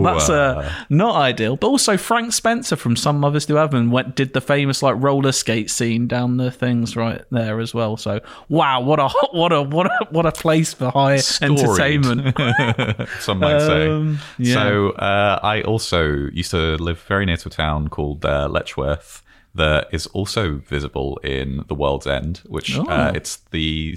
that's 0.02 0.28
uh, 0.28 0.72
not 0.88 1.16
ideal. 1.16 1.56
But 1.56 1.68
also 1.68 1.96
Frank 1.96 2.32
Spencer 2.32 2.76
from 2.76 2.94
Some 2.96 3.18
Mothers 3.18 3.46
Do 3.46 3.58
'Ave 3.58 3.76
'Em 3.76 3.90
went 3.90 4.14
did 4.14 4.32
the 4.32 4.40
famous 4.40 4.82
like 4.82 4.94
roller 4.98 5.32
skate 5.32 5.70
scene 5.70 6.06
down 6.06 6.36
the 6.36 6.50
things 6.50 6.96
right 6.96 7.22
there 7.30 7.60
as 7.60 7.74
well. 7.74 7.96
So 7.96 8.20
wow, 8.48 8.80
what 8.80 9.00
a 9.00 9.08
what 9.32 9.52
a 9.52 9.62
what 9.62 9.86
a 9.86 10.06
what 10.10 10.26
a 10.26 10.32
place 10.32 10.72
for 10.72 10.90
high 10.90 11.16
Storied. 11.16 11.58
entertainment. 11.58 13.08
Some 13.20 13.40
might 13.40 13.60
say. 13.60 13.88
Um, 13.88 14.18
yeah. 14.38 14.54
So 14.54 14.73
uh, 14.90 15.38
I 15.42 15.62
also 15.62 16.02
used 16.32 16.50
to 16.52 16.76
live 16.76 17.00
very 17.02 17.24
near 17.26 17.36
to 17.38 17.48
a 17.48 17.50
town 17.50 17.88
called 17.88 18.24
uh, 18.24 18.48
Letchworth 18.48 19.20
that 19.56 19.86
is 19.92 20.06
also 20.08 20.56
visible 20.68 21.16
in 21.22 21.62
the 21.68 21.76
World's 21.76 22.08
End, 22.08 22.40
which 22.46 22.76
Oh. 22.76 22.86
uh, 22.88 23.12
it's 23.14 23.36
the 23.52 23.96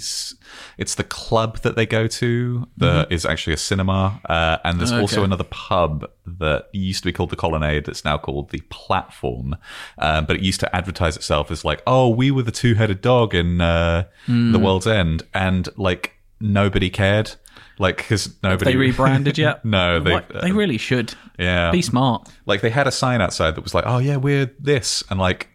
it's 0.77 0.93
the 0.95 1.03
club 1.03 1.51
that 1.63 1.75
they 1.75 1.87
go 1.87 2.05
to 2.21 2.67
that 2.77 3.11
is 3.11 3.25
actually 3.25 3.53
a 3.53 3.57
cinema, 3.57 4.21
uh, 4.29 4.57
and 4.63 4.79
there's 4.79 4.91
also 4.91 5.15
Mm-hmm. 5.17 5.25
Another 5.25 5.45
pub 5.45 5.93
that 6.39 6.67
used 6.73 7.01
to 7.03 7.07
be 7.09 7.11
called 7.11 7.31
the 7.31 7.35
Colonnade 7.35 7.85
that's 7.87 8.05
now 8.05 8.17
called 8.19 8.51
the 8.51 8.61
Platform, 8.69 9.55
um, 9.97 10.25
but 10.27 10.35
it 10.35 10.43
used 10.43 10.59
to 10.59 10.75
advertise 10.75 11.15
itself 11.17 11.49
as 11.49 11.65
like, 11.65 11.81
oh, 11.87 12.07
we 12.09 12.29
were 12.29 12.43
the 12.43 12.51
two 12.51 12.75
headed 12.75 13.01
dog 13.01 13.33
in 13.33 13.59
uh, 13.59 14.03
Mm. 14.27 14.51
the 14.53 14.59
World's 14.59 14.85
End, 14.87 15.23
and 15.33 15.69
like 15.75 16.03
nobody 16.39 16.89
cared. 16.91 17.31
Like, 17.79 17.97
because 17.97 18.35
nobody 18.41 18.71
they 18.71 18.77
rebranded 18.77 19.37
yet? 19.37 19.63
no, 19.77 19.99
they 19.99 20.19
they 20.41 20.51
really 20.51 20.77
should. 20.77 21.13
yeah. 21.37 21.71
Be 21.71 21.81
smart. 21.81 22.27
Like 22.45 22.61
they 22.61 22.69
had 22.71 22.87
a 22.87 22.91
sign 22.91 23.21
outside 23.21 23.55
that 23.55 23.61
was 23.61 23.73
like, 23.75 23.83
"Oh 23.87 23.99
yeah, 23.99 24.17
we're 24.17 24.51
this," 24.59 25.03
and 25.09 25.19
like 25.19 25.49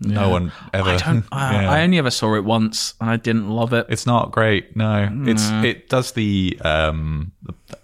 no 0.00 0.30
one 0.30 0.50
ever. 0.72 0.90
I 0.90 0.96
don't. 0.96 1.24
Uh, 1.32 1.50
Yeah. 1.52 1.70
I 1.70 1.82
only 1.82 1.98
ever 1.98 2.10
saw 2.10 2.34
it 2.34 2.44
once, 2.44 2.94
and 3.00 3.10
I 3.10 3.16
didn't 3.16 3.48
love 3.50 3.72
it. 3.72 3.86
It's 3.88 4.06
not 4.06 4.32
great. 4.32 4.74
No, 4.76 5.08
it's 5.26 5.48
it 5.50 5.88
does 5.88 6.12
the 6.12 6.58
um. 6.64 7.32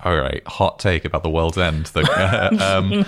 All 0.05 0.17
right, 0.17 0.43
hot 0.47 0.79
take 0.79 1.05
about 1.05 1.23
the 1.23 1.31
world's 1.31 1.59
end. 1.59 1.87
The 1.87 2.03
um, 2.61 3.05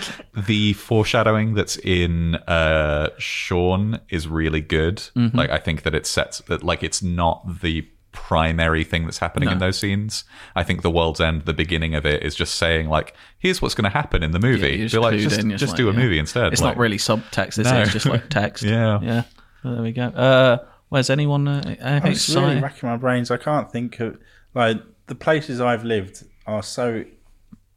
the 0.47 0.75
foreshadowing 0.75 1.55
that's 1.55 1.77
in 1.79 2.37
uh 2.47 3.09
Shaun 3.19 4.01
is 4.11 4.29
really 4.29 4.61
good. 4.61 4.99
Mm-hmm. 5.17 5.37
Like 5.37 5.51
I 5.51 5.59
think 5.59 5.83
that 5.83 5.95
it 5.95 6.07
sets 6.07 6.39
that 6.43 6.63
like 6.63 6.83
it's 6.83 7.03
not 7.03 7.61
the 7.63 7.89
primary 8.19 8.83
thing 8.83 9.05
that's 9.05 9.19
happening 9.19 9.49
in 9.49 9.59
those 9.59 9.79
scenes. 9.79 10.25
I 10.57 10.65
think 10.65 10.83
the 10.83 10.91
world's 10.91 11.21
end, 11.21 11.43
the 11.45 11.53
beginning 11.55 11.95
of 11.95 12.05
it, 12.05 12.23
is 12.23 12.35
just 12.35 12.57
saying 12.57 12.89
like, 12.89 13.15
"Here's 13.39 13.63
what's 13.63 13.75
going 13.77 13.85
to 13.85 13.97
happen 13.97 14.23
in 14.25 14.33
the 14.33 14.41
movie." 14.41 14.73
you 14.77 14.85
just 14.89 14.95
Be 14.95 14.99
like, 14.99 15.15
clued 15.15 15.21
just, 15.23 15.39
in, 15.39 15.51
it's 15.53 15.61
just 15.61 15.73
like, 15.73 15.77
do 15.79 15.89
a 15.89 15.93
yeah. 15.93 15.99
movie 15.99 16.19
instead. 16.19 16.53
It's 16.53 16.61
Like- 16.61 16.77
not 16.77 16.81
really 16.81 16.97
subtext, 16.99 17.59
is 17.59 17.67
No. 17.71 17.79
it? 17.79 17.83
It's 17.83 17.93
just 17.93 18.07
like 18.07 18.29
text. 18.29 18.65
Yeah. 18.75 18.99
yeah. 19.01 19.23
Well, 19.63 19.75
there 19.75 19.83
we 19.83 19.93
go. 19.93 20.03
Uh, 20.07 20.59
where's 20.89 21.11
anyone? 21.11 21.47
Uh, 21.49 21.63
anything 21.65 21.83
I'm 22.09 22.13
just 22.15 22.35
really 22.35 22.61
racking 22.61 22.89
my 22.89 22.97
brains. 22.97 23.31
I 23.31 23.37
can't 23.37 23.71
think 23.71 24.01
of 24.01 24.19
like 24.55 24.79
the 25.07 25.15
places 25.15 25.61
I've 25.61 25.85
lived 25.85 26.25
are 26.47 26.63
so 26.63 27.05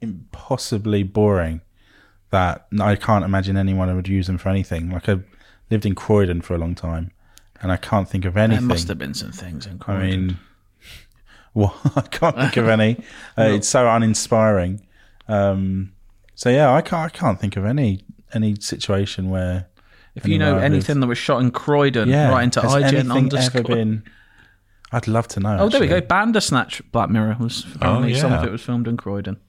impossibly 0.02 1.04
boring 1.04 1.62
that 2.32 2.66
I 2.80 2.96
can't 2.96 3.26
imagine 3.26 3.58
anyone 3.58 3.94
would 3.96 4.08
use 4.08 4.28
them 4.28 4.38
for 4.38 4.50
anything. 4.50 4.90
Like 4.90 5.08
I 5.10 5.20
lived 5.70 5.86
in 5.86 5.96
Croydon 5.96 6.42
for 6.42 6.56
a 6.56 6.58
long 6.58 6.76
time, 6.76 7.12
and 7.62 7.72
I 7.72 7.78
can't 7.78 8.08
think 8.10 8.26
of 8.26 8.38
anything. 8.38 8.68
There 8.68 8.76
must 8.76 8.88
have 8.88 8.98
been 8.98 9.14
some 9.14 9.32
things 9.32 9.66
in 9.66 9.82
I 9.88 9.98
mean, 9.98 10.38
well, 11.54 11.80
I 11.96 12.02
can't 12.02 12.36
think 12.36 12.58
of 12.58 12.68
any. 12.68 12.98
Uh, 13.38 13.44
It's 13.44 13.68
so 13.68 13.90
uninspiring. 13.90 14.86
Um, 15.28 15.94
so 16.36 16.50
yeah, 16.50 16.74
I 16.74 16.82
can't. 16.82 17.14
I 17.14 17.18
can't 17.18 17.40
think 17.40 17.56
of 17.56 17.66
any 17.66 18.04
any 18.34 18.56
situation 18.60 19.30
where 19.30 19.68
if 20.16 20.28
you 20.28 20.38
know 20.38 20.58
anything 20.58 21.00
that 21.00 21.08
was 21.08 21.18
shot 21.18 21.42
in 21.42 21.52
Croydon, 21.52 22.10
yeah, 22.10 22.30
right 22.30 22.44
into 22.44 22.60
IGN 22.62 23.14
underscore. 23.14 23.64
been? 23.64 24.04
I'd 24.92 25.08
love 25.08 25.28
to 25.30 25.40
know. 25.40 25.58
oh, 25.60 25.70
there 25.70 25.80
we 25.80 25.88
go. 25.88 26.02
Bandersnatch 26.02 26.82
Black 26.92 27.10
Mirror 27.10 27.38
was 27.40 27.66
apparently 27.76 28.14
some 28.16 28.34
of 28.34 28.44
it 28.44 28.52
was 28.52 28.62
filmed 28.62 28.88
in 28.88 28.98
Croydon. 28.98 29.40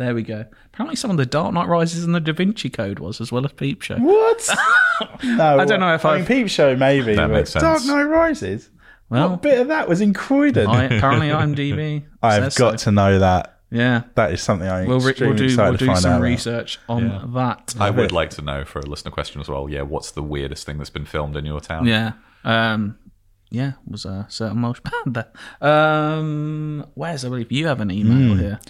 There 0.00 0.14
we 0.14 0.22
go. 0.22 0.46
Apparently, 0.72 0.96
some 0.96 1.10
of 1.10 1.18
the 1.18 1.26
Dark 1.26 1.52
Knight 1.52 1.68
Rises 1.68 2.04
and 2.04 2.14
the 2.14 2.20
Da 2.20 2.32
Vinci 2.32 2.70
Code 2.70 3.00
was 3.00 3.20
as 3.20 3.30
well 3.30 3.44
as 3.44 3.52
Peep 3.52 3.82
Show. 3.82 3.98
What? 3.98 4.48
no, 5.22 5.58
I 5.58 5.66
don't 5.66 5.78
know 5.78 5.92
if 5.94 6.06
I 6.06 6.12
mean, 6.14 6.22
I've- 6.22 6.34
Peep 6.34 6.48
Show 6.48 6.74
maybe. 6.74 7.14
That 7.16 7.26
but 7.26 7.34
makes 7.34 7.50
sense. 7.50 7.62
Dark 7.62 7.84
Knight 7.84 8.04
Rises. 8.04 8.70
Well, 9.10 9.28
what 9.28 9.42
bit 9.42 9.60
of 9.60 9.68
that 9.68 9.90
was 9.90 10.00
in 10.00 10.14
Croydon? 10.14 10.68
I, 10.68 10.84
apparently, 10.96 11.28
IMDb. 11.28 12.06
I've 12.22 12.44
says 12.44 12.56
got 12.56 12.80
so. 12.80 12.84
to 12.84 12.92
know 12.92 13.18
that. 13.18 13.58
Yeah, 13.70 14.02
That 14.14 14.32
is 14.32 14.42
something 14.42 14.66
I'm 14.66 14.86
we'll, 14.88 15.00
re- 15.00 15.10
extremely 15.10 15.34
we'll 15.34 15.38
do 15.38 15.44
excited 15.44 15.68
we'll 15.70 15.78
to 15.78 15.84
do 15.84 15.86
find 15.86 15.98
some 16.00 16.12
out. 16.12 16.16
about. 16.16 16.24
research 16.24 16.78
on 16.88 17.32
that. 17.34 17.74
I 17.78 17.90
would 17.90 18.10
like 18.10 18.30
to 18.30 18.42
know 18.42 18.64
for 18.64 18.80
a 18.80 18.86
listener 18.86 19.10
question 19.12 19.40
as 19.40 19.48
well. 19.48 19.68
Yeah, 19.68 19.82
what's 19.82 20.10
the 20.12 20.22
weirdest 20.24 20.64
thing 20.66 20.78
that's 20.78 20.90
been 20.90 21.04
filmed 21.04 21.36
in 21.36 21.44
your 21.44 21.60
town? 21.60 21.86
Yeah. 21.86 22.12
Um, 22.42 22.98
yeah, 23.50 23.72
was 23.86 24.04
a 24.04 24.26
certain 24.28 24.62
Welsh 24.62 24.80
band 25.04 25.16
there. 25.16 25.30
Um, 25.60 26.86
where's 26.94 27.24
I 27.24 27.28
believe 27.28 27.52
you 27.52 27.66
have 27.66 27.80
an 27.80 27.90
email 27.90 28.34
Hmm. 28.34 28.38
here. 28.40 28.60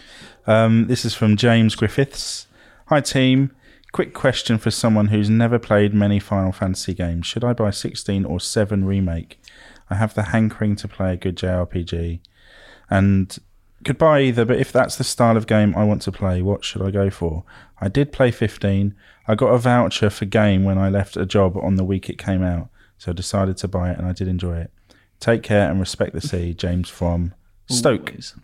Um, 0.46 0.86
this 0.88 1.04
is 1.04 1.14
from 1.14 1.36
James 1.36 1.74
Griffiths. 1.74 2.46
Hi, 2.86 3.00
team. 3.00 3.52
Quick 3.92 4.14
question 4.14 4.56
for 4.58 4.70
someone 4.70 5.08
who's 5.08 5.28
never 5.28 5.58
played 5.58 5.92
many 5.92 6.18
Final 6.18 6.52
Fantasy 6.52 6.94
games. 6.94 7.26
Should 7.26 7.44
I 7.44 7.52
buy 7.52 7.70
16 7.70 8.24
or 8.24 8.38
7 8.40 8.84
Remake? 8.84 9.40
I 9.90 9.96
have 9.96 10.14
the 10.14 10.24
hankering 10.24 10.76
to 10.76 10.88
play 10.88 11.12
a 11.14 11.16
good 11.16 11.36
JRPG. 11.36 12.20
And 12.88 13.36
could 13.84 13.98
buy 13.98 14.22
either, 14.22 14.44
but 14.44 14.58
if 14.58 14.70
that's 14.72 14.96
the 14.96 15.04
style 15.04 15.36
of 15.36 15.46
game 15.46 15.74
I 15.76 15.84
want 15.84 16.02
to 16.02 16.12
play, 16.12 16.40
what 16.42 16.64
should 16.64 16.82
I 16.82 16.90
go 16.90 17.10
for? 17.10 17.44
I 17.80 17.88
did 17.88 18.12
play 18.12 18.30
15. 18.30 18.94
I 19.26 19.34
got 19.34 19.48
a 19.48 19.58
voucher 19.58 20.10
for 20.10 20.24
game 20.24 20.64
when 20.64 20.78
I 20.78 20.88
left 20.88 21.16
a 21.16 21.26
job 21.26 21.56
on 21.56 21.76
the 21.76 21.84
week 21.84 22.08
it 22.08 22.18
came 22.18 22.42
out, 22.42 22.68
so 23.00 23.10
I 23.12 23.14
decided 23.14 23.56
to 23.56 23.66
buy 23.68 23.90
it 23.90 23.96
and 23.98 24.06
I 24.06 24.12
did 24.12 24.28
enjoy 24.28 24.58
it. 24.58 24.70
Take 25.20 25.42
care 25.42 25.70
and 25.70 25.80
respect 25.80 26.12
the 26.12 26.20
sea, 26.20 26.52
James 26.54 26.88
from 26.88 27.34
Stoke. 27.68 28.08
Always, 28.10 28.34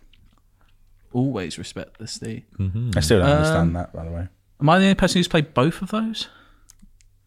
always 1.13 1.57
respect 1.57 1.97
the 1.99 2.07
Steve. 2.07 2.43
I 2.95 2.99
still 3.01 3.19
don't 3.19 3.29
Um, 3.29 3.37
understand 3.37 3.75
that, 3.75 3.93
by 3.93 4.03
the 4.03 4.11
way. 4.11 4.27
Am 4.59 4.69
I 4.69 4.79
the 4.79 4.85
only 4.85 4.95
person 4.95 5.19
who's 5.19 5.27
played 5.27 5.53
both 5.53 5.81
of 5.81 5.89
those? 5.91 6.27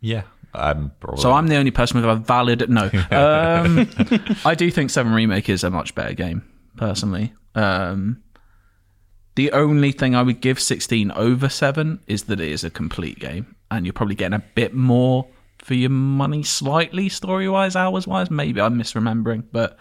Yeah. 0.01 0.23
Um, 0.55 0.91
probably. 0.99 1.23
So 1.23 1.31
I'm 1.33 1.47
the 1.47 1.55
only 1.57 1.71
person 1.71 2.01
with 2.01 2.11
a 2.11 2.17
valid 2.17 2.69
no. 2.69 2.91
Um, 3.11 3.89
I 4.45 4.55
do 4.57 4.71
think 4.71 4.91
Seven 4.91 5.13
Remake 5.13 5.49
is 5.49 5.63
a 5.63 5.71
much 5.71 5.95
better 5.95 6.13
game, 6.15 6.43
personally. 6.77 7.33
Um, 7.55 8.23
the 9.37 9.53
only 9.53 9.93
thing 9.93 10.17
I 10.17 10.23
would 10.23 10.41
give 10.41 10.59
16 10.61 11.13
over 11.13 11.49
7 11.49 12.01
is 12.09 12.25
that 12.25 12.41
it 12.41 12.49
is 12.49 12.65
a 12.65 12.71
complete 12.71 13.21
game, 13.21 13.55
and 13.71 13.87
you're 13.87 13.93
probably 13.93 14.17
getting 14.17 14.35
a 14.35 14.45
bit 14.57 14.75
more 14.75 15.27
for 15.63 15.75
your 15.75 15.91
money, 15.91 16.43
slightly 16.43 17.09
story 17.09 17.49
wise, 17.49 17.77
hours 17.77 18.07
wise. 18.07 18.31
Maybe 18.31 18.61
I'm 18.61 18.79
misremembering, 18.79 19.45
but 19.53 19.79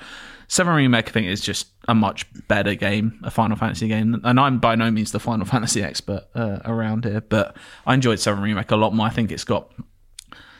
Seven 0.48 0.74
Remake 0.74 1.10
I 1.10 1.12
think 1.12 1.28
is 1.28 1.42
just 1.42 1.68
a 1.88 1.96
much 1.96 2.26
better 2.48 2.76
game, 2.76 3.20
a 3.24 3.32
Final 3.32 3.56
Fantasy 3.56 3.88
game. 3.88 4.20
And 4.24 4.40
I'm 4.40 4.60
by 4.60 4.76
no 4.76 4.92
means 4.92 5.12
the 5.12 5.20
Final 5.20 5.46
Fantasy 5.48 5.84
expert 5.84 6.26
uh, 6.36 6.60
around 6.66 7.06
here, 7.06 7.22
but 7.22 7.56
I 7.86 7.94
enjoyed 7.94 8.20
Seven 8.20 8.44
Remake 8.44 8.72
a 8.72 8.76
lot 8.76 8.94
more. 8.94 9.08
I 9.08 9.10
think 9.10 9.32
it's 9.32 9.44
got 9.44 9.72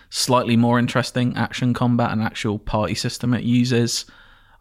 slightly 0.10 0.56
more 0.56 0.80
interesting 0.80 1.36
action 1.38 1.74
combat 1.74 2.12
and 2.12 2.22
actual 2.22 2.58
party 2.58 2.96
system 2.96 3.34
it 3.34 3.44
uses. 3.44 4.06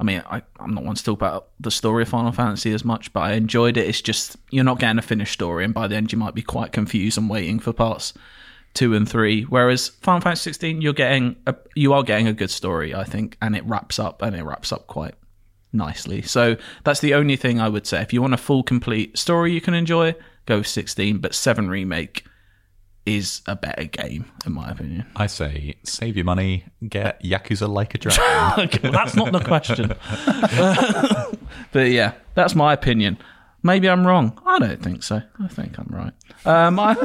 I 0.00 0.04
mean, 0.04 0.22
I, 0.30 0.42
I'm 0.60 0.74
not 0.74 0.84
one 0.84 0.94
to 0.94 1.04
talk 1.04 1.18
about 1.18 1.48
the 1.58 1.70
story 1.70 2.02
of 2.02 2.08
Final 2.08 2.32
Fantasy 2.32 2.72
as 2.72 2.84
much, 2.84 3.12
but 3.12 3.20
I 3.20 3.32
enjoyed 3.32 3.76
it. 3.76 3.86
It's 3.86 4.00
just 4.00 4.36
you're 4.50 4.64
not 4.64 4.78
getting 4.78 4.98
a 4.98 5.02
finished 5.02 5.32
story, 5.32 5.64
and 5.64 5.74
by 5.74 5.88
the 5.88 5.96
end 5.96 6.12
you 6.12 6.18
might 6.18 6.34
be 6.34 6.42
quite 6.42 6.72
confused 6.72 7.18
and 7.18 7.28
waiting 7.28 7.58
for 7.58 7.72
parts 7.72 8.14
two 8.74 8.94
and 8.94 9.08
three. 9.08 9.42
Whereas 9.42 9.88
Final 9.88 10.20
Fantasy 10.20 10.50
16, 10.50 10.80
you're 10.80 10.92
getting 10.92 11.36
a, 11.46 11.54
you 11.74 11.92
are 11.92 12.02
getting 12.02 12.26
a 12.26 12.32
good 12.32 12.50
story, 12.50 12.94
I 12.94 13.04
think, 13.04 13.36
and 13.42 13.56
it 13.56 13.64
wraps 13.66 13.98
up 13.98 14.22
and 14.22 14.36
it 14.36 14.44
wraps 14.44 14.72
up 14.72 14.86
quite 14.86 15.14
nicely. 15.72 16.22
So 16.22 16.56
that's 16.84 17.00
the 17.00 17.14
only 17.14 17.36
thing 17.36 17.60
I 17.60 17.68
would 17.68 17.86
say. 17.86 18.00
If 18.02 18.12
you 18.12 18.22
want 18.22 18.34
a 18.34 18.38
full 18.38 18.62
complete 18.62 19.18
story 19.18 19.52
you 19.52 19.60
can 19.60 19.74
enjoy, 19.74 20.14
go 20.46 20.62
16. 20.62 21.18
But 21.18 21.34
Seven 21.34 21.68
Remake 21.68 22.24
is 23.08 23.40
a 23.46 23.56
better 23.56 23.84
game, 23.84 24.30
in 24.44 24.52
my 24.52 24.70
opinion. 24.70 25.06
I 25.16 25.26
say 25.28 25.76
save 25.82 26.16
your 26.16 26.26
money, 26.26 26.64
get 26.86 27.22
Yakuza 27.22 27.68
like 27.68 27.94
a 27.94 27.98
dragon. 27.98 28.80
Well, 28.82 28.92
that's 28.92 29.16
not 29.16 29.32
the 29.32 29.40
question. 29.40 29.88
but 31.72 31.90
yeah, 31.90 32.12
that's 32.34 32.54
my 32.54 32.72
opinion. 32.74 33.18
Maybe 33.62 33.88
I'm 33.88 34.06
wrong. 34.06 34.40
I 34.46 34.60
don't 34.60 34.80
think 34.80 35.02
so. 35.02 35.20
I 35.42 35.48
think 35.48 35.78
I'm 35.78 35.88
right. 35.90 36.12
Um, 36.44 36.78
I, 36.78 36.96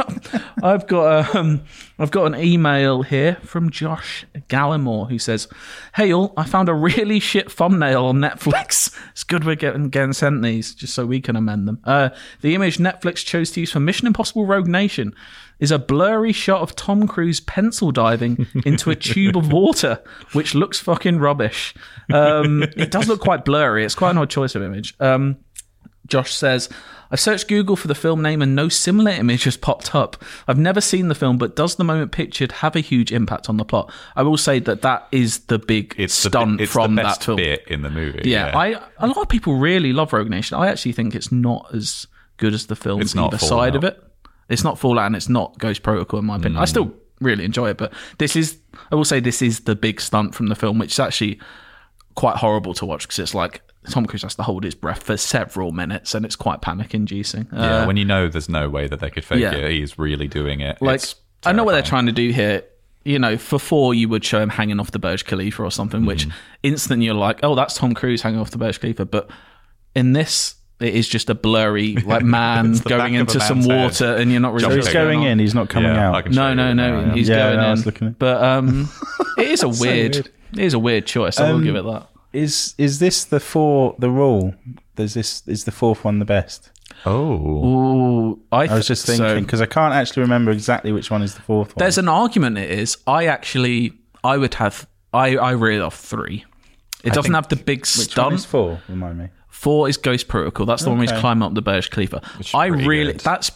I've 0.64 0.86
got 0.86 1.36
um, 1.36 1.64
I've 1.98 2.12
got 2.12 2.26
an 2.26 2.36
email 2.40 3.02
here 3.02 3.38
from 3.44 3.72
Josh 3.72 4.26
Gallimore 4.50 5.10
who 5.10 5.18
says, 5.18 5.48
"Hey 5.96 6.14
all, 6.14 6.32
I 6.38 6.44
found 6.44 6.70
a 6.70 6.74
really 6.76 7.20
shit 7.32 7.52
thumbnail 7.52 8.06
on 8.06 8.18
Netflix. 8.18 8.96
It's 9.12 9.24
good 9.24 9.46
we're 9.46 9.56
getting 9.56 9.90
getting 9.90 10.14
sent 10.14 10.44
these 10.44 10.76
just 10.76 10.94
so 10.94 11.08
we 11.08 11.22
can 11.22 11.36
amend 11.36 11.68
them. 11.68 11.80
Uh, 11.84 12.10
the 12.42 12.54
image 12.54 12.78
Netflix 12.78 13.26
chose 13.26 13.50
to 13.52 13.62
use 13.62 13.72
for 13.72 13.80
Mission 13.80 14.06
Impossible: 14.06 14.46
Rogue 14.46 14.68
Nation 14.68 15.16
is 15.60 15.72
a 15.72 15.80
blurry 15.80 16.34
shot 16.34 16.62
of 16.62 16.76
Tom 16.76 17.08
Cruise 17.08 17.40
pencil 17.40 17.92
diving 17.92 18.46
into 18.66 18.92
a 18.92 18.96
tube 18.96 19.36
of 19.38 19.52
water, 19.52 20.04
which 20.34 20.54
looks 20.54 20.80
fucking 20.80 21.18
rubbish. 21.18 21.74
Um, 22.12 22.62
it 22.64 22.92
does 22.92 23.08
look 23.08 23.22
quite 23.22 23.44
blurry. 23.44 23.86
It's 23.86 23.96
quite 23.96 24.12
an 24.12 24.20
odd 24.20 24.30
choice 24.30 24.54
of 24.54 24.62
image." 24.62 24.94
Josh 26.08 26.34
says, 26.34 26.70
I've 27.12 27.20
searched 27.20 27.48
Google 27.48 27.76
for 27.76 27.88
the 27.88 27.96
film 27.96 28.22
name 28.22 28.42
and 28.42 28.56
no 28.56 28.70
similar 28.70 29.12
image 29.12 29.44
has 29.44 29.56
popped 29.56 29.94
up. 29.94 30.22
I've 30.48 30.58
never 30.58 30.82
seen 30.82 31.10
the 31.10 31.16
film, 31.16 31.38
but 31.38 31.56
does 31.56 31.76
the 31.76 31.84
moment 31.84 32.12
pictured 32.12 32.52
have 32.54 32.76
a 32.76 32.80
huge 32.80 33.12
impact 33.12 33.50
on 33.50 33.58
the 33.58 33.66
plot? 33.66 33.92
I 34.16 34.24
will 34.24 34.38
say 34.38 34.60
that 34.60 34.82
that 34.82 35.08
is 35.12 35.42
the 35.42 35.60
big 35.60 35.94
It's 35.98 36.14
stunt 36.14 36.58
bi- 36.58 36.64
it's 36.64 36.74
from 36.74 36.96
the 36.96 37.04
best 37.04 37.20
that 37.20 37.26
film. 37.26 37.38
bit 37.38 37.68
in 37.68 37.84
the 37.84 37.90
movie. 37.90 38.24
Yeah, 38.26 38.58
I 38.58 38.82
a 38.98 39.08
lot 39.08 39.18
of 39.18 39.30
people 39.30 39.60
really 39.60 39.94
love 39.94 40.12
Rogue 40.12 40.30
Nation. 40.30 40.58
I 40.58 40.70
actually 40.70 40.94
think 40.94 41.14
it's 41.14 41.32
not 41.32 41.70
as 41.74 42.08
good 42.38 42.54
as 42.54 42.66
the 42.66 42.76
film 42.76 43.02
It's 43.02 43.16
either 43.16 43.38
side 43.38 43.76
of 43.76 43.84
it. 43.84 44.02
It's 44.50 44.64
not 44.64 44.80
Fallout 44.80 45.06
and 45.06 45.16
it's 45.16 45.30
not 45.30 45.58
Ghost 45.60 45.84
Protocol 45.84 46.20
in 46.20 46.26
my 46.26 46.38
opinion. 46.38 46.58
I 46.58 46.66
mm. 46.66 46.70
still 46.70 46.94
really 47.22 47.46
enjoy 47.46 47.70
it, 47.70 47.78
but 47.78 47.94
this 48.18 48.36
is 48.36 48.58
I 48.92 48.96
will 48.96 49.06
say 49.06 49.20
this 49.20 49.42
is 49.42 49.62
the 49.62 49.76
big 49.76 50.02
stunt 50.02 50.36
from 50.36 50.48
the 50.48 50.56
film, 50.56 50.80
which 50.80 50.94
is 50.94 51.00
actually 51.00 51.40
quite 52.16 52.38
horrible 52.38 52.74
to 52.76 52.86
watch 52.86 53.04
because 53.04 53.20
it's 53.20 53.36
like 53.36 53.62
Tom 53.90 54.06
Cruise 54.06 54.24
has 54.24 54.36
to 54.36 54.44
hold 54.44 54.64
his 54.64 54.76
breath 54.76 55.04
for 55.04 55.18
several 55.18 55.72
minutes 55.72 56.16
and 56.16 56.26
it's 56.26 56.36
quite 56.36 56.62
panic 56.62 56.94
inducing. 56.94 57.48
yeah. 57.52 57.86
when 57.86 57.98
you 57.98 58.06
know 58.06 58.28
there's 58.30 58.50
no 58.50 58.70
way 58.70 58.88
that 58.88 59.00
they 59.00 59.10
could 59.10 59.26
fake 59.26 59.40
yeah. 59.42 59.54
it, 59.54 59.72
he's 59.72 59.98
really 60.00 60.28
doing 60.28 60.62
it. 60.62 60.82
like 60.82 60.96
It's 60.96 61.16
I 61.46 61.52
know 61.52 61.64
what 61.64 61.74
they're 61.74 61.82
trying 61.82 62.06
to 62.06 62.12
do 62.14 62.30
here. 62.32 62.64
You 63.06 63.20
know, 63.20 63.38
for 63.38 63.60
four, 63.60 63.94
you 63.94 64.08
would 64.08 64.24
show 64.24 64.40
him 64.42 64.48
hanging 64.48 64.80
off 64.80 64.92
the 64.92 65.00
Burj 65.00 65.26
Khalifa 65.26 65.62
or 65.62 65.72
something, 65.72 66.06
which 66.06 66.24
Mm-hmm. 66.28 66.38
instantly 66.64 67.06
you're 67.08 67.16
like, 67.16 67.42
oh, 67.44 67.54
that's 67.54 67.74
Tom 67.74 67.94
Cruise 67.94 68.22
hanging 68.22 68.40
off 68.40 68.52
the 68.52 68.58
Burj 68.58 68.80
Khalifa. 68.80 69.04
But 69.06 69.30
in 69.94 70.14
this, 70.14 70.56
it 70.80 70.96
is 70.96 71.10
just 71.10 71.30
a 71.30 71.36
blurry 71.36 71.96
like 72.06 72.24
man 72.24 72.78
going 72.78 73.00
back 73.00 73.10
of 73.10 73.16
a 73.16 73.20
into 73.20 73.40
some 73.42 73.58
man's 73.60 73.68
head. 73.68 73.84
water, 73.84 74.16
and 74.16 74.32
you're 74.32 74.40
not 74.40 74.54
really. 74.54 74.64
So 74.64 74.70
sure 74.70 74.76
he's 74.78 74.86
what's 74.86 74.94
going 74.94 75.24
in, 75.24 75.38
he's 75.40 75.54
not 75.54 75.68
coming 75.68 75.92
Yeah, 75.94 76.12
out. 76.16 76.32
No, 76.32 76.54
no, 76.54 76.72
no, 76.72 77.02
now. 77.08 77.14
he's 77.14 77.28
Yeah, 77.28 77.36
going 77.50 77.58
no, 77.58 77.64
in. 77.66 77.72
was 77.72 77.86
looking 77.86 78.08
at- 78.08 78.20
But 78.20 78.42
um, 78.42 78.90
it 79.38 79.48
is 79.50 79.64
a 79.64 79.68
weird, 79.68 79.82
weird. 79.82 80.16
it 80.54 80.60
is 80.60 80.74
a 80.74 80.80
weird 80.80 81.06
choice. 81.06 81.40
I 81.42 81.50
will 81.50 81.58
Um, 81.58 81.64
give 81.66 81.76
it 81.76 81.84
that. 81.84 82.08
Is 82.34 82.74
is 82.78 83.00
this 83.00 83.24
the 83.26 83.40
four 83.40 83.96
the 84.00 84.10
rule? 84.10 84.56
Does 84.96 85.14
this 85.14 85.44
is 85.48 85.64
the 85.66 85.72
fourth 85.72 86.04
one 86.04 86.20
the 86.20 86.26
best? 86.26 86.72
Oh, 87.06 87.66
Ooh, 87.66 88.42
I, 88.52 88.66
I 88.68 88.76
was 88.76 88.88
just 88.88 89.06
thinking 89.06 89.44
because 89.44 89.62
I 89.62 89.66
can't 89.66 89.94
actually 89.94 90.22
remember 90.22 90.52
exactly 90.52 90.92
which 90.92 91.12
one 91.12 91.22
is 91.22 91.36
the 91.36 91.42
fourth 91.42 91.70
one. 91.76 91.76
There's 91.84 91.98
an 91.98 92.08
argument. 92.08 92.58
It 92.58 92.72
is. 92.72 92.98
I 93.08 93.26
actually, 93.26 93.94
I 94.24 94.38
would 94.38 94.54
have. 94.56 94.88
I 95.14 95.36
I 95.38 95.52
really 95.52 95.80
love 95.80 95.94
three. 95.96 96.46
It 97.04 97.14
doesn't 97.14 97.34
have 97.34 97.50
the 97.50 97.58
big 97.58 97.86
which 97.98 98.16
one 98.18 98.34
is 98.34 98.46
four? 98.46 98.82
Remind 98.88 99.18
me. 99.20 99.28
Four 99.50 99.90
is 99.90 99.98
Ghost 99.98 100.28
Protocol. 100.28 100.66
That's 100.66 100.84
the 100.84 100.90
one 100.90 101.00
where 101.00 101.08
he's 101.08 101.20
climbing 101.20 101.44
up 101.44 101.54
the 101.54 101.62
Burj 101.62 101.90
Khalifa. 101.90 102.22
I 102.54 102.68
really 102.68 103.14
good. 103.14 103.22
that's 103.22 103.52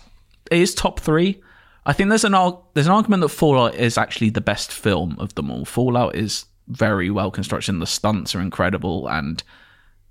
it 0.52 0.60
is 0.60 0.76
top 0.76 1.00
three. 1.00 1.42
I 1.86 1.94
think 1.94 2.10
there's 2.10 2.26
an 2.26 2.34
ar- 2.34 2.60
there's 2.74 2.88
an 2.88 2.94
argument 2.94 3.22
that 3.22 3.30
Fallout 3.30 3.76
is 3.76 3.98
actually 3.98 4.30
the 4.30 4.42
best 4.42 4.72
film 4.72 5.16
of 5.20 5.34
them 5.36 5.50
all. 5.50 5.64
Fallout 5.64 6.16
is 6.16 6.46
very 6.68 7.10
well 7.10 7.32
constructed. 7.32 7.72
and 7.72 7.82
The 7.82 7.88
stunts 7.88 8.36
are 8.36 8.42
incredible 8.42 9.08
and 9.08 9.42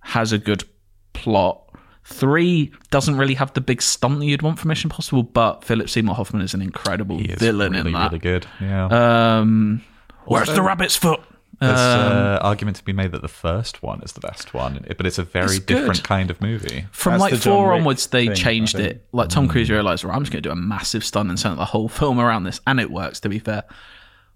has 0.00 0.32
a 0.32 0.38
good 0.38 0.64
plot. 1.12 1.62
Three 2.04 2.72
doesn't 2.90 3.16
really 3.16 3.34
have 3.34 3.52
the 3.54 3.60
big 3.60 3.82
stunt 3.82 4.20
that 4.20 4.26
you'd 4.26 4.42
want 4.42 4.58
from 4.60 4.68
Mission 4.68 4.86
Impossible, 4.88 5.24
but 5.24 5.64
Philip 5.64 5.88
Seymour 5.90 6.14
Hoffman 6.14 6.40
is 6.42 6.54
an 6.54 6.62
incredible 6.62 7.18
he 7.18 7.24
is 7.26 7.38
villain 7.40 7.72
really, 7.72 7.88
in 7.88 7.92
that. 7.94 8.04
really 8.12 8.20
good. 8.20 8.46
Yeah. 8.60 9.38
Um, 9.38 9.82
where's 10.26 10.48
the 10.54 10.62
rabbit's 10.62 10.94
foot? 10.96 11.20
There's 11.58 11.72
Um, 11.80 12.12
uh, 12.12 12.38
argument 12.42 12.76
to 12.76 12.84
be 12.84 12.92
made 12.92 13.12
that 13.12 13.22
the 13.22 13.28
first 13.28 13.82
one 13.82 14.02
is 14.02 14.12
the 14.12 14.20
best 14.20 14.52
one, 14.54 14.84
but 14.96 15.06
it's 15.06 15.18
a 15.18 15.22
very 15.24 15.56
It's 15.56 15.64
different 15.64 16.04
kind 16.04 16.30
of 16.30 16.40
movie. 16.42 16.84
From 16.92 17.12
That's 17.14 17.20
like 17.22 17.32
the 17.32 17.38
John 17.38 17.52
four 17.54 17.68
Wick 17.70 17.78
onwards, 17.78 18.06
they 18.08 18.26
thing, 18.26 18.36
changed 18.36 18.78
it. 18.78 19.06
Like 19.12 19.30
Tom 19.30 19.48
Cruise 19.48 19.70
realized, 19.70 20.04
right, 20.04 20.14
I'm 20.14 20.22
just 20.22 20.32
going 20.32 20.42
to 20.42 20.48
do 20.48 20.52
a 20.52 20.56
massive 20.56 21.02
stunt 21.02 21.30
and 21.30 21.40
center 21.40 21.56
the 21.56 21.64
whole 21.64 21.88
film 21.88 22.20
around 22.20 22.44
this, 22.44 22.60
and 22.66 22.78
it 22.78 22.90
works. 22.90 23.20
To 23.20 23.28
be 23.30 23.38
fair, 23.38 23.64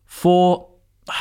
four. 0.06 0.69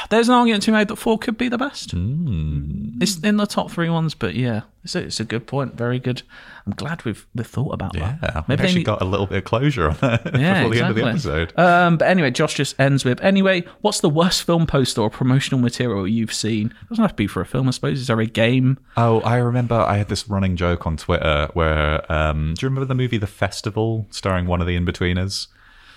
There's 0.09 0.29
an 0.29 0.35
argument 0.35 0.63
to 0.63 0.71
be 0.71 0.77
made 0.77 0.87
that 0.89 0.95
four 0.97 1.17
could 1.17 1.37
be 1.37 1.47
the 1.49 1.57
best. 1.57 1.93
It's 1.93 3.17
in 3.19 3.37
the 3.37 3.45
top 3.47 3.71
three 3.71 3.89
ones, 3.89 4.13
but 4.13 4.35
yeah, 4.35 4.61
it's 4.83 4.95
a, 4.95 4.99
it's 5.03 5.19
a 5.19 5.23
good 5.23 5.47
point. 5.47 5.75
Very 5.75 5.99
good. 5.99 6.21
I'm 6.65 6.73
glad 6.73 7.03
we've 7.05 7.25
we've 7.33 7.47
thought 7.47 7.73
about 7.73 7.95
Yeah, 7.95 8.17
that. 8.21 8.47
we 8.47 8.53
actually 8.55 8.75
need- 8.75 8.85
got 8.85 9.01
a 9.01 9.05
little 9.05 9.25
bit 9.25 9.39
of 9.39 9.43
closure 9.45 9.89
on 9.89 9.97
that 10.01 10.21
yeah, 10.39 10.63
before 10.63 10.75
the 10.75 10.81
end 10.81 10.91
of 10.91 10.97
exactly. 10.97 11.01
the 11.01 11.07
episode. 11.09 11.59
Um, 11.59 11.97
but 11.97 12.07
anyway, 12.07 12.31
Josh 12.31 12.53
just 12.55 12.79
ends 12.79 13.03
with 13.05 13.19
anyway. 13.21 13.63
What's 13.81 14.01
the 14.01 14.09
worst 14.09 14.43
film 14.43 14.67
poster 14.67 15.01
or 15.01 15.09
promotional 15.09 15.59
material 15.59 16.07
you've 16.07 16.33
seen? 16.33 16.67
It 16.83 16.89
doesn't 16.89 17.01
have 17.03 17.11
to 17.11 17.15
be 17.15 17.27
for 17.27 17.41
a 17.41 17.45
film, 17.45 17.67
I 17.67 17.71
suppose. 17.71 17.99
Is 18.01 18.07
there 18.07 18.19
a 18.19 18.25
game? 18.25 18.77
Oh, 18.97 19.21
I 19.21 19.37
remember 19.37 19.75
I 19.75 19.97
had 19.97 20.09
this 20.09 20.29
running 20.29 20.55
joke 20.55 20.85
on 20.85 20.97
Twitter 20.97 21.49
where, 21.53 22.09
um, 22.11 22.53
do 22.55 22.65
you 22.65 22.69
remember 22.69 22.85
the 22.85 22.95
movie 22.95 23.17
The 23.17 23.27
Festival 23.27 24.05
starring 24.11 24.45
one 24.45 24.61
of 24.61 24.67
the 24.67 24.77
Inbetweeners? 24.77 25.47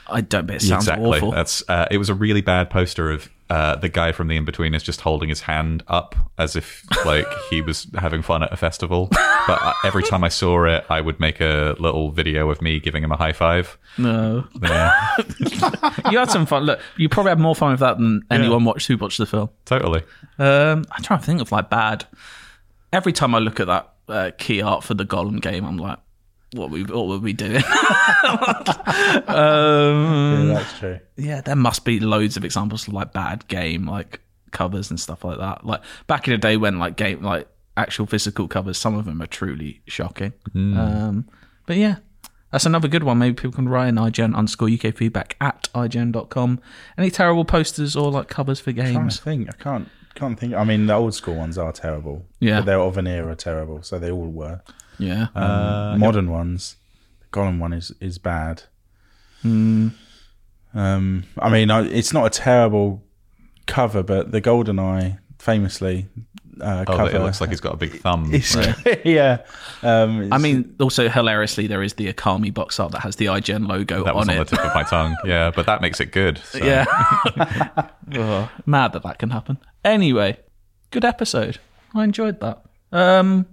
I 0.09 0.21
don't. 0.21 0.47
But 0.47 0.57
it 0.57 0.62
sounds 0.62 0.85
exactly. 0.85 1.19
awful. 1.19 1.31
That's 1.33 1.62
uh, 1.69 1.87
it 1.91 1.99
was 1.99 2.09
a 2.09 2.15
really 2.15 2.41
bad 2.41 2.71
poster 2.71 3.11
of 3.11 3.31
uh, 3.53 3.77
the 3.77 3.89
guy 3.91 4.12
from 4.12 4.29
the 4.29 4.41
Inbetweeners 4.41 4.83
just 4.83 5.03
holding 5.03 5.29
his 5.29 5.43
hand 5.43 5.83
up 5.87 6.15
as 6.39 6.57
if 6.57 6.83
like 7.05 7.27
he 7.51 7.61
was 7.61 7.87
having 7.95 8.23
fun 8.23 8.43
at 8.43 8.51
a 8.51 8.57
festival. 8.57 9.09
But 9.11 9.62
uh, 9.62 9.74
every 9.85 10.03
time 10.05 10.24
I 10.24 10.31
saw 10.31 10.65
it, 10.65 10.87
I 10.89 11.03
would 11.03 11.20
make 11.20 11.39
a 11.39 11.77
little 11.79 12.11
video 12.12 12.49
of 12.49 12.62
me 12.62 12.81
giving 12.81 13.05
him 13.05 13.12
a 13.12 13.16
high 13.19 13.35
five. 13.35 13.77
no. 13.99 14.47
Yeah, 14.62 15.16
you 16.11 16.19
had 16.19 16.31
some 16.31 16.47
fun. 16.47 16.65
Look, 16.65 16.81
you 16.97 17.11
probably 17.11 17.29
had 17.29 17.41
more 17.41 17.55
fun 17.55 17.73
with 17.73 17.81
that 17.81 17.99
than 17.99 18.23
anyone 18.31 18.65
watched 18.65 18.89
who 18.89 18.97
watched 18.97 19.19
the 19.19 19.27
film. 19.27 19.51
totally. 19.66 20.03
Um, 20.39 20.85
I'm 20.91 21.03
trying 21.03 21.20
to 21.20 21.27
think 21.27 21.43
of 21.43 21.53
like 21.53 21.69
bad. 21.69 22.07
Every 22.91 23.12
time 23.12 23.35
I 23.35 23.39
look 23.39 23.61
at 23.61 23.66
that 23.66 23.93
uh, 24.09 24.31
key 24.39 24.62
art 24.62 24.83
for 24.83 24.95
the 24.95 25.05
Gollum 25.05 25.43
game, 25.43 25.66
I'm 25.66 25.77
like, 25.77 25.99
what 26.53 26.70
we 26.70 26.85
what 26.85 27.07
were 27.09 27.19
we 27.19 27.33
doing? 27.33 27.62
Yeah, 28.24 29.23
um, 29.29 30.49
that's 30.49 30.79
true. 30.79 31.01
yeah, 31.16 31.41
there 31.41 31.57
must 31.57 31.85
be 31.85 32.01
loads 32.01 32.37
of 32.37 32.45
examples 32.45 32.87
of 32.87 32.95
like 32.95 33.12
bad 33.12 33.47
game 33.49 33.87
like 33.87 34.20
covers 34.51 34.91
and 34.91 34.99
stuff 35.01 35.24
like 35.24 35.39
that. 35.39 35.65
Like 35.66 35.83
back 36.07 36.27
in 36.29 36.33
the 36.33 36.39
day 36.39 36.57
when 36.57 36.79
like 36.79 36.97
game 36.97 37.23
like 37.23 37.49
actual 37.77 38.07
physical 38.07 38.49
covers, 38.49 38.79
some 38.79 38.95
of 38.97 39.05
them 39.05 39.20
are 39.23 39.27
truly 39.27 39.83
shocking. 39.87 40.33
Um, 40.55 41.29
but 41.66 41.77
yeah, 41.77 41.97
that's 42.51 42.66
another 42.66 42.89
good 42.89 43.03
one. 43.03 43.19
Maybe 43.19 43.35
people 43.35 43.53
can 43.53 43.69
write 43.69 43.89
in 43.89 43.97
IGN 43.97 44.35
underscore 44.35 44.69
UK 44.69 44.95
feedback 44.95 45.37
at 45.41 45.69
IGN.com. 45.74 46.61
Any 46.99 47.11
terrible 47.11 47.45
posters 47.45 47.97
or 47.97 48.11
like 48.11 48.29
covers 48.29 48.61
for 48.61 48.73
games? 48.73 49.16
to 49.19 49.23
think. 49.23 49.49
I 49.49 49.53
can't 49.62 49.89
can't 50.15 50.39
think. 50.39 50.55
I 50.55 50.65
mean, 50.65 50.87
the 50.87 50.95
old 50.95 51.15
school 51.15 51.35
ones 51.35 51.57
are 51.59 51.73
terrible. 51.73 52.27
Yeah. 52.41 52.61
but 52.61 52.66
they're 52.66 52.81
of 52.81 52.99
an 52.99 53.07
era 53.07 53.35
terrible. 53.35 53.83
So 53.83 53.99
they 53.99 54.11
all 54.11 54.29
were. 54.31 54.61
Yeah. 55.03 55.27
Um, 55.35 56.01
modern 56.01 56.31
ones, 56.31 56.77
the 57.20 57.27
Gollum 57.39 57.59
one 57.59 57.73
is 57.73 57.93
is 58.01 58.19
bad. 58.19 58.62
Hmm. 59.43 59.89
Um, 60.74 61.24
I 61.39 61.51
mean, 61.51 61.70
I, 61.70 61.83
it's 61.87 62.12
not 62.12 62.24
a 62.27 62.31
terrible 62.31 63.03
cover, 63.66 64.03
but 64.03 64.31
the 64.33 64.41
GoldenEye, 64.41 65.19
famously, 65.39 66.07
uh, 66.61 66.85
Oh, 66.89 66.97
cover. 66.97 67.16
it 67.16 67.20
looks 67.20 67.41
like 67.41 67.51
he's 67.51 67.61
got 67.61 67.74
a 67.74 67.77
big 67.77 68.01
thumb. 68.01 68.33
Right? 68.57 69.01
yeah. 69.05 69.39
Um, 69.83 70.33
I 70.33 70.39
mean, 70.39 70.74
also 70.81 71.09
hilariously, 71.11 71.66
there 71.66 71.83
is 71.83 71.95
the 71.95 72.11
Okami 72.12 72.55
box 72.55 72.81
art 72.81 72.93
that 72.93 73.01
has 73.01 73.16
the 73.16 73.27
IGN 73.27 73.69
logo 73.69 74.05
That 74.05 74.15
was 74.15 74.29
on 74.29 74.35
on 74.35 74.41
it. 74.43 74.49
the 74.49 74.57
tip 74.57 74.65
of 74.65 74.74
my 74.74 74.83
tongue. 74.85 75.15
Yeah, 75.27 75.51
but 75.55 75.66
that 75.66 75.81
makes 75.83 76.01
it 76.01 76.12
good. 76.12 76.39
so. 76.39 76.59
Yeah. 76.65 76.85
Ugh, 78.15 78.49
mad 78.65 78.93
that 78.95 79.03
that 79.03 79.19
can 79.19 79.31
happen. 79.31 79.59
Anyway, 79.85 80.39
good 80.91 81.05
episode. 81.05 81.59
I 81.95 82.05
enjoyed 82.05 82.41
that. 82.41 82.62
Um, 82.93 83.47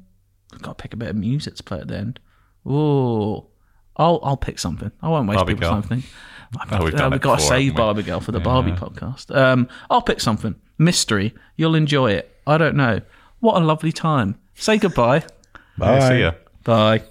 I've 0.53 0.61
got 0.61 0.77
to 0.77 0.81
pick 0.81 0.93
a 0.93 0.97
bit 0.97 1.09
of 1.09 1.15
music 1.15 1.55
to 1.55 1.63
play 1.63 1.79
at 1.79 1.87
the 1.87 1.97
end. 1.97 2.19
Oh, 2.65 3.47
I'll 3.97 4.19
I'll 4.23 4.37
pick 4.37 4.59
something. 4.59 4.91
I 5.01 5.09
won't 5.09 5.27
waste 5.27 5.37
Barbie 5.37 5.53
people's 5.55 5.69
time. 5.69 5.81
Think. 5.83 6.05
Oh, 6.71 6.83
we've 6.83 6.95
done 6.95 7.11
we've 7.11 7.19
it 7.19 7.23
got 7.23 7.37
to 7.37 7.45
save? 7.45 7.75
Barbie 7.75 8.01
Girl 8.01 8.19
for 8.19 8.31
the 8.31 8.39
Barbie 8.39 8.71
podcast. 8.71 9.35
Um, 9.35 9.69
I'll 9.91 10.01
pick 10.01 10.19
something. 10.19 10.55
Mystery. 10.79 11.35
You'll 11.57 11.75
enjoy 11.75 12.13
it. 12.13 12.35
I 12.47 12.57
don't 12.57 12.75
know. 12.75 13.01
What 13.39 13.61
a 13.61 13.63
lovely 13.63 13.91
time. 13.91 14.39
Say 14.55 14.79
goodbye. 14.79 15.25
Yeah, 15.79 16.07
see 16.09 16.21
ya. 16.21 16.31
Bye. 16.63 17.03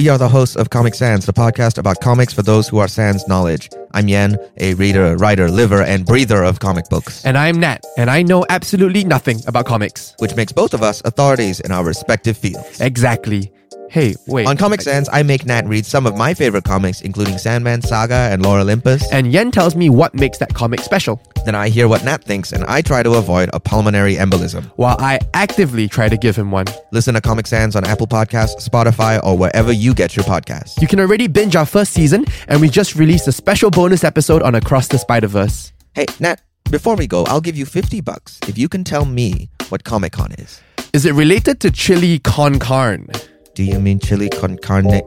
We 0.00 0.08
are 0.08 0.16
the 0.16 0.30
hosts 0.30 0.56
of 0.56 0.70
Comic 0.70 0.94
Sans, 0.94 1.26
the 1.26 1.32
podcast 1.34 1.76
about 1.76 2.00
comics 2.00 2.32
for 2.32 2.40
those 2.40 2.66
who 2.66 2.78
are 2.78 2.88
sans 2.88 3.28
knowledge. 3.28 3.68
I'm 3.92 4.08
Yen, 4.08 4.38
a 4.56 4.72
reader, 4.72 5.14
writer, 5.18 5.50
liver, 5.50 5.82
and 5.82 6.06
breather 6.06 6.42
of 6.42 6.58
comic 6.58 6.88
books, 6.88 7.22
And 7.26 7.36
I'm 7.36 7.60
Nat, 7.60 7.84
and 7.98 8.08
I 8.08 8.22
know 8.22 8.46
absolutely 8.48 9.04
nothing 9.04 9.42
about 9.46 9.66
comics. 9.66 10.14
which 10.18 10.34
makes 10.36 10.52
both 10.52 10.72
of 10.72 10.82
us 10.82 11.02
authorities 11.04 11.60
in 11.60 11.70
our 11.70 11.84
respective 11.84 12.38
fields. 12.38 12.80
Exactly. 12.80 13.52
Hey, 13.90 14.14
wait. 14.28 14.46
On 14.46 14.56
Comic 14.56 14.82
Sans, 14.82 15.08
I 15.12 15.24
make 15.24 15.44
Nat 15.44 15.66
read 15.66 15.84
some 15.84 16.06
of 16.06 16.16
my 16.16 16.32
favorite 16.32 16.62
comics, 16.62 17.00
including 17.00 17.38
Sandman 17.38 17.82
Saga 17.82 18.28
and 18.30 18.40
Lore 18.40 18.60
Olympus. 18.60 19.02
And 19.10 19.32
Yen 19.32 19.50
tells 19.50 19.74
me 19.74 19.90
what 19.90 20.14
makes 20.14 20.38
that 20.38 20.54
comic 20.54 20.78
special, 20.78 21.20
Then 21.44 21.56
I 21.56 21.70
hear 21.70 21.88
what 21.88 22.04
Nat 22.04 22.22
thinks, 22.22 22.52
and 22.52 22.62
I 22.66 22.82
try 22.82 23.02
to 23.02 23.14
avoid 23.14 23.50
a 23.52 23.58
pulmonary 23.58 24.14
embolism. 24.14 24.70
while 24.76 24.94
I 25.00 25.18
actively 25.34 25.88
try 25.88 26.08
to 26.08 26.16
give 26.16 26.36
him 26.36 26.52
one. 26.52 26.66
Listen 26.92 27.14
to 27.14 27.20
Comic 27.20 27.48
Sans 27.48 27.74
on 27.74 27.84
Apple 27.84 28.06
Podcasts, 28.06 28.62
Spotify, 28.64 29.18
or 29.24 29.36
wherever 29.36 29.72
you 29.72 29.92
get 29.92 30.14
your 30.14 30.24
podcasts. 30.24 30.80
You 30.80 30.86
can 30.86 31.00
already 31.00 31.26
binge 31.26 31.56
our 31.56 31.66
first 31.66 31.92
season, 31.92 32.26
and 32.46 32.60
we 32.60 32.68
just 32.68 32.94
released 32.94 33.26
a 33.26 33.32
special 33.32 33.70
bonus 33.72 34.04
episode 34.04 34.42
on 34.42 34.54
Across 34.54 34.86
the 34.88 34.98
Spider 34.98 35.26
Verse. 35.26 35.72
Hey, 35.96 36.06
Nat, 36.20 36.40
before 36.70 36.94
we 36.94 37.08
go, 37.08 37.24
I'll 37.24 37.40
give 37.40 37.56
you 37.56 37.66
50 37.66 38.02
bucks 38.02 38.38
if 38.46 38.56
you 38.56 38.68
can 38.68 38.84
tell 38.84 39.04
me 39.04 39.50
what 39.68 39.82
Comic 39.82 40.12
Con 40.12 40.30
is. 40.38 40.60
Is 40.92 41.06
it 41.06 41.14
related 41.14 41.58
to 41.62 41.72
chili 41.72 42.20
con 42.20 42.60
carne? 42.60 43.08
Do 43.54 43.64
you 43.64 43.80
mean 43.80 43.98
chili 43.98 44.28
con 44.28 44.56
carne? 44.56 45.02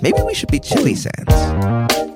Maybe 0.00 0.22
we 0.22 0.34
should 0.34 0.50
be 0.50 0.58
chili 0.58 0.94
sans. 0.94 2.09